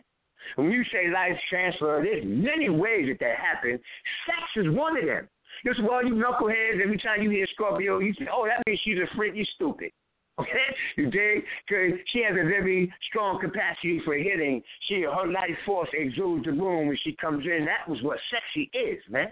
When 0.56 0.70
you 0.72 0.82
say 0.92 1.08
life 1.12 1.38
transfer, 1.48 2.00
there's 2.02 2.24
many 2.24 2.68
ways 2.68 3.06
that 3.08 3.20
that 3.20 3.36
happens. 3.38 3.80
Sex 4.26 4.66
is 4.66 4.74
one 4.74 4.98
of 4.98 5.06
them. 5.06 5.28
Just 5.64 5.80
well, 5.82 6.04
you 6.04 6.14
knuckleheads, 6.14 6.82
every 6.82 6.98
time 6.98 7.22
you 7.22 7.30
hear 7.30 7.46
Scorpio, 7.54 8.00
you 8.00 8.12
say, 8.14 8.26
oh, 8.32 8.46
that 8.46 8.62
means 8.66 8.80
she's 8.84 8.98
a 8.98 9.16
freak. 9.16 9.36
You 9.36 9.44
stupid. 9.54 9.92
Okay, 10.40 10.74
you 10.96 11.10
dig? 11.10 11.44
Because 11.68 11.98
she 12.06 12.22
has 12.22 12.32
a 12.32 12.48
very 12.48 12.92
strong 13.08 13.40
capacity 13.40 14.00
for 14.04 14.14
hitting. 14.14 14.62
She 14.88 15.02
her 15.02 15.26
life 15.26 15.56
force 15.66 15.90
exudes 15.92 16.46
the 16.46 16.52
room 16.52 16.88
when 16.88 16.98
she 17.04 17.14
comes 17.16 17.44
in. 17.44 17.66
That 17.66 17.88
was 17.88 18.02
what 18.02 18.18
sexy 18.30 18.70
is, 18.72 18.98
man. 19.10 19.30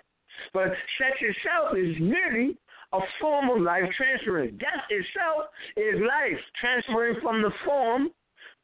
But 0.52 0.68
sex 0.98 1.16
itself 1.20 1.76
is 1.76 1.96
merely 2.00 2.56
a 2.92 3.00
form 3.20 3.50
of 3.50 3.62
life 3.62 3.84
transference. 3.96 4.52
Death 4.58 4.84
itself 4.90 5.46
is 5.76 6.00
life 6.00 6.40
transferring 6.60 7.20
from 7.22 7.40
the 7.42 7.50
form 7.64 8.10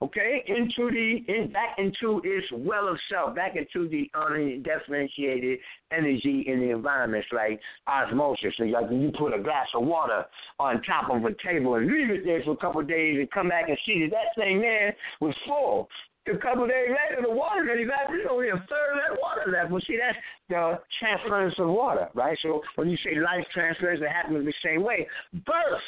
okay, 0.03 0.45
into 0.47 0.91
the 0.91 1.25
in, 1.29 1.51
back 1.53 1.77
into 1.79 2.21
its 2.25 2.47
well 2.53 2.89
of 2.89 2.99
self, 3.11 3.35
back 3.35 3.57
into 3.57 3.89
the 3.89 4.11
undifferentiated 4.15 5.59
energy 5.91 6.45
in 6.47 6.61
the 6.61 6.71
environment, 6.71 7.25
like 7.33 7.61
osmosis. 7.87 8.55
So 8.59 8.65
like 8.65 8.91
you 8.91 9.11
put 9.19 9.35
a 9.35 9.43
glass 9.43 9.67
of 9.75 9.85
water 9.85 10.25
on 10.59 10.83
top 10.83 11.11
of 11.11 11.25
a 11.25 11.35
table 11.47 11.77
and 11.77 11.87
leave 11.87 12.11
it 12.11 12.25
there 12.25 12.43
for 12.45 12.53
a 12.53 12.57
couple 12.57 12.81
of 12.81 12.89
days 12.89 13.19
and 13.19 13.31
come 13.31 13.49
back 13.49 13.69
and 13.69 13.79
see 13.87 14.01
that 14.05 14.11
that 14.11 14.43
thing 14.43 14.61
there 14.61 14.95
was 15.21 15.35
full. 15.47 15.89
A 16.29 16.37
couple 16.39 16.65
of 16.65 16.71
days 16.71 16.91
later, 16.91 17.23
the 17.23 17.31
water 17.31 17.65
had 17.69 17.79
evaporated. 17.79 18.27
Only 18.27 18.49
a 18.49 18.59
third 18.69 18.91
of 18.93 18.99
that 18.99 19.21
water 19.23 19.53
left. 19.53 19.71
Well, 19.71 19.81
see, 19.87 19.97
that's 19.97 20.19
the 20.49 20.81
transference 20.99 21.55
of 21.59 21.69
water, 21.69 22.09
right? 22.15 22.37
So 22.43 22.63
when 22.75 22.91
you 22.91 22.97
say 23.05 23.15
life 23.15 23.47
transference, 23.55 24.01
it 24.03 24.11
happens 24.11 24.45
the 24.45 24.53
same 24.65 24.83
way. 24.83 25.07
Birth 25.33 25.87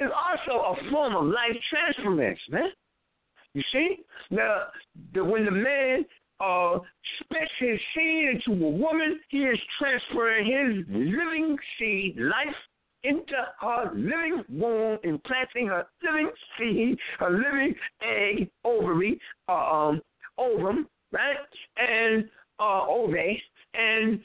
is 0.00 0.10
also 0.10 0.74
a 0.74 0.90
form 0.90 1.14
of 1.14 1.26
life 1.26 1.56
transference, 1.70 2.40
man. 2.50 2.70
You 3.56 3.62
see? 3.72 3.96
Now, 4.30 4.64
the, 5.14 5.24
when 5.24 5.46
the 5.46 5.50
man 5.50 6.04
uh, 6.40 6.78
spits 7.20 7.50
his 7.58 7.80
seed 7.94 8.28
into 8.34 8.66
a 8.66 8.68
woman, 8.68 9.18
he 9.30 9.38
is 9.38 9.58
transferring 9.80 10.44
his 10.44 10.84
living 10.90 11.56
seed, 11.78 12.18
life, 12.18 12.54
into 13.02 13.32
her 13.62 13.92
living 13.94 14.44
womb, 14.50 14.98
implanting 15.04 15.68
her 15.68 15.86
living 16.04 16.30
seed, 16.58 16.98
her 17.18 17.30
living 17.30 17.74
egg, 18.02 18.50
ovary, 18.62 19.18
uh, 19.48 19.52
um, 19.52 20.02
ovum, 20.36 20.86
right? 21.12 21.36
And 21.78 22.28
uh, 22.60 22.86
ovary. 22.86 23.42
And 23.72 24.20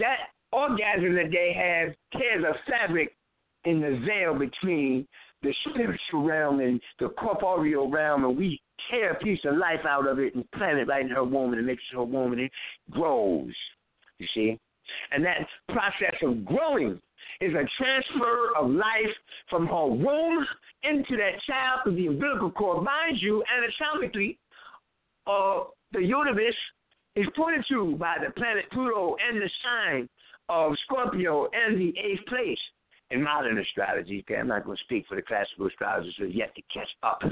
that 0.00 0.16
orgasm 0.50 1.14
that 1.14 1.30
they 1.30 1.52
have 1.54 2.20
tears 2.20 2.44
a 2.44 2.54
fabric 2.68 3.14
in 3.66 3.80
the 3.80 4.04
veil 4.04 4.36
between 4.36 5.06
the 5.44 5.54
spiritual 5.68 6.24
realm 6.24 6.58
and 6.58 6.80
the 6.98 7.10
corporeal 7.10 7.88
realm, 7.88 8.24
and 8.24 8.36
we 8.36 8.60
tear 8.90 9.12
a 9.12 9.18
piece 9.18 9.40
of 9.44 9.56
life 9.56 9.84
out 9.86 10.08
of 10.08 10.18
it 10.18 10.34
and 10.34 10.50
plant 10.52 10.78
it 10.78 10.88
right 10.88 11.04
in 11.04 11.10
her 11.10 11.24
womb, 11.24 11.52
and 11.52 11.66
make 11.66 11.78
sure 11.90 12.00
her 12.00 12.04
womb, 12.04 12.36
grows. 12.90 13.54
You 14.18 14.26
see? 14.34 14.60
And 15.10 15.24
that 15.24 15.46
process 15.68 16.14
of 16.22 16.44
growing 16.44 17.00
is 17.40 17.52
a 17.52 17.64
transfer 17.78 18.56
of 18.58 18.70
life 18.70 19.14
from 19.50 19.66
her 19.66 19.86
womb 19.86 20.46
into 20.82 21.16
that 21.16 21.40
child 21.46 21.80
through 21.82 21.96
the 21.96 22.06
umbilical 22.06 22.50
cord. 22.50 22.84
Mind 22.84 23.18
you, 23.20 23.42
anatomically, 23.56 24.38
uh, 25.26 25.64
the 25.92 26.00
universe 26.00 26.56
is 27.16 27.26
pointed 27.36 27.64
to 27.68 27.96
by 27.96 28.16
the 28.24 28.30
planet 28.32 28.64
Pluto 28.72 29.16
and 29.26 29.40
the 29.40 29.50
sign 29.62 30.08
of 30.48 30.72
Scorpio 30.84 31.48
and 31.52 31.80
the 31.80 31.94
eighth 31.98 32.26
place 32.26 32.58
in 33.10 33.22
modern 33.22 33.58
astrology. 33.58 34.20
Okay, 34.20 34.38
I'm 34.38 34.48
not 34.48 34.64
going 34.64 34.76
to 34.76 34.84
speak 34.84 35.06
for 35.08 35.14
the 35.16 35.22
classical 35.22 35.66
astrologers 35.66 36.14
who 36.18 36.24
have 36.24 36.34
yet 36.34 36.54
to 36.54 36.62
catch 36.72 36.88
up, 37.02 37.22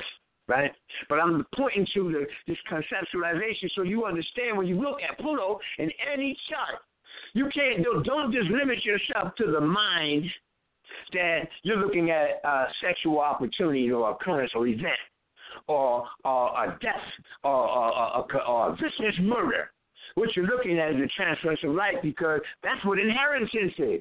right? 0.52 0.70
But 1.08 1.16
I'm 1.16 1.44
pointing 1.56 1.86
to 1.94 2.12
the, 2.12 2.26
this 2.46 2.58
conceptualization 2.70 3.70
so 3.74 3.82
you 3.82 4.04
understand 4.04 4.58
when 4.58 4.66
you 4.66 4.80
look 4.80 4.98
at 5.08 5.18
Pluto 5.18 5.58
in 5.78 5.90
any 6.12 6.36
chart, 6.48 6.80
you 7.32 7.48
can't 7.54 7.84
don't, 8.04 8.32
just 8.32 8.50
limit 8.50 8.84
yourself 8.84 9.34
to 9.38 9.50
the 9.50 9.60
mind 9.60 10.24
that 11.14 11.48
you're 11.62 11.78
looking 11.78 12.10
at 12.10 12.40
a 12.44 12.66
sexual 12.84 13.20
opportunity 13.20 13.90
or 13.90 14.10
occurrence 14.10 14.52
or 14.54 14.66
event 14.66 14.92
or, 15.68 16.04
or 16.24 16.64
a 16.64 16.78
death 16.82 17.00
or, 17.42 17.50
or, 17.50 18.16
or, 18.16 18.42
or 18.42 18.68
a 18.70 18.76
vicious 18.76 19.18
murder. 19.20 19.70
What 20.14 20.36
you're 20.36 20.46
looking 20.46 20.78
at 20.78 20.90
is 20.90 20.96
the 20.96 21.08
transference 21.16 21.60
of 21.64 21.74
life 21.74 21.96
because 22.02 22.40
that's 22.62 22.84
what 22.84 22.98
inheritance 22.98 23.50
is. 23.78 24.00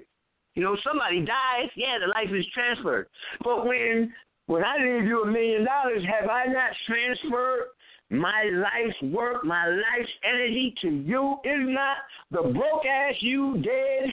You 0.55 0.63
know, 0.63 0.75
somebody 0.83 1.19
dies, 1.19 1.69
yeah, 1.77 1.97
the 2.01 2.07
life 2.07 2.35
is 2.37 2.45
transferred. 2.53 3.07
But 3.41 3.65
when 3.65 4.11
when 4.51 4.65
I 4.65 4.75
leave 4.75 5.05
you 5.05 5.23
a 5.23 5.31
million 5.31 5.63
dollars, 5.63 6.03
have 6.19 6.29
I 6.29 6.45
not 6.47 6.71
transferred 6.85 7.67
my 8.09 8.49
life's 8.51 9.01
work, 9.13 9.45
my 9.45 9.65
life's 9.67 10.11
energy 10.25 10.75
to 10.81 10.89
you? 10.89 11.37
Is 11.45 11.69
not 11.69 11.95
the 12.31 12.51
broke 12.51 12.85
ass 12.85 13.13
you 13.21 13.61
dead? 13.63 14.11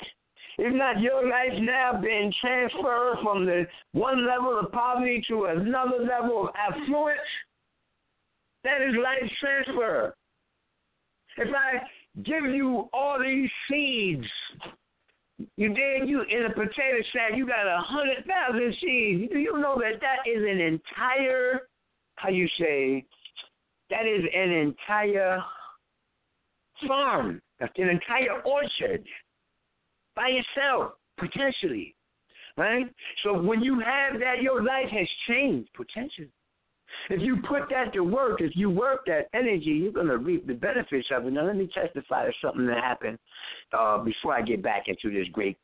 Is 0.61 0.75
not 0.75 1.01
your 1.01 1.29
life 1.29 1.59
now 1.59 2.01
being 2.01 2.33
transferred 2.41 3.17
from 3.21 3.47
the 3.47 3.67
one 3.91 4.25
level 4.29 4.61
of 4.61 4.71
poverty 4.71 5.25
to 5.27 5.47
another 5.47 6.05
level 6.05 6.49
of 6.49 6.55
affluence? 6.55 7.19
That 8.63 8.81
is 8.81 8.95
life 8.95 9.29
transfer. 9.41 10.15
If 11.37 11.49
I 11.49 11.83
give 12.23 12.45
you 12.45 12.89
all 12.93 13.19
these 13.21 13.51
seeds, 13.69 14.27
you 15.57 15.69
did 15.69 16.09
you 16.09 16.23
in 16.23 16.47
a 16.47 16.51
potato 16.51 16.99
sack, 17.13 17.37
you 17.37 17.47
got 17.47 17.67
a 17.67 17.81
hundred 17.81 18.25
thousand 18.27 18.75
seeds. 18.81 19.33
Do 19.33 19.39
you 19.39 19.59
know 19.59 19.81
that 19.81 20.01
that 20.01 20.29
is 20.29 20.43
an 20.43 20.61
entire, 20.61 21.69
how 22.17 22.29
you 22.29 22.49
say, 22.59 23.05
that 23.91 24.07
is 24.07 24.25
an 24.35 24.51
entire 24.51 25.43
farm, 26.87 27.41
That's 27.59 27.73
an 27.77 27.89
entire 27.89 28.41
orchard 28.43 29.05
by 30.15 30.29
yourself, 30.29 30.93
potentially. 31.19 31.95
Right? 32.57 32.87
So 33.23 33.41
when 33.41 33.63
you 33.63 33.81
have 33.81 34.19
that, 34.21 34.43
your 34.43 34.63
life 34.65 34.89
has 34.91 35.07
changed, 35.29 35.71
potentially. 35.75 36.31
If 37.11 37.21
you 37.23 37.37
put 37.49 37.63
that 37.71 37.93
to 37.95 38.01
work, 38.01 38.41
if 38.41 38.53
you 38.55 38.71
work 38.71 39.07
that 39.07 39.29
energy, 39.35 39.71
you're 39.71 39.93
going 39.93 40.09
to 40.09 40.19
reap 40.19 40.47
the 40.47 40.55
benefits 40.55 41.09
of 41.15 41.27
it. 41.27 41.33
Now, 41.33 41.47
let 41.47 41.57
me 41.57 41.69
testify 41.73 42.27
to 42.27 42.33
something 42.43 42.67
that 42.67 42.79
happened 42.79 43.19
uh, 43.77 43.99
before 43.99 44.35
I 44.35 44.43
get 44.43 44.63
back 44.63 44.85
into 44.89 45.17
this 45.17 45.29
great, 45.33 45.57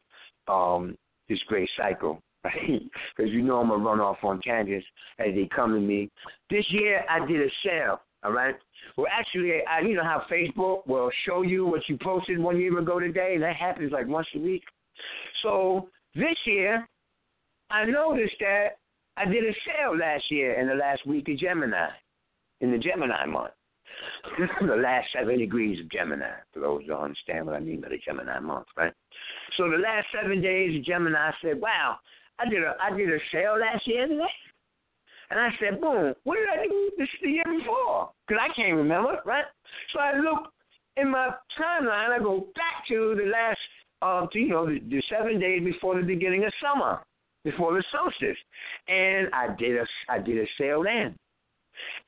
um, 0.48 0.96
this 1.28 1.38
great 1.46 1.68
cycle, 1.76 2.20
right? 2.44 2.82
Because 3.16 3.32
you 3.32 3.42
know 3.42 3.60
I'm 3.60 3.68
gonna 3.68 3.82
run 3.82 4.00
off 4.00 4.18
on 4.22 4.40
tangents 4.40 4.86
as 5.18 5.34
they 5.34 5.48
come 5.54 5.72
to 5.72 5.80
me. 5.80 6.10
This 6.50 6.64
year 6.70 7.04
I 7.08 7.24
did 7.26 7.40
a 7.40 7.50
sale. 7.64 8.00
All 8.24 8.32
right. 8.32 8.54
Well, 8.96 9.06
actually, 9.10 9.52
I, 9.68 9.80
you 9.80 9.94
know 9.94 10.02
how 10.02 10.22
Facebook 10.32 10.86
will 10.86 11.10
show 11.26 11.42
you 11.42 11.66
what 11.66 11.82
you 11.88 11.98
posted 12.02 12.38
one 12.38 12.58
year 12.58 12.78
ago 12.78 12.98
today, 12.98 13.32
and 13.34 13.42
that 13.42 13.56
happens 13.56 13.92
like 13.92 14.06
once 14.08 14.26
a 14.34 14.38
week. 14.38 14.62
So 15.42 15.88
this 16.14 16.36
year, 16.46 16.88
I 17.70 17.84
noticed 17.84 18.36
that 18.40 18.76
I 19.16 19.26
did 19.26 19.44
a 19.44 19.54
sale 19.66 19.96
last 19.96 20.24
year 20.30 20.58
in 20.60 20.66
the 20.66 20.74
last 20.74 21.06
week 21.06 21.28
of 21.28 21.38
Gemini, 21.38 21.88
in 22.60 22.72
the 22.72 22.78
Gemini 22.78 23.26
month. 23.26 23.52
the 24.60 24.76
last 24.76 25.06
seven 25.16 25.38
degrees 25.38 25.78
of 25.80 25.88
Gemini, 25.90 26.32
for 26.52 26.60
those 26.60 26.82
who 26.86 26.94
understand 26.94 27.46
what 27.46 27.54
I 27.54 27.60
mean 27.60 27.80
by 27.80 27.90
the 27.90 27.98
Gemini 28.04 28.40
month, 28.40 28.66
right? 28.76 28.92
So 29.56 29.70
the 29.70 29.78
last 29.78 30.06
seven 30.12 30.42
days 30.42 30.78
of 30.78 30.84
Gemini, 30.84 31.16
I 31.16 31.32
said, 31.42 31.60
wow, 31.60 31.98
I 32.40 32.48
did 32.48 32.62
a 32.64 32.74
I 32.82 32.96
did 32.96 33.08
a 33.08 33.18
sale 33.30 33.56
last 33.58 33.86
year 33.86 34.08
today. 34.08 34.24
And 35.30 35.40
I 35.40 35.50
said, 35.60 35.80
boom, 35.80 36.14
what 36.24 36.36
did 36.36 36.48
I 36.48 36.66
do 36.66 36.90
this 36.98 37.08
the 37.22 37.30
year 37.30 37.44
before? 37.58 38.10
Because 38.26 38.42
I 38.42 38.52
can't 38.54 38.76
remember, 38.76 39.20
right? 39.24 39.44
So 39.92 40.00
I 40.00 40.18
look 40.18 40.52
in 40.96 41.10
my 41.10 41.30
timeline, 41.58 42.10
I 42.10 42.18
go 42.18 42.48
back 42.54 42.86
to 42.88 43.14
the 43.16 43.30
last, 43.30 43.58
uh, 44.02 44.26
to, 44.32 44.38
you 44.38 44.48
know, 44.48 44.66
the, 44.66 44.80
the 44.80 45.02
seven 45.08 45.40
days 45.40 45.62
before 45.64 45.96
the 45.96 46.06
beginning 46.06 46.44
of 46.44 46.52
summer 46.60 47.00
before 47.44 47.74
the 47.74 47.84
solstice, 47.92 48.38
and 48.88 49.28
I 49.32 49.54
did 49.58 49.76
a 49.76 49.86
I 50.08 50.18
did 50.18 50.38
a 50.38 50.46
sale 50.58 50.82
then. 50.82 51.16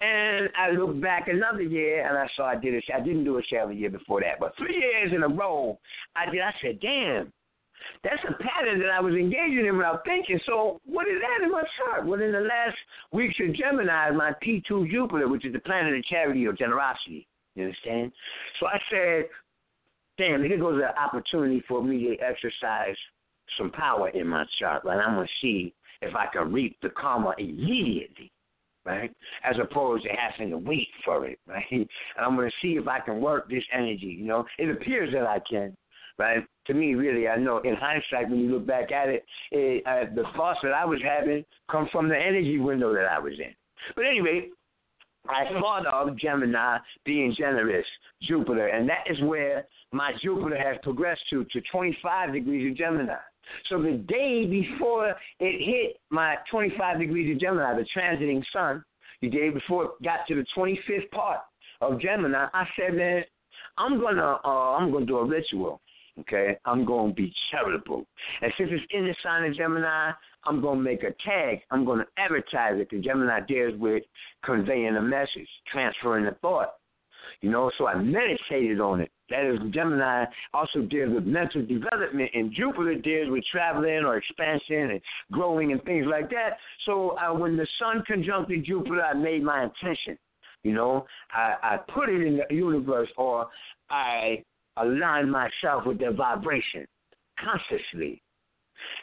And 0.00 0.48
I 0.56 0.70
looked 0.70 1.00
back 1.00 1.28
another 1.28 1.62
year 1.62 2.06
and 2.06 2.16
I 2.16 2.28
saw 2.36 2.46
I 2.46 2.56
did 2.56 2.74
a 2.74 2.94
I 2.94 3.00
didn't 3.00 3.24
do 3.24 3.38
a 3.38 3.42
sale 3.50 3.68
the 3.68 3.74
year 3.74 3.90
before 3.90 4.20
that, 4.20 4.40
but 4.40 4.54
three 4.56 4.76
years 4.76 5.12
in 5.14 5.22
a 5.22 5.28
row 5.28 5.78
I 6.14 6.30
did. 6.30 6.40
I 6.40 6.52
said, 6.62 6.80
damn, 6.80 7.32
that's 8.02 8.22
a 8.28 8.42
pattern 8.42 8.78
that 8.80 8.90
I 8.90 9.00
was 9.00 9.14
engaging 9.14 9.66
in 9.66 9.76
without 9.76 10.04
thinking. 10.04 10.38
So 10.46 10.80
what 10.84 11.08
is 11.08 11.20
that 11.20 11.44
in 11.44 11.50
my 11.50 11.62
chart? 11.78 12.06
Well, 12.06 12.20
in 12.20 12.32
the 12.32 12.40
last 12.40 12.76
weeks 13.12 13.34
of 13.40 13.54
Gemini, 13.54 14.10
my 14.10 14.32
P2 14.44 14.90
Jupiter, 14.90 15.28
which 15.28 15.44
is 15.44 15.52
the 15.52 15.60
planet 15.60 15.94
of 15.96 16.04
charity 16.04 16.46
or 16.46 16.52
generosity. 16.52 17.26
You 17.54 17.64
understand? 17.64 18.12
So 18.60 18.66
I 18.66 18.78
said, 18.90 19.24
damn, 20.18 20.44
here 20.44 20.58
goes 20.58 20.80
an 20.82 20.90
opportunity 20.96 21.62
for 21.66 21.82
me 21.82 22.16
to 22.16 22.22
exercise 22.22 22.96
some 23.58 23.70
power 23.70 24.08
in 24.10 24.26
my 24.26 24.44
chart, 24.58 24.84
right? 24.84 24.98
I'm 24.98 25.14
gonna 25.14 25.26
see 25.40 25.72
if 26.02 26.14
I 26.14 26.26
can 26.32 26.52
reap 26.52 26.76
the 26.82 26.90
karma 26.90 27.34
immediately, 27.38 28.30
right? 28.84 29.12
As 29.44 29.56
opposed 29.62 30.04
to 30.04 30.10
having 30.10 30.50
to 30.50 30.58
wait 30.58 30.88
for 31.04 31.26
it, 31.26 31.38
right? 31.46 31.64
And 31.70 31.88
I'm 32.18 32.36
gonna 32.36 32.50
see 32.62 32.72
if 32.72 32.88
I 32.88 33.00
can 33.00 33.20
work 33.20 33.48
this 33.48 33.64
energy. 33.72 34.16
You 34.18 34.26
know, 34.26 34.44
it 34.58 34.70
appears 34.70 35.12
that 35.12 35.26
I 35.26 35.40
can, 35.48 35.76
right? 36.18 36.44
To 36.66 36.74
me, 36.74 36.94
really, 36.94 37.28
I 37.28 37.36
know 37.36 37.58
in 37.58 37.74
hindsight, 37.74 38.30
when 38.30 38.40
you 38.40 38.50
look 38.50 38.66
back 38.66 38.92
at 38.92 39.08
it, 39.08 39.24
it 39.52 39.86
uh, 39.86 40.12
the 40.14 40.24
thoughts 40.36 40.60
that 40.62 40.72
I 40.72 40.84
was 40.84 41.00
having 41.02 41.44
come 41.70 41.88
from 41.92 42.08
the 42.08 42.16
energy 42.16 42.58
window 42.58 42.92
that 42.94 43.06
I 43.06 43.18
was 43.18 43.34
in. 43.38 43.54
But 43.94 44.06
anyway, 44.06 44.48
I 45.28 45.44
thought 45.60 45.86
of 45.86 46.16
Gemini 46.18 46.78
being 47.04 47.34
generous, 47.36 47.86
Jupiter, 48.22 48.68
and 48.68 48.88
that 48.88 49.04
is 49.10 49.20
where 49.22 49.66
my 49.92 50.12
Jupiter 50.22 50.56
has 50.56 50.76
progressed 50.82 51.22
to, 51.30 51.44
to 51.44 51.60
25 51.72 52.32
degrees 52.32 52.70
of 52.70 52.76
Gemini. 52.76 53.14
So 53.68 53.82
the 53.82 53.92
day 54.08 54.46
before 54.46 55.14
it 55.40 55.64
hit 55.64 56.00
my 56.10 56.36
25 56.50 56.98
degrees 56.98 57.34
of 57.34 57.40
Gemini, 57.40 57.74
the 57.74 57.86
transiting 57.96 58.42
sun, 58.52 58.84
the 59.22 59.28
day 59.28 59.50
before 59.50 59.84
it 59.84 59.90
got 60.04 60.26
to 60.28 60.34
the 60.34 60.44
25th 60.56 61.10
part 61.10 61.40
of 61.80 62.00
Gemini, 62.00 62.46
I 62.52 62.66
said, 62.78 62.94
man, 62.94 63.24
I'm 63.78 64.00
gonna 64.00 64.38
uh, 64.44 64.76
I'm 64.76 64.92
gonna 64.92 65.06
do 65.06 65.18
a 65.18 65.24
ritual. 65.24 65.80
Okay, 66.20 66.56
I'm 66.64 66.86
gonna 66.86 67.12
be 67.12 67.32
charitable, 67.50 68.06
and 68.40 68.52
since 68.56 68.70
it's 68.72 68.84
in 68.90 69.04
the 69.04 69.14
sign 69.22 69.44
of 69.44 69.54
Gemini, 69.54 70.12
I'm 70.44 70.62
gonna 70.62 70.80
make 70.80 71.02
a 71.02 71.12
tag. 71.24 71.60
I'm 71.70 71.84
gonna 71.84 72.06
advertise 72.16 72.80
it. 72.80 72.88
The 72.90 73.00
Gemini 73.00 73.40
deals 73.46 73.78
with 73.78 74.02
conveying 74.42 74.96
a 74.96 75.02
message, 75.02 75.48
transferring 75.70 76.26
a 76.26 76.32
thought. 76.40 76.74
You 77.42 77.50
know, 77.50 77.70
so 77.76 77.86
I 77.86 77.94
meditated 77.96 78.80
on 78.80 79.00
it. 79.00 79.10
That 79.28 79.44
is, 79.44 79.58
Gemini 79.72 80.24
also 80.54 80.82
deals 80.82 81.12
with 81.14 81.24
mental 81.24 81.64
development, 81.66 82.30
and 82.32 82.52
Jupiter 82.52 82.94
deals 82.94 83.30
with 83.30 83.44
traveling 83.50 84.04
or 84.04 84.16
expansion 84.16 84.92
and 84.92 85.00
growing 85.32 85.72
and 85.72 85.82
things 85.82 86.06
like 86.08 86.30
that. 86.30 86.58
So 86.86 87.16
uh, 87.18 87.34
when 87.34 87.56
the 87.56 87.66
Sun 87.78 88.04
conjuncted 88.06 88.64
Jupiter, 88.64 89.02
I 89.02 89.14
made 89.14 89.42
my 89.42 89.64
intention. 89.64 90.16
You 90.62 90.74
know, 90.74 91.06
I, 91.32 91.54
I 91.62 91.76
put 91.92 92.08
it 92.08 92.22
in 92.26 92.38
the 92.38 92.54
universe, 92.54 93.08
or 93.16 93.48
I 93.90 94.42
align 94.76 95.30
myself 95.30 95.86
with 95.86 95.98
their 95.98 96.12
vibration 96.12 96.86
consciously. 97.38 98.22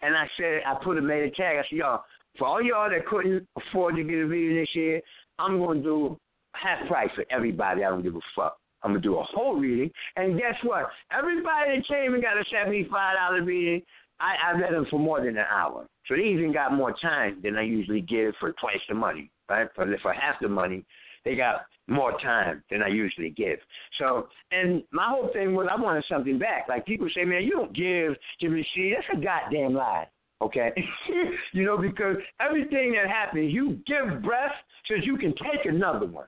And 0.01 0.15
I 0.15 0.27
said, 0.37 0.61
I 0.65 0.75
put 0.83 0.97
a 0.97 1.01
made 1.01 1.23
a 1.23 1.31
tag. 1.31 1.57
I 1.57 1.63
said, 1.69 1.77
y'all, 1.77 2.03
for 2.37 2.47
all 2.47 2.61
y'all 2.61 2.89
that 2.89 3.05
couldn't 3.05 3.47
afford 3.57 3.95
to 3.95 4.03
get 4.03 4.15
a 4.15 4.25
reading 4.25 4.57
this 4.57 4.69
year, 4.73 5.01
I'm 5.39 5.59
going 5.59 5.79
to 5.79 5.83
do 5.83 6.19
half 6.53 6.87
price 6.87 7.09
for 7.15 7.25
everybody. 7.29 7.83
I 7.83 7.89
don't 7.89 8.03
give 8.03 8.15
a 8.15 8.19
fuck. 8.35 8.57
I'm 8.83 8.91
gonna 8.91 9.01
do 9.01 9.17
a 9.17 9.23
whole 9.23 9.55
reading, 9.55 9.89
and 10.17 10.37
guess 10.37 10.55
what? 10.63 10.89
Everybody 11.11 11.77
that 11.77 11.87
came 11.87 12.13
and 12.13 12.21
got 12.21 12.37
a 12.37 12.43
seventy-five 12.51 13.15
dollar 13.15 13.43
reading, 13.43 13.81
I, 14.19 14.35
I 14.49 14.59
read 14.59 14.73
them 14.73 14.85
for 14.89 14.99
more 14.99 15.19
than 15.19 15.37
an 15.37 15.45
hour. 15.49 15.87
So 16.07 16.15
they 16.15 16.23
even 16.23 16.51
got 16.51 16.73
more 16.73 16.93
time 17.01 17.39
than 17.43 17.55
I 17.55 17.63
usually 17.63 18.01
give 18.01 18.33
for 18.39 18.51
twice 18.53 18.81
the 18.89 18.95
money, 18.95 19.31
right? 19.49 19.67
For 19.73 19.85
for 20.01 20.13
half 20.13 20.35
the 20.41 20.49
money, 20.49 20.83
they 21.23 21.35
got 21.35 21.61
more 21.87 22.19
time 22.19 22.63
than 22.69 22.81
I 22.81 22.87
usually 22.87 23.29
give. 23.29 23.59
So, 23.99 24.27
and 24.51 24.83
my 24.91 25.07
whole 25.07 25.29
thing 25.33 25.55
was 25.55 25.67
I 25.71 25.79
wanted 25.79 26.03
something 26.09 26.37
back. 26.37 26.67
Like 26.67 26.85
people 26.85 27.07
say, 27.15 27.23
man, 27.23 27.43
you 27.43 27.51
don't 27.51 27.73
give 27.73 28.15
to 28.41 28.49
receive. 28.49 28.95
That's 28.95 29.19
a 29.19 29.23
goddamn 29.23 29.73
lie. 29.73 30.07
Okay, 30.41 30.71
you 31.53 31.63
know 31.63 31.77
because 31.77 32.17
everything 32.41 32.93
that 33.01 33.09
happens, 33.09 33.53
you 33.53 33.79
give 33.87 34.21
breath 34.21 34.51
so 34.87 34.95
you 35.01 35.15
can 35.15 35.33
take 35.35 35.65
another 35.65 36.05
one 36.05 36.25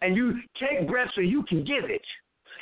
and 0.00 0.16
you 0.16 0.34
take 0.58 0.88
breath 0.88 1.08
so 1.14 1.20
you 1.20 1.42
can 1.44 1.64
give 1.64 1.84
it. 1.88 2.02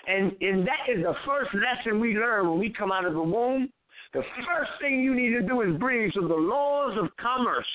And 0.07 0.33
and 0.41 0.67
that 0.67 0.89
is 0.89 1.03
the 1.03 1.15
first 1.27 1.51
lesson 1.55 2.01
we 2.01 2.15
learn 2.15 2.49
when 2.49 2.59
we 2.59 2.73
come 2.73 2.91
out 2.93 3.05
of 3.05 3.15
the 3.15 3.23
womb. 3.23 3.71
The 4.13 4.23
first 4.47 4.71
thing 4.81 5.01
you 5.01 5.15
need 5.15 5.31
to 5.31 5.43
do 5.43 5.61
is 5.63 5.79
breathe 5.79 6.11
so 6.15 6.27
the 6.27 6.35
laws 6.35 6.99
of 7.01 7.15
commerce 7.17 7.67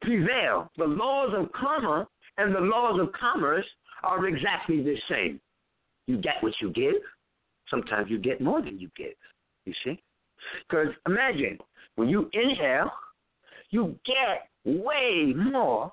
prevail. 0.00 0.70
The 0.76 0.84
laws 0.84 1.34
of 1.36 1.52
karma 1.52 2.06
and 2.38 2.54
the 2.54 2.60
laws 2.60 3.00
of 3.00 3.12
commerce 3.12 3.66
are 4.02 4.26
exactly 4.26 4.82
the 4.82 4.96
same. 5.10 5.40
You 6.06 6.18
get 6.18 6.34
what 6.40 6.54
you 6.60 6.70
give. 6.70 6.94
Sometimes 7.68 8.10
you 8.10 8.18
get 8.18 8.40
more 8.40 8.62
than 8.62 8.78
you 8.78 8.88
give. 8.96 9.14
You 9.64 9.74
see? 9.84 10.00
Because 10.68 10.88
imagine 11.06 11.58
when 11.96 12.08
you 12.08 12.30
inhale, 12.32 12.90
you 13.70 13.98
get 14.06 14.48
way 14.64 15.32
more 15.34 15.92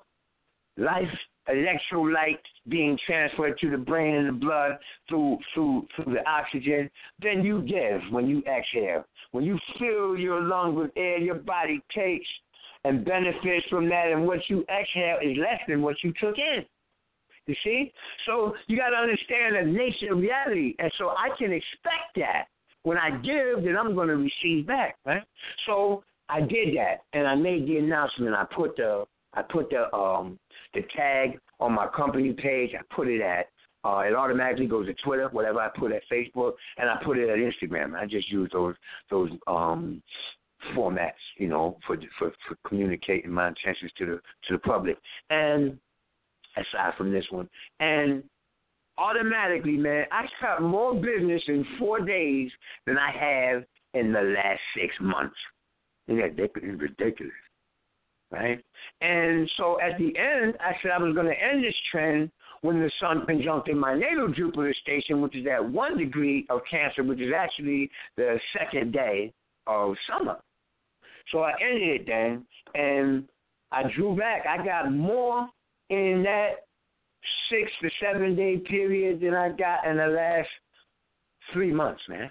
life 0.76 1.08
electrolytes 1.48 2.38
being 2.68 2.98
transferred 3.06 3.58
to 3.58 3.70
the 3.70 3.76
brain 3.76 4.14
and 4.16 4.28
the 4.28 4.32
blood 4.32 4.78
through 5.08 5.38
through 5.52 5.86
through 5.94 6.14
the 6.14 6.28
oxygen 6.28 6.90
than 7.22 7.44
you 7.44 7.62
give 7.62 8.00
when 8.10 8.26
you 8.26 8.38
exhale. 8.40 9.04
When 9.32 9.44
you 9.44 9.58
fill 9.78 10.16
your 10.16 10.42
lungs 10.42 10.76
with 10.76 10.90
air, 10.96 11.18
your 11.18 11.36
body 11.36 11.82
takes 11.94 12.26
and 12.84 13.04
benefits 13.04 13.66
from 13.68 13.88
that, 13.88 14.08
and 14.12 14.26
what 14.26 14.40
you 14.48 14.60
exhale 14.62 15.18
is 15.22 15.36
less 15.38 15.60
than 15.68 15.82
what 15.82 15.96
you 16.02 16.12
took 16.20 16.36
in. 16.38 16.64
You 17.46 17.54
see? 17.62 17.92
So 18.26 18.54
you 18.68 18.76
got 18.76 18.90
to 18.90 18.96
understand 18.96 19.56
the 19.56 19.70
nature 19.70 20.12
of 20.12 20.18
reality, 20.18 20.74
and 20.78 20.90
so 20.98 21.10
I 21.10 21.28
can 21.38 21.52
expect 21.52 22.16
that 22.16 22.44
when 22.84 22.96
I 22.96 23.10
give, 23.10 23.64
that 23.64 23.76
I'm 23.78 23.94
going 23.94 24.08
to 24.08 24.16
receive 24.16 24.66
back, 24.66 24.96
right? 25.04 25.22
So 25.66 26.04
I 26.28 26.40
did 26.40 26.76
that, 26.76 27.02
and 27.12 27.26
I 27.26 27.34
made 27.34 27.66
the 27.66 27.78
announcement. 27.78 28.34
I 28.34 28.44
put 28.44 28.76
the 28.76 29.04
I 29.34 29.42
put 29.42 29.70
the 29.70 29.92
um 29.94 30.38
the 30.74 30.82
tag 30.96 31.38
on 31.60 31.72
my 31.72 31.86
company 31.88 32.32
page. 32.32 32.70
I 32.78 32.82
put 32.94 33.08
it 33.08 33.20
at 33.20 33.46
uh, 33.84 33.98
it 33.98 34.14
automatically 34.14 34.66
goes 34.66 34.86
to 34.86 34.94
Twitter, 35.04 35.28
whatever 35.30 35.60
I 35.60 35.68
put 35.68 35.92
at 35.92 36.02
Facebook, 36.10 36.52
and 36.78 36.88
I 36.88 36.96
put 37.04 37.18
it 37.18 37.28
at 37.28 37.36
Instagram. 37.36 37.94
I 37.94 38.06
just 38.06 38.30
use 38.30 38.50
those 38.52 38.74
those 39.10 39.30
um 39.46 40.02
formats, 40.74 41.12
you 41.36 41.48
know, 41.48 41.76
for 41.86 41.96
for 42.18 42.32
for 42.48 42.56
communicating 42.66 43.30
my 43.30 43.48
intentions 43.48 43.92
to 43.98 44.06
the 44.06 44.20
to 44.48 44.52
the 44.54 44.58
public. 44.58 44.96
And 45.28 45.78
aside 46.56 46.94
from 46.96 47.12
this 47.12 47.26
one, 47.30 47.48
and 47.80 48.22
automatically, 48.96 49.76
man, 49.76 50.06
I 50.10 50.26
got 50.40 50.62
more 50.62 50.94
business 50.94 51.42
in 51.48 51.66
four 51.78 52.00
days 52.00 52.50
than 52.86 52.96
I 52.96 53.10
have 53.10 53.64
in 53.92 54.12
the 54.12 54.22
last 54.22 54.60
six 54.76 54.94
months. 55.00 55.36
And 56.08 56.18
that 56.18 56.38
is 56.62 56.80
ridiculous, 56.80 57.32
right? 58.34 58.62
And 59.00 59.50
so 59.56 59.78
at 59.80 59.98
the 59.98 60.12
end, 60.18 60.54
I 60.60 60.72
said 60.82 60.90
I 60.90 60.98
was 61.02 61.14
going 61.14 61.26
to 61.26 61.42
end 61.42 61.64
this 61.64 61.74
trend 61.90 62.30
when 62.62 62.80
the 62.80 62.90
sun 63.00 63.24
conjuncted 63.26 63.76
my 63.76 63.94
natal 63.94 64.28
Jupiter 64.28 64.74
station, 64.82 65.20
which 65.20 65.36
is 65.36 65.46
at 65.46 65.64
one 65.64 65.98
degree 65.98 66.46
of 66.50 66.60
Cancer, 66.70 67.02
which 67.02 67.20
is 67.20 67.32
actually 67.36 67.90
the 68.16 68.38
second 68.58 68.92
day 68.92 69.32
of 69.66 69.94
summer. 70.08 70.38
So 71.32 71.40
I 71.40 71.52
ended 71.62 72.00
it 72.00 72.06
then, 72.06 72.46
and 72.74 73.24
I 73.72 73.82
drew 73.94 74.16
back. 74.16 74.44
I 74.46 74.64
got 74.64 74.92
more 74.92 75.48
in 75.90 76.22
that 76.24 76.66
six 77.50 77.70
to 77.82 77.90
seven 78.02 78.36
day 78.36 78.58
period 78.58 79.20
than 79.20 79.34
I 79.34 79.50
got 79.50 79.86
in 79.86 79.96
the 79.96 80.06
last 80.06 80.48
three 81.52 81.72
months, 81.72 82.02
man. 82.08 82.30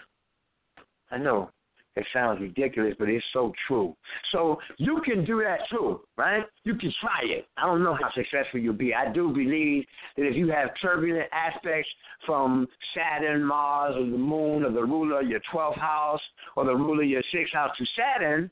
I 1.12 1.18
know 1.18 1.50
it 1.95 2.06
sounds 2.11 2.41
ridiculous, 2.41 2.95
but 2.98 3.10
it's 3.10 3.26
so 3.34 3.53
true. 3.68 3.95
So 4.32 4.57
you 4.78 5.02
can 5.06 5.26
do 5.26 5.44
that 5.44 5.60
too, 5.70 6.02
right? 6.18 6.44
You 6.64 6.76
can 6.76 6.91
try 6.99 7.22
it. 7.24 7.48
I 7.57 7.65
don't 7.65 7.84
know 7.84 7.94
how 7.94 8.10
successful 8.15 8.60
you'll 8.60 8.74
be. 8.74 8.94
I 8.94 9.11
do 9.14 9.30
believe 9.30 9.86
that 10.18 10.26
if 10.26 10.36
you 10.36 10.49
have 10.49 10.70
turbulent 10.82 11.30
aspects 11.32 11.90
from 12.26 12.68
Saturn, 12.95 13.44
Mars, 13.44 13.95
or 13.95 14.06
the 14.06 14.18
moon, 14.18 14.64
or 14.64 14.72
the 14.72 14.84
ruler 14.84 15.22
of 15.22 15.28
your 15.28 15.41
12th 15.53 15.78
house, 15.78 16.22
or 16.56 16.65
the 16.65 16.76
ruler 16.76 17.03
of 17.03 17.10
your 17.10 17.24
6th 17.34 17.53
house 17.53 17.72
to 17.78 17.86
Saturn, 17.95 18.49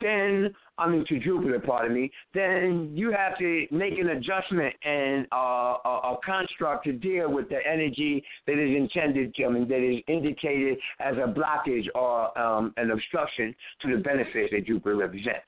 then 0.00 0.54
I 0.78 0.88
mean 0.88 1.04
to 1.08 1.18
Jupiter, 1.18 1.58
pardon 1.58 1.94
me, 1.94 2.10
then 2.34 2.90
you 2.94 3.12
have 3.12 3.38
to 3.38 3.66
make 3.70 3.98
an 3.98 4.08
adjustment 4.08 4.74
and 4.84 5.26
uh, 5.32 5.76
a, 5.84 6.00
a 6.12 6.16
construct 6.24 6.84
to 6.84 6.92
deal 6.92 7.30
with 7.30 7.48
the 7.48 7.58
energy 7.66 8.22
that 8.46 8.58
is 8.58 8.76
intended, 8.76 9.34
I 9.44 9.48
mean, 9.48 9.68
that 9.68 9.80
is 9.80 10.02
indicated 10.08 10.78
as 11.00 11.16
a 11.16 11.32
blockage 11.32 11.86
or 11.94 12.36
um, 12.38 12.74
an 12.76 12.90
obstruction 12.90 13.54
to 13.82 13.96
the 13.96 14.02
benefits 14.02 14.52
that 14.52 14.66
Jupiter 14.66 14.96
represents. 14.96 15.46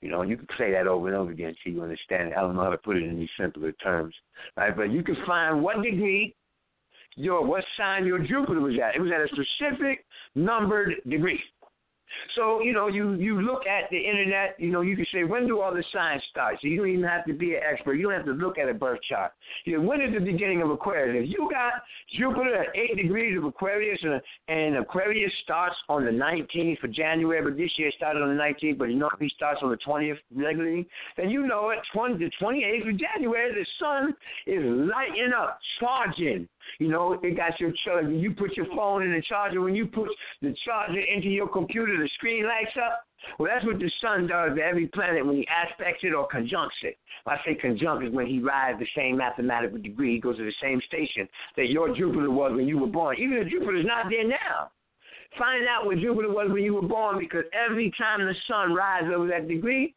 You 0.00 0.10
know, 0.10 0.22
you 0.22 0.36
can 0.36 0.46
say 0.58 0.72
that 0.72 0.86
over 0.86 1.08
and 1.08 1.16
over 1.16 1.30
again 1.30 1.54
so 1.62 1.70
you 1.70 1.82
understand 1.82 2.28
it. 2.28 2.34
I 2.36 2.40
don't 2.40 2.56
know 2.56 2.64
how 2.64 2.70
to 2.70 2.78
put 2.78 2.96
it 2.96 3.02
in 3.02 3.18
these 3.18 3.28
simpler 3.38 3.72
terms, 3.72 4.14
right? 4.56 4.74
But 4.74 4.90
you 4.90 5.02
can 5.02 5.16
find 5.26 5.62
what 5.62 5.82
degree 5.82 6.34
your 7.16 7.44
what 7.44 7.64
sign 7.76 8.06
your 8.06 8.18
Jupiter 8.18 8.60
was 8.60 8.74
at. 8.82 8.96
It 8.96 9.00
was 9.00 9.10
at 9.14 9.20
a 9.20 9.28
specific 9.28 10.04
numbered 10.34 10.94
degree. 11.08 11.40
So, 12.36 12.60
you 12.62 12.72
know, 12.72 12.88
you, 12.88 13.14
you 13.14 13.40
look 13.40 13.66
at 13.66 13.90
the 13.90 13.98
internet, 13.98 14.56
you 14.58 14.70
know, 14.70 14.80
you 14.80 14.96
can 14.96 15.06
say, 15.12 15.24
when 15.24 15.46
do 15.46 15.60
all 15.60 15.72
the 15.72 15.84
signs 15.92 16.22
start? 16.30 16.56
So 16.60 16.68
you 16.68 16.78
don't 16.78 16.88
even 16.88 17.04
have 17.04 17.24
to 17.26 17.32
be 17.32 17.54
an 17.54 17.60
expert. 17.70 17.94
You 17.94 18.04
don't 18.04 18.12
have 18.12 18.26
to 18.26 18.32
look 18.32 18.58
at 18.58 18.68
a 18.68 18.74
birth 18.74 19.00
chart. 19.08 19.32
You 19.64 19.78
know, 19.78 19.88
when 19.88 20.00
is 20.00 20.12
the 20.12 20.20
beginning 20.20 20.62
of 20.62 20.70
Aquarius? 20.70 21.24
If 21.24 21.30
you 21.30 21.48
got 21.50 21.72
Jupiter 22.18 22.62
at 22.62 22.76
8 22.76 22.96
degrees 22.96 23.36
of 23.36 23.44
Aquarius, 23.44 23.98
and, 24.02 24.20
and 24.48 24.76
Aquarius 24.76 25.32
starts 25.44 25.76
on 25.88 26.04
the 26.04 26.10
19th 26.10 26.78
for 26.78 26.88
January, 26.88 27.42
but 27.42 27.56
this 27.56 27.70
year 27.76 27.88
it 27.88 27.94
started 27.96 28.22
on 28.22 28.36
the 28.36 28.42
19th, 28.42 28.78
but 28.78 28.84
you 28.86 28.96
know 28.96 29.10
if 29.12 29.20
he 29.20 29.30
starts 29.34 29.60
on 29.62 29.70
the 29.70 29.78
20th 29.86 30.18
regularly, 30.34 30.86
then 31.16 31.30
you 31.30 31.46
know 31.46 31.70
at 31.70 31.78
20, 31.92 32.18
the 32.18 32.30
28th 32.40 32.90
of 32.90 32.98
January, 32.98 33.52
the 33.52 33.66
sun 33.78 34.14
is 34.46 34.62
lighting 34.64 35.32
up, 35.36 35.58
charging. 35.78 36.48
You 36.78 36.88
know, 36.88 37.18
it 37.22 37.36
got 37.36 37.58
your 37.60 37.72
charger. 37.84 38.10
You 38.10 38.32
put 38.32 38.56
your 38.56 38.66
phone 38.74 39.02
in 39.02 39.12
the 39.12 39.22
charger. 39.22 39.60
When 39.60 39.74
you 39.74 39.86
put 39.86 40.08
the 40.42 40.54
charger 40.64 41.00
into 41.00 41.28
your 41.28 41.48
computer, 41.48 41.96
the 41.96 42.08
screen 42.14 42.44
lights 42.44 42.76
up. 42.76 43.04
Well, 43.38 43.50
that's 43.52 43.66
what 43.66 43.78
the 43.78 43.90
sun 44.00 44.26
does 44.26 44.56
to 44.56 44.62
every 44.62 44.86
planet 44.86 45.24
when 45.26 45.36
he 45.36 45.46
aspects 45.48 46.00
it 46.04 46.14
or 46.14 46.26
conjuncts 46.26 46.76
it. 46.82 46.96
When 47.24 47.36
I 47.36 47.40
say 47.44 47.54
conjunct 47.54 48.04
is 48.04 48.12
when 48.12 48.26
he 48.26 48.40
rides 48.40 48.78
the 48.78 48.86
same 48.96 49.18
mathematical 49.18 49.78
degree. 49.78 50.14
He 50.14 50.20
goes 50.20 50.36
to 50.38 50.44
the 50.44 50.54
same 50.62 50.80
station 50.86 51.28
that 51.56 51.68
your 51.68 51.94
Jupiter 51.94 52.30
was 52.30 52.52
when 52.54 52.66
you 52.66 52.78
were 52.78 52.86
born. 52.86 53.16
Even 53.18 53.38
if 53.38 53.48
Jupiter's 53.48 53.86
not 53.86 54.06
there 54.08 54.26
now. 54.26 54.70
Find 55.38 55.64
out 55.68 55.86
what 55.86 55.98
Jupiter 55.98 56.30
was 56.30 56.50
when 56.50 56.64
you 56.64 56.74
were 56.74 56.88
born 56.88 57.18
because 57.18 57.44
every 57.52 57.92
time 57.96 58.20
the 58.20 58.34
sun 58.48 58.74
rises 58.74 59.12
over 59.14 59.28
that 59.28 59.46
degree, 59.46 59.94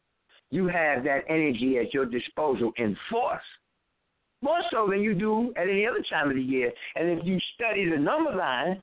you 0.52 0.68
have 0.68 1.04
that 1.06 1.24
energy 1.28 1.80
at 1.80 1.94
your 1.94 2.06
disposal 2.06 2.72
in 2.78 2.95
force 3.10 3.41
more 4.44 4.61
so 4.72 4.88
than 4.90 5.02
you 5.02 5.14
do 5.14 5.53
at 5.56 5.70
any 5.70 5.88
other 5.88 6.03
time 6.10 6.30
of 6.30 6.36
the 6.36 6.41
year. 6.41 6.72
And 6.95 7.10
if 7.10 7.26
you 7.26 7.40
study 7.56 7.90
the 7.90 7.98
number 7.98 8.36
line, 8.36 8.82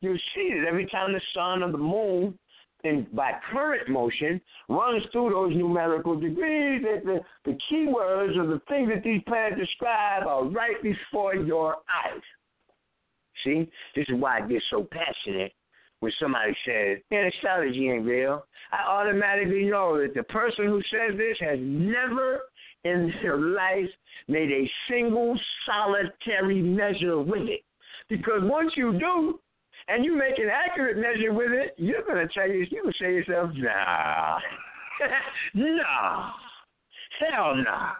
you'll 0.00 0.18
see 0.34 0.54
that 0.58 0.66
every 0.66 0.86
time 0.86 1.12
the 1.12 1.20
sun 1.34 1.62
or 1.62 1.70
the 1.70 1.78
moon, 1.78 2.38
and 2.84 3.14
by 3.14 3.32
current 3.52 3.88
motion, 3.88 4.40
runs 4.68 5.04
through 5.12 5.30
those 5.30 5.56
numerical 5.56 6.18
degrees, 6.18 6.82
that 6.82 7.04
the, 7.04 7.20
the 7.44 7.56
keywords 7.70 8.36
or 8.36 8.46
the 8.46 8.60
things 8.68 8.90
that 8.92 9.04
these 9.04 9.22
planets 9.28 9.60
describe 9.60 10.26
are 10.26 10.44
right 10.44 10.82
before 10.82 11.36
your 11.36 11.76
eyes. 11.76 12.20
See, 13.44 13.68
this 13.94 14.06
is 14.08 14.16
why 14.18 14.38
I 14.38 14.48
get 14.48 14.62
so 14.70 14.88
passionate 14.90 15.52
when 16.00 16.12
somebody 16.20 16.56
says, 16.66 16.98
man, 17.12 17.30
astrology 17.32 17.88
ain't 17.88 18.04
real. 18.04 18.44
I 18.72 18.90
automatically 18.90 19.64
know 19.66 20.00
that 20.00 20.14
the 20.14 20.24
person 20.24 20.66
who 20.66 20.82
says 20.90 21.16
this 21.16 21.36
has 21.40 21.58
never 21.60 22.40
in 22.84 23.12
their 23.22 23.38
life 23.38 23.88
made 24.28 24.50
a 24.50 24.70
single 24.88 25.38
solitary 25.66 26.60
measure 26.60 27.20
with 27.20 27.48
it. 27.48 27.62
Because 28.08 28.40
once 28.42 28.72
you 28.76 28.98
do, 28.98 29.38
and 29.88 30.04
you 30.04 30.16
make 30.16 30.38
an 30.38 30.48
accurate 30.50 30.96
measure 30.96 31.32
with 31.32 31.50
it, 31.52 31.74
you're 31.76 32.02
gonna 32.06 32.28
tell 32.32 32.48
you 32.48 32.66
you 32.70 32.90
say 33.00 33.14
yourself, 33.14 33.50
nah, 33.54 34.38
nah, 35.54 36.32
hell 37.18 37.56
nah. 37.56 37.92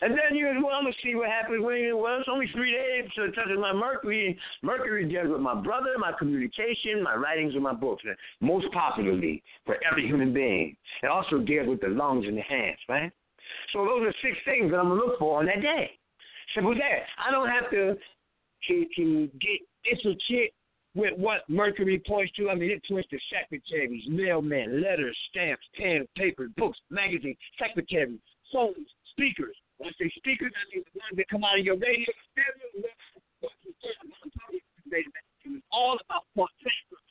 And 0.00 0.12
then 0.12 0.34
you 0.34 0.46
well, 0.64 0.74
I'm 0.74 0.84
gonna 0.84 0.94
see 1.02 1.14
what 1.14 1.28
happens 1.28 1.62
when 1.62 1.98
well, 1.98 2.18
it's 2.18 2.28
only 2.30 2.48
three 2.54 2.72
days 2.72 3.10
to 3.16 3.30
touch 3.32 3.48
my 3.58 3.72
Mercury. 3.72 4.38
Mercury 4.62 5.06
deals 5.06 5.28
with 5.28 5.40
my 5.40 5.54
brother, 5.54 5.90
my 5.98 6.12
communication, 6.18 7.02
my 7.02 7.14
writings, 7.14 7.54
and 7.54 7.62
my 7.62 7.74
books. 7.74 8.02
Most 8.40 8.66
popularly 8.72 9.42
for 9.66 9.76
every 9.88 10.06
human 10.06 10.32
being. 10.32 10.76
It 11.02 11.06
also 11.06 11.38
deals 11.38 11.68
with 11.68 11.80
the 11.80 11.88
lungs 11.88 12.26
and 12.26 12.36
the 12.36 12.42
hands, 12.42 12.78
right? 12.88 13.12
So 13.72 13.84
those 13.84 14.08
are 14.08 14.14
six 14.22 14.38
things 14.44 14.70
that 14.70 14.78
I'm 14.78 14.88
gonna 14.88 15.00
look 15.00 15.18
for 15.18 15.40
on 15.40 15.46
that 15.46 15.60
day. 15.60 15.90
Simple 16.54 16.72
as 16.72 16.78
that. 16.78 17.06
I 17.18 17.30
don't 17.30 17.48
have 17.48 17.70
to 17.70 17.96
to 18.68 18.86
to 18.96 19.28
get 19.40 19.60
intricate 19.90 20.54
with 20.94 21.18
what 21.18 21.42
Mercury 21.48 22.00
points 22.06 22.32
to. 22.36 22.50
I 22.50 22.54
mean, 22.54 22.70
it 22.70 22.82
points 22.88 23.08
to 23.10 23.18
secretaries, 23.32 24.04
mailmen, 24.08 24.82
letters, 24.82 25.16
stamps, 25.30 25.64
pen, 25.76 26.06
paper, 26.16 26.48
books, 26.56 26.78
magazines, 26.90 27.36
secretaries, 27.58 28.20
phones, 28.52 28.76
speakers. 29.10 29.56
When 29.78 29.88
I 29.88 29.92
say 29.98 30.10
speakers, 30.16 30.52
I 30.54 30.74
mean 30.74 30.84
the 30.92 30.98
ones 31.00 31.16
that 31.16 31.28
come 31.28 31.44
out 31.44 31.58
of 31.58 31.64
your 31.64 31.76
radio. 31.76 32.06
It's 34.92 35.62
all 35.72 35.98
about 36.06 36.50
transfer. 36.62 37.02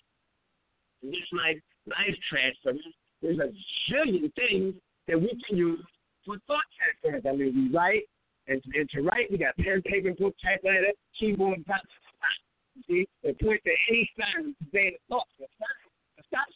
Just 1.04 1.34
like 1.34 1.62
life 1.86 2.16
transfer, 2.30 2.80
there's 3.22 3.40
a 3.40 3.52
zillion 3.92 4.34
things 4.36 4.76
that 5.08 5.20
we 5.20 5.38
can 5.48 5.58
use 5.58 5.80
for 6.26 6.38
thought 6.48 6.64
transference. 6.78 7.26
I 7.28 7.36
mean, 7.36 7.70
we 7.72 7.76
write, 7.76 8.04
and, 8.48 8.62
and 8.74 8.90
to 8.92 9.02
write, 9.02 9.32
we 9.32 9.38
got 9.38 9.56
pen, 9.58 9.82
paper, 9.84 10.14
book, 10.18 10.36
typewriter, 10.44 10.92
keyboard, 11.20 11.62
stop, 11.64 11.82
stop. 11.82 12.86
See, 12.88 13.08
it 13.24 13.40
points 13.40 13.64
to 13.64 13.72
any 13.90 14.10
sign 14.18 14.56
conveying 14.58 14.96
a 14.96 15.02
thought. 15.10 15.28
A 15.40 15.46
sign, 15.60 15.80
a 16.20 16.24
stop 16.28 16.48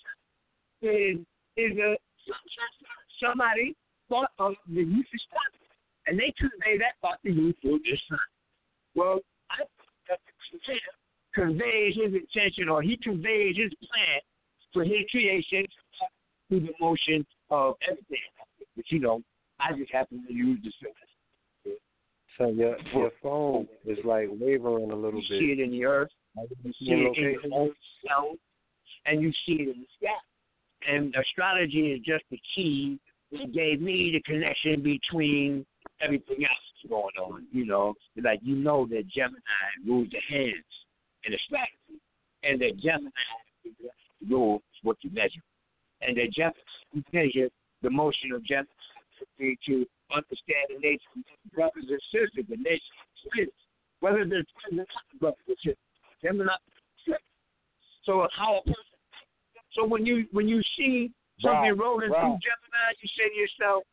sign. 0.82 1.26
is 1.58 1.78
a 1.78 1.96
somebody 3.22 3.76
thought 4.10 4.32
of 4.40 4.54
the 4.68 4.82
youth 4.82 5.06
is 5.14 5.22
stuff, 5.30 5.70
and 6.08 6.20
they 6.20 6.34
convey 6.38 6.78
that 6.78 6.96
thought 7.02 7.20
to 7.26 7.32
you 7.32 7.54
through 7.62 7.80
this 7.86 8.00
son. 8.10 8.20
Well, 8.96 9.20
I 9.52 9.64
that 10.10 10.20
conveys 11.34 11.96
his 11.96 12.14
intention 12.14 12.70
or 12.70 12.82
he 12.82 12.98
conveys 12.98 13.56
his 13.58 13.72
plan 13.80 14.20
for 14.74 14.84
his 14.84 15.06
creation 15.12 15.66
through 16.50 16.62
the 16.62 16.74
motion 16.80 17.26
of 17.50 17.76
everything. 17.88 18.18
But 18.76 18.86
you 18.90 19.00
know, 19.00 19.22
I 19.60 19.74
just 19.78 19.92
happen 19.92 20.24
to 20.28 20.34
use 20.34 20.60
the 20.64 20.72
surface. 20.80 21.78
So 22.38 22.50
your 22.50 22.78
your 22.94 23.12
phone 23.22 23.68
is 23.86 23.98
like 24.04 24.28
wavering 24.32 24.92
a 24.92 24.96
little 24.96 25.20
you 25.22 25.28
bit. 25.30 25.42
You 25.42 25.56
see 25.56 25.62
it 25.62 25.64
in 25.64 25.72
the 25.72 25.86
earth, 25.86 26.10
you 26.64 26.74
see 26.80 26.86
it 26.86 26.94
in 26.94 27.04
location? 27.06 27.40
your 27.52 27.60
own 27.60 27.72
sound, 28.08 28.38
and 29.06 29.22
you 29.22 29.32
see 29.46 29.64
it 29.64 29.70
in 29.70 29.82
the 29.82 29.88
sky. 30.00 30.92
And 30.92 31.16
astrology 31.16 31.94
is 31.94 32.02
just 32.06 32.24
the 32.30 32.40
key 32.56 33.00
that 33.32 33.54
gave 33.54 33.82
me 33.82 34.12
the 34.14 34.22
connection 34.32 34.84
between 34.84 35.66
everything 36.02 36.44
else 36.44 36.60
that's 36.84 36.90
going 36.90 37.16
on. 37.20 37.48
You 37.52 37.66
know, 37.66 37.96
like 38.24 38.40
you 38.44 38.56
know 38.56 38.86
that 38.88 39.08
Gemini 39.08 39.40
rules 39.86 40.10
the 40.12 40.20
hands 40.30 40.66
in 41.24 41.34
astrology, 41.34 42.02
and 42.44 42.62
that 42.62 42.78
Gemini 42.80 43.10
rules 44.30 44.62
what 44.84 44.98
you 45.02 45.10
measure, 45.12 45.42
and 46.02 46.16
that 46.18 46.32
Gemini 46.34 46.54
you 46.92 47.04
measure 47.12 47.50
the 47.82 47.90
motion 47.90 48.32
of 48.32 48.46
Gemini 48.46 48.70
to 49.40 49.86
understand 50.14 50.66
the 50.70 50.80
nature 50.80 51.12
of 51.16 51.52
brothers 51.54 51.86
and 51.90 52.02
sisters, 52.12 52.46
the 52.50 52.58
nature 52.58 52.96
of 53.02 53.32
twins, 53.32 53.52
whether 54.00 54.26
they're 54.26 54.46
twins 54.66 54.72
or 54.72 54.86
not 54.86 55.20
brothers 55.20 55.48
and 55.48 55.58
sisters. 55.58 55.78
Gemini. 56.22 56.54
So 58.04 58.28
how 58.36 58.60
a 58.60 58.64
person. 58.64 58.98
So 59.74 59.86
when 59.86 60.06
you 60.06 60.26
when 60.32 60.48
you 60.48 60.62
see 60.78 61.12
something 61.42 61.78
rolling 61.78 62.10
Rob. 62.10 62.22
through 62.22 62.40
Gemini, 62.42 62.88
you 63.02 63.10
say 63.18 63.30
to 63.30 63.36
yourself, 63.36 63.84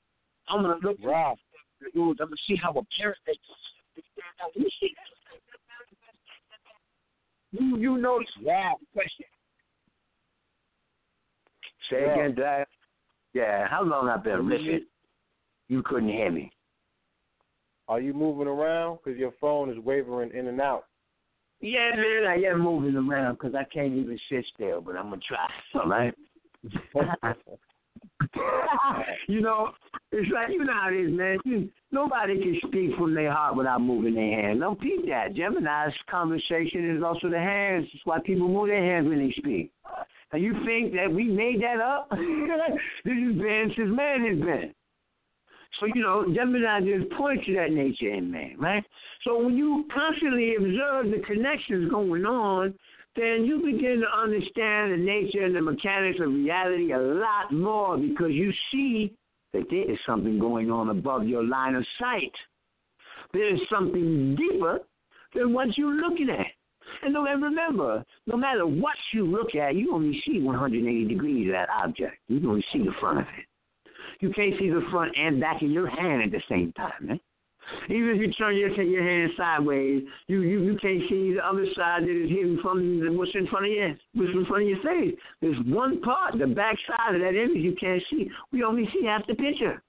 "I'm 0.49 0.63
gonna 0.63 0.79
look 0.83 0.97
Rob, 1.03 1.39
the 1.81 1.91
rules. 1.95 2.17
I'm 2.21 2.29
gonna 2.29 2.37
see 2.47 2.57
how 2.57 2.71
a 2.71 2.85
parent 2.97 3.19
they 3.27 3.35
You 4.55 4.71
see 4.81 4.95
that? 4.97 5.05
You 7.51 7.77
you 7.77 7.99
notice 7.99 8.31
Rob, 8.45 8.79
question. 8.93 9.27
Say 11.91 12.03
Yeah. 12.03 12.13
again, 12.13 12.35
Dad. 12.35 12.67
Yeah, 13.33 13.67
how 13.69 13.83
long 13.83 14.09
I've 14.09 14.23
been 14.23 14.49
listening? 14.49 14.87
You 15.69 15.83
couldn't 15.83 16.09
hear 16.11 16.31
me. 16.31 16.51
are 17.89 18.01
you 18.01 18.13
moving 18.15 18.47
around? 18.49 18.99
Because 19.03 19.19
your 19.19 19.33
phone 19.41 19.71
is 19.71 19.79
wavering 19.79 20.31
in 20.35 20.47
and 20.49 20.61
out. 20.61 20.85
Yeah, 21.61 21.91
man, 21.97 22.25
I 22.29 22.37
am 22.51 22.61
moving 22.61 22.97
around 22.97 23.35
because 23.35 23.55
I 23.55 23.65
can't 23.65 23.93
even 23.95 24.19
sit 24.31 24.45
still, 24.55 24.81
but 24.81 24.97
I'm 24.97 25.09
gonna 25.11 25.21
try. 25.27 25.49
All 25.81 25.89
right. 25.89 26.15
you 29.29 29.41
know, 29.41 29.71
it's 30.13 30.31
like 30.33 30.49
you 30.51 30.65
know 30.65 30.73
how 30.73 30.89
it 30.91 30.95
is, 30.97 31.11
man. 31.17 31.39
You- 31.45 31.71
Nobody 31.93 32.39
can 32.41 32.59
speak 32.67 32.91
from 32.99 33.15
their 33.15 33.31
heart 33.33 33.55
without 33.57 33.81
moving 33.81 34.15
their 34.17 34.43
hands. 34.43 34.59
Don't 34.59 34.81
peep 34.81 35.07
that. 35.07 35.33
Gemini's 35.37 35.95
conversation 36.11 36.97
is 36.97 37.05
also 37.05 37.29
the 37.31 37.39
hands. 37.39 37.87
That's 37.93 38.05
why 38.05 38.19
people 38.19 38.49
move 38.49 38.67
their 38.67 38.83
hands 38.83 39.07
when 39.09 39.19
they 39.21 39.33
speak. 39.39 39.71
And 40.33 40.43
you 40.43 40.55
think 40.67 40.93
that 40.95 41.09
we 41.13 41.29
made 41.29 41.63
that 41.63 41.81
up? 41.81 42.11
this 43.05 43.13
is 43.17 43.39
been 43.39 43.71
since 43.77 43.91
man 43.97 44.25
has 44.27 44.39
been. 44.41 44.75
So, 45.81 45.87
you 45.87 46.03
know, 46.03 46.25
Gemini 46.33 46.81
just 46.81 47.11
points 47.13 47.47
to 47.47 47.55
that 47.55 47.73
nature 47.73 48.15
in 48.15 48.31
man, 48.31 48.57
right? 48.59 48.85
So 49.25 49.43
when 49.43 49.57
you 49.57 49.87
constantly 49.93 50.55
observe 50.57 51.07
the 51.07 51.23
connections 51.27 51.91
going 51.91 52.25
on, 52.25 52.75
then 53.17 53.45
you 53.45 53.59
begin 53.59 54.03
to 54.03 54.19
understand 54.19 54.93
the 54.93 54.97
nature 54.97 55.45
and 55.45 55.55
the 55.55 55.63
mechanics 55.63 56.19
of 56.21 56.33
reality 56.33 56.93
a 56.93 56.99
lot 56.99 57.53
more 57.53 57.97
because 57.97 58.33
you 58.33 58.53
see 58.73 59.15
that 59.53 59.65
there 59.71 59.91
is 59.91 59.99
something 60.07 60.39
going 60.39 60.71
on 60.71 60.91
above 60.91 61.27
your 61.27 61.45
line 61.45 61.75
of 61.75 61.85
sight. 61.99 62.33
There 63.33 63.55
is 63.55 63.61
something 63.71 64.37
deeper 64.37 64.81
than 65.35 65.53
what 65.53 65.77
you're 65.77 65.95
looking 65.95 66.29
at. 66.31 66.47
And 67.03 67.15
remember, 67.15 68.05
no 68.27 68.37
matter 68.37 68.67
what 68.67 68.95
you 69.13 69.27
look 69.27 69.55
at, 69.55 69.75
you 69.75 69.95
only 69.95 70.21
see 70.27 70.41
180 70.41 71.05
degrees 71.07 71.49
of 71.49 71.53
that 71.53 71.69
object. 71.71 72.17
You 72.29 72.49
only 72.49 72.65
see 72.73 72.81
the 72.81 72.93
front 73.01 73.21
of 73.21 73.27
it. 73.27 73.47
You 74.25 74.33
can't 74.33 74.55
see 74.59 74.71
the 74.71 74.81
front 74.91 75.13
and 75.19 75.39
back 75.39 75.61
of 75.61 75.71
your 75.71 75.87
hand 75.87 76.23
at 76.23 76.31
the 76.31 76.41
same 76.49 76.73
time, 76.73 76.93
man. 77.03 77.21
Even 77.91 78.09
if 78.09 78.21
you 78.23 78.33
turn 78.33 78.57
your 78.57 78.71
your 78.83 79.03
hand 79.03 79.33
sideways, 79.37 80.03
you, 80.29 80.41
you 80.41 80.63
you 80.63 80.79
can't 80.81 81.03
see 81.11 81.35
the 81.35 81.47
other 81.47 81.67
side 81.77 82.05
that 82.05 82.25
is 82.25 82.31
hidden 82.31 82.59
from 82.63 83.01
the- 83.01 83.13
what's 83.13 83.35
in 83.35 83.47
front 83.49 83.67
of 83.67 83.73
you, 83.73 83.95
what's 84.15 84.33
in 84.33 84.47
front 84.47 84.63
of 84.63 84.69
your 84.71 84.83
face. 84.83 85.15
There's 85.43 85.59
one 85.67 86.01
part, 86.01 86.39
the 86.39 86.47
back 86.47 86.77
side 86.89 87.15
of 87.17 87.21
that 87.21 87.35
image 87.39 87.59
you 87.59 87.77
can't 87.79 88.03
see. 88.11 88.31
We 88.51 88.65
only 88.65 88.89
see 88.95 89.05
half 89.05 89.27
the 89.27 89.35
picture. 89.35 89.83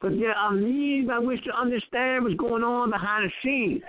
But 0.00 0.12
there 0.20 0.34
are 0.34 0.52
means 0.52 1.08
by 1.08 1.18
which 1.18 1.42
to 1.42 1.58
understand 1.58 2.22
what's 2.22 2.36
going 2.36 2.62
on 2.62 2.90
behind 2.90 3.28
the 3.28 3.32
scenes. 3.42 3.82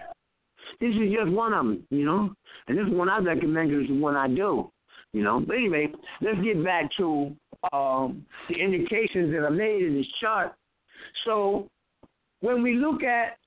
This 0.81 0.95
is 0.95 1.14
just 1.14 1.31
one 1.31 1.53
of 1.53 1.65
them, 1.65 1.85
you 1.91 2.06
know. 2.06 2.34
And 2.68 2.80
this 2.80 2.88
is 2.88 2.94
one 2.94 3.10
I 3.10 3.19
recommend 3.19 3.72
it's 3.72 3.90
the 3.90 3.95
one 3.95 4.15
I 4.15 4.27
do, 4.27 4.72
you 5.14 5.23
know. 5.23 5.40
But 5.40 5.57
anyway, 5.57 5.88
let's 6.22 6.41
get 6.44 6.64
back 6.64 6.90
to 6.98 7.35
um, 7.72 8.26
the 8.49 8.56
indications 8.56 9.31
that 9.31 9.44
are 9.44 9.52
made 9.52 9.84
in 9.84 9.95
this 9.95 10.07
chart. 10.19 10.53
So 11.26 11.68
when 12.41 12.61
we 12.61 12.76
look 12.76 13.03
at 13.03 13.38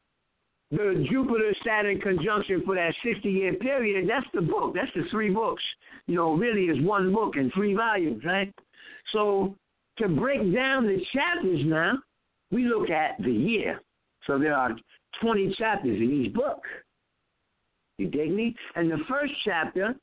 the 0.71 1.07
Jupiter 1.11 1.55
Saturn 1.65 2.01
conjunction 2.01 2.63
for 2.65 2.75
that 2.75 2.95
60 3.05 3.29
year 3.29 3.55
period, 3.55 4.09
that's 4.09 4.27
the 4.35 4.41
book. 4.41 4.75
That's 4.75 4.91
the 4.95 5.05
three 5.11 5.31
books. 5.31 5.63
You 6.07 6.15
know, 6.15 6.35
really 6.35 6.65
is 6.65 6.85
one 6.85 7.13
book 7.13 7.35
in 7.37 7.51
three 7.53 7.75
volumes, 7.75 8.23
right? 8.25 8.53
So 9.13 9.55
to 9.99 10.09
break 10.09 10.41
down 10.55 10.87
the 10.87 11.01
chapters 11.13 11.61
now, 11.65 11.99
we 12.51 12.67
look 12.67 12.91
at 12.91 13.17
the 13.23 13.33
year. 13.33 13.81
So 14.27 14.39
there 14.39 14.55
are 14.55 14.71
20 15.21 15.55
chapters 15.59 15.99
in 15.99 16.25
each 16.25 16.35
book. 16.35 16.63
You 17.99 18.09
dig 18.09 18.33
me? 18.33 18.55
And 18.75 18.91
the 18.91 18.99
first 19.09 19.33
chapter 19.45 19.95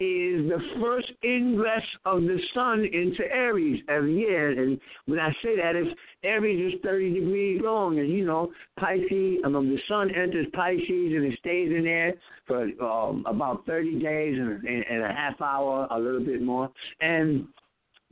is 0.00 0.48
the 0.48 0.58
first 0.80 1.12
ingress 1.22 1.84
of 2.06 2.22
the 2.22 2.40
sun 2.54 2.86
into 2.86 3.22
Aries 3.30 3.82
every 3.86 4.18
year. 4.18 4.48
And 4.48 4.80
when 5.04 5.18
I 5.18 5.30
say 5.42 5.56
that, 5.56 5.76
it's 5.76 5.94
Aries 6.24 6.74
is 6.74 6.80
30 6.82 7.20
degrees 7.20 7.60
long. 7.62 7.98
And, 7.98 8.08
you 8.08 8.24
know, 8.24 8.50
Pisces, 8.78 9.40
I 9.44 9.48
mean, 9.48 9.68
the 9.68 9.78
sun 9.88 10.10
enters 10.10 10.46
Pisces 10.54 10.88
and 10.88 11.26
it 11.26 11.38
stays 11.38 11.70
in 11.70 11.84
there 11.84 12.14
for 12.46 12.62
um, 12.82 13.24
about 13.26 13.66
30 13.66 14.00
days 14.00 14.38
and, 14.38 14.64
and, 14.64 14.84
and 14.90 15.02
a 15.02 15.12
half 15.12 15.38
hour, 15.42 15.86
a 15.90 15.98
little 15.98 16.24
bit 16.24 16.40
more. 16.40 16.70
And 17.02 17.46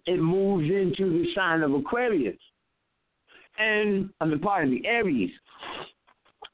it 0.04 0.20
moves 0.20 0.70
into 0.70 1.10
the 1.10 1.26
sign 1.34 1.62
of 1.62 1.72
Aquarius. 1.72 2.36
And, 3.58 4.10
I 4.20 4.26
mean, 4.26 4.40
pardon 4.40 4.72
me, 4.72 4.82
Aries. 4.84 5.30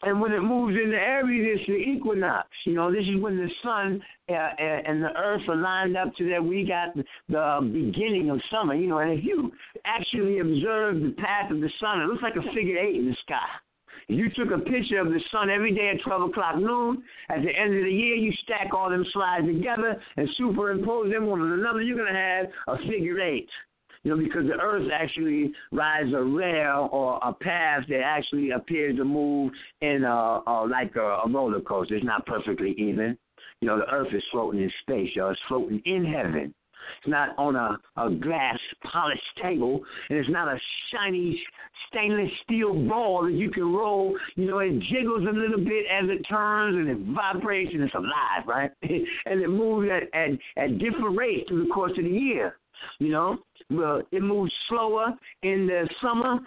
And 0.07 0.21
when 0.21 0.33
it 0.33 0.41
moves 0.41 0.77
into 0.77 0.97
Aries, 0.97 1.59
it's 1.59 1.67
the 1.67 1.77
equinox. 1.77 2.49
You 2.67 2.75
know, 2.75 2.93
this 2.93 3.05
is 3.05 3.21
when 3.21 3.37
the 3.37 3.49
sun 3.63 4.03
uh, 4.29 4.33
uh, 4.33 4.59
and 4.59 5.03
the 5.03 5.17
earth 5.17 5.43
are 5.49 5.57
lined 5.57 5.97
up 5.97 6.15
to 6.17 6.29
that 6.31 6.45
we 6.45 6.67
got 6.67 6.95
the, 6.95 7.05
the 7.29 7.61
beginning 7.63 8.31
of 8.31 8.41
summer. 8.51 8.75
You 8.75 8.89
know, 8.89 8.99
and 8.99 9.19
if 9.19 9.25
you 9.25 9.51
actually 9.87 10.41
observe 10.41 11.01
the 11.01 11.15
path 11.17 11.51
of 11.51 11.61
the 11.61 11.71
sun, 11.81 12.03
it 12.03 12.07
looks 12.07 12.23
like 12.23 12.37
a 12.37 12.55
figure 12.55 12.79
eight 12.79 12.97
in 12.97 13.07
the 13.07 13.17
sky. 13.23 13.49
If 14.09 14.19
you 14.19 14.29
took 14.37 14.53
a 14.53 14.63
picture 14.63 14.99
of 14.99 15.09
the 15.09 15.21
sun 15.33 15.49
every 15.49 15.75
day 15.75 15.93
at 15.95 16.05
12 16.05 16.31
o'clock 16.31 16.57
noon, 16.57 17.03
at 17.31 17.43
the 17.43 17.51
end 17.51 17.75
of 17.75 17.85
the 17.85 17.91
year, 17.91 18.15
you 18.15 18.33
stack 18.43 18.75
all 18.75 18.91
them 18.91 19.07
slides 19.13 19.47
together 19.47 19.97
and 20.19 20.29
superimpose 20.37 21.11
them 21.11 21.27
one 21.27 21.41
on 21.41 21.53
another, 21.53 21.81
you're 21.81 21.97
going 21.97 22.13
to 22.13 22.19
have 22.19 22.47
a 22.69 22.77
figure 22.87 23.21
eight 23.21 23.49
you 24.05 24.11
know, 24.11 24.23
because 24.23 24.45
the 24.47 24.61
Earth 24.61 24.87
actually 24.93 25.53
rides 25.73 26.13
a 26.15 26.23
rail 26.23 26.89
or 26.93 27.19
a 27.23 27.33
path 27.33 27.85
that 27.89 28.03
actually 28.05 28.51
appears 28.51 28.97
to 28.99 29.05
move 29.05 29.51
in 29.81 30.05
a, 30.05 30.43
a 30.47 30.67
like 30.71 30.95
a, 30.97 31.23
a 31.25 31.29
roller 31.29 31.61
coaster. 31.61 31.97
It's 31.97 32.05
not 32.05 32.27
perfectly 32.27 32.75
even. 32.79 33.19
You 33.61 33.69
know, 33.69 33.79
the 33.79 33.91
Earth 33.91 34.13
is 34.15 34.23
floating 34.31 34.63
in 34.63 34.71
space, 34.83 35.11
y'all. 35.15 35.31
It's 35.31 35.41
floating 35.49 35.81
in 35.87 36.05
heaven. 36.05 36.55
It's 36.99 37.09
not 37.09 37.31
on 37.39 37.57
a, 37.57 37.79
a 37.97 38.11
glass 38.11 38.59
polished 38.93 39.23
table, 39.43 39.83
and 40.11 40.19
it's 40.19 40.29
not 40.29 40.49
a 40.49 40.59
shiny 40.93 41.43
stainless 41.89 42.31
steel 42.45 42.75
ball 42.87 43.25
that 43.25 43.33
you 43.33 43.51
can 43.51 43.73
roll. 43.73 44.15
You 44.37 44.47
know, 44.47 44.59
it 44.59 44.79
jiggles 44.93 45.23
a 45.23 45.33
little 45.33 45.65
bit 45.65 45.87
as 45.91 46.11
it 46.11 46.23
turns, 46.29 46.77
and 46.77 46.89
it 46.89 47.15
vibrates, 47.15 47.71
and 47.73 47.83
it's 47.83 47.95
alive, 47.95 48.47
right? 48.47 48.71
and 48.83 49.41
it 49.41 49.49
moves 49.49 49.89
at, 49.91 50.03
at, 50.19 50.31
at 50.63 50.79
different 50.79 51.17
rates 51.17 51.49
through 51.49 51.65
the 51.65 51.73
course 51.73 51.93
of 51.97 52.05
the 52.05 52.11
year. 52.11 52.57
You 52.99 53.13
know, 53.13 53.39
well, 53.71 54.03
it 54.13 54.23
moves 54.23 54.53
slower 54.69 55.15
in 55.43 55.67
the 55.67 55.89
summer 56.03 56.39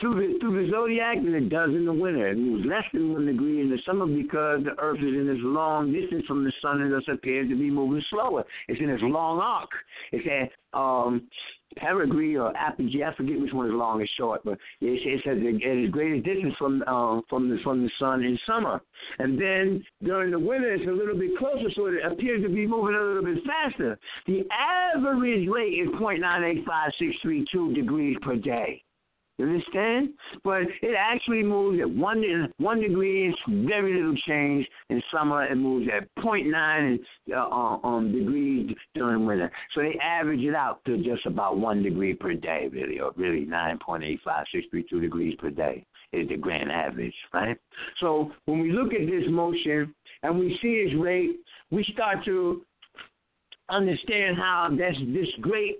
through 0.00 0.14
the 0.14 0.38
through 0.38 0.66
the 0.66 0.70
zodiac 0.70 1.16
than 1.16 1.34
it 1.34 1.48
does 1.48 1.70
in 1.70 1.84
the 1.84 1.92
winter. 1.92 2.28
It 2.28 2.38
moves 2.38 2.64
less 2.66 2.84
than 2.92 3.12
one 3.12 3.26
degree 3.26 3.60
in 3.60 3.70
the 3.70 3.78
summer 3.84 4.06
because 4.06 4.62
the 4.64 4.78
Earth 4.78 4.98
is 4.98 5.14
in 5.14 5.26
this 5.26 5.38
long 5.40 5.92
distance 5.92 6.24
from 6.26 6.44
the 6.44 6.52
sun 6.62 6.80
and 6.82 6.92
thus 6.92 7.02
appears 7.12 7.48
to 7.48 7.56
be 7.56 7.70
moving 7.70 8.02
slower. 8.10 8.44
It's 8.68 8.80
in 8.80 8.86
this 8.86 9.00
long 9.02 9.40
arc. 9.40 9.70
It's 10.12 10.26
at 10.26 10.78
um 10.78 11.28
perigee 11.76 12.36
or 12.36 12.56
apogee. 12.56 13.02
I 13.02 13.12
forget 13.16 13.40
which 13.40 13.52
one 13.52 13.66
is 13.66 13.72
long 13.72 14.00
and 14.00 14.08
short, 14.16 14.42
but 14.44 14.58
it, 14.80 15.00
it 15.04 15.22
says 15.24 15.38
it 15.40 15.66
is 15.66 15.90
greatest 15.90 16.24
distance 16.24 16.54
from 16.56 16.84
uh, 16.86 17.20
from 17.28 17.48
the 17.48 17.58
from 17.64 17.82
the 17.82 17.90
sun 17.98 18.22
in 18.22 18.38
summer, 18.46 18.80
and 19.18 19.40
then 19.40 19.84
during 20.04 20.30
the 20.30 20.38
winter 20.38 20.72
it's 20.72 20.86
a 20.86 20.92
little 20.92 21.18
bit 21.18 21.36
closer, 21.36 21.68
so 21.74 21.86
it 21.86 22.04
appears 22.04 22.42
to 22.44 22.48
be 22.48 22.64
moving 22.66 22.94
a 22.94 23.02
little 23.02 23.24
bit 23.24 23.42
faster. 23.44 23.98
The 24.26 24.44
average 24.52 25.48
rate 25.48 25.74
is 25.74 25.88
0.985632 26.00 27.74
degrees 27.74 28.16
per 28.22 28.36
day. 28.36 28.84
You 29.38 29.46
understand? 29.46 30.10
But 30.44 30.62
it 30.80 30.94
actually 30.96 31.42
moves 31.42 31.80
at 31.80 31.90
one 31.90 32.22
one 32.58 32.80
degree. 32.80 33.28
It's 33.28 33.38
very 33.66 33.94
little 33.94 34.16
change 34.28 34.66
in 34.90 35.02
summer. 35.12 35.44
It 35.44 35.56
moves 35.56 35.88
at 35.94 36.08
0.9 36.22 36.98
uh, 37.34 37.86
um, 37.86 38.12
degrees 38.12 38.70
during 38.94 39.26
winter. 39.26 39.50
So 39.74 39.82
they 39.82 39.98
average 40.00 40.40
it 40.40 40.54
out 40.54 40.84
to 40.84 40.98
just 41.02 41.26
about 41.26 41.58
one 41.58 41.82
degree 41.82 42.14
per 42.14 42.34
day, 42.34 42.68
really, 42.72 43.00
or 43.00 43.12
really 43.16 43.44
9.85632 43.46 45.00
degrees 45.00 45.34
per 45.40 45.50
day 45.50 45.84
is 46.12 46.28
the 46.28 46.36
grand 46.36 46.70
average, 46.70 47.14
right? 47.32 47.56
So 48.00 48.30
when 48.44 48.60
we 48.60 48.70
look 48.70 48.94
at 48.94 49.06
this 49.06 49.24
motion 49.28 49.92
and 50.22 50.38
we 50.38 50.56
see 50.62 50.68
its 50.68 50.94
rate, 51.00 51.40
we 51.72 51.84
start 51.92 52.24
to 52.26 52.62
understand 53.68 54.36
how 54.36 54.68
that's 54.78 54.96
this 55.12 55.28
great 55.40 55.78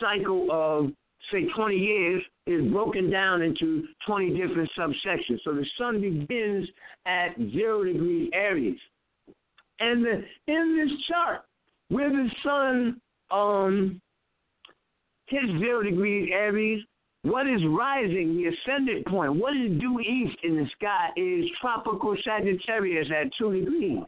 cycle 0.00 0.48
of 0.50 0.90
say 1.32 1.46
20 1.54 1.76
years 1.76 2.22
is 2.46 2.70
broken 2.70 3.10
down 3.10 3.42
into 3.42 3.84
20 4.06 4.30
different 4.30 4.70
subsections. 4.78 5.38
So 5.44 5.52
the 5.54 5.66
sun 5.78 6.00
begins 6.00 6.68
at 7.06 7.36
zero 7.52 7.84
degrees 7.84 8.30
Aries. 8.32 8.78
And 9.80 10.04
the, 10.04 10.24
in 10.46 10.76
this 10.76 10.98
chart, 11.08 11.42
where 11.88 12.10
the 12.10 12.28
sun 12.42 13.00
um, 13.30 14.00
hits 15.26 15.46
zero 15.58 15.82
degrees 15.82 16.30
Aries, 16.32 16.82
what 17.22 17.46
is 17.46 17.60
rising, 17.68 18.36
the 18.36 18.46
ascendant 18.46 19.06
point, 19.06 19.34
what 19.34 19.56
is 19.56 19.78
due 19.78 20.00
east 20.00 20.36
in 20.44 20.56
the 20.56 20.66
sky 20.76 21.10
is 21.16 21.44
tropical 21.60 22.16
Sagittarius 22.24 23.08
at 23.10 23.30
2 23.38 23.60
degrees. 23.60 24.02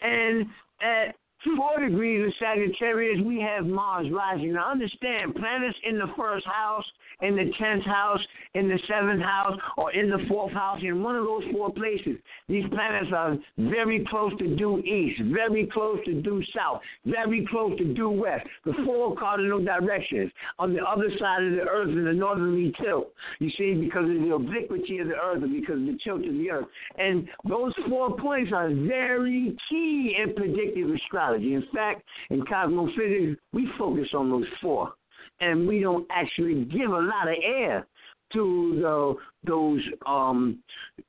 And 0.00 0.46
at 0.80 1.14
four 1.56 1.80
degrees 1.80 2.26
of 2.26 2.32
Sagittarius, 2.38 3.20
we 3.24 3.40
have 3.40 3.66
Mars 3.66 4.06
rising. 4.12 4.52
Now 4.54 4.70
understand, 4.70 5.34
planets 5.34 5.78
in 5.84 5.98
the 5.98 6.12
first 6.16 6.46
house 6.46 6.84
in 7.22 7.36
the 7.36 7.50
tenth 7.58 7.84
house, 7.84 8.20
in 8.54 8.68
the 8.68 8.78
seventh 8.88 9.22
house, 9.22 9.58
or 9.76 9.92
in 9.92 10.10
the 10.10 10.18
fourth 10.28 10.52
house, 10.52 10.80
in 10.82 11.02
one 11.02 11.16
of 11.16 11.24
those 11.24 11.42
four 11.52 11.72
places. 11.72 12.16
These 12.48 12.64
planets 12.70 13.10
are 13.14 13.36
very 13.58 14.04
close 14.08 14.32
to 14.38 14.56
due 14.56 14.78
east, 14.78 15.20
very 15.32 15.68
close 15.72 15.98
to 16.06 16.20
due 16.20 16.42
south, 16.54 16.80
very 17.04 17.46
close 17.50 17.76
to 17.78 17.94
due 17.94 18.10
west. 18.10 18.46
The 18.64 18.72
four 18.84 19.16
cardinal 19.16 19.62
directions 19.62 20.32
on 20.58 20.72
the 20.74 20.82
other 20.82 21.10
side 21.18 21.44
of 21.44 21.52
the 21.52 21.62
earth 21.62 21.88
in 21.88 22.04
the 22.04 22.12
northerly 22.12 22.72
tilt. 22.82 23.12
You 23.38 23.50
see, 23.56 23.74
because 23.74 24.04
of 24.04 24.20
the 24.22 24.34
obliquity 24.34 24.98
of 24.98 25.08
the 25.08 25.16
earth 25.16 25.42
and 25.42 25.60
because 25.60 25.76
of 25.76 25.86
the 25.86 25.98
tilt 26.02 26.26
of 26.26 26.34
the 26.34 26.50
earth. 26.50 26.66
And 26.98 27.28
those 27.48 27.72
four 27.88 28.16
points 28.16 28.52
are 28.54 28.68
very 28.68 29.56
key 29.68 30.16
in 30.22 30.34
predictive 30.34 30.90
astrology. 31.30 31.54
In 31.54 31.64
fact, 31.74 32.02
in 32.30 32.42
Cozmophyzix, 32.42 33.36
we 33.52 33.68
focus 33.78 34.08
on 34.14 34.30
those 34.30 34.46
four 34.60 34.92
and 35.40 35.66
we 35.66 35.80
don't 35.80 36.06
actually 36.10 36.64
give 36.64 36.90
a 36.90 37.00
lot 37.00 37.28
of 37.28 37.34
air 37.42 37.86
to 38.32 38.78
the 38.80 39.14
those 39.48 39.80
um 40.06 40.62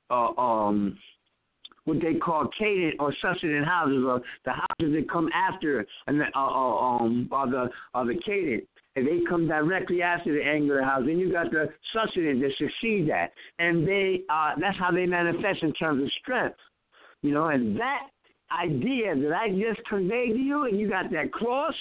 uh, 0.10 0.30
um 0.38 0.98
what 1.86 1.98
they 2.02 2.14
call 2.14 2.48
cadent 2.60 2.94
or 3.00 3.14
succeeding 3.22 3.64
houses 3.64 4.04
or 4.06 4.22
the 4.46 4.52
houses 4.52 4.96
that 4.96 5.10
come 5.12 5.30
after 5.34 5.86
and 6.08 6.22
uh, 6.22 6.26
uh, 6.36 6.40
um 6.40 7.28
are 7.32 7.50
the 7.50 7.70
are 7.94 8.06
the 8.06 8.16
cadent 8.26 8.64
and 8.96 9.08
they 9.08 9.20
come 9.30 9.48
directly 9.48 10.02
after 10.02 10.34
the 10.34 10.44
angular 10.44 10.84
house. 10.84 11.04
Then 11.06 11.18
you 11.18 11.32
got 11.32 11.50
the 11.52 11.70
succeeding 11.94 12.42
that 12.42 12.52
succeed 12.58 13.10
that, 13.10 13.32
and 13.58 13.88
they 13.88 14.22
uh, 14.30 14.52
that's 14.60 14.78
how 14.78 14.92
they 14.92 15.06
manifest 15.06 15.64
in 15.64 15.74
terms 15.74 16.04
of 16.04 16.10
strength, 16.22 16.58
you 17.22 17.34
know. 17.34 17.48
And 17.48 17.80
that 17.80 18.10
idea 18.60 19.16
that 19.16 19.34
I 19.34 19.50
just 19.50 19.86
conveyed 19.88 20.34
to 20.34 20.40
you, 20.40 20.66
and 20.66 20.80
you 20.80 20.90
got 20.90 21.12
that 21.12 21.32
cross, 21.32 21.76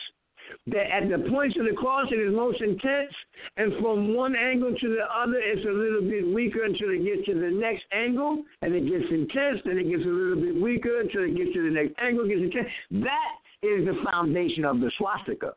that 0.66 0.90
at 0.90 1.08
the 1.08 1.28
points 1.30 1.56
of 1.58 1.64
the 1.64 1.72
cross 1.72 2.06
it 2.10 2.16
is 2.16 2.34
most 2.34 2.60
intense, 2.60 3.12
and 3.56 3.72
from 3.80 4.14
one 4.14 4.34
angle 4.34 4.74
to 4.74 4.88
the 4.88 5.04
other 5.14 5.38
it's 5.38 5.64
a 5.64 5.70
little 5.70 6.02
bit 6.02 6.26
weaker 6.34 6.64
until 6.64 6.90
it 6.90 7.04
gets 7.04 7.26
to 7.26 7.34
the 7.34 7.50
next 7.50 7.84
angle, 7.92 8.42
and 8.62 8.74
it 8.74 8.88
gets 8.88 9.10
intense, 9.10 9.60
then 9.64 9.78
it 9.78 9.88
gets 9.88 10.04
a 10.04 10.08
little 10.08 10.40
bit 10.40 10.60
weaker 10.60 11.00
until 11.00 11.24
it 11.24 11.36
gets 11.36 11.52
to 11.54 11.62
the 11.62 11.74
next 11.74 11.94
angle, 12.00 12.26
gets 12.26 12.42
intense. 12.42 12.68
That 12.90 13.34
is 13.62 13.86
the 13.86 13.94
foundation 14.04 14.64
of 14.64 14.80
the 14.80 14.90
swastika 14.98 15.54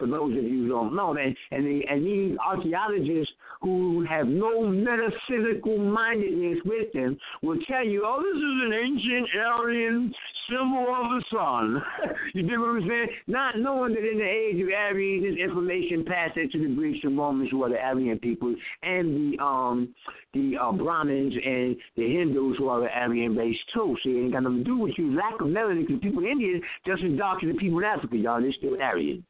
for 0.00 0.06
those 0.06 0.36
of 0.36 0.42
you 0.42 0.64
who 0.64 0.68
don't 0.68 0.96
know. 0.96 1.16
And, 1.16 1.36
and, 1.52 1.64
the, 1.64 1.82
and 1.88 2.04
these 2.04 2.36
archaeologists 2.44 3.32
who 3.60 4.04
have 4.08 4.26
no 4.26 4.66
metaphysical 4.66 5.78
mindedness 5.78 6.58
with 6.64 6.92
them 6.92 7.16
will 7.42 7.58
tell 7.68 7.84
you, 7.84 8.02
oh, 8.04 8.22
this 8.22 8.36
is 8.36 8.42
an 8.42 8.72
ancient 8.72 9.28
Aryan 9.46 10.12
symbol 10.48 10.86
of 10.88 11.10
the 11.10 11.22
sun. 11.30 11.82
you 12.34 12.42
dig 12.42 12.58
what 12.58 12.70
I'm 12.70 12.88
saying? 12.88 13.08
Not 13.26 13.58
knowing 13.58 13.94
that 13.94 14.10
in 14.10 14.18
the 14.18 14.24
age 14.24 14.62
of 14.62 14.68
Aries, 14.68 15.22
this 15.22 15.38
information 15.38 16.04
passed 16.04 16.36
into 16.36 16.66
the 16.66 16.74
Greeks 16.74 17.00
and 17.04 17.16
Romans, 17.16 17.50
who 17.50 17.62
are 17.64 17.68
the 17.68 17.78
Aryan 17.78 18.18
people, 18.18 18.54
and 18.82 19.34
the 19.34 19.44
um 19.44 19.94
the 20.32 20.56
uh, 20.60 20.72
Brahmins 20.72 21.34
and 21.34 21.76
the 21.96 22.06
Hindus, 22.06 22.56
who 22.58 22.68
are 22.68 22.80
the 22.80 22.88
Aryan 22.88 23.36
race 23.36 23.58
too. 23.74 23.96
See, 24.02 24.10
it 24.10 24.24
ain't 24.24 24.32
got 24.32 24.44
nothing 24.44 24.58
to 24.58 24.64
do 24.64 24.78
with 24.78 24.92
you. 24.96 25.14
Lack 25.14 25.34
of 25.40 25.48
melanin, 25.48 25.86
because 25.86 26.00
people 26.00 26.24
in 26.24 26.30
India 26.30 26.60
just 26.86 27.02
as 27.02 27.18
dark 27.18 27.42
as 27.44 27.52
the 27.52 27.58
people 27.58 27.78
in 27.78 27.84
Africa, 27.84 28.16
y'all. 28.16 28.40
They're 28.40 28.52
still 28.52 28.80
Aryan 28.80 29.24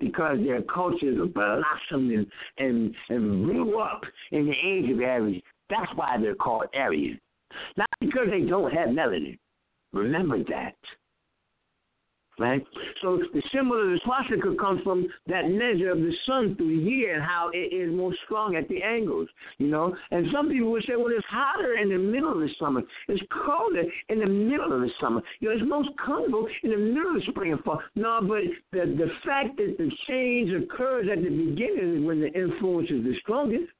because 0.00 0.38
their 0.44 0.62
cultures 0.62 1.18
blossomed 1.34 2.12
and, 2.12 2.26
and, 2.58 2.94
and 3.08 3.44
grew 3.44 3.80
up 3.80 4.02
in 4.32 4.46
the 4.46 4.54
age 4.64 4.90
of 4.90 5.00
Aries. 5.00 5.42
That's 5.70 5.90
why 5.94 6.16
they're 6.20 6.34
called 6.34 6.66
Aryan. 6.74 7.20
Not 7.76 7.88
because 8.00 8.28
they 8.30 8.42
don't 8.42 8.72
have 8.72 8.88
melanin. 8.88 9.38
Remember 9.92 10.38
that. 10.44 10.76
Right? 12.38 12.64
So 13.02 13.20
the 13.34 13.42
symbol 13.52 13.80
of 13.80 13.88
the 13.88 14.00
swastika 14.04 14.54
comes 14.54 14.80
from 14.82 15.08
that 15.26 15.48
measure 15.50 15.90
of 15.90 15.98
the 15.98 16.12
sun 16.24 16.54
through 16.54 16.68
the 16.68 16.90
year 16.90 17.14
and 17.14 17.22
how 17.22 17.50
it 17.52 17.74
is 17.74 17.92
more 17.92 18.14
strong 18.24 18.54
at 18.54 18.68
the 18.68 18.80
angles, 18.82 19.28
you 19.58 19.66
know. 19.66 19.96
And 20.12 20.26
some 20.32 20.48
people 20.48 20.70
would 20.70 20.84
say, 20.84 20.94
well, 20.96 21.08
it's 21.08 21.26
hotter 21.28 21.74
in 21.74 21.88
the 21.88 21.98
middle 21.98 22.32
of 22.32 22.38
the 22.38 22.50
summer. 22.60 22.82
It's 23.08 23.22
colder 23.44 23.82
in 24.08 24.20
the 24.20 24.26
middle 24.26 24.72
of 24.72 24.80
the 24.82 24.90
summer. 25.00 25.20
You 25.40 25.48
know, 25.48 25.54
it's 25.56 25.68
most 25.68 25.88
comfortable 26.04 26.46
in 26.62 26.70
the 26.70 26.76
middle 26.76 27.16
of 27.16 27.22
spring 27.24 27.52
and 27.52 27.62
fall. 27.64 27.82
No, 27.96 28.20
but 28.22 28.42
the 28.72 28.86
the 28.86 29.10
fact 29.24 29.56
that 29.56 29.76
the 29.78 29.90
change 30.08 30.52
occurs 30.52 31.08
at 31.10 31.22
the 31.22 31.30
beginning 31.30 32.04
when 32.04 32.20
the 32.20 32.32
influence 32.32 32.90
is 32.90 33.02
the 33.02 33.14
strongest. 33.20 33.70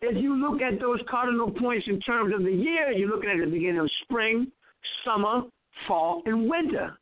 If 0.00 0.20
you 0.20 0.34
look 0.34 0.60
at 0.60 0.80
those 0.80 1.00
cardinal 1.08 1.50
points 1.50 1.86
in 1.88 2.00
terms 2.00 2.34
of 2.34 2.42
the 2.42 2.52
year, 2.52 2.90
you're 2.90 3.08
looking 3.08 3.30
at 3.30 3.38
the 3.38 3.50
beginning 3.50 3.78
of 3.78 3.90
spring, 4.02 4.50
summer, 5.04 5.42
fall, 5.86 6.22
and 6.26 6.48
winter. 6.48 6.98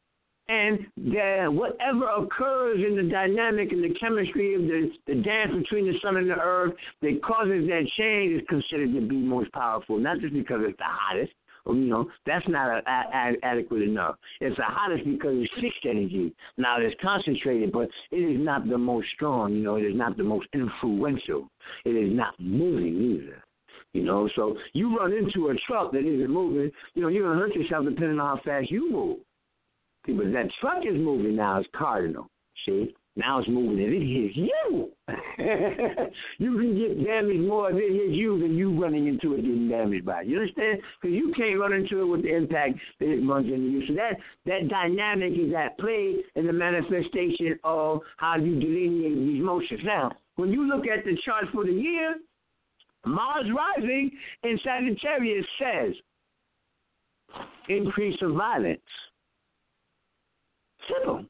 And 0.48 0.80
the, 0.96 1.46
whatever 1.48 2.08
occurs 2.08 2.80
in 2.84 2.96
the 2.96 3.08
dynamic 3.08 3.70
and 3.70 3.84
the 3.84 3.94
chemistry 4.00 4.54
of 4.56 4.62
the, 4.62 4.90
the 5.06 5.22
dance 5.22 5.52
between 5.56 5.86
the 5.86 5.96
sun 6.02 6.16
and 6.16 6.28
the 6.28 6.34
earth 6.34 6.74
that 7.02 7.22
causes 7.22 7.68
that 7.68 7.86
change 7.96 8.40
is 8.40 8.48
considered 8.48 8.92
to 8.94 9.00
be 9.00 9.16
most 9.16 9.52
powerful, 9.52 9.98
not 9.98 10.18
just 10.18 10.34
because 10.34 10.60
it's 10.64 10.76
the 10.78 10.84
hottest, 10.84 11.32
you 11.66 11.74
know, 11.74 12.08
that's 12.26 12.46
not 12.48 12.68
a, 12.68 12.82
a, 12.88 13.32
adequate 13.42 13.82
enough. 13.82 14.16
It's 14.40 14.56
the 14.56 14.64
hottest 14.64 15.04
because 15.04 15.34
it's 15.36 15.52
fixed 15.54 15.86
energy. 15.88 16.34
Now 16.56 16.80
it's 16.80 16.96
concentrated, 17.02 17.72
but 17.72 17.88
it 18.10 18.16
is 18.16 18.40
not 18.40 18.68
the 18.68 18.78
most 18.78 19.08
strong. 19.14 19.54
You 19.54 19.62
know, 19.62 19.76
it 19.76 19.84
is 19.84 19.96
not 19.96 20.16
the 20.16 20.24
most 20.24 20.48
influential. 20.54 21.48
It 21.84 21.90
is 21.90 22.12
not 22.12 22.34
moving 22.38 23.20
either. 23.20 23.42
You 23.92 24.04
know, 24.04 24.28
so 24.36 24.56
you 24.72 24.96
run 24.96 25.12
into 25.12 25.48
a 25.48 25.54
truck 25.66 25.92
that 25.92 26.06
isn't 26.06 26.30
moving, 26.30 26.70
you 26.94 27.02
know, 27.02 27.08
you're 27.08 27.28
gonna 27.28 27.40
hurt 27.40 27.54
yourself 27.54 27.84
depending 27.84 28.20
on 28.20 28.36
how 28.36 28.42
fast 28.44 28.70
you 28.70 28.90
move. 28.90 29.18
See, 30.06 30.12
but 30.12 30.32
that 30.32 30.48
truck 30.60 30.84
is 30.86 30.94
moving 30.94 31.36
now 31.36 31.60
is 31.60 31.66
cardinal. 31.76 32.30
See? 32.64 32.94
Now 33.16 33.40
it's 33.40 33.48
moving 33.48 33.84
and 33.84 33.92
it 33.92 34.06
hits 34.06 34.36
you. 34.36 34.90
you 36.38 36.56
can 36.56 36.78
get 36.78 37.04
damaged 37.04 37.40
more 37.40 37.70
if 37.70 37.76
it 37.76 37.92
hits 37.92 38.16
you 38.16 38.40
than 38.40 38.56
you 38.56 38.80
running 38.80 39.08
into 39.08 39.34
it 39.34 39.42
getting 39.42 39.68
damaged 39.68 40.06
by 40.06 40.20
it. 40.22 40.28
You 40.28 40.38
understand? 40.38 40.78
Because 41.00 41.16
you 41.16 41.32
can't 41.36 41.58
run 41.58 41.72
into 41.72 42.00
it 42.00 42.04
with 42.04 42.22
the 42.22 42.34
impact 42.34 42.78
that 43.00 43.10
it 43.10 43.26
runs 43.26 43.46
into 43.52 43.68
you. 43.68 43.86
So 43.88 43.94
that 43.94 44.16
that 44.46 44.68
dynamic 44.68 45.32
is 45.32 45.52
at 45.52 45.76
play 45.78 46.16
in 46.36 46.46
the 46.46 46.52
manifestation 46.52 47.58
of 47.64 48.00
how 48.18 48.36
you 48.36 48.60
delineate 48.60 49.16
these 49.16 49.42
motions. 49.42 49.80
Now, 49.84 50.12
when 50.36 50.52
you 50.52 50.68
look 50.68 50.86
at 50.86 51.04
the 51.04 51.18
chart 51.24 51.46
for 51.52 51.64
the 51.64 51.72
year, 51.72 52.14
Mars 53.06 53.46
rising 53.54 54.10
in 54.42 54.58
Sagittarius 54.64 55.46
says 55.58 55.94
increase 57.68 58.16
of 58.22 58.34
violence. 58.34 58.80
Simple. 60.88 61.24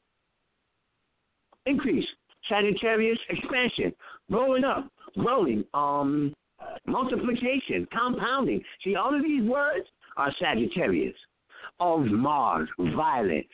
Increase. 1.65 2.07
Sagittarius 2.49 3.19
expansion. 3.29 3.93
Growing 4.29 4.63
up. 4.63 4.91
Growing. 5.17 5.63
Um 5.73 6.33
multiplication. 6.85 7.87
Compounding. 7.91 8.61
See 8.83 8.95
all 8.95 9.15
of 9.15 9.23
these 9.23 9.43
words 9.43 9.87
are 10.17 10.33
Sagittarius. 10.39 11.15
of 11.79 12.05
Mars, 12.05 12.69
violence, 12.95 13.47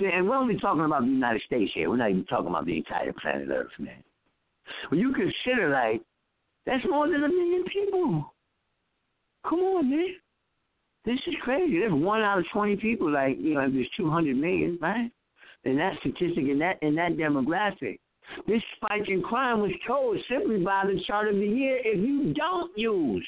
and 0.00 0.28
we're 0.28 0.36
only 0.36 0.58
talking 0.58 0.84
about 0.84 1.02
the 1.02 1.08
United 1.08 1.42
States 1.42 1.70
here, 1.74 1.88
we're 1.88 1.96
not 1.96 2.10
even 2.10 2.24
talking 2.26 2.48
about 2.48 2.66
the 2.66 2.76
entire 2.76 3.12
planet 3.12 3.48
Earth, 3.50 3.70
man. 3.78 4.02
When 4.88 5.00
you 5.00 5.12
consider, 5.12 5.70
like, 5.70 6.02
that's 6.66 6.84
more 6.88 7.08
than 7.08 7.24
a 7.24 7.28
million 7.28 7.64
people. 7.64 8.34
Come 9.48 9.60
on, 9.60 9.90
man. 9.90 10.06
This 11.04 11.18
is 11.26 11.34
crazy. 11.42 11.78
There's 11.78 11.92
one 11.92 12.22
out 12.22 12.38
of 12.38 12.46
20 12.52 12.76
people, 12.76 13.12
like, 13.12 13.36
you 13.38 13.54
know, 13.54 13.60
if 13.60 13.72
there's 13.72 13.90
200 13.96 14.36
million, 14.36 14.78
right? 14.80 15.10
In 15.64 15.76
that 15.76 15.94
statistic, 16.00 16.44
in 16.48 16.58
that, 16.60 16.82
in 16.82 16.94
that 16.94 17.12
demographic. 17.12 17.98
This 18.46 18.62
spike 18.76 19.08
in 19.08 19.22
crime 19.22 19.60
was 19.60 19.72
told 19.86 20.18
simply 20.30 20.58
by 20.58 20.84
the 20.86 21.00
chart 21.06 21.28
of 21.28 21.34
the 21.34 21.46
year 21.46 21.78
if 21.84 21.98
you 21.98 22.32
don't 22.32 22.76
use 22.76 23.26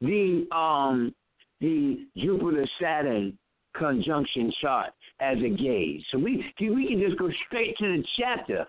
the 0.00 0.46
um 0.54 1.14
the 1.60 2.06
Jupiter 2.16 2.66
Saturn 2.80 3.38
conjunction 3.74 4.52
chart 4.60 4.92
as 5.20 5.38
a 5.38 5.48
gauge. 5.48 6.04
So 6.10 6.18
we 6.18 6.44
we 6.60 6.88
can 6.88 7.00
just 7.00 7.18
go 7.18 7.30
straight 7.46 7.76
to 7.78 7.96
the 7.96 8.04
chapter, 8.18 8.66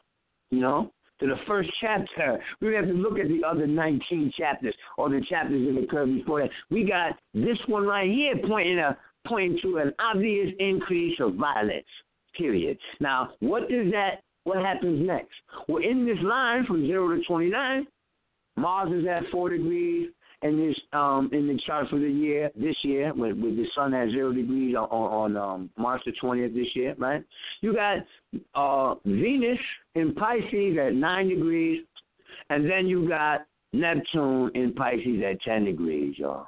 you 0.52 0.60
know, 0.62 0.92
to 1.20 1.28
the 1.28 1.36
first 1.48 1.70
chapter. 1.82 2.40
We 2.62 2.74
have 2.76 2.86
to 2.86 2.94
look 2.94 3.20
at 3.20 3.28
the 3.28 3.42
other 3.48 3.68
19 3.68 4.34
chapters 4.38 4.76
or 4.98 5.10
the 5.10 5.22
chapters 5.30 5.74
that 5.74 5.84
occur 5.84 6.06
before 6.06 6.42
that. 6.42 6.50
We 6.70 6.84
got 6.84 7.14
this 7.34 7.58
one 7.68 7.86
right 7.86 8.10
here 8.10 8.36
pointing 8.48 8.80
a 8.80 8.98
pointing 9.28 9.60
to 9.64 9.78
an 9.78 9.94
obvious 10.00 10.54
increase 10.60 11.20
of 11.20 11.36
violence. 11.36 11.86
Period. 12.38 12.78
Now, 13.00 13.32
what 13.40 13.70
does 13.70 13.92
that? 13.92 14.22
What 14.44 14.58
happens 14.58 15.08
next? 15.08 15.34
Well, 15.68 15.82
in 15.82 16.06
this 16.06 16.18
line 16.22 16.66
from 16.66 16.86
zero 16.86 17.16
to 17.16 17.24
29, 17.24 17.88
Mars 18.58 18.92
is 18.92 19.08
at 19.08 19.24
four 19.32 19.50
degrees, 19.50 20.10
in 20.42 20.58
this 20.58 20.76
um 20.94 21.30
in 21.34 21.48
the 21.48 21.60
chart 21.66 21.88
for 21.90 22.00
the 22.00 22.10
year 22.10 22.52
this 22.56 22.76
year 22.84 23.14
with, 23.14 23.38
with 23.38 23.56
the 23.56 23.66
sun 23.76 23.94
at 23.94 24.10
zero 24.10 24.32
degrees 24.34 24.76
on, 24.76 24.88
on 24.90 25.38
um 25.38 25.70
March 25.78 26.02
the 26.06 26.12
twentieth 26.20 26.54
this 26.54 26.68
year, 26.76 26.96
right? 26.98 27.24
You 27.62 27.74
got 27.74 27.98
uh 28.54 28.96
Venus 29.06 29.60
in 29.96 30.14
Pisces 30.14 30.78
at 30.80 30.94
nine 30.94 31.30
degrees, 31.30 31.86
and 32.50 32.70
then 32.70 32.88
you 32.88 33.08
got 33.08 33.46
Neptune 33.74 34.52
in 34.56 34.74
Pisces 34.74 35.24
at 35.30 35.42
ten 35.42 35.66
degrees, 35.66 36.16
y'all. 36.18 36.48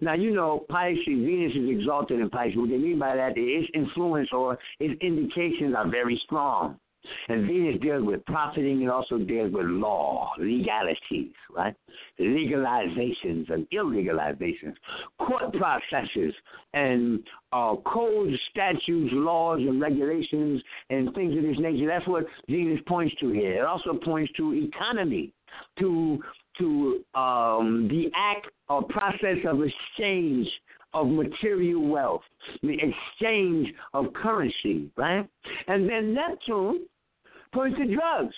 Now 0.00 0.14
you 0.14 0.34
know 0.34 0.64
Pisces, 0.68 1.04
Venus 1.06 1.52
is 1.54 1.78
exalted 1.78 2.20
in 2.20 2.30
Pisces. 2.30 2.56
What 2.56 2.70
they 2.70 2.78
mean 2.78 2.98
by 2.98 3.16
that 3.16 3.38
is 3.38 3.64
its 3.64 3.70
influence 3.74 4.28
or 4.32 4.58
its 4.80 5.00
indications 5.00 5.74
are 5.76 5.88
very 5.88 6.20
strong. 6.24 6.78
And 7.28 7.46
Venus 7.46 7.80
deals 7.80 8.04
with 8.04 8.24
profiting 8.26 8.82
and 8.82 8.90
also 8.90 9.18
deals 9.18 9.52
with 9.52 9.66
law, 9.66 10.32
legalities, 10.38 11.32
right? 11.54 11.74
Legalizations 12.20 13.50
and 13.50 13.66
illegalizations, 13.70 14.74
court 15.18 15.52
processes, 15.54 16.34
and 16.74 17.20
uh, 17.52 17.74
codes, 17.86 18.36
statutes, 18.50 19.10
laws, 19.12 19.60
and 19.60 19.80
regulations, 19.80 20.62
and 20.90 21.14
things 21.14 21.36
of 21.36 21.42
this 21.42 21.58
nature. 21.58 21.86
That's 21.86 22.06
what 22.06 22.24
Venus 22.48 22.80
points 22.86 23.14
to 23.20 23.30
here. 23.30 23.62
It 23.62 23.64
also 23.64 23.94
points 23.94 24.32
to 24.36 24.54
economy, 24.54 25.32
to 25.78 26.18
to 26.58 27.04
um, 27.14 27.86
the 27.90 28.10
act 28.14 28.46
or 28.68 28.82
process 28.84 29.36
of 29.46 29.60
exchange 29.62 30.48
of 30.94 31.08
material 31.08 31.86
wealth, 31.86 32.22
the 32.62 32.78
exchange 32.80 33.68
of 33.92 34.06
currency, 34.14 34.90
right? 34.96 35.28
And 35.68 35.88
then 35.88 36.14
Neptune 36.14 36.86
points 37.56 37.78
to 37.78 37.94
drugs. 37.94 38.34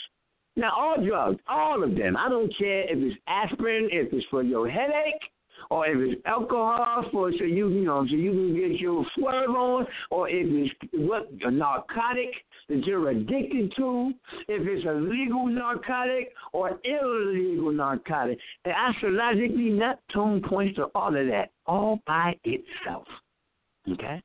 Now, 0.57 0.73
all 0.77 1.05
drugs, 1.05 1.39
all 1.49 1.83
of 1.85 1.95
them. 1.97 2.17
I 2.17 2.29
don't 2.29 2.53
care 2.59 2.83
if 2.83 2.99
it's 2.99 3.17
aspirin, 3.27 3.89
if 3.93 4.13
it's 4.13 4.27
for 4.31 4.43
your 4.43 4.69
headache, 4.69 5.23
or 5.71 5.87
if 5.87 5.97
it's 5.99 6.23
alcohol 6.25 7.05
for 7.13 7.31
so 7.33 7.45
you 7.45 7.69
you 7.69 7.85
know 7.85 8.07
so 8.09 8.15
you 8.15 8.33
can 8.33 8.55
get 8.55 8.81
your 8.81 9.05
swerve 9.15 9.51
on, 9.51 9.87
or 10.11 10.29
if 10.29 10.47
it's 10.49 10.93
what 10.95 11.29
a 11.43 11.51
narcotic 11.51 12.31
that 12.69 12.85
you're 12.85 13.11
addicted 13.11 13.73
to, 13.77 14.13
if 14.49 14.67
it's 14.67 14.87
a 14.87 14.93
legal 14.93 15.47
narcotic 15.47 16.33
or 16.53 16.79
illegal 16.85 17.73
narcotic. 17.73 18.39
And 18.65 18.75
astrologically, 18.75 19.71
Neptune 19.71 20.43
points 20.43 20.77
to 20.77 20.85
all 20.95 21.09
of 21.09 21.27
that 21.27 21.51
all 21.67 22.01
by 22.07 22.39
itself. 22.45 23.07
Okay. 23.93 24.23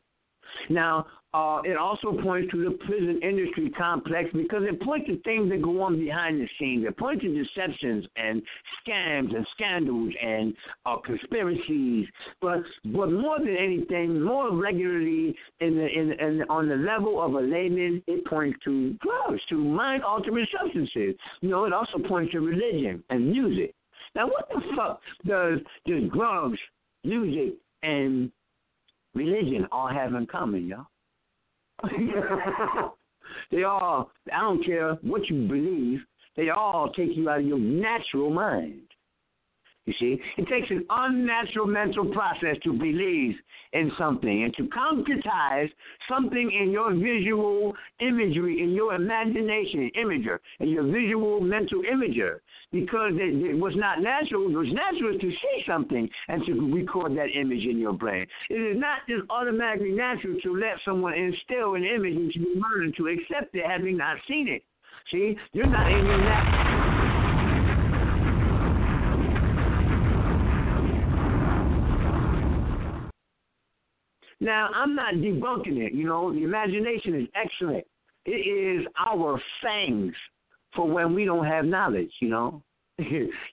Now, 0.70 1.06
uh, 1.34 1.62
it 1.66 1.76
also 1.76 2.16
points 2.22 2.52
to 2.52 2.64
the 2.64 2.78
prison 2.86 3.20
industry 3.24 3.72
complex 3.76 4.30
because 4.34 4.62
it 4.70 4.80
points 4.82 5.08
to 5.08 5.20
things 5.22 5.50
that 5.50 5.64
go 5.64 5.82
on 5.82 5.98
behind 5.98 6.40
the 6.40 6.48
scenes. 6.60 6.86
It 6.88 6.96
points 6.96 7.24
to 7.24 7.34
deceptions 7.34 8.06
and 8.16 8.42
scams 8.80 9.36
and 9.36 9.46
scandals 9.56 10.14
and 10.22 10.54
uh, 10.86 10.98
conspiracies. 10.98 12.08
But 12.40 12.60
but 12.86 13.12
more 13.12 13.40
than 13.40 13.58
anything, 13.60 14.22
more 14.22 14.56
regularly 14.56 15.36
in 15.60 15.76
the 15.76 15.88
in, 15.88 16.12
in 16.20 16.44
on 16.50 16.70
the 16.70 16.76
level 16.76 17.20
of 17.20 17.34
a 17.34 17.42
layman, 17.42 18.04
it 18.06 18.24
points 18.26 18.60
to 18.66 18.96
drugs, 19.02 19.42
to 19.50 19.58
mind 19.58 20.04
altering 20.04 20.46
substances. 20.56 21.16
You 21.42 21.50
know, 21.50 21.66
it 21.66 21.74
also 21.74 21.98
points 22.08 22.34
to 22.34 22.42
religion 22.42 23.04
and 23.10 23.32
music. 23.32 23.74
Now, 24.16 24.28
what 24.28 24.50
the 24.50 24.62
fuck 24.76 25.02
does 25.26 25.60
does 25.88 26.04
drugs, 26.14 26.60
music, 27.04 27.56
and 27.82 28.32
religion 29.16 29.68
all 29.72 29.88
have 29.88 30.14
in 30.14 30.28
common, 30.28 30.68
y'all? 30.68 30.86
they 33.52 33.64
all, 33.64 34.12
I 34.34 34.42
don't 34.42 34.66
care 34.66 34.94
what 35.02 35.30
you 35.30 35.48
believe, 35.48 36.00
they 36.36 36.50
all 36.50 36.92
take 36.96 37.16
you 37.16 37.30
out 37.30 37.40
of 37.40 37.46
your 37.46 37.60
natural 37.60 38.30
mind. 38.30 38.82
You 39.86 39.94
see, 40.00 40.18
it 40.38 40.48
takes 40.48 40.70
an 40.70 40.86
unnatural 40.90 41.68
mental 41.68 42.06
process 42.06 42.56
to 42.64 42.72
believe 42.72 43.36
in 43.74 43.92
something 43.98 44.44
and 44.44 44.54
to 44.56 44.64
concretize 44.64 45.70
something 46.08 46.52
in 46.52 46.72
your 46.72 46.94
visual 46.94 47.74
imagery, 48.00 48.62
in 48.62 48.72
your 48.72 48.94
imagination, 48.94 49.92
imager, 49.98 50.38
in 50.62 50.70
your 50.70 50.84
visual 50.84 51.42
mental 51.42 51.82
imager. 51.82 52.40
Because 52.72 53.12
it, 53.16 53.36
it 53.46 53.60
was 53.60 53.74
not 53.76 54.02
natural. 54.02 54.50
It 54.50 54.56
was 54.56 54.72
natural 54.72 55.20
to 55.20 55.30
see 55.30 55.64
something 55.68 56.10
and 56.28 56.44
to 56.46 56.74
record 56.74 57.16
that 57.18 57.28
image 57.36 57.66
in 57.66 57.78
your 57.78 57.94
brain. 57.94 58.26
It 58.50 58.56
is 58.56 58.78
not 58.80 59.00
just 59.08 59.24
automatically 59.30 59.92
natural 59.92 60.40
to 60.42 60.54
let 60.56 60.80
someone 60.86 61.14
instill 61.14 61.76
an 61.76 61.84
image 61.84 62.16
into 62.16 62.40
your 62.40 62.56
mind 62.58 62.96
to 62.98 63.08
accept 63.08 63.54
it 63.54 63.66
having 63.68 63.98
not 63.98 64.18
seen 64.28 64.48
it. 64.48 64.64
See, 65.12 65.36
you're 65.52 65.68
not 65.68 65.92
in 65.92 66.06
your 66.06 66.18
natural. 66.18 66.83
Now, 74.40 74.70
I'm 74.74 74.96
not 74.96 75.16
debunking 75.16 75.78
it. 75.78 75.94
You 75.94 76.06
know, 76.06 76.34
the 76.34 76.44
imagination 76.44 77.16
is 77.16 77.28
excellent. 77.36 77.86
It 78.26 78.32
is 78.32 78.86
our 78.98 79.42
fangs 79.62 80.14
for 80.76 80.88
when 80.88 81.14
we 81.14 81.26
don't 81.26 81.46
have 81.46 81.66
knowledge, 81.66 82.12
you 82.20 82.30
know. 82.30 82.62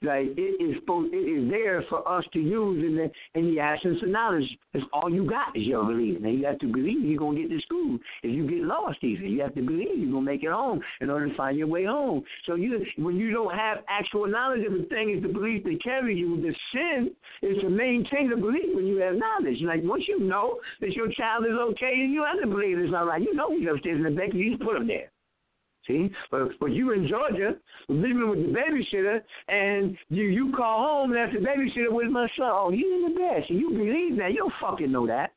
Like 0.02 0.26
it 0.36 0.62
is 0.62 0.76
supposed, 0.80 1.12
it 1.12 1.16
is 1.16 1.50
there 1.50 1.84
for 1.88 2.06
us 2.08 2.24
to 2.32 2.38
use 2.38 2.84
in 2.84 2.96
the 2.96 3.38
in 3.38 3.54
the 3.54 3.60
absence 3.60 3.98
of 4.02 4.08
knowledge. 4.08 4.44
It's 4.74 4.84
all 4.92 5.10
you 5.12 5.28
got 5.28 5.56
is 5.56 5.64
your 5.64 5.84
belief. 5.84 6.20
Now 6.20 6.30
you 6.30 6.46
have 6.46 6.58
to 6.60 6.66
believe 6.66 7.02
you're 7.02 7.18
gonna 7.18 7.40
get 7.40 7.50
to 7.50 7.60
school. 7.60 7.98
If 8.22 8.34
you 8.34 8.48
get 8.48 8.62
lost, 8.62 8.98
either 9.02 9.26
you 9.26 9.42
have 9.42 9.54
to 9.54 9.62
believe 9.62 9.98
you're 9.98 10.12
gonna 10.12 10.22
make 10.22 10.42
it 10.42 10.50
home 10.50 10.80
in 11.00 11.10
order 11.10 11.28
to 11.28 11.36
find 11.36 11.58
your 11.58 11.66
way 11.66 11.84
home. 11.84 12.22
So 12.46 12.54
you 12.54 12.84
when 12.96 13.16
you 13.16 13.30
don't 13.32 13.54
have 13.54 13.78
actual 13.88 14.26
knowledge 14.26 14.64
of 14.66 14.72
the 14.72 14.86
thing, 14.88 15.10
is 15.16 15.22
the 15.22 15.28
belief 15.28 15.64
that 15.64 15.82
carries 15.82 16.18
you. 16.18 16.40
The 16.40 16.54
sin 16.72 17.10
is 17.42 17.60
to 17.62 17.68
maintain 17.68 18.30
the 18.30 18.36
belief 18.36 18.74
when 18.74 18.86
you 18.86 18.98
have 18.98 19.16
knowledge. 19.16 19.58
Like 19.62 19.80
once 19.84 20.04
you 20.08 20.20
know 20.20 20.58
that 20.80 20.92
your 20.92 21.10
child 21.12 21.44
is 21.46 21.58
okay, 21.70 21.92
and 21.94 22.12
you 22.12 22.24
have 22.24 22.40
to 22.40 22.46
believe 22.46 22.78
it's 22.78 22.94
all 22.94 23.06
right. 23.06 23.20
You 23.20 23.34
know 23.34 23.56
he's 23.56 23.68
upstairs 23.68 23.98
in 23.98 24.04
the 24.04 24.10
bed, 24.10 24.30
you 24.32 24.50
just 24.50 24.62
put 24.62 24.76
him 24.76 24.86
there. 24.86 25.10
See, 25.86 26.10
but 26.30 26.50
but 26.60 26.72
you 26.72 26.92
in 26.92 27.08
Georgia 27.08 27.56
living 27.88 28.28
with 28.28 28.38
the 28.38 28.52
babysitter, 28.52 29.20
and 29.48 29.96
you 30.10 30.24
you 30.24 30.52
call 30.54 30.86
home 30.86 31.12
and 31.12 31.20
ask 31.20 31.32
the 31.32 31.40
babysitter, 31.40 31.90
"Where's 31.90 32.12
my 32.12 32.28
son?" 32.36 32.50
Oh, 32.52 32.70
he's 32.70 32.84
in 32.84 33.14
the 33.14 33.18
bed. 33.18 33.44
You 33.48 33.70
believe 33.70 34.18
that? 34.18 34.32
You 34.32 34.38
don't 34.38 34.52
fucking 34.60 34.92
know 34.92 35.06
that. 35.06 35.32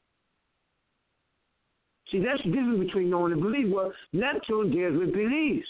See, 2.12 2.20
that's 2.20 2.44
the 2.44 2.52
difference 2.52 2.86
between 2.86 3.10
knowing 3.10 3.34
and 3.34 3.42
belief. 3.42 3.74
Well, 3.74 3.94
Neptune 4.12 4.72
deals 4.72 5.00
with 5.00 5.14
beliefs, 5.14 5.68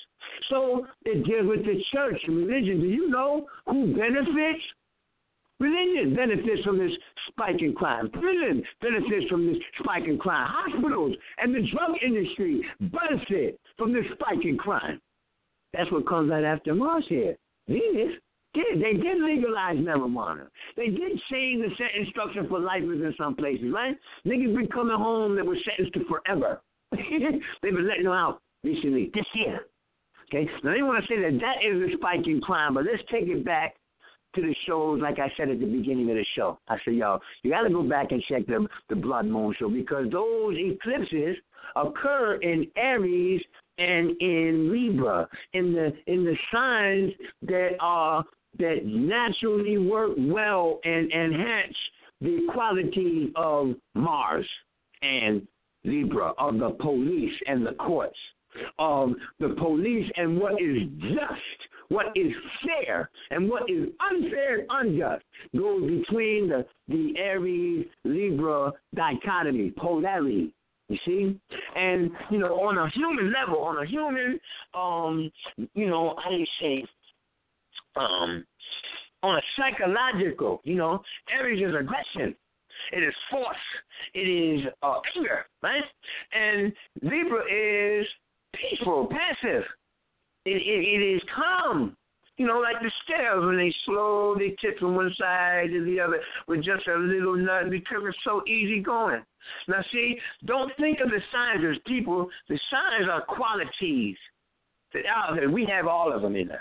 so 0.50 0.88
it 1.06 1.24
deals 1.24 1.48
with 1.48 1.66
the 1.66 1.82
church 1.94 2.20
and 2.28 2.38
religion. 2.38 2.82
Do 2.82 2.88
you 2.88 3.10
know 3.10 3.48
who 3.68 3.96
benefits 3.96 4.64
Religion 5.60 6.16
benefits 6.16 6.64
from 6.64 6.78
this 6.78 6.92
spike 7.30 7.62
in 7.62 7.74
crime. 7.74 8.10
Prison 8.10 8.64
benefits 8.82 9.30
from 9.30 9.48
this 9.48 9.58
spike 9.80 10.04
in 10.08 10.18
crime. 10.18 10.48
Hospitals 10.50 11.16
and 11.38 11.54
the 11.54 11.62
drug 11.72 11.92
industry 12.06 12.66
benefit 12.80 13.60
from 13.78 13.94
this 13.94 14.06
spike 14.14 14.44
in 14.44 14.58
crime. 14.58 15.00
That's 15.74 15.92
what 15.92 16.08
comes 16.08 16.32
out 16.32 16.44
after 16.44 16.76
Mars 16.76 17.06
here. 17.08 17.36
Venus 17.68 18.14
did. 18.54 18.82
They 18.82 18.94
did 18.94 19.22
legalize 19.22 19.78
marijuana. 19.78 20.48
They 20.76 20.88
did 20.88 21.20
change 21.32 21.64
the 21.64 21.70
sentence 21.78 22.10
structure 22.10 22.46
for 22.48 22.60
life 22.60 22.84
in 22.84 23.14
some 23.18 23.36
places, 23.36 23.72
right? 23.74 23.96
Niggas 24.26 24.56
been 24.56 24.68
coming 24.68 24.98
home 24.98 25.36
that 25.36 25.46
were 25.46 25.58
sentenced 25.66 25.94
to 25.94 26.06
forever. 26.06 26.62
They've 26.92 27.74
been 27.74 27.88
letting 27.88 28.04
them 28.04 28.14
out 28.14 28.42
recently, 28.64 29.12
this 29.14 29.26
year. 29.34 29.62
Okay? 30.30 30.50
Now, 30.64 30.74
they 30.74 30.82
want 30.82 31.04
to 31.04 31.08
say 31.08 31.22
that 31.22 31.40
that 31.40 31.66
is 31.66 31.94
a 31.94 31.98
spike 31.98 32.28
in 32.28 32.42
crime, 32.42 32.76
but 32.76 32.86
let's 32.86 33.04
take 33.12 33.28
it 33.28 33.44
back 33.44 33.76
to 34.36 34.42
the 34.42 34.56
shows, 34.66 35.02
like 35.02 35.20
I 35.20 35.32
said 35.38 35.50
at 35.50 35.60
the 35.60 35.66
beginning 35.66 36.10
of 36.10 36.16
the 36.16 36.26
show. 36.36 36.60
I 36.68 36.78
said, 36.84 36.96
y'all, 36.96 37.22
you 37.44 37.52
got 37.52 37.62
to 37.62 37.70
go 37.70 37.84
back 37.84 38.12
and 38.12 38.24
check 38.30 38.46
the 38.48 38.68
the 38.90 38.96
Blood 38.96 39.26
Moon 39.26 39.54
show 39.58 39.70
because 39.70 40.10
those 40.12 40.56
eclipses 40.58 41.38
occur 41.76 42.36
in 42.42 42.68
Aries 42.76 43.42
and 43.78 44.12
in 44.22 44.72
Libra, 44.72 45.28
in 45.54 45.74
the 45.74 45.94
in 46.08 46.24
the 46.24 46.36
signs 46.52 47.12
that 47.44 47.72
are 47.80 48.24
that 48.60 48.86
naturally 48.86 49.78
work 49.78 50.12
well 50.18 50.80
and 50.84 51.12
enhance 51.12 51.76
the 52.22 52.48
quality 52.54 53.32
of 53.36 53.74
Mars 53.96 54.48
and 55.02 55.46
Libra, 55.84 56.34
of 56.38 56.60
the 56.60 56.70
police 56.80 57.34
and 57.48 57.66
the 57.66 57.74
courts, 57.74 58.18
of 58.80 59.14
the 59.40 59.50
police 59.58 60.10
and 60.16 60.40
what 60.40 60.54
is 60.62 60.84
just 61.02 61.73
what 61.90 62.08
is 62.16 62.32
fair 62.66 63.10
and 63.32 63.50
what 63.50 63.70
is 63.70 63.90
unfair 64.12 64.60
and 64.60 64.68
unjust 64.70 65.24
goes 65.56 65.82
between 65.82 66.50
the, 66.50 66.66
the 66.88 67.14
Aries 67.18 67.86
Libra 68.04 68.72
dichotomy, 68.96 69.72
polarity. 69.72 70.54
You 70.90 70.98
see? 71.06 71.40
And, 71.76 72.12
you 72.30 72.40
know, 72.40 72.56
on 72.62 72.78
a 72.78 72.90
human 72.90 73.34
level, 73.34 73.62
on 73.64 73.82
a 73.82 73.86
human, 73.86 74.40
um, 74.74 75.32
you 75.74 75.90
know, 75.90 76.16
I 76.24 76.36
you 76.36 76.46
say, 76.62 76.86
um, 77.96 78.46
on 79.24 79.38
a 79.38 79.42
psychological, 79.58 80.62
you 80.66 80.76
know, 80.76 81.02
Aries 81.32 81.64
is 81.64 81.74
aggression. 81.74 82.36
It 82.92 83.04
is 83.04 83.14
force. 83.32 83.56
It 84.14 84.20
is 84.20 84.68
uh, 84.84 85.00
anger, 85.16 85.46
right? 85.62 85.84
And 86.34 86.74
Libra 87.02 87.44
is 87.50 88.06
peaceful, 88.54 89.08
passive. 89.10 89.64
It, 90.46 90.62
it, 90.62 91.02
it 91.02 91.16
is 91.16 91.22
calm. 91.36 91.96
You 92.38 92.48
know, 92.48 92.60
like 92.60 92.82
the 92.82 92.92
stairs 93.04 93.46
when 93.46 93.58
they 93.58 93.74
slowly 93.86 94.56
tip 94.60 94.80
from 94.80 94.96
one 94.96 95.14
side 95.20 95.70
to 95.72 95.86
the 95.86 96.00
other 96.00 96.20
with 96.48 96.64
just 96.64 96.88
a 96.88 96.98
little 96.98 97.36
nut 97.36 97.70
because 97.70 98.02
it's 98.08 98.18
so 98.24 98.42
easy 98.48 98.80
going. 98.80 99.22
Now, 99.68 99.84
see, 99.92 100.18
don't 100.46 100.72
think 100.78 101.00
of 101.00 101.10
the 101.10 101.20
signs 101.32 101.64
as 101.70 101.82
people. 101.86 102.28
The 102.50 102.60
signs 102.72 103.10
are 103.10 103.22
qualities 103.22 104.18
that 104.94 105.04
out 105.06 105.36
there. 105.36 105.50
We 105.50 105.66
have 105.66 105.86
all 105.86 106.12
of 106.12 106.24
them 106.24 106.36
in 106.36 106.50
us. 106.50 106.60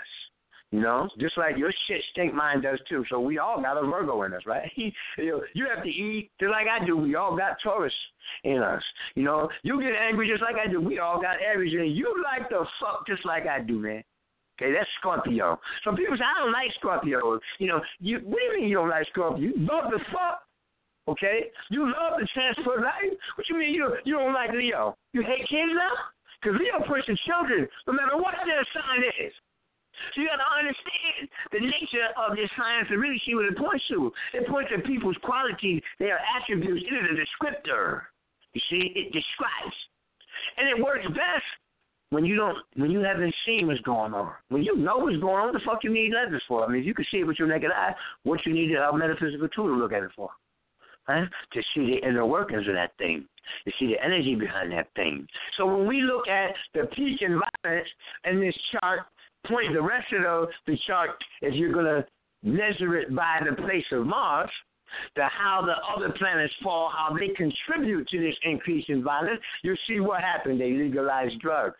You 0.73 0.81
know, 0.81 1.07
just 1.19 1.37
like 1.37 1.55
your 1.55 1.71
shit 1.87 2.01
stink, 2.11 2.33
mine 2.33 2.61
does 2.61 2.79
too. 2.89 3.05
So 3.07 3.19
we 3.19 3.37
all 3.37 3.61
got 3.61 3.77
a 3.77 3.85
Virgo 3.85 4.23
in 4.23 4.33
us, 4.33 4.41
right? 4.47 4.71
you 4.75 5.67
have 5.69 5.83
to 5.83 5.89
eat 5.89 6.31
just 6.39 6.49
like 6.49 6.65
I 6.65 6.83
do. 6.83 6.97
We 6.97 7.13
all 7.13 7.37
got 7.37 7.57
Taurus 7.63 7.93
in 8.43 8.57
us. 8.57 8.81
You 9.13 9.21
know, 9.21 9.49
you 9.61 9.79
get 9.79 9.91
angry 9.93 10.27
just 10.27 10.41
like 10.41 10.55
I 10.55 10.67
do. 10.67 10.81
We 10.81 10.97
all 10.97 11.21
got 11.21 11.37
Aries 11.45 11.73
in. 11.73 11.91
You 11.91 12.11
like 12.23 12.49
to 12.49 12.65
fuck 12.81 13.05
just 13.05 13.23
like 13.23 13.45
I 13.45 13.59
do, 13.61 13.77
man. 13.77 14.03
Okay, 14.57 14.73
that's 14.73 14.89
Scorpio. 14.99 15.59
Some 15.85 15.95
people 15.95 16.17
say 16.17 16.23
I 16.25 16.41
don't 16.41 16.51
like 16.51 16.73
Scorpio. 16.79 17.39
You 17.59 17.67
know, 17.67 17.79
you 17.99 18.21
what 18.25 18.39
do 18.39 18.43
you 18.43 18.61
mean 18.61 18.69
you 18.69 18.77
don't 18.77 18.89
like 18.89 19.05
Scorpio? 19.11 19.43
You 19.43 19.53
love 19.57 19.91
the 19.91 19.99
fuck. 20.09 20.41
Okay, 21.07 21.51
you 21.69 21.85
love 21.85 22.17
the 22.17 22.27
transfer 22.33 22.81
life. 22.81 23.13
What 23.35 23.47
you 23.47 23.59
mean 23.59 23.75
you 23.75 23.93
you 24.05 24.15
don't 24.15 24.33
like 24.33 24.49
Leo? 24.51 24.97
You 25.13 25.21
hate 25.21 25.45
kids 25.49 25.69
now? 25.69 25.93
Because 26.41 26.57
Leo 26.57 26.81
pushes 26.87 27.19
children, 27.29 27.67
no 27.85 27.93
matter 27.93 28.17
what 28.17 28.33
their 28.43 28.65
sign 28.73 29.03
is. 29.21 29.33
So 30.13 30.21
you 30.21 30.27
got 30.27 30.43
to 30.43 30.51
understand 30.51 31.29
the 31.51 31.61
nature 31.63 32.09
of 32.19 32.35
this 32.35 32.49
science 32.57 32.87
and 32.91 32.99
really 32.99 33.21
see 33.25 33.35
what 33.35 33.45
it 33.45 33.57
points 33.57 33.85
to. 33.89 34.11
It 34.33 34.47
points 34.47 34.71
to 34.75 34.81
people's 34.81 35.17
qualities, 35.23 35.81
their 35.99 36.19
attributes. 36.35 36.83
It 36.83 36.93
is 36.93 37.05
a 37.11 37.15
descriptor. 37.15 38.03
You 38.53 38.61
see, 38.69 38.93
it 38.93 39.11
describes, 39.11 39.75
and 40.57 40.69
it 40.69 40.77
works 40.83 41.05
best 41.07 41.47
when 42.13 42.23
you 42.23 42.35
don't, 42.35 42.57
when 42.75 42.91
you 42.91 42.99
haven't 42.99 43.33
seen 43.45 43.65
what's 43.65 43.81
going 43.81 44.13
on. 44.13 44.31
When 44.49 44.63
you 44.63 44.77
know 44.77 44.97
what's 44.97 45.17
going 45.17 45.35
on, 45.35 45.45
what 45.47 45.53
the 45.53 45.65
fuck 45.65 45.83
you 45.83 45.91
need 45.91 46.13
letters 46.13 46.43
for? 46.47 46.63
I 46.63 46.67
mean, 46.67 46.81
if 46.81 46.85
you 46.85 46.93
can 46.93 47.05
see 47.11 47.17
it 47.17 47.23
with 47.23 47.39
your 47.39 47.47
naked 47.47 47.71
eye, 47.71 47.95
what 48.23 48.45
you 48.45 48.53
need 48.53 48.71
a 48.75 48.95
metaphysical 48.95 49.49
tool 49.49 49.67
to 49.67 49.73
look 49.73 49.91
at 49.91 50.03
it 50.03 50.11
for? 50.15 50.29
Huh? 51.07 51.25
To 51.53 51.61
see 51.73 51.85
the 51.87 52.07
inner 52.07 52.25
workings 52.25 52.67
of 52.67 52.75
that 52.75 52.91
thing, 52.97 53.25
to 53.65 53.71
see 53.79 53.87
the 53.87 54.05
energy 54.05 54.35
behind 54.35 54.71
that 54.71 54.87
thing. 54.95 55.27
So 55.57 55.65
when 55.65 55.87
we 55.87 56.01
look 56.01 56.27
at 56.27 56.51
the 56.73 56.87
peak 56.95 57.19
violence 57.19 57.89
in 58.23 58.39
this 58.39 58.55
chart 58.71 59.01
point 59.47 59.73
the 59.73 59.81
rest 59.81 60.07
of 60.13 60.21
the, 60.21 60.47
the 60.67 60.77
chart, 60.87 61.11
if 61.41 61.53
you're 61.53 61.73
going 61.73 61.85
to 61.85 62.05
measure 62.43 62.97
it 62.97 63.15
by 63.15 63.39
the 63.47 63.55
place 63.55 63.85
of 63.91 64.05
Mars, 64.05 64.49
the 65.15 65.23
how 65.23 65.63
the 65.65 65.73
other 65.95 66.13
planets 66.17 66.53
fall, 66.61 66.91
how 66.95 67.15
they 67.15 67.29
contribute 67.29 68.07
to 68.09 68.19
this 68.19 68.35
increase 68.43 68.85
in 68.89 69.03
violence, 69.03 69.39
you'll 69.63 69.77
see 69.87 69.99
what 69.99 70.21
happened. 70.21 70.61
They 70.61 70.71
legalize 70.71 71.31
drugs. 71.41 71.77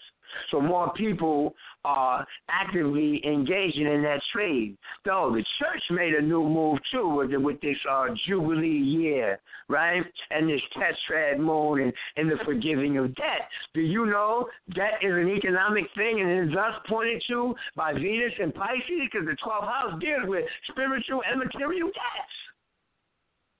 So 0.51 0.61
more 0.61 0.93
people 0.93 1.53
are 1.85 2.25
actively 2.49 3.21
engaging 3.25 3.87
in 3.87 4.01
that 4.03 4.21
trade. 4.31 4.77
Though 5.05 5.31
the 5.33 5.43
church 5.59 5.81
made 5.91 6.13
a 6.13 6.21
new 6.21 6.43
move 6.43 6.79
too 6.91 7.09
with, 7.09 7.31
with 7.33 7.59
this 7.61 7.77
uh, 7.89 8.07
Jubilee 8.27 8.67
year, 8.67 9.39
right? 9.67 10.03
And 10.31 10.49
this 10.49 10.61
tetrad 10.75 11.39
moon 11.39 11.81
and, 11.81 11.93
and 12.17 12.31
the 12.31 12.43
forgiving 12.45 12.97
of 12.97 13.13
debt. 13.15 13.49
Do 13.73 13.81
you 13.81 14.05
know 14.05 14.47
debt 14.75 14.99
is 15.01 15.11
an 15.11 15.29
economic 15.29 15.85
thing 15.95 16.21
and 16.21 16.49
is 16.49 16.55
thus 16.55 16.73
pointed 16.87 17.21
to 17.29 17.55
by 17.75 17.93
Venus 17.93 18.33
and 18.41 18.53
Pisces 18.53 19.09
because 19.11 19.27
the 19.27 19.37
12th 19.45 19.67
house 19.67 19.99
deals 19.99 20.27
with 20.27 20.45
spiritual 20.69 21.21
and 21.29 21.39
material 21.39 21.87
debts. 21.87 22.37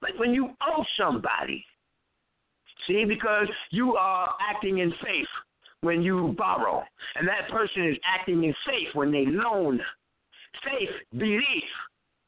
Like 0.01 0.19
when 0.19 0.33
you 0.33 0.49
owe 0.61 0.83
somebody, 0.99 1.65
see, 2.87 3.05
because 3.05 3.47
you 3.71 3.95
are 3.95 4.33
acting 4.49 4.79
in 4.79 4.91
faith 5.03 5.27
when 5.83 6.01
you 6.01 6.33
borrow, 6.37 6.81
and 7.15 7.27
that 7.27 7.49
person 7.51 7.89
is 7.89 7.97
acting 8.07 8.43
in 8.43 8.53
faith 8.65 8.87
when 8.93 9.11
they 9.11 9.25
loan. 9.27 9.79
Faith, 10.63 10.89
belief. 11.17 11.63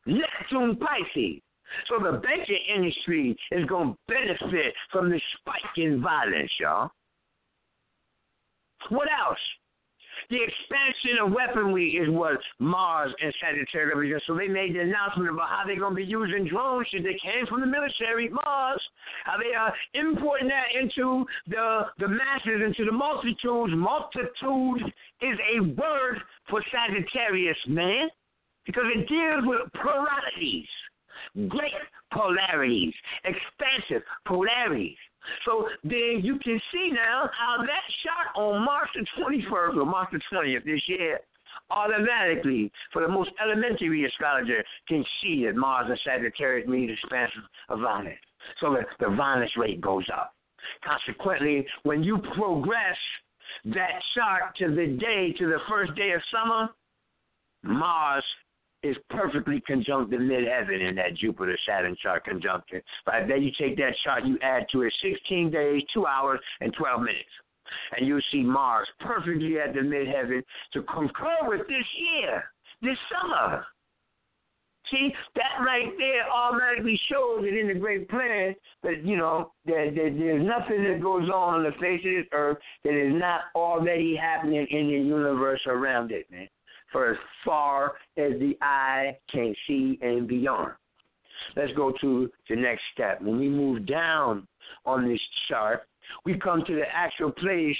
Neptune 0.05 0.77
Pisces. 0.77 1.41
So 1.89 2.03
the 2.03 2.19
banking 2.19 2.59
industry 2.75 3.35
is 3.51 3.65
going 3.65 3.93
to 3.93 3.97
benefit 4.07 4.73
from 4.91 5.09
the 5.09 5.19
spike 5.37 5.77
in 5.77 6.01
violence, 6.01 6.51
y'all. 6.59 6.91
What 8.89 9.07
else? 9.07 9.39
The 10.29 10.41
expansion 10.41 11.21
of 11.21 11.31
weaponry 11.31 12.01
is 12.01 12.09
what 12.09 12.37
Mars 12.59 13.13
and 13.21 13.33
Sagittarius 13.39 13.95
represent. 13.95 14.23
So 14.25 14.35
they 14.35 14.47
made 14.47 14.73
the 14.75 14.81
announcement 14.81 15.29
about 15.29 15.49
how 15.49 15.63
they're 15.65 15.79
going 15.79 15.93
to 15.93 16.01
be 16.01 16.05
using 16.05 16.47
drones 16.47 16.87
that 16.91 17.03
came 17.21 17.45
from 17.47 17.61
the 17.61 17.67
military, 17.67 18.29
Mars, 18.29 18.81
how 19.25 19.37
they 19.37 19.55
are 19.55 19.73
importing 19.93 20.47
that 20.47 20.73
into 20.79 21.25
the, 21.47 21.85
the 21.99 22.07
masses, 22.07 22.61
into 22.65 22.85
the 22.85 22.91
multitudes. 22.91 23.73
Multitude 23.75 24.93
is 25.21 25.37
a 25.55 25.61
word 25.61 26.17
for 26.49 26.63
Sagittarius, 26.71 27.57
man, 27.67 28.09
because 28.65 28.85
it 28.95 29.07
deals 29.07 29.43
with 29.45 29.61
pluralities, 29.73 30.67
great 31.47 31.71
polarities, 32.11 32.93
expansive 33.23 34.03
polarities. 34.25 34.97
So 35.45 35.67
then 35.83 36.21
you 36.23 36.39
can 36.39 36.59
see 36.73 36.91
now 36.91 37.29
how 37.37 37.57
that 37.57 37.85
shot 38.03 38.39
on 38.39 38.63
March 38.63 38.89
the 38.95 39.05
21st 39.21 39.77
or 39.77 39.85
March 39.85 40.09
the 40.11 40.19
20th 40.31 40.65
this 40.65 40.81
year 40.87 41.19
automatically, 41.71 42.71
for 42.93 43.01
the 43.01 43.07
most 43.07 43.31
elementary 43.41 44.05
astrologer, 44.05 44.63
can 44.87 45.03
see 45.21 45.45
that 45.45 45.55
Mars 45.55 45.87
and 45.89 45.99
Sagittarius 46.05 46.67
means 46.67 46.91
expansion 46.91 47.43
of 47.69 47.79
violence. 47.79 48.17
So 48.59 48.73
the, 48.73 48.83
the 49.03 49.15
violence 49.15 49.51
rate 49.57 49.81
goes 49.81 50.05
up. 50.13 50.33
Consequently, 50.83 51.65
when 51.83 52.03
you 52.03 52.19
progress 52.35 52.97
that 53.65 54.01
chart 54.15 54.55
to 54.57 54.69
the 54.69 54.97
day, 54.99 55.33
to 55.39 55.47
the 55.47 55.59
first 55.69 55.95
day 55.95 56.11
of 56.11 56.21
summer, 56.31 56.69
Mars 57.63 58.23
is 58.85 58.95
perfectly 59.09 59.61
conjunct 59.65 60.13
in 60.13 60.21
midheaven 60.21 60.87
in 60.87 60.95
that 60.95 61.15
Jupiter 61.15 61.57
Saturn 61.67 61.95
chart 62.01 62.23
conjunction. 62.25 62.81
Right 63.07 63.27
then 63.27 63.41
you 63.41 63.51
take 63.59 63.77
that 63.77 63.93
chart, 64.03 64.25
you 64.25 64.37
add 64.41 64.67
to 64.71 64.83
it 64.83 64.93
16 65.01 65.51
days, 65.51 65.81
2 65.93 66.05
hours, 66.05 66.39
and 66.61 66.73
12 66.73 67.01
minutes. 67.01 67.29
And 67.97 68.07
you'll 68.07 68.21
see 68.31 68.43
Mars 68.43 68.87
perfectly 68.99 69.59
at 69.59 69.73
the 69.73 69.79
midheaven 69.79 70.41
to 70.73 70.83
concur 70.83 71.37
with 71.43 71.67
this 71.67 71.85
year, 71.97 72.43
this 72.81 72.97
summer. 73.11 73.65
See, 74.91 75.11
that 75.35 75.65
right 75.65 75.91
there 75.97 76.29
automatically 76.31 76.99
shows 77.11 77.41
that 77.41 77.59
in 77.59 77.67
the 77.67 77.73
great 77.73 78.07
plan 78.07 78.53
that, 78.83 79.03
you 79.03 79.17
know, 79.17 79.51
that, 79.65 79.93
that 79.95 80.15
there's 80.15 80.45
nothing 80.45 80.83
that 80.83 81.01
goes 81.01 81.27
on 81.27 81.55
on 81.55 81.63
the 81.63 81.71
face 81.81 82.01
of 82.05 82.23
this 82.23 82.27
earth 82.33 82.57
that 82.83 82.93
is 82.93 83.19
not 83.19 83.45
already 83.55 84.15
happening 84.15 84.67
in 84.69 84.87
the 84.87 84.93
universe 84.93 85.61
around 85.65 86.11
it, 86.11 86.27
man 86.29 86.47
for 86.95 87.11
as 87.11 87.17
far 87.43 87.95
as 88.15 88.39
the 88.39 88.57
eye 88.61 89.17
can 89.29 89.53
see 89.67 89.99
and 90.01 90.29
beyond. 90.29 90.71
Let's 91.57 91.73
go 91.73 91.91
to 91.99 92.31
the 92.49 92.55
next 92.55 92.83
step. 92.93 93.21
When 93.21 93.37
we 93.37 93.49
move 93.49 93.85
down 93.85 94.47
on 94.85 95.05
this 95.05 95.19
chart, 95.49 95.81
we 96.23 96.39
come 96.39 96.63
to 96.65 96.73
the 96.73 96.85
actual 96.89 97.33
place. 97.33 97.75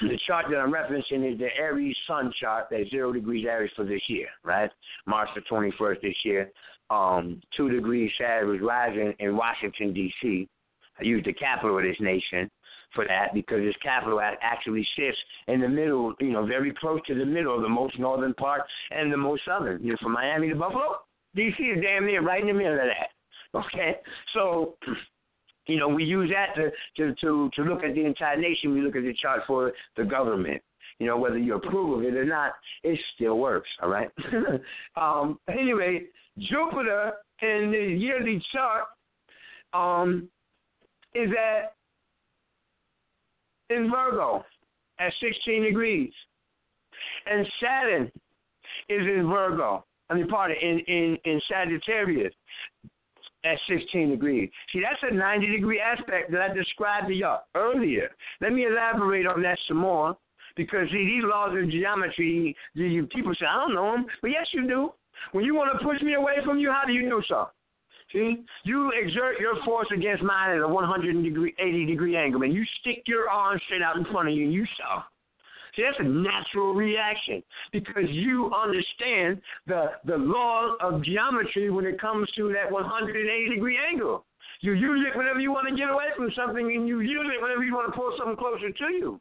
the 0.00 0.18
chart 0.26 0.46
that 0.50 0.56
I'm 0.56 0.72
referencing 0.72 1.30
is 1.30 1.38
the 1.38 1.48
Aries 1.54 1.94
Sun 2.06 2.32
chart, 2.40 2.68
that's 2.70 2.88
zero 2.88 3.12
degrees 3.12 3.44
Aries 3.46 3.70
for 3.76 3.84
this 3.84 4.00
year, 4.08 4.28
right? 4.42 4.70
March 5.06 5.28
the 5.34 5.42
21st 5.42 6.00
this 6.00 6.16
year. 6.24 6.50
Um, 6.88 7.42
two 7.54 7.68
degrees 7.68 8.10
Sagittarius 8.16 8.62
rising 8.62 9.12
in 9.18 9.36
Washington, 9.36 9.92
D.C. 9.92 10.48
I 10.98 11.04
use 11.04 11.22
the 11.26 11.34
capital 11.34 11.76
of 11.76 11.84
this 11.84 11.96
nation 12.00 12.50
for 12.94 13.06
that 13.06 13.32
because 13.34 13.60
its 13.60 13.76
capital 13.82 14.20
actually 14.20 14.86
sits 14.96 15.16
in 15.48 15.60
the 15.60 15.68
middle, 15.68 16.14
you 16.20 16.32
know, 16.32 16.44
very 16.44 16.72
close 16.72 17.00
to 17.06 17.14
the 17.14 17.24
middle, 17.24 17.60
the 17.60 17.68
most 17.68 17.98
northern 17.98 18.34
part 18.34 18.62
and 18.90 19.12
the 19.12 19.16
most 19.16 19.42
southern. 19.46 19.82
You 19.82 19.92
know, 19.92 19.96
from 20.02 20.12
Miami 20.12 20.48
to 20.48 20.54
Buffalo, 20.54 20.96
D.C. 21.34 21.62
is 21.62 21.82
damn 21.82 22.06
near 22.06 22.22
right 22.22 22.40
in 22.40 22.48
the 22.48 22.54
middle 22.54 22.74
of 22.74 22.78
that. 22.78 23.10
Okay, 23.58 23.96
so 24.34 24.76
you 25.66 25.78
know, 25.78 25.88
we 25.88 26.04
use 26.04 26.30
that 26.30 26.54
to, 26.56 26.70
to, 26.96 27.14
to, 27.20 27.50
to 27.54 27.62
look 27.62 27.84
at 27.84 27.94
the 27.94 28.04
entire 28.04 28.36
nation. 28.36 28.74
We 28.74 28.82
look 28.82 28.96
at 28.96 29.02
the 29.02 29.14
chart 29.20 29.42
for 29.46 29.72
the 29.96 30.04
government. 30.04 30.62
You 30.98 31.06
know, 31.06 31.16
whether 31.16 31.38
you 31.38 31.54
approve 31.54 31.98
of 31.98 32.04
it 32.04 32.14
or 32.14 32.24
not, 32.24 32.52
it 32.82 32.98
still 33.14 33.38
works, 33.38 33.68
all 33.82 33.88
right? 33.88 34.10
um, 34.96 35.38
anyway, 35.48 36.02
Jupiter 36.38 37.12
in 37.40 37.70
the 37.70 37.96
yearly 37.98 38.42
chart 38.52 38.84
um, 39.72 40.28
is 41.14 41.30
at 41.30 41.74
in 43.70 43.90
Virgo 43.90 44.44
at 44.98 45.12
16 45.20 45.62
degrees. 45.62 46.12
And 47.26 47.46
Saturn 47.62 48.12
is 48.88 49.00
in 49.00 49.28
Virgo. 49.28 49.84
I 50.10 50.14
mean, 50.14 50.28
pardon, 50.28 50.56
in, 50.60 50.80
in, 50.80 51.18
in 51.24 51.40
Sagittarius 51.48 52.34
at 53.44 53.58
16 53.68 54.10
degrees. 54.10 54.50
See, 54.72 54.80
that's 54.80 55.12
a 55.12 55.14
90 55.14 55.46
degree 55.50 55.80
aspect 55.80 56.30
that 56.32 56.40
I 56.42 56.52
described 56.52 57.08
to 57.08 57.14
y'all 57.14 57.42
earlier. 57.54 58.10
Let 58.40 58.52
me 58.52 58.66
elaborate 58.66 59.26
on 59.26 59.42
that 59.42 59.58
some 59.66 59.78
more 59.78 60.16
because 60.56 60.88
see, 60.90 61.06
these 61.06 61.24
laws 61.24 61.56
of 61.56 61.70
geometry, 61.70 62.56
you, 62.74 63.06
people 63.06 63.32
say, 63.38 63.46
I 63.46 63.56
don't 63.56 63.74
know 63.74 63.92
them. 63.92 64.06
But 64.20 64.32
yes, 64.32 64.46
you 64.52 64.66
do. 64.66 64.92
When 65.32 65.44
you 65.44 65.54
want 65.54 65.70
to 65.78 65.84
push 65.84 66.00
me 66.02 66.14
away 66.14 66.36
from 66.44 66.58
you, 66.58 66.70
how 66.70 66.82
do 66.86 66.92
you 66.92 67.08
know 67.08 67.22
so? 67.28 67.48
See, 68.12 68.42
you 68.64 68.90
exert 68.90 69.38
your 69.38 69.62
force 69.64 69.86
against 69.94 70.22
mine 70.22 70.50
at 70.50 70.62
a 70.62 70.68
180 70.68 71.22
degree, 71.22 71.86
degree 71.86 72.16
angle, 72.16 72.42
and 72.42 72.52
you 72.52 72.64
stick 72.80 73.04
your 73.06 73.28
arm 73.28 73.60
straight 73.66 73.82
out 73.82 73.96
in 73.96 74.04
front 74.06 74.28
of 74.28 74.34
you, 74.34 74.44
and 74.44 74.52
you 74.52 74.66
saw. 74.76 75.02
See, 75.76 75.82
that's 75.82 76.00
a 76.00 76.08
natural 76.08 76.74
reaction 76.74 77.40
because 77.72 78.08
you 78.08 78.52
understand 78.52 79.40
the 79.68 79.92
the 80.04 80.16
law 80.16 80.74
of 80.80 81.04
geometry 81.04 81.70
when 81.70 81.84
it 81.84 82.00
comes 82.00 82.28
to 82.32 82.52
that 82.52 82.70
180 82.70 83.54
degree 83.54 83.78
angle. 83.78 84.24
You 84.62 84.72
use 84.72 85.06
it 85.06 85.16
whenever 85.16 85.38
you 85.38 85.52
want 85.52 85.68
to 85.68 85.76
get 85.76 85.88
away 85.88 86.06
from 86.16 86.30
something, 86.36 86.66
and 86.66 86.88
you 86.88 87.00
use 87.00 87.26
it 87.32 87.40
whenever 87.40 87.62
you 87.62 87.74
want 87.74 87.92
to 87.92 87.96
pull 87.96 88.12
something 88.18 88.36
closer 88.36 88.70
to 88.70 88.92
you 88.92 89.20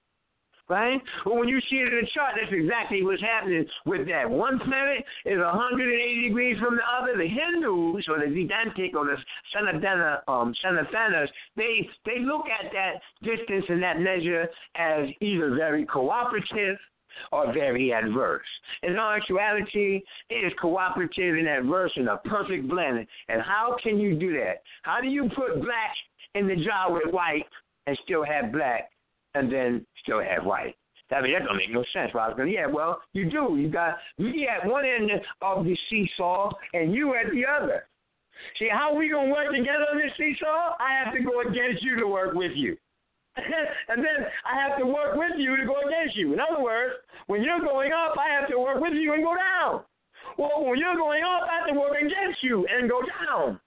right? 0.70 1.02
Well, 1.26 1.38
when 1.38 1.50
you 1.50 1.60
see 1.70 1.78
it 1.78 1.92
in 1.92 2.02
the 2.02 2.08
chart, 2.14 2.36
that's 2.40 2.54
exactly 2.54 3.04
what's 3.04 3.22
happening 3.22 3.66
with 3.86 4.08
that. 4.08 4.30
One 4.30 4.60
planet 4.60 5.04
is 5.26 5.40
180 5.40 6.28
degrees 6.28 6.58
from 6.60 6.78
the 6.78 6.86
other. 6.86 7.18
The 7.18 7.28
Hindus, 7.28 8.06
or 8.08 8.20
the 8.20 8.32
Vedantic, 8.32 8.96
or 8.96 9.06
the 9.06 9.18
Sanatana, 9.56 10.22
um, 10.28 10.54
Sanatanas, 10.64 11.28
they 11.58 11.90
they 12.06 12.20
look 12.20 12.46
at 12.48 12.72
that 12.72 13.02
distance 13.24 13.66
and 13.68 13.82
that 13.82 14.00
measure 14.00 14.48
as 14.76 15.10
either 15.22 15.56
very 15.56 15.86
cooperative 15.86 16.78
or 17.32 17.52
very 17.52 17.92
adverse. 17.92 18.46
In 18.84 18.96
actuality, 18.96 20.02
it 20.30 20.36
is 20.36 20.54
cooperative 20.62 21.36
and 21.36 21.48
adverse 21.48 21.92
in 21.96 22.08
a 22.08 22.18
perfect 22.18 22.70
blend. 22.70 23.06
And 23.28 23.42
how 23.42 23.76
can 23.82 24.00
you 24.00 24.18
do 24.18 24.32
that? 24.34 24.62
How 24.84 25.02
do 25.02 25.08
you 25.08 25.30
put 25.36 25.62
black 25.62 25.96
in 26.36 26.48
the 26.48 26.56
jar 26.56 26.94
with 26.94 27.12
white 27.12 27.48
and 27.88 27.98
still 28.06 28.24
have 28.24 28.52
black 28.52 28.90
and 29.36 29.52
then 29.52 29.86
still 30.04 30.22
have 30.22 30.46
white. 30.46 30.76
I 31.12 31.22
mean, 31.22 31.34
that 31.34 31.46
don't 31.46 31.58
make 31.58 31.72
no 31.72 31.84
sense. 31.92 32.12
Going, 32.14 32.54
yeah, 32.54 32.68
well, 32.68 33.02
you 33.14 33.30
do. 33.30 33.58
You 33.58 33.70
got 33.70 33.98
me 34.20 34.48
at 34.48 34.68
one 34.70 34.86
end 34.86 35.10
of 35.42 35.66
the 35.66 35.76
seesaw 35.90 36.52
and 36.74 36.94
you 36.94 37.16
at 37.16 37.32
the 37.32 37.44
other. 37.46 37.86
See, 38.58 38.70
how 38.72 38.94
we 38.96 39.10
going 39.10 39.28
to 39.28 39.34
work 39.34 39.52
together 39.52 39.90
on 39.92 39.98
this 39.98 40.14
seesaw? 40.18 40.78
I 40.80 41.04
have 41.04 41.14
to 41.14 41.22
go 41.24 41.42
against 41.42 41.84
you 41.84 41.98
to 41.98 42.08
work 42.08 42.36
with 42.36 42.52
you. 42.56 42.78
and 43.36 44.04
then 44.04 44.28
I 44.46 44.62
have 44.62 44.78
to 44.80 44.86
work 44.86 45.16
with 45.16 45.38
you 45.38 45.58
to 45.58 45.66
go 45.66 45.82
against 45.88 46.16
you. 46.16 46.34
In 46.34 46.40
other 46.40 46.62
words, 46.62 46.94
when 47.28 47.44
you're 47.44 47.60
going 47.60 47.92
up, 47.92 48.16
I 48.18 48.30
have 48.40 48.50
to 48.50 48.60
work 48.60 48.80
with 48.80 48.94
you 48.94 49.14
and 49.14 49.24
go 49.24 49.36
down. 49.36 49.82
Well, 50.38 50.64
when 50.64 50.78
you're 50.78 50.96
going 50.96 51.24
up, 51.24 51.50
I 51.50 51.66
have 51.66 51.74
to 51.74 51.80
work 51.80 51.98
against 51.98 52.44
you 52.44 52.66
and 52.70 52.90
go 52.90 53.02
down. 53.02 53.60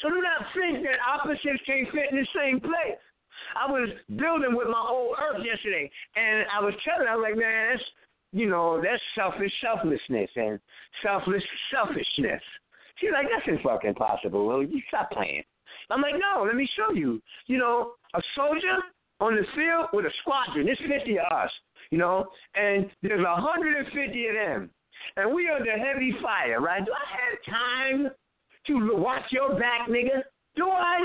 So 0.00 0.08
do 0.08 0.22
not 0.22 0.46
think 0.54 0.84
that 0.86 1.02
opposites 1.02 1.62
can't 1.66 1.88
fit 1.90 2.12
in 2.12 2.18
the 2.18 2.28
same 2.34 2.60
place. 2.60 3.02
I 3.56 3.70
was 3.70 3.88
building 4.16 4.56
with 4.56 4.68
my 4.68 4.80
old 4.80 5.16
earth 5.16 5.44
yesterday, 5.44 5.90
and 6.16 6.44
I 6.52 6.64
was 6.64 6.74
telling, 6.84 7.08
I 7.08 7.16
was 7.16 7.24
like, 7.28 7.38
man, 7.38 7.72
that's 7.72 7.84
you 8.32 8.48
know, 8.48 8.80
that's 8.82 9.02
selfish 9.14 9.52
selflessness 9.62 10.30
and 10.36 10.60
selfless 11.02 11.42
selfishness. 11.72 12.42
She's 12.96 13.10
like, 13.12 13.26
that's 13.30 13.62
fucking 13.62 13.90
impossible. 13.90 14.46
Well, 14.46 14.62
you 14.62 14.82
stop 14.88 15.10
playing. 15.10 15.44
I'm 15.90 16.02
like, 16.02 16.14
no, 16.14 16.44
let 16.44 16.54
me 16.54 16.68
show 16.76 16.92
you. 16.92 17.22
You 17.46 17.58
know, 17.58 17.92
a 18.14 18.20
soldier 18.34 18.82
on 19.20 19.36
the 19.36 19.44
field 19.54 19.86
with 19.92 20.04
a 20.04 20.10
squadron. 20.20 20.66
There's 20.66 20.78
50 20.78 21.18
of 21.18 21.32
us, 21.32 21.50
you 21.90 21.98
know, 21.98 22.26
and 22.54 22.90
there's 23.02 23.24
150 23.24 24.26
of 24.26 24.34
them. 24.34 24.70
And 25.16 25.34
we 25.34 25.48
under 25.48 25.78
heavy 25.78 26.12
fire, 26.22 26.60
right? 26.60 26.84
Do 26.84 26.92
I 26.92 27.06
have 27.16 27.54
time 27.54 28.10
to 28.66 28.96
watch 28.96 29.22
your 29.30 29.58
back, 29.58 29.88
nigga? 29.88 30.22
Do 30.56 30.68
I? 30.68 31.04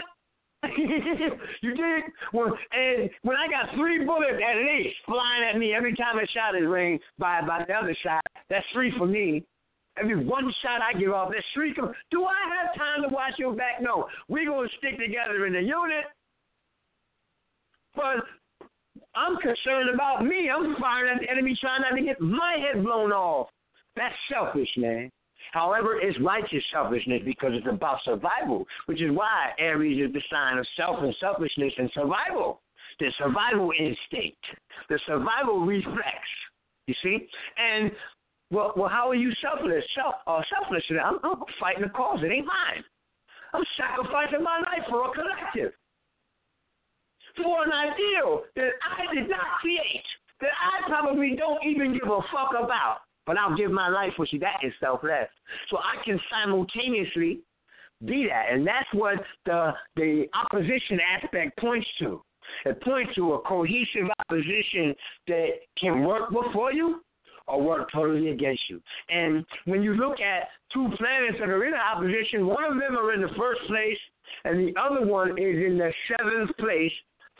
you 1.62 1.76
did? 1.76 2.04
Well, 2.34 2.58
and 2.72 3.10
when 3.24 3.36
I 3.36 3.48
got 3.48 3.76
three 3.76 4.06
bullets 4.06 4.40
at 4.40 4.58
least 4.58 4.96
flying 5.06 5.44
at 5.50 5.58
me 5.58 5.74
every 5.74 5.96
time 5.96 6.18
a 6.18 6.28
shot 6.28 6.56
is 6.56 6.68
ring 6.68 7.00
by 7.20 7.42
by 7.42 7.66
the 7.68 7.74
other 7.74 7.96
side, 8.04 8.22
that's 8.50 8.66
three 8.74 8.94
for 8.98 9.06
me. 9.06 9.44
Every 9.98 10.26
one 10.26 10.52
shot 10.64 10.82
I 10.82 10.98
give 10.98 11.12
off, 11.12 11.30
that's 11.32 11.46
three. 11.54 11.74
For, 11.74 11.94
do 12.10 12.26
I 12.26 12.40
have 12.58 12.76
time 12.76 13.08
to 13.08 13.14
watch 13.14 13.34
your 13.38 13.54
back? 13.54 13.82
No. 13.82 14.08
We're 14.28 14.50
going 14.50 14.68
to 14.68 14.76
stick 14.78 14.98
together 14.98 15.46
in 15.46 15.56
a 15.56 15.62
unit. 15.62 16.06
But 17.96 18.26
I'm 19.16 19.38
concerned 19.38 19.90
about 19.94 20.26
me. 20.26 20.50
I'm 20.50 20.76
firing 20.80 21.14
at 21.16 21.22
the 21.22 21.30
enemy 21.30 21.56
trying 21.60 21.82
not 21.82 21.96
to 21.96 22.02
get 22.02 22.20
my 22.20 22.58
head 22.60 22.84
blown 22.84 23.12
off. 23.12 23.50
That's 23.96 24.16
selfish, 24.32 24.70
man. 24.78 25.12
However, 25.54 26.02
it's 26.02 26.20
righteous 26.20 26.64
selfishness 26.74 27.22
because 27.24 27.52
it's 27.54 27.68
about 27.70 28.00
survival, 28.04 28.66
which 28.88 29.00
is 29.00 29.12
why 29.12 29.52
Aries 29.60 30.04
is 30.04 30.12
the 30.12 30.22
sign 30.32 30.58
of 30.58 30.66
self 30.76 30.98
and 31.04 31.16
selfishness 31.20 31.72
and 31.78 31.92
survival. 31.94 32.62
The 33.00 33.14
survival 33.20 33.72
instinct, 33.78 34.42
the 34.90 35.00
survival 35.06 35.62
reflex. 35.62 36.18
You 36.88 36.96
see, 37.04 37.28
and 37.58 37.92
well, 38.50 38.74
well, 38.76 38.90
how 38.90 39.10
are 39.10 39.16
you 39.16 39.32
selfless? 39.42 39.84
Self, 39.94 40.16
uh, 40.26 40.42
selfless? 40.50 40.84
I'm, 40.90 41.20
I'm 41.24 41.38
fighting 41.60 41.84
a 41.84 41.90
cause. 41.90 42.20
It 42.24 42.32
ain't 42.32 42.48
mine. 42.48 42.84
I'm 43.54 43.64
sacrificing 43.78 44.44
my 44.44 44.58
life 44.58 44.90
for 44.90 45.06
a 45.06 45.14
collective, 45.14 45.72
for 47.38 47.64
an 47.64 47.72
ideal 47.72 48.42
that 48.56 48.74
I 48.82 49.14
did 49.14 49.30
not 49.30 49.62
create, 49.62 50.06
that 50.42 50.50
I 50.50 50.90
probably 50.90 51.36
don't 51.38 51.64
even 51.64 51.94
give 51.94 52.10
a 52.10 52.22
fuck 52.34 52.58
about. 52.58 53.06
But 53.26 53.38
I'll 53.38 53.56
give 53.56 53.72
my 53.72 53.90
life 53.90 54.12
for 54.18 54.26
you. 54.30 54.40
That 54.40 54.58
is 54.64 54.74
selfless. 54.80 55.30
So 55.70 55.78
I 55.78 56.04
can 56.04 56.20
simultaneously 56.30 57.40
be 58.06 58.28
that, 58.28 58.48
and 58.52 58.68
that's 58.68 58.88
what 58.94 59.16
the 59.46 59.72
the 59.96 60.26
opposition 60.34 61.00
aspect 61.00 61.58
points 61.58 61.88
to. 62.00 62.22
It 62.66 62.82
points 62.82 63.16
to 63.16 63.34
a 63.34 63.40
cohesive 63.42 64.10
opposition 64.20 64.94
that 65.28 65.48
can 65.80 66.04
work 66.04 66.30
before 66.30 66.74
you 66.74 67.02
or 67.48 67.62
work 67.62 67.92
totally 67.92 68.30
against 68.30 68.70
you. 68.70 68.82
And 69.10 69.46
when 69.66 69.82
you 69.82 69.94
look 69.94 70.20
at 70.20 70.50
two 70.74 70.90
planets 70.98 71.38
that 71.40 71.50
are 71.50 71.66
in 71.66 71.74
opposition, 71.74 72.48
one 72.48 72.64
of 72.64 72.80
them 72.80 72.96
are 72.96 73.14
in 73.14 73.22
the 73.22 73.34
first 73.38 73.62
place, 73.68 73.98
and 74.46 74.60
the 74.60 74.80
other 74.80 75.06
one 75.06 75.32
is 75.32 75.66
in 75.66 75.78
the 75.78 75.92
seventh 76.08 76.56
place 76.58 76.92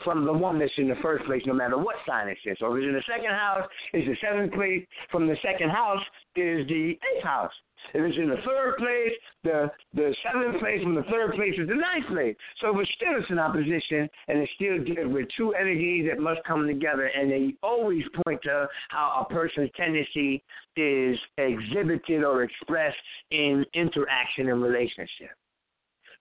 from 0.02 0.24
the 0.24 0.32
one 0.32 0.58
that's 0.58 0.72
in 0.76 0.88
the 0.88 0.96
first 1.02 1.24
place, 1.24 1.42
no 1.46 1.54
matter 1.54 1.78
what 1.78 1.96
sign 2.06 2.28
it's 2.28 2.40
in. 2.44 2.56
So 2.58 2.74
if 2.74 2.78
it's 2.78 2.88
in 2.88 2.94
the 2.94 3.02
second 3.06 3.30
house, 3.30 3.68
it's 3.92 4.06
the 4.06 4.16
seventh 4.26 4.52
place. 4.52 4.84
From 5.10 5.26
the 5.26 5.36
second 5.42 5.70
house 5.70 6.02
is 6.36 6.66
the 6.66 6.98
eighth 7.14 7.24
house. 7.24 7.52
If 7.92 8.00
it's 8.02 8.16
in 8.16 8.30
the 8.30 8.40
third 8.46 8.76
place, 8.78 9.12
the 9.44 9.70
the 9.92 10.14
seventh 10.24 10.58
place 10.58 10.82
from 10.82 10.94
the 10.94 11.02
third 11.04 11.34
place 11.34 11.52
is 11.58 11.68
the 11.68 11.74
ninth 11.74 12.06
place. 12.08 12.34
So 12.60 12.78
it's 12.80 12.90
still 12.96 13.14
it's 13.18 13.30
an 13.30 13.38
opposition, 13.38 14.08
and 14.28 14.38
it's 14.38 14.52
still 14.54 14.82
dealing 14.82 15.12
with 15.12 15.26
two 15.36 15.52
energies 15.52 16.08
that 16.08 16.18
must 16.18 16.40
come 16.46 16.66
together, 16.66 17.06
and 17.06 17.30
they 17.30 17.54
always 17.62 18.02
point 18.24 18.40
to 18.44 18.68
how 18.88 19.26
a 19.28 19.32
person's 19.32 19.70
tendency 19.76 20.42
is 20.76 21.18
exhibited 21.36 22.24
or 22.24 22.42
expressed 22.42 22.96
in 23.30 23.64
interaction 23.74 24.48
and 24.48 24.62
relationship. 24.62 25.36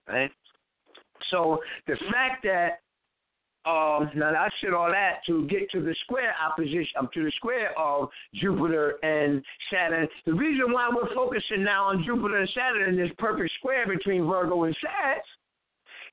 Right? 0.07 0.31
So 1.31 1.59
the 1.87 1.95
fact 2.11 2.43
that 2.43 2.79
um, 3.65 4.11
now 4.15 4.33
I 4.35 4.49
said 4.61 4.73
all 4.73 4.91
that 4.91 5.19
to 5.27 5.47
get 5.47 5.69
to 5.71 5.81
the 5.81 5.95
square 6.03 6.35
opposition, 6.45 6.87
um, 6.99 7.09
to 7.13 7.23
the 7.23 7.31
square 7.37 7.77
of 7.79 8.09
Jupiter 8.35 8.95
and 9.03 9.41
Saturn. 9.71 10.07
The 10.25 10.33
reason 10.33 10.73
why 10.73 10.89
we're 10.93 11.13
focusing 11.15 11.63
now 11.63 11.85
on 11.85 12.03
Jupiter 12.03 12.37
and 12.37 12.49
Saturn 12.53 12.89
in 12.89 12.97
this 12.97 13.11
perfect 13.17 13.51
square 13.59 13.87
between 13.87 14.25
Virgo 14.25 14.63
and 14.63 14.75
Sag 14.81 15.21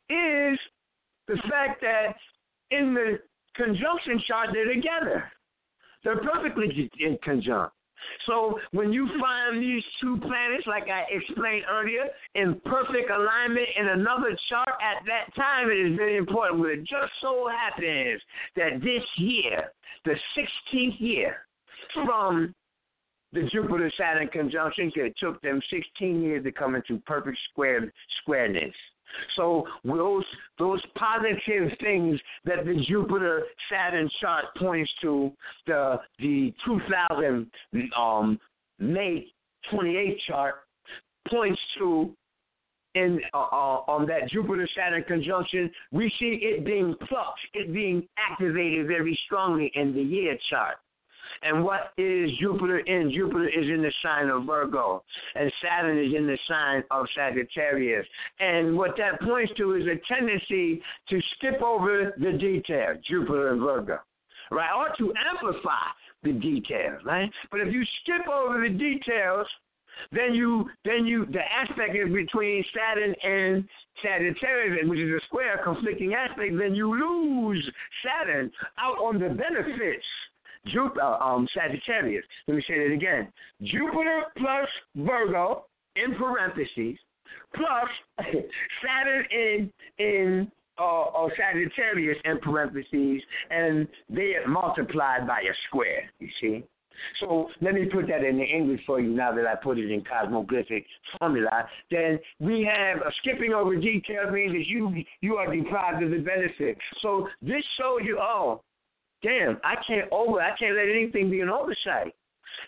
is 0.09 0.59
the 1.27 1.37
fact 1.49 1.81
that 1.81 2.15
in 2.71 2.95
the 2.95 3.19
conjunction 3.57 4.23
chart 4.29 4.51
they're 4.53 4.73
together. 4.73 5.25
They're 6.05 6.23
perfectly 6.23 6.91
in 7.01 7.19
conjunct. 7.25 7.75
So 8.27 8.59
when 8.73 8.93
you 8.93 9.09
find 9.21 9.63
these 9.63 9.83
two 10.01 10.17
planets, 10.19 10.67
like 10.67 10.89
I 10.89 11.05
explained 11.11 11.65
earlier, 11.71 12.05
in 12.35 12.61
perfect 12.65 13.11
alignment 13.11 13.69
in 13.79 13.89
another 13.89 14.37
chart 14.49 14.69
at 14.81 15.05
that 15.07 15.35
time, 15.35 15.71
it 15.71 15.93
is 15.93 15.97
very 15.97 16.17
important. 16.17 16.63
But 16.63 16.71
it 16.71 16.81
just 16.81 17.13
so 17.21 17.49
happens 17.49 18.21
that 18.57 18.81
this 18.81 19.05
year, 19.17 19.73
the 20.05 20.15
16th 20.37 21.01
year 21.01 21.47
from 21.95 22.55
the 23.33 23.49
Jupiter 23.53 23.93
Saturn 23.97 24.29
conjunction, 24.29 24.91
it 24.97 25.15
took 25.19 25.41
them 25.43 25.61
16 25.71 26.23
years 26.23 26.45
to 26.45 26.53
come 26.53 26.75
into 26.75 26.99
perfect 27.07 27.39
square 27.51 27.93
squareness. 28.23 28.75
So 29.37 29.65
those 29.85 30.25
those 30.59 30.83
positive 30.97 31.71
things 31.81 32.21
that 32.45 32.65
the 32.65 32.85
Jupiter 32.89 33.45
Saturn 33.71 34.09
chart 34.21 34.45
points 34.59 34.91
to, 35.03 35.33
the 35.67 35.97
the 36.19 36.53
2000 36.67 37.51
um, 37.99 38.39
May 38.79 39.27
28 39.71 40.19
chart 40.27 40.55
points 41.29 41.61
to 41.79 42.15
in 42.95 43.21
uh, 43.33 43.39
uh, 43.39 43.85
on 43.87 44.07
that 44.07 44.29
Jupiter 44.31 44.69
Saturn 44.77 45.05
conjunction, 45.05 45.71
we 45.93 46.13
see 46.19 46.41
it 46.43 46.65
being 46.65 46.95
plucked, 47.09 47.41
it 47.55 47.73
being 47.73 48.07
activated 48.19 48.87
very 48.87 49.19
strongly 49.27 49.71
in 49.75 49.95
the 49.95 50.03
year 50.03 50.37
chart. 50.49 50.77
And 51.43 51.65
what 51.65 51.93
is 51.97 52.31
Jupiter 52.39 52.81
in? 52.81 53.11
Jupiter 53.11 53.49
is 53.49 53.67
in 53.67 53.83
the 53.83 53.93
sign 54.03 54.29
of 54.29 54.45
Virgo, 54.45 55.03
and 55.35 55.51
Saturn 55.63 55.99
is 55.99 56.15
in 56.15 56.27
the 56.27 56.39
sign 56.47 56.85
of 56.91 57.07
Sagittarius. 57.17 58.07
And 58.41 58.77
what 58.77 58.97
that 58.99 59.21
points 59.23 59.53
to 59.57 59.75
is 59.75 59.85
a 59.87 60.01
tendency 60.13 60.83
to 61.09 61.21
skip 61.37 61.63
over 61.63 62.15
the 62.19 62.33
detail, 62.33 62.95
Jupiter 63.09 63.53
and 63.53 63.61
Virgo, 63.61 63.99
right? 64.51 64.71
Or 64.77 64.95
to 64.99 65.15
amplify 65.33 65.89
the 66.23 66.33
details, 66.33 67.01
right? 67.05 67.31
But 67.51 67.61
if 67.61 67.73
you 67.73 67.85
skip 68.03 68.29
over 68.29 68.61
the 68.61 68.75
details, 68.75 69.47
then 70.13 70.35
you 70.35 70.69
then 70.85 71.07
you 71.07 71.27
the 71.27 71.41
aspect 71.41 71.97
is 71.97 72.13
between 72.13 72.65
Saturn 72.75 73.15
and 73.23 73.65
Sagittarius, 74.03 74.89
which 74.89 74.99
is 74.99 75.11
a 75.11 75.25
square 75.27 75.61
conflicting 75.65 76.15
aspect, 76.15 76.57
then 76.59 76.75
you 76.75 76.91
lose 76.91 77.71
Saturn 78.05 78.51
out 78.79 78.99
on 78.99 79.19
the 79.19 79.29
benefits 79.29 80.05
Jupiter, 80.67 81.03
uh, 81.03 81.19
um, 81.19 81.47
Sagittarius. 81.55 82.25
Let 82.47 82.57
me 82.57 82.65
say 82.69 82.79
that 82.79 82.95
again. 82.95 83.33
Jupiter 83.63 84.25
plus 84.37 84.69
Virgo 84.97 85.65
in 85.97 86.15
parentheses 86.17 86.99
plus 87.55 87.89
Saturn 88.83 89.25
in 89.31 89.73
in 89.99 90.53
uh, 90.79 90.83
or 90.83 91.33
Sagittarius 91.37 92.17
in 92.25 92.39
parentheses, 92.39 93.23
and 93.51 93.87
they 94.09 94.35
multiplied 94.47 95.27
by 95.27 95.41
a 95.41 95.55
square. 95.69 96.11
You 96.19 96.29
see. 96.41 96.65
So 97.21 97.49
let 97.63 97.75
me 97.75 97.87
put 97.87 98.09
that 98.09 98.25
in 98.25 98.37
the 98.37 98.45
English 98.45 98.81
for 98.87 99.01
you 99.01 99.11
now 99.11 99.35
that 99.35 99.47
I 99.47 99.55
put 99.55 99.79
it 99.79 99.91
in 99.91 100.03
cosmographic 100.03 100.85
formula. 101.19 101.67
Then 101.91 102.19
we 102.41 102.63
have 102.71 102.99
a 102.99 103.11
skipping 103.21 103.55
over 103.55 103.75
details 103.77 104.33
means 104.33 104.53
that 104.53 104.67
you 104.67 105.03
you 105.21 105.37
are 105.37 105.55
deprived 105.55 106.03
of 106.03 106.11
the 106.11 106.19
benefit. 106.19 106.77
So 107.03 107.29
this 107.41 107.65
shows 107.79 108.01
you, 108.05 108.19
oh, 108.21 108.63
damn, 109.23 109.59
I 109.65 109.77
can't 109.87 110.09
over, 110.13 110.41
I 110.41 110.57
can't 110.59 110.77
let 110.77 110.89
anything 110.89 111.31
be 111.31 111.41
an 111.41 111.49
oversight. 111.49 112.15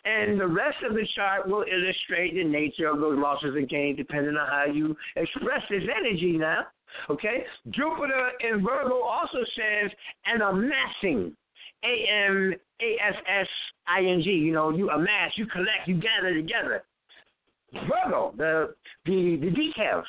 And 0.05 0.41
the 0.41 0.47
rest 0.47 0.79
of 0.89 0.95
the 0.95 1.07
chart 1.15 1.47
will 1.47 1.65
illustrate 1.71 2.35
the 2.35 2.45
nature 2.45 2.89
of 2.89 3.01
those 3.01 3.19
losses 3.19 3.55
and 3.57 3.69
gains 3.69 3.97
depending 3.97 4.37
on 4.37 4.49
how 4.49 4.65
you 4.73 4.97
express 5.17 5.63
this 5.71 5.83
energy 5.97 6.37
now. 6.39 6.67
Okay? 7.11 7.45
Jupiter 7.71 8.31
in 8.41 8.65
Virgo 8.65 9.01
also 9.03 9.39
says 9.57 9.91
an 10.27 10.43
amassing. 10.43 11.37
A 11.85 12.27
M 12.29 12.55
A 12.81 12.97
S 13.09 13.15
S 13.29 13.47
I 13.89 14.05
N 14.05 14.23
G. 14.23 14.31
You 14.31 14.53
know, 14.53 14.71
you 14.71 14.89
amass, 14.91 15.33
you 15.37 15.47
collect, 15.47 15.87
you 15.87 16.01
gather 16.01 16.33
together. 16.33 16.85
Virgo, 17.73 18.35
the 18.37 18.75
the 19.05 19.39
the 19.41 19.51
details 19.51 20.05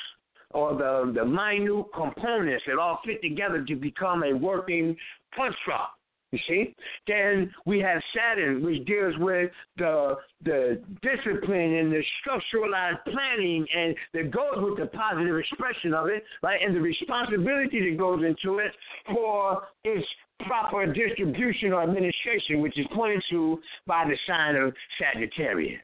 or 0.50 0.74
the 0.74 1.12
the 1.12 1.24
minute 1.24 1.86
components 1.92 2.62
that 2.66 2.78
all 2.78 3.00
fit 3.04 3.20
together 3.22 3.64
to 3.64 3.74
become 3.74 4.22
a 4.22 4.32
working 4.32 4.96
construct. 5.34 5.98
You 6.34 6.40
see? 6.48 6.74
Then 7.06 7.54
we 7.64 7.78
have 7.78 8.02
Saturn, 8.14 8.64
which 8.64 8.84
deals 8.86 9.14
with 9.18 9.50
the 9.76 10.16
the 10.44 10.82
discipline 11.00 11.74
and 11.74 11.92
the 11.92 12.02
structuralized 12.26 13.04
planning 13.04 13.64
and 13.74 13.94
that 14.14 14.30
goes 14.30 14.56
with 14.56 14.78
the 14.78 14.86
positive 14.86 15.38
expression 15.38 15.94
of 15.94 16.08
it, 16.08 16.24
right? 16.42 16.60
And 16.60 16.74
the 16.74 16.80
responsibility 16.80 17.90
that 17.90 17.98
goes 17.98 18.24
into 18.24 18.58
it 18.58 18.72
for 19.12 19.62
its 19.84 20.04
proper 20.46 20.92
distribution 20.92 21.72
or 21.72 21.82
administration, 21.82 22.60
which 22.60 22.78
is 22.78 22.86
pointed 22.92 23.22
to 23.30 23.60
by 23.86 24.04
the 24.04 24.16
sign 24.26 24.56
of 24.56 24.74
Sagittarius. 24.98 25.80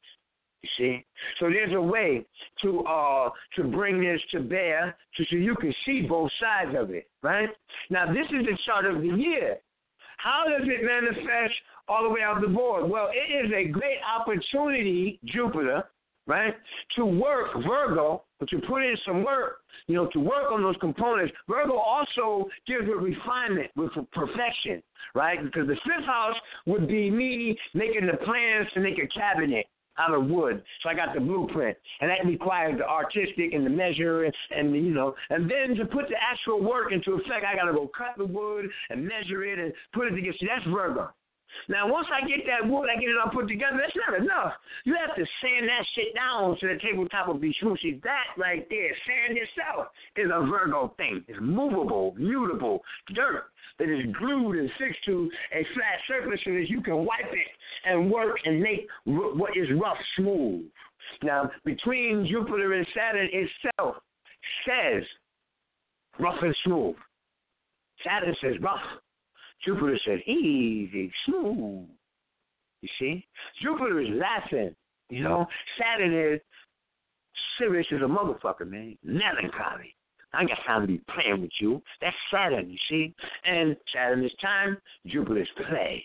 You 0.63 0.69
see, 0.77 1.07
so 1.39 1.49
there's 1.49 1.73
a 1.75 1.81
way 1.81 2.27
to 2.63 2.81
uh 2.81 3.31
to 3.57 3.65
bring 3.65 4.01
this 4.01 4.21
to 4.33 4.41
bear, 4.41 4.95
so 5.17 5.25
you 5.31 5.55
can 5.55 5.73
see 5.87 6.03
both 6.03 6.31
sides 6.39 6.77
of 6.77 6.91
it, 6.91 7.09
right? 7.23 7.49
Now 7.89 8.13
this 8.13 8.27
is 8.27 8.45
the 8.45 8.59
chart 8.67 8.85
of 8.85 9.01
the 9.01 9.09
year. 9.09 9.57
How 10.23 10.45
does 10.47 10.69
it 10.69 10.85
manifest 10.85 11.55
all 11.89 12.03
the 12.03 12.11
way 12.11 12.21
out 12.23 12.41
the 12.41 12.49
board? 12.49 12.91
Well, 12.91 13.09
it 13.13 13.47
is 13.47 13.51
a 13.53 13.69
great 13.69 13.99
opportunity, 14.05 15.19
Jupiter, 15.25 15.85
right, 16.27 16.55
to 16.97 17.07
work 17.07 17.49
Virgo, 17.67 18.25
but 18.39 18.49
to 18.51 18.59
put 18.69 18.83
in 18.83 18.97
some 19.07 19.25
work, 19.25 19.61
you 19.87 19.95
know, 19.95 20.09
to 20.13 20.21
work 20.21 20.53
on 20.53 20.63
those 20.63 20.77
components. 20.81 21.33
Virgo 21.49 21.77
also 21.77 22.49
deals 22.67 22.85
with 22.87 23.03
refinement, 23.03 23.71
with 23.77 23.93
perfection, 24.13 24.83
right? 25.15 25.43
Because 25.43 25.67
the 25.67 25.77
fifth 25.87 26.07
house 26.07 26.37
would 26.67 26.87
be 26.87 27.11
me 27.11 27.59
making 27.73 28.07
the 28.07 28.19
plans 28.19 28.69
to 28.75 28.81
make 28.81 28.99
a 28.99 29.09
cabinet 29.09 29.67
out 30.01 30.15
of 30.15 30.27
wood. 30.27 30.63
So 30.83 30.89
I 30.89 30.95
got 30.95 31.15
the 31.15 31.21
blueprint, 31.21 31.77
and 32.01 32.11
that 32.11 32.27
requires 32.27 32.79
the 32.79 32.89
artistic 32.89 33.53
and 33.53 33.65
the 33.65 33.71
measure 33.71 34.25
and, 34.25 34.35
and 34.57 34.75
you 34.75 34.95
know, 34.95 35.15
and 35.31 35.51
then 35.51 35.77
to 35.77 35.85
put 35.85 36.09
the 36.09 36.17
actual 36.21 36.63
work 36.63 36.93
into 36.93 37.13
effect, 37.13 37.45
I 37.47 37.55
got 37.55 37.67
to 37.67 37.73
go 37.73 37.91
cut 37.97 38.17
the 38.17 38.27
wood 38.27 38.67
and 38.91 39.07
measure 39.07 39.45
it 39.45 39.59
and 39.59 39.73
put 39.93 40.07
it 40.07 40.17
together. 40.17 40.37
See, 40.41 40.47
that's 40.47 40.67
Virgo. 40.67 41.11
Now, 41.69 41.91
once 41.91 42.07
I 42.11 42.27
get 42.27 42.47
that 42.47 42.69
wood, 42.69 42.89
I 42.91 42.99
get 42.99 43.11
it 43.11 43.17
all 43.23 43.31
put 43.31 43.49
together. 43.49 43.79
That's 43.79 43.97
not 44.09 44.21
enough. 44.21 44.53
You 44.85 44.95
have 44.95 45.15
to 45.17 45.25
sand 45.43 45.69
that 45.69 45.85
shit 45.95 46.15
down 46.15 46.57
so 46.61 46.69
the 46.69 46.79
tabletop 46.79 47.27
will 47.27 47.35
be 47.35 47.55
smooth. 47.61 47.79
See, 47.83 48.01
that 48.05 48.27
right 48.39 48.67
there, 48.71 48.91
sand 49.07 49.37
itself, 49.37 49.89
is 50.17 50.31
a 50.33 50.47
Virgo 50.47 50.95
thing. 50.97 51.25
It's 51.29 51.39
movable, 51.41 52.15
mutable, 52.17 52.83
dirt 53.15 53.51
that 53.79 53.89
is 53.89 54.15
glued 54.17 54.59
and 54.59 54.71
fixed 54.79 55.05
to 55.07 55.31
a 55.53 55.65
flat 55.75 55.99
surface 56.07 56.41
so 56.45 56.53
that 56.53 56.69
you 56.69 56.83
can 56.83 57.05
wipe 57.05 57.33
it 57.33 57.49
and 57.85 58.11
work 58.11 58.37
and 58.45 58.61
make 58.61 58.87
what 59.05 59.57
is 59.57 59.69
rough 59.81 59.97
smooth. 60.17 60.65
Now, 61.23 61.51
between 61.65 62.27
Jupiter 62.31 62.75
and 62.75 62.87
Saturn 62.95 63.29
itself 63.33 63.97
says 64.67 65.03
rough 66.19 66.43
and 66.43 66.55
smooth. 66.65 66.97
Saturn 68.05 68.35
says 68.43 68.55
rough. 68.61 68.81
Jupiter 69.65 69.99
says 70.07 70.21
easy, 70.27 71.13
smooth. 71.27 71.87
You 72.83 72.89
see? 72.99 73.27
Jupiter 73.63 74.01
is 74.01 74.09
laughing. 74.13 74.75
You 75.11 75.25
know? 75.25 75.47
Saturn 75.79 76.15
is 76.15 76.41
serious 77.59 77.87
as 77.93 78.01
a 78.01 78.05
motherfucker, 78.05 78.67
man. 78.67 78.97
Melancholy. 79.05 79.95
I 80.33 80.45
got 80.45 80.59
time 80.67 80.83
to 80.83 80.87
be 80.87 81.03
playing 81.13 81.43
with 81.43 81.51
you. 81.61 81.83
That's 82.01 82.17
Saturn, 82.33 82.71
you 82.71 82.79
see? 82.89 83.15
And 83.45 83.77
Saturn 83.93 84.25
is 84.25 84.33
time, 84.41 84.79
Jupiter 85.07 85.43
is 85.43 85.49
play. 85.69 86.05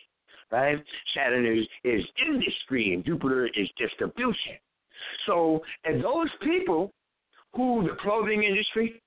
Right? 0.52 0.84
Saturn 1.16 1.46
is, 1.46 1.66
is 1.84 2.04
industry 2.26 2.94
and 2.94 3.04
Jupiter 3.04 3.48
is 3.48 3.68
distribution. 3.78 4.54
So, 5.26 5.62
and 5.84 6.04
those 6.04 6.30
people 6.42 6.92
who 7.54 7.84
the 7.84 7.96
clothing 8.02 8.44
industry, 8.44 9.02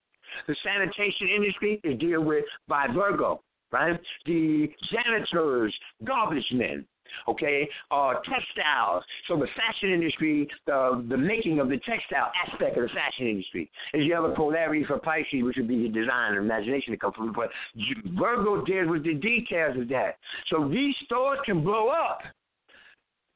the 0.46 0.56
sanitation 0.62 1.28
industry 1.34 1.80
is 1.84 1.98
deal 1.98 2.22
with 2.22 2.44
by 2.66 2.86
Virgo, 2.92 3.40
right? 3.72 3.98
The 4.26 4.68
janitors, 4.90 5.74
garbage 6.04 6.46
men, 6.52 6.84
okay, 7.28 7.68
uh, 7.90 8.14
textiles. 8.14 9.04
So 9.28 9.36
the 9.36 9.48
fashion 9.56 9.92
industry, 9.92 10.48
the 10.66 11.04
the 11.08 11.16
making 11.16 11.60
of 11.60 11.68
the 11.68 11.78
textile 11.78 12.30
aspect 12.46 12.76
of 12.76 12.82
the 12.84 12.88
fashion 12.88 13.26
industry 13.26 13.70
is 13.94 14.04
you 14.04 14.14
have 14.14 14.24
a 14.24 14.34
polarity 14.34 14.84
for 14.84 14.98
Pisces, 14.98 15.42
which 15.42 15.56
would 15.56 15.68
be 15.68 15.82
the 15.82 15.88
design 15.88 16.34
and 16.34 16.44
imagination 16.44 16.92
that 16.92 17.00
comes 17.00 17.14
from. 17.16 17.32
But 17.32 17.50
Virgo 18.18 18.64
deals 18.64 18.90
with 18.90 19.04
the 19.04 19.14
details 19.14 19.78
of 19.78 19.88
that. 19.88 20.16
So 20.50 20.68
these 20.68 20.94
stores 21.04 21.38
can 21.44 21.62
blow 21.62 21.88
up 21.88 22.20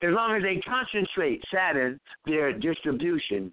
as 0.03 0.11
long 0.13 0.37
as 0.37 0.43
they 0.43 0.61
concentrate 0.61 1.41
Saturn, 1.53 2.01
their 2.27 2.53
distribution 2.53 3.53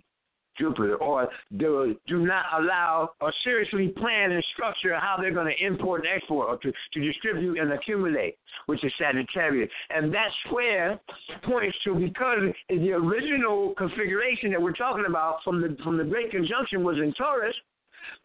Jupiter, 0.59 0.95
or 0.97 1.29
do, 1.57 1.95
do 2.07 2.25
not 2.25 2.45
allow 2.59 3.11
or 3.21 3.33
seriously 3.43 3.89
plan 3.89 4.31
and 4.31 4.43
structure 4.53 4.95
how 4.99 5.17
they're 5.19 5.33
going 5.33 5.53
to 5.55 5.65
import 5.65 6.05
and 6.05 6.15
export 6.15 6.49
or 6.49 6.57
to, 6.57 6.71
to 6.93 6.99
distribute 6.99 7.57
and 7.59 7.71
accumulate, 7.71 8.37
which 8.65 8.83
is 8.83 8.91
Sagittarius. 8.99 9.69
And 9.89 10.13
that 10.13 10.29
square 10.45 10.99
points 11.43 11.77
to 11.85 11.95
because 11.95 12.39
the 12.69 12.91
original 12.91 13.73
configuration 13.77 14.51
that 14.51 14.61
we're 14.61 14.73
talking 14.73 15.05
about 15.07 15.37
from 15.43 15.61
the 15.61 15.77
from 15.83 15.97
the 15.97 16.03
Great 16.03 16.31
Conjunction 16.31 16.83
was 16.83 16.97
in 16.97 17.13
Taurus, 17.13 17.55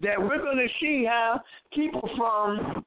that 0.00 0.20
we're 0.20 0.38
going 0.38 0.56
to 0.56 0.68
see 0.80 1.04
how 1.08 1.40
people 1.72 2.08
from 2.16 2.84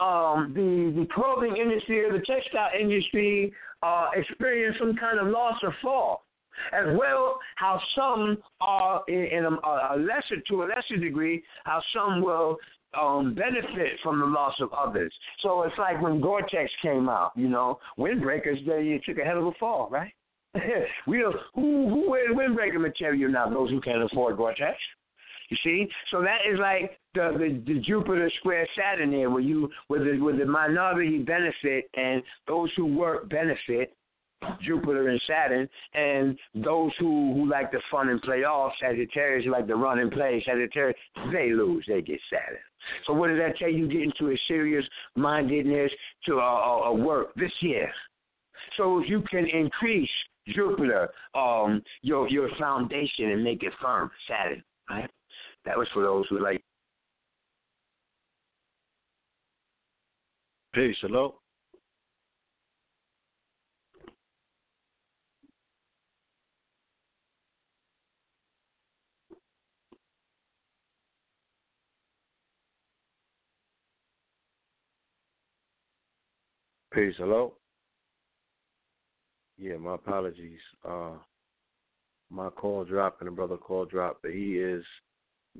um, 0.00 0.52
the 0.54 0.92
the 1.00 1.06
clothing 1.14 1.56
industry 1.56 2.02
the 2.10 2.22
textile 2.26 2.70
industry 2.78 3.52
uh, 3.82 4.08
experience 4.14 4.76
some 4.78 4.96
kind 4.96 5.18
of 5.18 5.28
loss 5.28 5.58
or 5.62 5.74
fall 5.80 6.23
as 6.72 6.86
well 6.98 7.38
how 7.56 7.80
some 7.94 8.38
are 8.60 9.02
in, 9.08 9.24
in 9.24 9.44
a, 9.44 9.48
a, 9.48 9.96
lesser 9.98 10.40
to 10.48 10.62
a 10.62 10.66
lesser 10.66 10.96
degree 10.96 11.42
how 11.64 11.82
some 11.94 12.22
will 12.22 12.56
um, 13.00 13.34
benefit 13.34 13.98
from 14.02 14.20
the 14.20 14.26
loss 14.26 14.54
of 14.60 14.72
others. 14.72 15.12
So 15.40 15.62
it's 15.62 15.76
like 15.78 16.00
when 16.00 16.20
Gore-Tex 16.20 16.70
came 16.80 17.08
out, 17.08 17.32
you 17.36 17.48
know, 17.48 17.78
windbreakers 17.98 18.64
they 18.66 19.00
took 19.04 19.20
a 19.20 19.24
hell 19.24 19.38
of 19.38 19.46
a 19.46 19.52
fall, 19.58 19.88
right? 19.90 20.12
we 21.06 21.18
don't, 21.18 21.36
who 21.54 21.88
who 21.88 22.10
wears 22.10 22.30
windbreaker 22.30 22.80
material 22.80 23.30
now? 23.30 23.48
Those 23.50 23.70
who 23.70 23.80
can 23.80 24.02
afford 24.02 24.36
Gore-Tex. 24.36 24.76
You 25.50 25.56
see, 25.62 25.88
so 26.10 26.22
that 26.22 26.38
is 26.50 26.58
like 26.58 26.98
the 27.14 27.32
the, 27.38 27.62
the 27.72 27.80
Jupiter 27.80 28.30
square 28.38 28.66
Saturn 28.76 29.10
there, 29.10 29.30
where 29.30 29.40
you 29.40 29.68
where 29.88 30.02
the 30.02 30.18
where 30.20 30.36
the 30.36 30.46
minority 30.46 31.18
benefit 31.18 31.90
and 31.94 32.22
those 32.46 32.70
who 32.76 32.86
work 32.86 33.28
benefit, 33.28 33.94
Jupiter 34.62 35.08
and 35.08 35.20
Saturn, 35.26 35.68
and 35.94 36.38
those 36.54 36.92
who 36.98 37.34
who 37.34 37.48
like 37.48 37.70
the 37.72 37.80
fun 37.90 38.08
and 38.08 38.20
play 38.22 38.44
off, 38.44 38.72
Sagittarius 38.80 39.46
like 39.50 39.66
the 39.66 39.74
run 39.74 39.98
and 39.98 40.10
play, 40.10 40.42
Sagittarius, 40.46 40.96
they 41.32 41.50
lose, 41.50 41.84
they 41.88 42.02
get 42.02 42.20
Saturn. 42.30 42.58
So 43.06 43.12
what 43.12 43.28
does 43.28 43.38
that 43.38 43.56
tell 43.58 43.70
you? 43.70 43.88
Get 43.88 44.02
into 44.02 44.32
a 44.32 44.38
serious 44.48 44.84
mindedness 45.14 45.90
to 46.26 46.34
a, 46.34 46.88
a, 46.88 46.94
work 46.94 47.34
this 47.34 47.52
year. 47.60 47.90
So 48.76 49.00
if 49.00 49.08
you 49.08 49.22
can 49.30 49.46
increase 49.46 50.10
Jupiter, 50.48 51.08
um, 51.34 51.82
your 52.02 52.28
your 52.28 52.48
foundation 52.58 53.30
and 53.30 53.42
make 53.42 53.62
it 53.62 53.72
firm, 53.80 54.10
Saturn, 54.28 54.62
right? 54.90 55.10
That 55.64 55.78
was 55.78 55.88
for 55.94 56.02
those 56.02 56.26
who 56.28 56.42
like. 56.42 56.62
Peace. 60.74 60.96
Hello. 61.00 61.36
Peace. 76.94 77.14
Hello. 77.18 77.54
Yeah, 79.58 79.78
my 79.78 79.96
apologies. 79.96 80.60
Uh, 80.88 81.14
my 82.30 82.50
call 82.50 82.84
dropped 82.84 83.20
and 83.20 83.26
the 83.26 83.32
brother 83.32 83.56
call 83.56 83.84
dropped, 83.84 84.22
but 84.22 84.30
he 84.30 84.58
is 84.58 84.84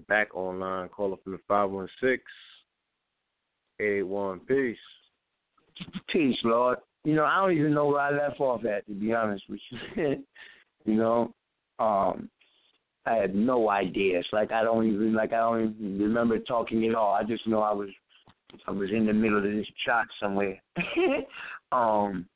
back 0.08 0.32
online. 0.36 0.88
Call 0.90 1.12
up 1.12 1.24
from 1.24 1.32
the 1.32 1.40
five 1.48 1.70
one 1.70 1.88
six 2.00 2.22
eight 3.80 4.04
one. 4.04 4.40
Peace. 4.40 4.76
Peace, 6.08 6.38
Lord. 6.44 6.78
You 7.02 7.16
know, 7.16 7.24
I 7.24 7.38
don't 7.38 7.58
even 7.58 7.74
know 7.74 7.86
where 7.86 8.00
I 8.00 8.10
left 8.10 8.38
off 8.38 8.64
at, 8.64 8.86
to 8.86 8.92
be 8.92 9.12
honest 9.12 9.42
with 9.48 9.60
you. 9.96 10.24
you 10.84 10.94
know, 10.94 11.34
um, 11.80 12.30
I 13.06 13.14
had 13.16 13.34
no 13.34 13.70
idea. 13.70 14.20
It's 14.20 14.28
like 14.32 14.52
I 14.52 14.62
don't 14.62 14.86
even 14.86 15.14
like 15.14 15.32
I 15.32 15.38
don't 15.38 15.74
even 15.74 15.98
remember 15.98 16.38
talking 16.38 16.86
at 16.88 16.94
all. 16.94 17.12
I 17.12 17.24
just 17.24 17.46
know 17.48 17.60
I 17.60 17.72
was 17.72 17.90
I 18.66 18.70
was 18.70 18.90
in 18.90 19.06
the 19.06 19.12
middle 19.12 19.38
of 19.38 19.44
this 19.44 19.66
shot 19.84 20.06
somewhere. 20.20 20.60
um, 21.72 22.26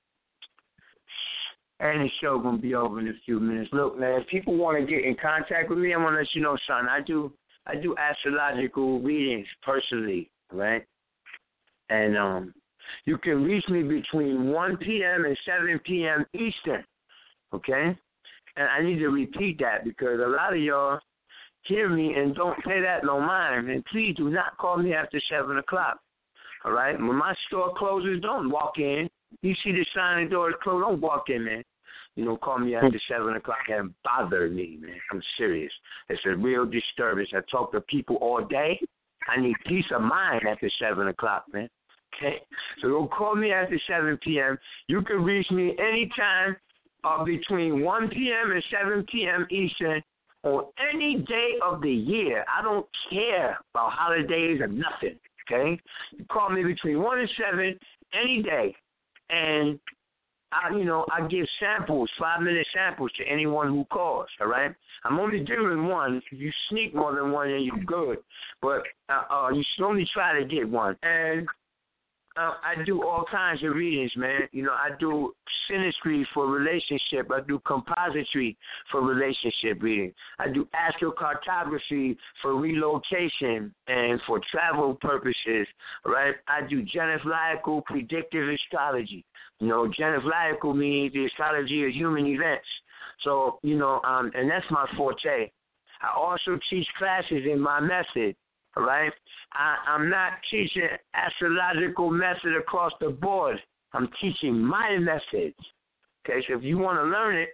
and 1.81 2.01
the 2.01 2.09
show 2.21 2.39
gonna 2.39 2.59
be 2.59 2.75
over 2.75 3.01
in 3.01 3.09
a 3.09 3.13
few 3.25 3.39
minutes. 3.39 3.71
Look, 3.73 3.99
man, 3.99 4.21
if 4.21 4.29
people 4.29 4.57
want 4.57 4.79
to 4.79 4.87
get 4.87 5.05
in 5.05 5.17
contact 5.21 5.71
with 5.71 5.79
me, 5.79 5.95
I'm 5.95 6.03
gonna 6.03 6.19
let 6.19 6.35
you 6.35 6.43
know, 6.43 6.57
son. 6.67 6.89
I 6.89 7.01
do 7.01 7.33
I 7.67 7.77
do 7.77 7.95
astrological 7.97 9.01
readings 9.01 9.47
personally, 9.63 10.31
right? 10.53 10.85
And 11.91 12.17
um, 12.17 12.55
you 13.05 13.19
can 13.19 13.45
reach 13.45 13.65
me 13.69 13.83
between 13.83 14.51
1 14.51 14.77
p.m. 14.79 15.25
and 15.25 15.39
7 15.47 15.81
p.m. 15.85 16.25
Eastern, 16.35 16.85
okay? 17.55 17.97
And 18.57 18.69
I 18.69 18.83
need 18.83 18.99
to 18.99 19.09
repeat 19.09 19.59
that 19.61 19.85
because 19.85 20.19
a 20.19 20.29
lot 20.29 20.55
of 20.55 20.61
y'all 20.61 20.99
hear 21.63 21.89
me 21.89 22.15
and 22.15 22.35
don't 22.35 22.59
pay 22.65 22.81
that 22.81 23.05
no 23.05 23.21
mind. 23.21 23.71
And 23.71 23.85
please 23.87 24.15
do 24.17 24.31
not 24.31 24.57
call 24.59 24.79
me 24.79 24.95
after 24.95 25.21
7 25.31 25.59
o'clock. 25.59 25.99
All 26.65 26.73
right? 26.73 26.99
When 26.99 27.17
my 27.17 27.35
store 27.47 27.75
closes, 27.77 28.21
don't 28.21 28.51
walk 28.51 28.79
in. 28.79 29.09
You 29.43 29.55
see 29.63 29.73
the 29.73 29.85
sign 29.95 30.25
the 30.25 30.31
door 30.31 30.51
is 30.51 30.57
closed, 30.63 30.85
don't 30.85 31.01
walk 31.01 31.29
in, 31.29 31.45
man. 31.45 31.63
You 32.17 32.25
know, 32.25 32.37
call 32.37 32.59
me 32.59 32.75
after 32.75 32.99
7 33.09 33.37
o'clock 33.37 33.69
and 33.69 33.95
bother 34.03 34.49
me, 34.49 34.79
man. 34.81 34.97
I'm 35.13 35.23
serious. 35.37 35.71
It's 36.09 36.21
a 36.27 36.35
real 36.35 36.67
disturbance. 36.67 37.29
I 37.33 37.41
talk 37.49 37.71
to 37.73 37.81
people 37.83 38.17
all 38.17 38.45
day. 38.45 38.81
I 39.29 39.41
need 39.41 39.55
peace 39.67 39.85
of 39.95 40.03
mind 40.03 40.43
after 40.49 40.69
7 40.81 41.07
o'clock, 41.07 41.45
man. 41.53 41.69
Okay? 42.17 42.39
So 42.83 42.89
don't 42.89 43.11
call 43.11 43.37
me 43.37 43.53
after 43.53 43.79
7 43.89 44.19
p.m. 44.25 44.59
You 44.89 45.03
can 45.03 45.23
reach 45.23 45.49
me 45.53 45.77
anytime 45.79 46.57
uh, 47.05 47.25
between 47.25 47.85
1 47.85 48.09
p.m. 48.09 48.51
and 48.53 48.65
7 48.71 49.07
p.m. 49.13 49.47
Eastern 49.51 50.03
on 50.43 50.65
any 50.93 51.25
day 51.29 51.53
of 51.63 51.81
the 51.83 51.93
year. 51.93 52.45
I 52.53 52.63
don't 52.63 52.87
care 53.11 53.59
about 53.73 53.93
holidays 53.93 54.61
or 54.61 54.67
nothing. 54.67 55.19
Okay, 55.51 55.81
you 56.17 56.25
call 56.31 56.51
me 56.51 56.63
between 56.63 57.03
one 57.03 57.21
and 57.21 57.31
seven 57.39 57.79
any 58.13 58.43
day, 58.43 58.75
and 59.31 59.79
I, 60.53 60.75
you 60.77 60.85
know, 60.85 61.07
I 61.13 61.27
give 61.27 61.47
samples, 61.61 62.11
five 62.19 62.41
minute 62.41 62.67
samples 62.75 63.11
to 63.19 63.25
anyone 63.25 63.69
who 63.69 63.85
calls. 63.87 64.29
All 64.41 64.47
right, 64.47 64.75
I'm 65.05 65.19
only 65.19 65.41
doing 65.41 65.87
one. 65.87 66.17
If 66.31 66.39
you 66.39 66.51
sneak 66.71 66.95
more 66.95 67.15
than 67.15 67.33
one, 67.33 67.49
then 67.49 67.63
you're 67.63 67.85
good. 67.85 68.19
But 68.63 68.83
uh, 69.09 69.23
uh, 69.31 69.51
you 69.51 69.63
should 69.75 69.85
only 69.85 70.07
try 70.13 70.39
to 70.39 70.47
get 70.47 70.69
one. 70.69 70.97
And 71.03 71.47
I 72.39 72.75
do 72.85 73.03
all 73.03 73.25
kinds 73.31 73.65
of 73.65 73.75
readings, 73.75 74.13
man. 74.17 74.43
You 74.53 74.63
know, 74.63 74.73
I 74.73 74.91
do 74.99 75.35
synastry 75.71 76.25
for 76.33 76.47
relationship. 76.47 77.31
I 77.33 77.41
do 77.47 77.61
compository 77.67 78.57
for 78.91 79.03
relationship 79.03 79.83
reading. 79.83 80.13
I 80.39 80.49
do 80.49 80.69
astrocartography 80.75 82.17
for 82.41 82.57
relocation 82.57 83.75
and 83.89 84.21
for 84.27 84.41
travel 84.51 84.95
purposes, 85.01 85.67
right? 86.05 86.35
I 86.47 86.67
do 86.69 86.85
genethliacal 86.85 87.85
predictive 87.85 88.49
astrology. 88.49 89.25
You 89.59 89.67
know, 89.67 89.91
genethliacal 89.99 90.77
means 90.77 91.13
the 91.13 91.27
astrology 91.27 91.85
of 91.85 91.91
human 91.93 92.27
events. 92.27 92.69
So, 93.25 93.59
you 93.63 93.77
know, 93.77 94.01
um, 94.05 94.31
and 94.35 94.49
that's 94.49 94.67
my 94.71 94.87
forte. 94.97 95.51
I 96.01 96.17
also 96.17 96.59
teach 96.71 96.87
classes 96.99 97.43
in 97.51 97.59
my 97.59 97.81
method, 97.81 98.37
right? 98.79 99.13
I, 99.53 99.77
I'm 99.87 100.09
not 100.09 100.33
teaching 100.51 100.89
astrological 101.15 102.11
method 102.11 102.57
across 102.59 102.93
the 103.01 103.11
board. 103.11 103.59
I'm 103.93 104.09
teaching 104.21 104.59
my 104.59 104.99
methods. 104.99 105.57
Okay, 106.25 106.45
so 106.47 106.57
if 106.57 106.63
you 106.63 106.79
want 106.79 106.99
to 106.99 107.05
learn 107.05 107.37
it, 107.37 107.51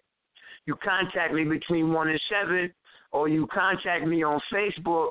you 0.66 0.74
contact 0.76 1.32
me 1.34 1.44
between 1.44 1.92
one 1.92 2.08
and 2.08 2.20
seven, 2.30 2.72
or 3.12 3.28
you 3.28 3.46
contact 3.52 4.06
me 4.06 4.22
on 4.22 4.40
Facebook 4.52 5.10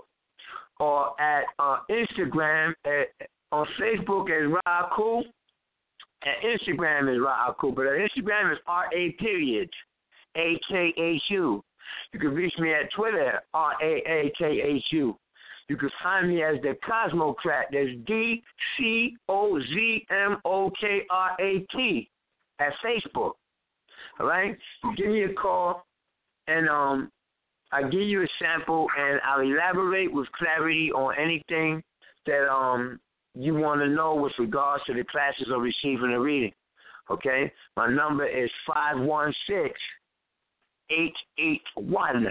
or 0.80 1.20
at 1.22 1.44
uh, 1.60 1.78
Instagram. 1.90 2.74
At, 2.86 3.28
on 3.52 3.68
Facebook 3.80 4.32
as 4.32 4.52
Ra 4.52 4.90
Akhu, 4.90 5.22
at 6.24 6.44
Instagram 6.44 7.14
is 7.14 7.22
Ra 7.22 7.54
Akhu, 7.54 7.76
but 7.76 7.86
Instagram 7.86 8.52
is 8.52 8.58
R 8.66 8.86
A 8.94 9.12
period 9.12 9.70
A 10.36 10.60
K 10.70 10.94
H 10.98 11.22
U. 11.30 11.64
You 12.14 12.20
can 12.20 12.34
reach 12.34 12.54
me 12.58 12.74
at 12.74 12.92
Twitter 12.96 13.40
R 13.54 13.74
A 13.82 13.86
A 13.86 14.34
K 14.38 14.62
H 14.62 14.84
U. 14.92 15.16
You 15.70 15.78
can 15.78 15.90
find 16.02 16.30
me 16.30 16.44
as 16.44 16.56
the 16.62 16.76
Cozmokrat. 16.88 17.66
That's 17.72 17.90
D 18.06 18.44
C 18.78 19.16
O 19.30 19.60
Z 19.60 20.06
M 20.10 20.38
O 20.46 20.72
K 20.80 21.02
R 21.10 21.36
A 21.40 21.66
T 21.76 22.10
at 22.60 22.74
Facebook. 22.86 23.34
All 24.20 24.28
right? 24.28 24.58
Give 24.98 25.08
me 25.08 25.24
a 25.24 25.34
call 25.34 25.86
and 26.48 26.68
um 26.70 27.12
I'll 27.72 27.90
give 27.90 28.02
you 28.02 28.22
a 28.22 28.28
sample 28.40 28.88
and 28.98 29.20
I'll 29.26 29.42
elaborate 29.42 30.14
with 30.14 30.32
clarity 30.34 30.92
on 30.92 31.16
anything 31.18 31.82
that 32.26 32.48
um 32.52 33.00
you 33.36 33.56
want 33.56 33.82
to 33.82 33.88
know 33.88 34.16
with 34.16 34.34
regards 34.38 34.84
to 34.86 34.94
the 34.94 35.04
classes 35.06 35.48
or 35.52 35.60
receiving 35.60 36.12
a 36.12 36.20
reading. 36.20 36.54
Okay? 37.10 37.52
My 37.76 37.90
number 37.90 38.28
is 38.28 38.50
five 38.68 39.00
one 39.00 39.34
six 39.48 39.80
eight 40.92 41.16
eight 41.40 41.64
one 41.76 42.28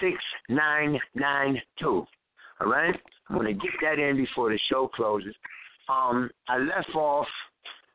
six 0.00 0.16
nine 0.48 0.98
nine 1.14 1.60
two. 1.78 2.06
All 2.60 2.70
right? 2.70 2.94
I'm 3.28 3.36
going 3.36 3.46
to 3.46 3.54
get 3.54 3.72
that 3.82 3.98
in 3.98 4.16
before 4.16 4.50
the 4.50 4.58
show 4.70 4.88
closes. 4.88 5.34
Um, 5.88 6.30
I 6.48 6.58
left 6.58 6.94
off 6.94 7.26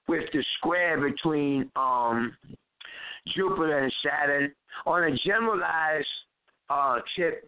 with 0.07 0.23
the 0.33 0.43
square 0.57 0.99
between 0.99 1.69
um, 1.75 2.35
Jupiter 3.35 3.79
and 3.79 3.93
Saturn. 4.03 4.51
On 4.85 5.03
a 5.03 5.15
generalized 5.17 6.07
uh, 6.69 6.97
tip, 7.15 7.47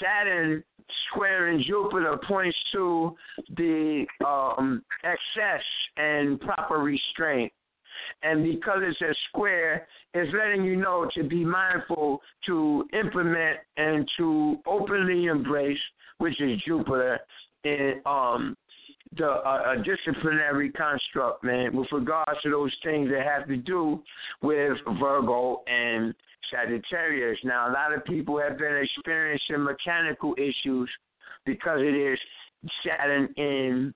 Saturn 0.00 0.62
squaring 1.10 1.62
Jupiter 1.66 2.18
points 2.26 2.56
to 2.72 3.16
the 3.56 4.06
um, 4.24 4.82
excess 5.04 5.64
and 5.96 6.40
proper 6.40 6.78
restraint. 6.78 7.52
And 8.22 8.44
because 8.44 8.78
it's 8.82 9.00
a 9.00 9.14
square, 9.28 9.86
it's 10.14 10.32
letting 10.32 10.64
you 10.64 10.76
know 10.76 11.08
to 11.14 11.24
be 11.24 11.44
mindful 11.44 12.20
to 12.46 12.84
implement 12.92 13.58
and 13.76 14.08
to 14.18 14.58
openly 14.66 15.26
embrace 15.26 15.78
which 16.18 16.40
is 16.40 16.60
Jupiter, 16.66 17.18
in 17.64 18.00
um, 18.06 18.56
the 19.16 19.26
uh, 19.26 19.74
a 19.76 19.82
disciplinary 19.82 20.70
construct, 20.70 21.42
man, 21.42 21.74
with 21.76 21.88
regards 21.92 22.40
to 22.42 22.50
those 22.50 22.74
things 22.84 23.08
that 23.10 23.24
have 23.24 23.48
to 23.48 23.56
do 23.56 24.02
with 24.42 24.76
Virgo 25.00 25.62
and 25.66 26.14
Sagittarius. 26.50 27.38
Now, 27.44 27.70
a 27.70 27.72
lot 27.72 27.94
of 27.94 28.04
people 28.04 28.38
have 28.40 28.58
been 28.58 28.76
experiencing 28.76 29.64
mechanical 29.64 30.34
issues 30.36 30.90
because 31.46 31.80
it 31.80 31.94
is 31.94 32.18
Saturn 32.84 33.28
in 33.36 33.94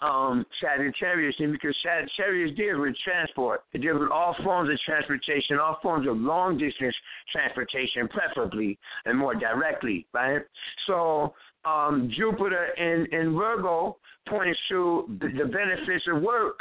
um, 0.00 0.44
Sagittarius, 0.60 1.34
and 1.38 1.52
because 1.52 1.76
Sagittarius 1.82 2.56
deals 2.56 2.80
with 2.80 2.94
transport, 3.04 3.62
it 3.72 3.78
deals 3.82 4.00
with 4.00 4.10
all 4.10 4.34
forms 4.42 4.70
of 4.70 4.78
transportation, 4.80 5.58
all 5.58 5.78
forms 5.82 6.08
of 6.08 6.16
long 6.16 6.58
distance 6.58 6.94
transportation, 7.32 8.08
preferably 8.08 8.78
and 9.04 9.18
more 9.18 9.34
directly, 9.34 10.06
right? 10.12 10.42
So 10.86 11.34
um, 11.64 12.10
Jupiter 12.16 12.66
in, 12.76 13.06
in 13.12 13.34
Virgo 13.34 13.96
points 14.28 14.58
to 14.70 15.06
the 15.20 15.44
benefits 15.44 16.04
of 16.12 16.22
work. 16.22 16.58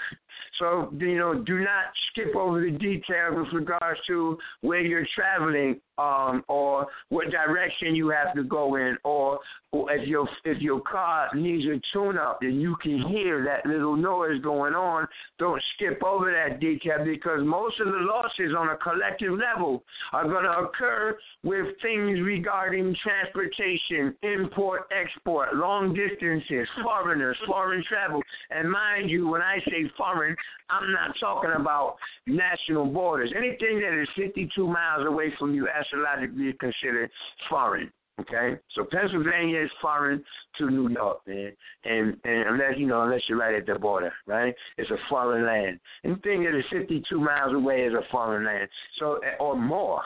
So, 0.59 0.93
you 0.97 1.17
know, 1.17 1.33
do 1.43 1.59
not 1.59 1.85
skip 2.11 2.35
over 2.35 2.61
the 2.61 2.71
details 2.71 3.35
with 3.35 3.53
regards 3.53 3.99
to 4.07 4.37
where 4.61 4.81
you're 4.81 5.07
traveling 5.15 5.79
um, 5.97 6.43
or 6.47 6.87
what 7.09 7.29
direction 7.29 7.95
you 7.95 8.09
have 8.09 8.33
to 8.35 8.43
go 8.43 8.75
in 8.75 8.97
or, 9.03 9.39
or 9.71 9.91
if 9.91 10.07
your 10.07 10.27
if 10.45 10.61
your 10.61 10.81
car 10.81 11.29
needs 11.35 11.65
a 11.65 11.79
tune 11.91 12.17
up 12.17 12.39
and 12.41 12.61
you 12.61 12.75
can 12.81 13.01
hear 13.09 13.43
that 13.43 13.69
little 13.69 13.95
noise 13.95 14.41
going 14.41 14.73
on, 14.73 15.07
don't 15.39 15.61
skip 15.75 16.01
over 16.03 16.31
that 16.31 16.59
detail 16.59 17.03
because 17.03 17.39
most 17.43 17.79
of 17.79 17.87
the 17.87 17.99
losses 17.99 18.53
on 18.57 18.69
a 18.69 18.77
collective 18.77 19.33
level 19.33 19.83
are 20.13 20.27
going 20.27 20.43
to 20.43 20.51
occur 20.51 21.17
with 21.43 21.65
things 21.81 22.19
regarding 22.21 22.95
transportation, 23.03 24.15
import, 24.23 24.83
export, 24.91 25.55
long 25.55 25.93
distances, 25.93 26.67
foreigners, 26.83 27.37
foreign 27.47 27.83
travel. 27.87 28.21
And 28.49 28.69
mind 28.71 29.09
you, 29.09 29.27
when 29.27 29.41
I 29.41 29.59
say 29.65 29.89
foreign, 29.97 30.22
I'm 30.69 30.91
not 30.91 31.11
talking 31.19 31.51
about 31.55 31.95
national 32.27 32.85
borders. 32.85 33.33
Anything 33.35 33.79
that 33.81 34.01
is 34.01 34.07
52 34.15 34.67
miles 34.67 35.05
away 35.07 35.33
from 35.37 35.53
you 35.53 35.67
astrologically 35.67 36.45
is 36.45 36.55
considered 36.59 37.09
foreign. 37.49 37.91
Okay, 38.21 38.59
so 38.75 38.85
Pennsylvania 38.91 39.63
is 39.63 39.71
foreign 39.81 40.23
to 40.59 40.69
New 40.69 40.87
York, 40.87 41.17
man, 41.25 41.51
and 41.83 42.15
and 42.23 42.49
unless 42.49 42.77
you 42.77 42.85
know, 42.85 43.01
unless 43.01 43.21
you're 43.27 43.39
right 43.39 43.55
at 43.55 43.65
the 43.65 43.79
border, 43.79 44.13
right? 44.27 44.53
It's 44.77 44.91
a 44.91 44.97
foreign 45.09 45.47
land. 45.47 45.79
Anything 46.05 46.43
that 46.43 46.55
is 46.55 46.63
52 46.71 47.19
miles 47.19 47.55
away 47.55 47.81
is 47.81 47.93
a 47.93 48.03
foreign 48.11 48.45
land. 48.45 48.69
So 48.99 49.15
eh, 49.15 49.35
or 49.39 49.57
more. 49.57 50.03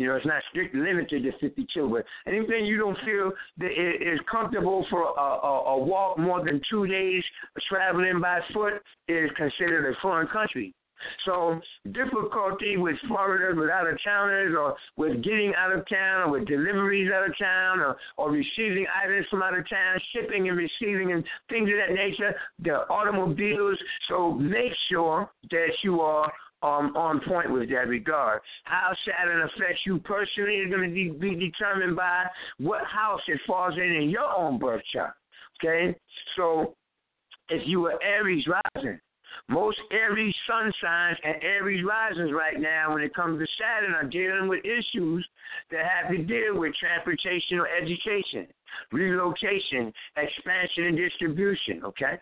You 0.00 0.06
know, 0.06 0.16
it's 0.16 0.24
not 0.24 0.42
strictly 0.48 0.80
limited 0.80 1.24
to 1.24 1.32
50 1.46 1.66
children. 1.74 2.02
anything 2.26 2.64
you 2.64 2.78
don't 2.78 2.96
feel 3.04 3.32
that 3.58 3.70
is 3.70 4.18
comfortable 4.32 4.86
for 4.88 5.02
a, 5.02 5.20
a, 5.20 5.74
a 5.74 5.78
walk 5.78 6.16
more 6.16 6.42
than 6.42 6.58
two 6.70 6.86
days 6.86 7.22
traveling 7.68 8.18
by 8.18 8.40
foot 8.54 8.82
is 9.08 9.28
considered 9.36 9.92
a 9.92 10.00
foreign 10.00 10.26
country. 10.28 10.74
So 11.26 11.60
difficulty 11.92 12.78
with 12.78 12.96
foreigners, 13.08 13.58
with 13.58 13.68
out 13.68 13.88
of 13.88 13.98
towners, 14.02 14.56
or 14.58 14.74
with 14.96 15.22
getting 15.22 15.52
out 15.54 15.70
of 15.70 15.86
town, 15.86 16.22
or 16.22 16.30
with 16.30 16.48
deliveries 16.48 17.12
out 17.12 17.28
of 17.28 17.36
town, 17.38 17.80
or, 17.80 17.98
or 18.16 18.30
receiving 18.30 18.86
items 19.04 19.26
from 19.30 19.42
out 19.42 19.58
of 19.58 19.68
town, 19.68 19.98
shipping 20.14 20.48
and 20.48 20.56
receiving, 20.56 21.12
and 21.12 21.22
things 21.50 21.68
of 21.68 21.76
that 21.76 21.94
nature. 21.94 22.34
The 22.60 22.88
automobiles. 22.88 23.78
So 24.08 24.32
make 24.32 24.72
sure 24.90 25.30
that 25.50 25.70
you 25.82 26.00
are 26.00 26.32
um, 26.62 26.94
on 26.96 27.20
point 27.26 27.50
with 27.50 27.68
that 27.70 27.88
regard. 27.88 28.40
How 28.64 28.92
Saturn 29.06 29.42
affects 29.42 29.80
you 29.86 29.98
personally 29.98 30.56
is 30.56 30.70
going 30.70 30.88
to 30.88 30.94
be, 30.94 31.10
be 31.10 31.34
determined 31.34 31.96
by 31.96 32.26
what 32.58 32.84
house 32.84 33.20
it 33.28 33.40
falls 33.46 33.74
in 33.76 33.92
in 33.92 34.10
your 34.10 34.30
own 34.36 34.58
birth 34.58 34.82
chart. 34.92 35.14
Okay, 35.62 35.96
so 36.36 36.74
if 37.48 37.66
you 37.66 37.86
are 37.86 38.02
Aries 38.02 38.46
rising, 38.46 38.98
most 39.48 39.78
Aries 39.90 40.34
sun 40.46 40.72
signs 40.82 41.18
and 41.24 41.36
Aries 41.42 41.84
risings 41.84 42.32
right 42.32 42.58
now, 42.60 42.94
when 42.94 43.02
it 43.02 43.14
comes 43.14 43.38
to 43.38 43.46
Saturn, 43.58 43.94
are 43.94 44.08
dealing 44.08 44.48
with 44.48 44.64
issues 44.64 45.26
that 45.70 45.84
have 45.84 46.10
to 46.10 46.18
deal 46.22 46.58
with 46.58 46.72
transportation 46.76 47.58
or 47.58 47.68
education, 47.68 48.46
relocation, 48.92 49.92
expansion, 50.16 50.84
and 50.84 50.96
distribution. 50.96 51.82
Okay. 51.84 52.18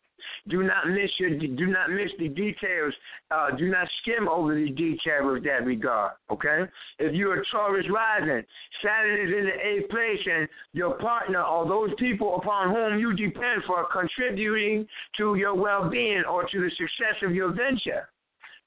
Do 0.49 0.63
not 0.63 0.89
miss 0.89 1.11
your 1.19 1.31
do 1.39 1.67
not 1.67 1.91
miss 1.91 2.11
the 2.19 2.29
details. 2.29 2.93
Uh, 3.31 3.51
do 3.57 3.69
not 3.69 3.89
skim 4.03 4.29
over 4.29 4.55
the 4.55 4.71
detail 4.71 5.33
with 5.33 5.45
that 5.45 5.65
regard. 5.65 6.13
Okay. 6.31 6.65
If 6.99 7.15
you're 7.15 7.41
a 7.41 7.45
Taurus 7.53 7.87
rising, 7.91 8.43
Saturn 8.83 9.29
is 9.29 9.35
in 9.35 9.45
the 9.47 9.67
eighth 9.67 9.91
place, 9.91 10.21
and 10.27 10.49
your 10.73 10.95
partner 10.95 11.43
or 11.43 11.69
those 11.69 11.91
people 11.99 12.37
upon 12.37 12.75
whom 12.75 12.99
you 12.99 13.13
depend 13.15 13.63
for 13.67 13.87
contributing 13.93 14.87
to 15.19 15.37
your 15.37 15.55
well-being 15.55 16.25
or 16.29 16.49
to 16.49 16.61
the 16.61 16.71
success 16.71 17.23
of 17.23 17.35
your 17.35 17.53
venture 17.53 18.09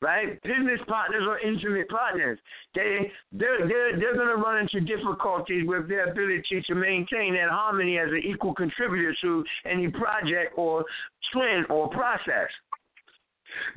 right? 0.02 0.42
Business 0.44 0.80
partners 0.88 1.24
or 1.28 1.40
intimate 1.40 1.90
partners. 1.90 2.40
They 2.76 3.12
they're 3.32 3.68
they're, 3.68 4.00
they're 4.00 4.16
going 4.16 4.36
to 4.36 4.42
run 4.42 4.58
into 4.58 4.82
difficulties 4.82 5.64
with 5.68 5.88
their 5.88 6.12
ability 6.12 6.64
to 6.68 6.76
maintain 6.76 7.34
that 7.36 7.50
harmony 7.50 7.98
as 7.98 8.10
an 8.10 8.22
equal 8.26 8.54
contributor 8.54 9.16
to 9.22 9.44
any 9.66 9.90
project 9.90 10.54
or 10.58 10.86
trend 11.32 11.68
or 11.70 11.90
process. 11.90 12.50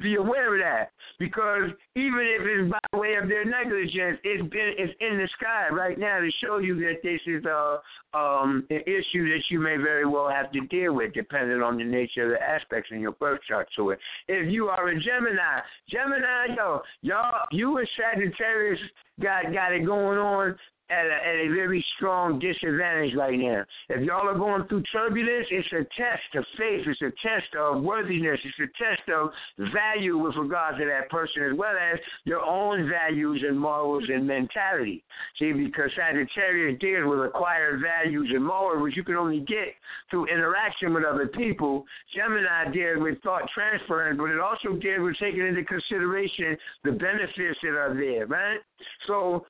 Be 0.02 0.16
aware 0.16 0.54
of 0.54 0.60
that 0.60 0.90
because 1.18 1.70
even 1.94 2.20
if 2.20 2.42
it's 2.42 2.72
by 2.72 2.98
way 2.98 3.14
of 3.14 3.28
their 3.28 3.44
negligence, 3.44 4.18
it's 4.24 4.42
been 4.50 4.74
it's 4.78 4.92
in 5.00 5.18
the 5.18 5.28
sky 5.38 5.68
right 5.70 5.98
now 5.98 6.20
to 6.20 6.30
show 6.42 6.58
you 6.58 6.76
that 6.80 7.02
this 7.02 7.20
is 7.26 7.44
a 7.44 7.80
um, 8.16 8.66
an 8.70 8.80
issue 8.86 9.28
that 9.28 9.42
you 9.50 9.58
may 9.58 9.76
very 9.76 10.06
well 10.06 10.28
have 10.28 10.52
to 10.52 10.60
deal 10.66 10.94
with, 10.94 11.12
depending 11.14 11.62
on 11.62 11.76
the 11.76 11.84
nature 11.84 12.24
of 12.24 12.38
the 12.38 12.42
aspects 12.42 12.90
in 12.92 13.00
your 13.00 13.12
birth 13.12 13.40
chart 13.48 13.68
to 13.76 13.90
it. 13.90 13.98
If 14.28 14.52
you 14.52 14.66
are 14.68 14.88
a 14.88 14.94
Gemini, 14.94 15.60
Gemini, 15.90 16.54
yo, 16.56 16.82
y'all, 17.02 17.46
you 17.50 17.78
and 17.78 17.88
Sagittarius 17.96 18.80
got 19.20 19.52
got 19.52 19.72
it 19.72 19.86
going 19.86 20.18
on 20.18 20.56
at 20.94 21.06
a, 21.06 21.14
at 21.14 21.36
a 21.46 21.48
very 21.48 21.84
strong 21.96 22.38
disadvantage 22.38 23.14
right 23.16 23.38
now. 23.38 23.64
If 23.88 24.02
y'all 24.02 24.28
are 24.28 24.38
going 24.38 24.66
through 24.68 24.82
turbulence, 24.92 25.46
it's 25.50 25.68
a 25.72 25.84
test 26.00 26.30
of 26.36 26.44
faith. 26.56 26.86
It's 26.86 27.02
a 27.02 27.12
test 27.26 27.54
of 27.58 27.82
worthiness. 27.82 28.38
It's 28.44 28.70
a 28.70 28.70
test 28.82 29.08
of 29.08 29.30
value 29.72 30.18
with 30.18 30.36
regard 30.36 30.78
to 30.78 30.84
that 30.86 31.10
person, 31.10 31.42
as 31.50 31.58
well 31.58 31.74
as 31.76 31.98
your 32.24 32.42
own 32.44 32.88
values 32.88 33.42
and 33.46 33.58
morals 33.58 34.04
and 34.08 34.26
mentality. 34.26 35.02
See, 35.38 35.52
because 35.52 35.90
Sagittarius 35.96 36.78
deals 36.80 37.08
with 37.08 37.26
acquired 37.26 37.80
values 37.82 38.30
and 38.34 38.44
morals, 38.44 38.82
which 38.82 38.96
you 38.96 39.04
can 39.04 39.16
only 39.16 39.40
get 39.40 39.74
through 40.10 40.26
interaction 40.26 40.94
with 40.94 41.04
other 41.04 41.26
people. 41.26 41.84
Gemini 42.14 42.70
deals 42.72 43.00
with 43.00 43.20
thought 43.22 43.48
transference, 43.54 44.18
but 44.18 44.30
it 44.30 44.40
also 44.40 44.78
deals 44.78 45.00
with 45.00 45.16
taking 45.18 45.46
into 45.46 45.64
consideration 45.64 46.56
the 46.84 46.92
benefits 46.92 47.58
that 47.62 47.74
are 47.74 47.94
there, 47.94 48.26
right? 48.26 48.58
So 49.06 49.46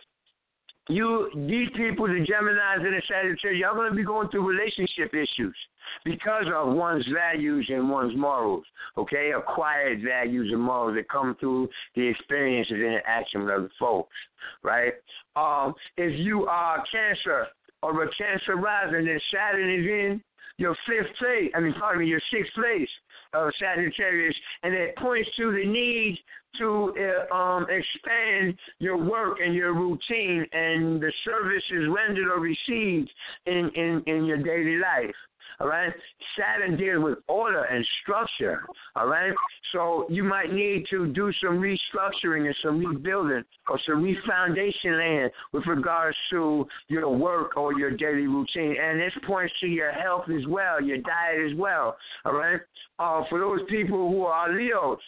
you 0.88 1.30
these 1.34 1.68
people, 1.76 2.06
the 2.06 2.24
Geminis 2.26 2.84
and 2.84 2.94
the 2.94 3.02
Sagittarius, 3.08 3.60
y'all 3.60 3.74
gonna 3.74 3.94
be 3.94 4.04
going 4.04 4.28
through 4.28 4.48
relationship 4.48 5.14
issues 5.14 5.56
because 6.04 6.44
of 6.54 6.74
one's 6.74 7.06
values 7.12 7.66
and 7.70 7.88
one's 7.88 8.16
morals. 8.16 8.64
Okay, 8.98 9.32
acquired 9.36 10.02
values 10.02 10.50
and 10.52 10.60
morals 10.60 10.96
that 10.96 11.08
come 11.08 11.36
through 11.40 11.68
the 11.94 12.06
experiences 12.06 12.74
and 12.74 12.82
interaction 12.82 13.44
with 13.44 13.50
other 13.50 13.70
folks. 13.78 14.14
Right. 14.62 14.94
Um, 15.36 15.74
if 15.96 16.18
you 16.18 16.46
are 16.46 16.82
Cancer 16.92 17.46
or 17.82 18.02
a 18.02 18.08
Cancer 18.16 18.56
rising, 18.56 19.06
then 19.06 19.20
Saturn 19.32 19.70
is 19.70 19.86
in 19.86 20.22
your 20.58 20.76
fifth 20.86 21.16
place. 21.18 21.50
I 21.54 21.60
mean, 21.60 21.74
pardon 21.78 22.02
me, 22.02 22.08
your 22.08 22.20
sixth 22.30 22.52
place 22.54 22.88
of 23.32 23.50
Sagittarius, 23.58 24.36
and 24.62 24.74
it 24.74 24.96
points 24.96 25.28
to 25.38 25.50
the 25.50 25.66
need 25.66 26.18
to 26.58 26.94
uh, 27.30 27.34
um, 27.34 27.66
expand 27.68 28.54
your 28.78 28.96
work 28.96 29.38
and 29.44 29.54
your 29.54 29.74
routine 29.74 30.46
and 30.52 31.00
the 31.00 31.12
services 31.24 31.88
rendered 31.88 32.28
or 32.28 32.40
received 32.40 33.10
in, 33.46 33.70
in, 33.74 34.02
in 34.06 34.24
your 34.24 34.38
daily 34.38 34.78
life. 34.78 35.14
All 35.60 35.68
right. 35.68 35.92
Saturn 36.36 36.76
deals 36.76 37.04
with 37.04 37.18
order 37.28 37.62
and 37.64 37.86
structure. 38.02 38.62
All 38.96 39.06
right. 39.06 39.32
So 39.72 40.06
you 40.08 40.24
might 40.24 40.52
need 40.52 40.84
to 40.90 41.06
do 41.12 41.32
some 41.42 41.60
restructuring 41.60 42.46
and 42.46 42.56
some 42.62 42.84
rebuilding 42.84 43.44
or 43.68 43.78
some 43.86 44.02
refoundation 44.02 44.98
land 44.98 45.30
with 45.52 45.66
regards 45.66 46.16
to 46.30 46.66
your 46.88 47.08
work 47.08 47.56
or 47.56 47.78
your 47.78 47.92
daily 47.92 48.26
routine. 48.26 48.76
And 48.80 49.00
this 49.00 49.12
points 49.26 49.54
to 49.60 49.66
your 49.66 49.92
health 49.92 50.24
as 50.28 50.46
well, 50.48 50.82
your 50.82 50.98
diet 50.98 51.52
as 51.52 51.56
well. 51.56 51.96
All 52.24 52.34
right. 52.34 52.60
Uh, 52.98 53.22
for 53.28 53.38
those 53.38 53.60
people 53.68 54.10
who 54.10 54.22
are 54.24 54.52
Leos, 54.52 54.98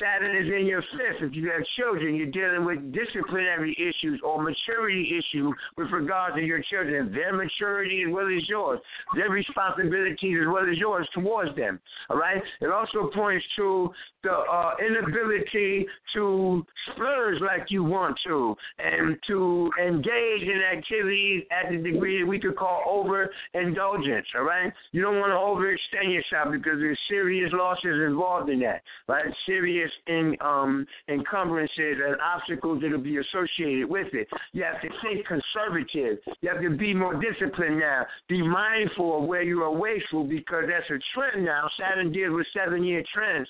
Saturn 0.00 0.36
is 0.36 0.52
in 0.52 0.66
your 0.66 0.82
fifth. 0.92 1.22
If 1.22 1.34
you 1.34 1.50
have 1.50 1.62
children, 1.78 2.14
you're 2.14 2.26
dealing 2.26 2.64
with 2.64 2.92
disciplinary 2.92 3.76
issues 3.78 4.20
or 4.24 4.42
maturity 4.42 5.18
issues 5.18 5.54
with 5.76 5.90
regard 5.90 6.34
to 6.34 6.40
your 6.40 6.62
children, 6.70 7.12
their 7.12 7.32
maturity 7.32 8.04
as 8.06 8.12
well 8.12 8.26
as 8.26 8.48
yours, 8.48 8.80
their 9.14 9.30
responsibilities 9.30 10.38
as 10.40 10.46
well 10.46 10.64
as 10.70 10.78
yours 10.78 11.08
towards 11.14 11.54
them. 11.56 11.78
All 12.10 12.16
right. 12.16 12.42
It 12.60 12.70
also 12.70 13.10
points 13.14 13.44
to 13.56 13.90
the 14.22 14.32
uh, 14.32 14.74
inability 14.86 15.86
to 16.14 16.64
splurge 16.92 17.40
like 17.40 17.66
you 17.70 17.84
want 17.84 18.16
to, 18.26 18.54
and 18.78 19.16
to 19.26 19.70
engage 19.84 20.42
in 20.42 20.62
activities 20.76 21.44
at 21.50 21.70
the 21.70 21.78
degree 21.78 22.20
that 22.20 22.26
we 22.26 22.38
could 22.38 22.56
call 22.56 22.82
overindulgence. 22.88 24.26
All 24.36 24.44
right. 24.44 24.72
You 24.92 25.02
don't 25.02 25.18
want 25.18 25.30
to 25.30 25.36
overextend 25.36 26.12
yourself 26.12 26.52
because 26.52 26.78
there's 26.78 26.98
serious 27.08 27.50
losses 27.52 28.02
involved 28.06 28.48
in 28.48 28.60
that. 28.60 28.82
Right. 29.08 29.24
Serious 29.46 29.81
in 30.06 30.36
um, 30.40 30.86
encumbrances 31.08 31.98
and 32.04 32.16
obstacles 32.20 32.82
that 32.82 32.90
will 32.90 32.98
be 32.98 33.18
associated 33.18 33.88
with 33.88 34.08
it. 34.12 34.28
You 34.52 34.64
have 34.64 34.80
to 34.82 34.88
think 35.02 35.26
conservative. 35.26 36.18
You 36.40 36.48
have 36.48 36.62
to 36.62 36.70
be 36.76 36.94
more 36.94 37.20
disciplined 37.20 37.78
now. 37.78 38.06
Be 38.28 38.42
mindful 38.42 39.22
of 39.22 39.24
where 39.24 39.42
you 39.42 39.62
are 39.62 39.72
wasteful 39.72 40.24
because 40.24 40.64
that's 40.68 40.90
a 40.90 40.98
trend 41.14 41.44
now. 41.44 41.68
Saturn 41.78 42.12
deals 42.12 42.34
with 42.34 42.46
seven 42.56 42.84
year 42.84 43.02
trends. 43.14 43.48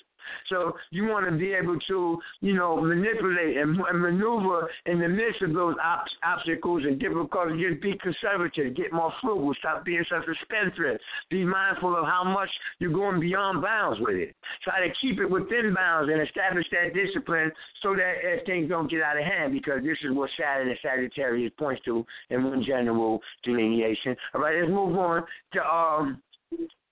So 0.49 0.73
you 0.91 1.05
want 1.05 1.29
to 1.29 1.37
be 1.37 1.53
able 1.53 1.79
to, 1.87 2.17
you 2.41 2.53
know, 2.53 2.79
manipulate 2.81 3.57
and, 3.57 3.77
and 3.79 4.01
maneuver 4.01 4.69
in 4.85 4.99
the 4.99 5.07
midst 5.07 5.41
of 5.41 5.53
those 5.53 5.75
op- 5.83 6.05
obstacles 6.23 6.83
and 6.85 6.99
difficulties. 6.99 7.61
Just 7.69 7.81
be 7.81 7.97
conservative, 8.01 8.75
get 8.75 8.91
more 8.91 9.13
frugal, 9.21 9.53
stop 9.59 9.85
being 9.85 10.03
such 10.09 10.27
a 10.27 10.33
spendthrift. 10.43 11.01
Be 11.29 11.43
mindful 11.43 11.95
of 11.95 12.05
how 12.05 12.23
much 12.23 12.49
you're 12.79 12.93
going 12.93 13.19
beyond 13.19 13.61
bounds 13.61 13.99
with 14.01 14.15
it. 14.15 14.35
Try 14.63 14.87
to 14.87 14.93
keep 15.01 15.19
it 15.19 15.29
within 15.29 15.73
bounds 15.73 16.11
and 16.11 16.21
establish 16.21 16.65
that 16.71 16.93
discipline 16.93 17.51
so 17.81 17.95
that 17.95 18.13
if 18.23 18.45
things 18.45 18.69
don't 18.69 18.89
get 18.89 19.01
out 19.01 19.17
of 19.17 19.23
hand, 19.23 19.53
because 19.53 19.81
this 19.83 19.97
is 20.03 20.15
what 20.15 20.29
Saturn 20.37 20.69
and 20.69 20.79
Sagittarius 20.81 21.51
points 21.57 21.81
to 21.85 22.05
in 22.29 22.43
one 22.43 22.63
general 22.65 23.21
delineation. 23.43 24.15
All 24.33 24.41
right, 24.41 24.59
let's 24.59 24.69
move 24.69 24.97
on 24.97 25.23
to 25.53 25.63
um 25.63 26.21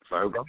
Virgo. 0.10 0.44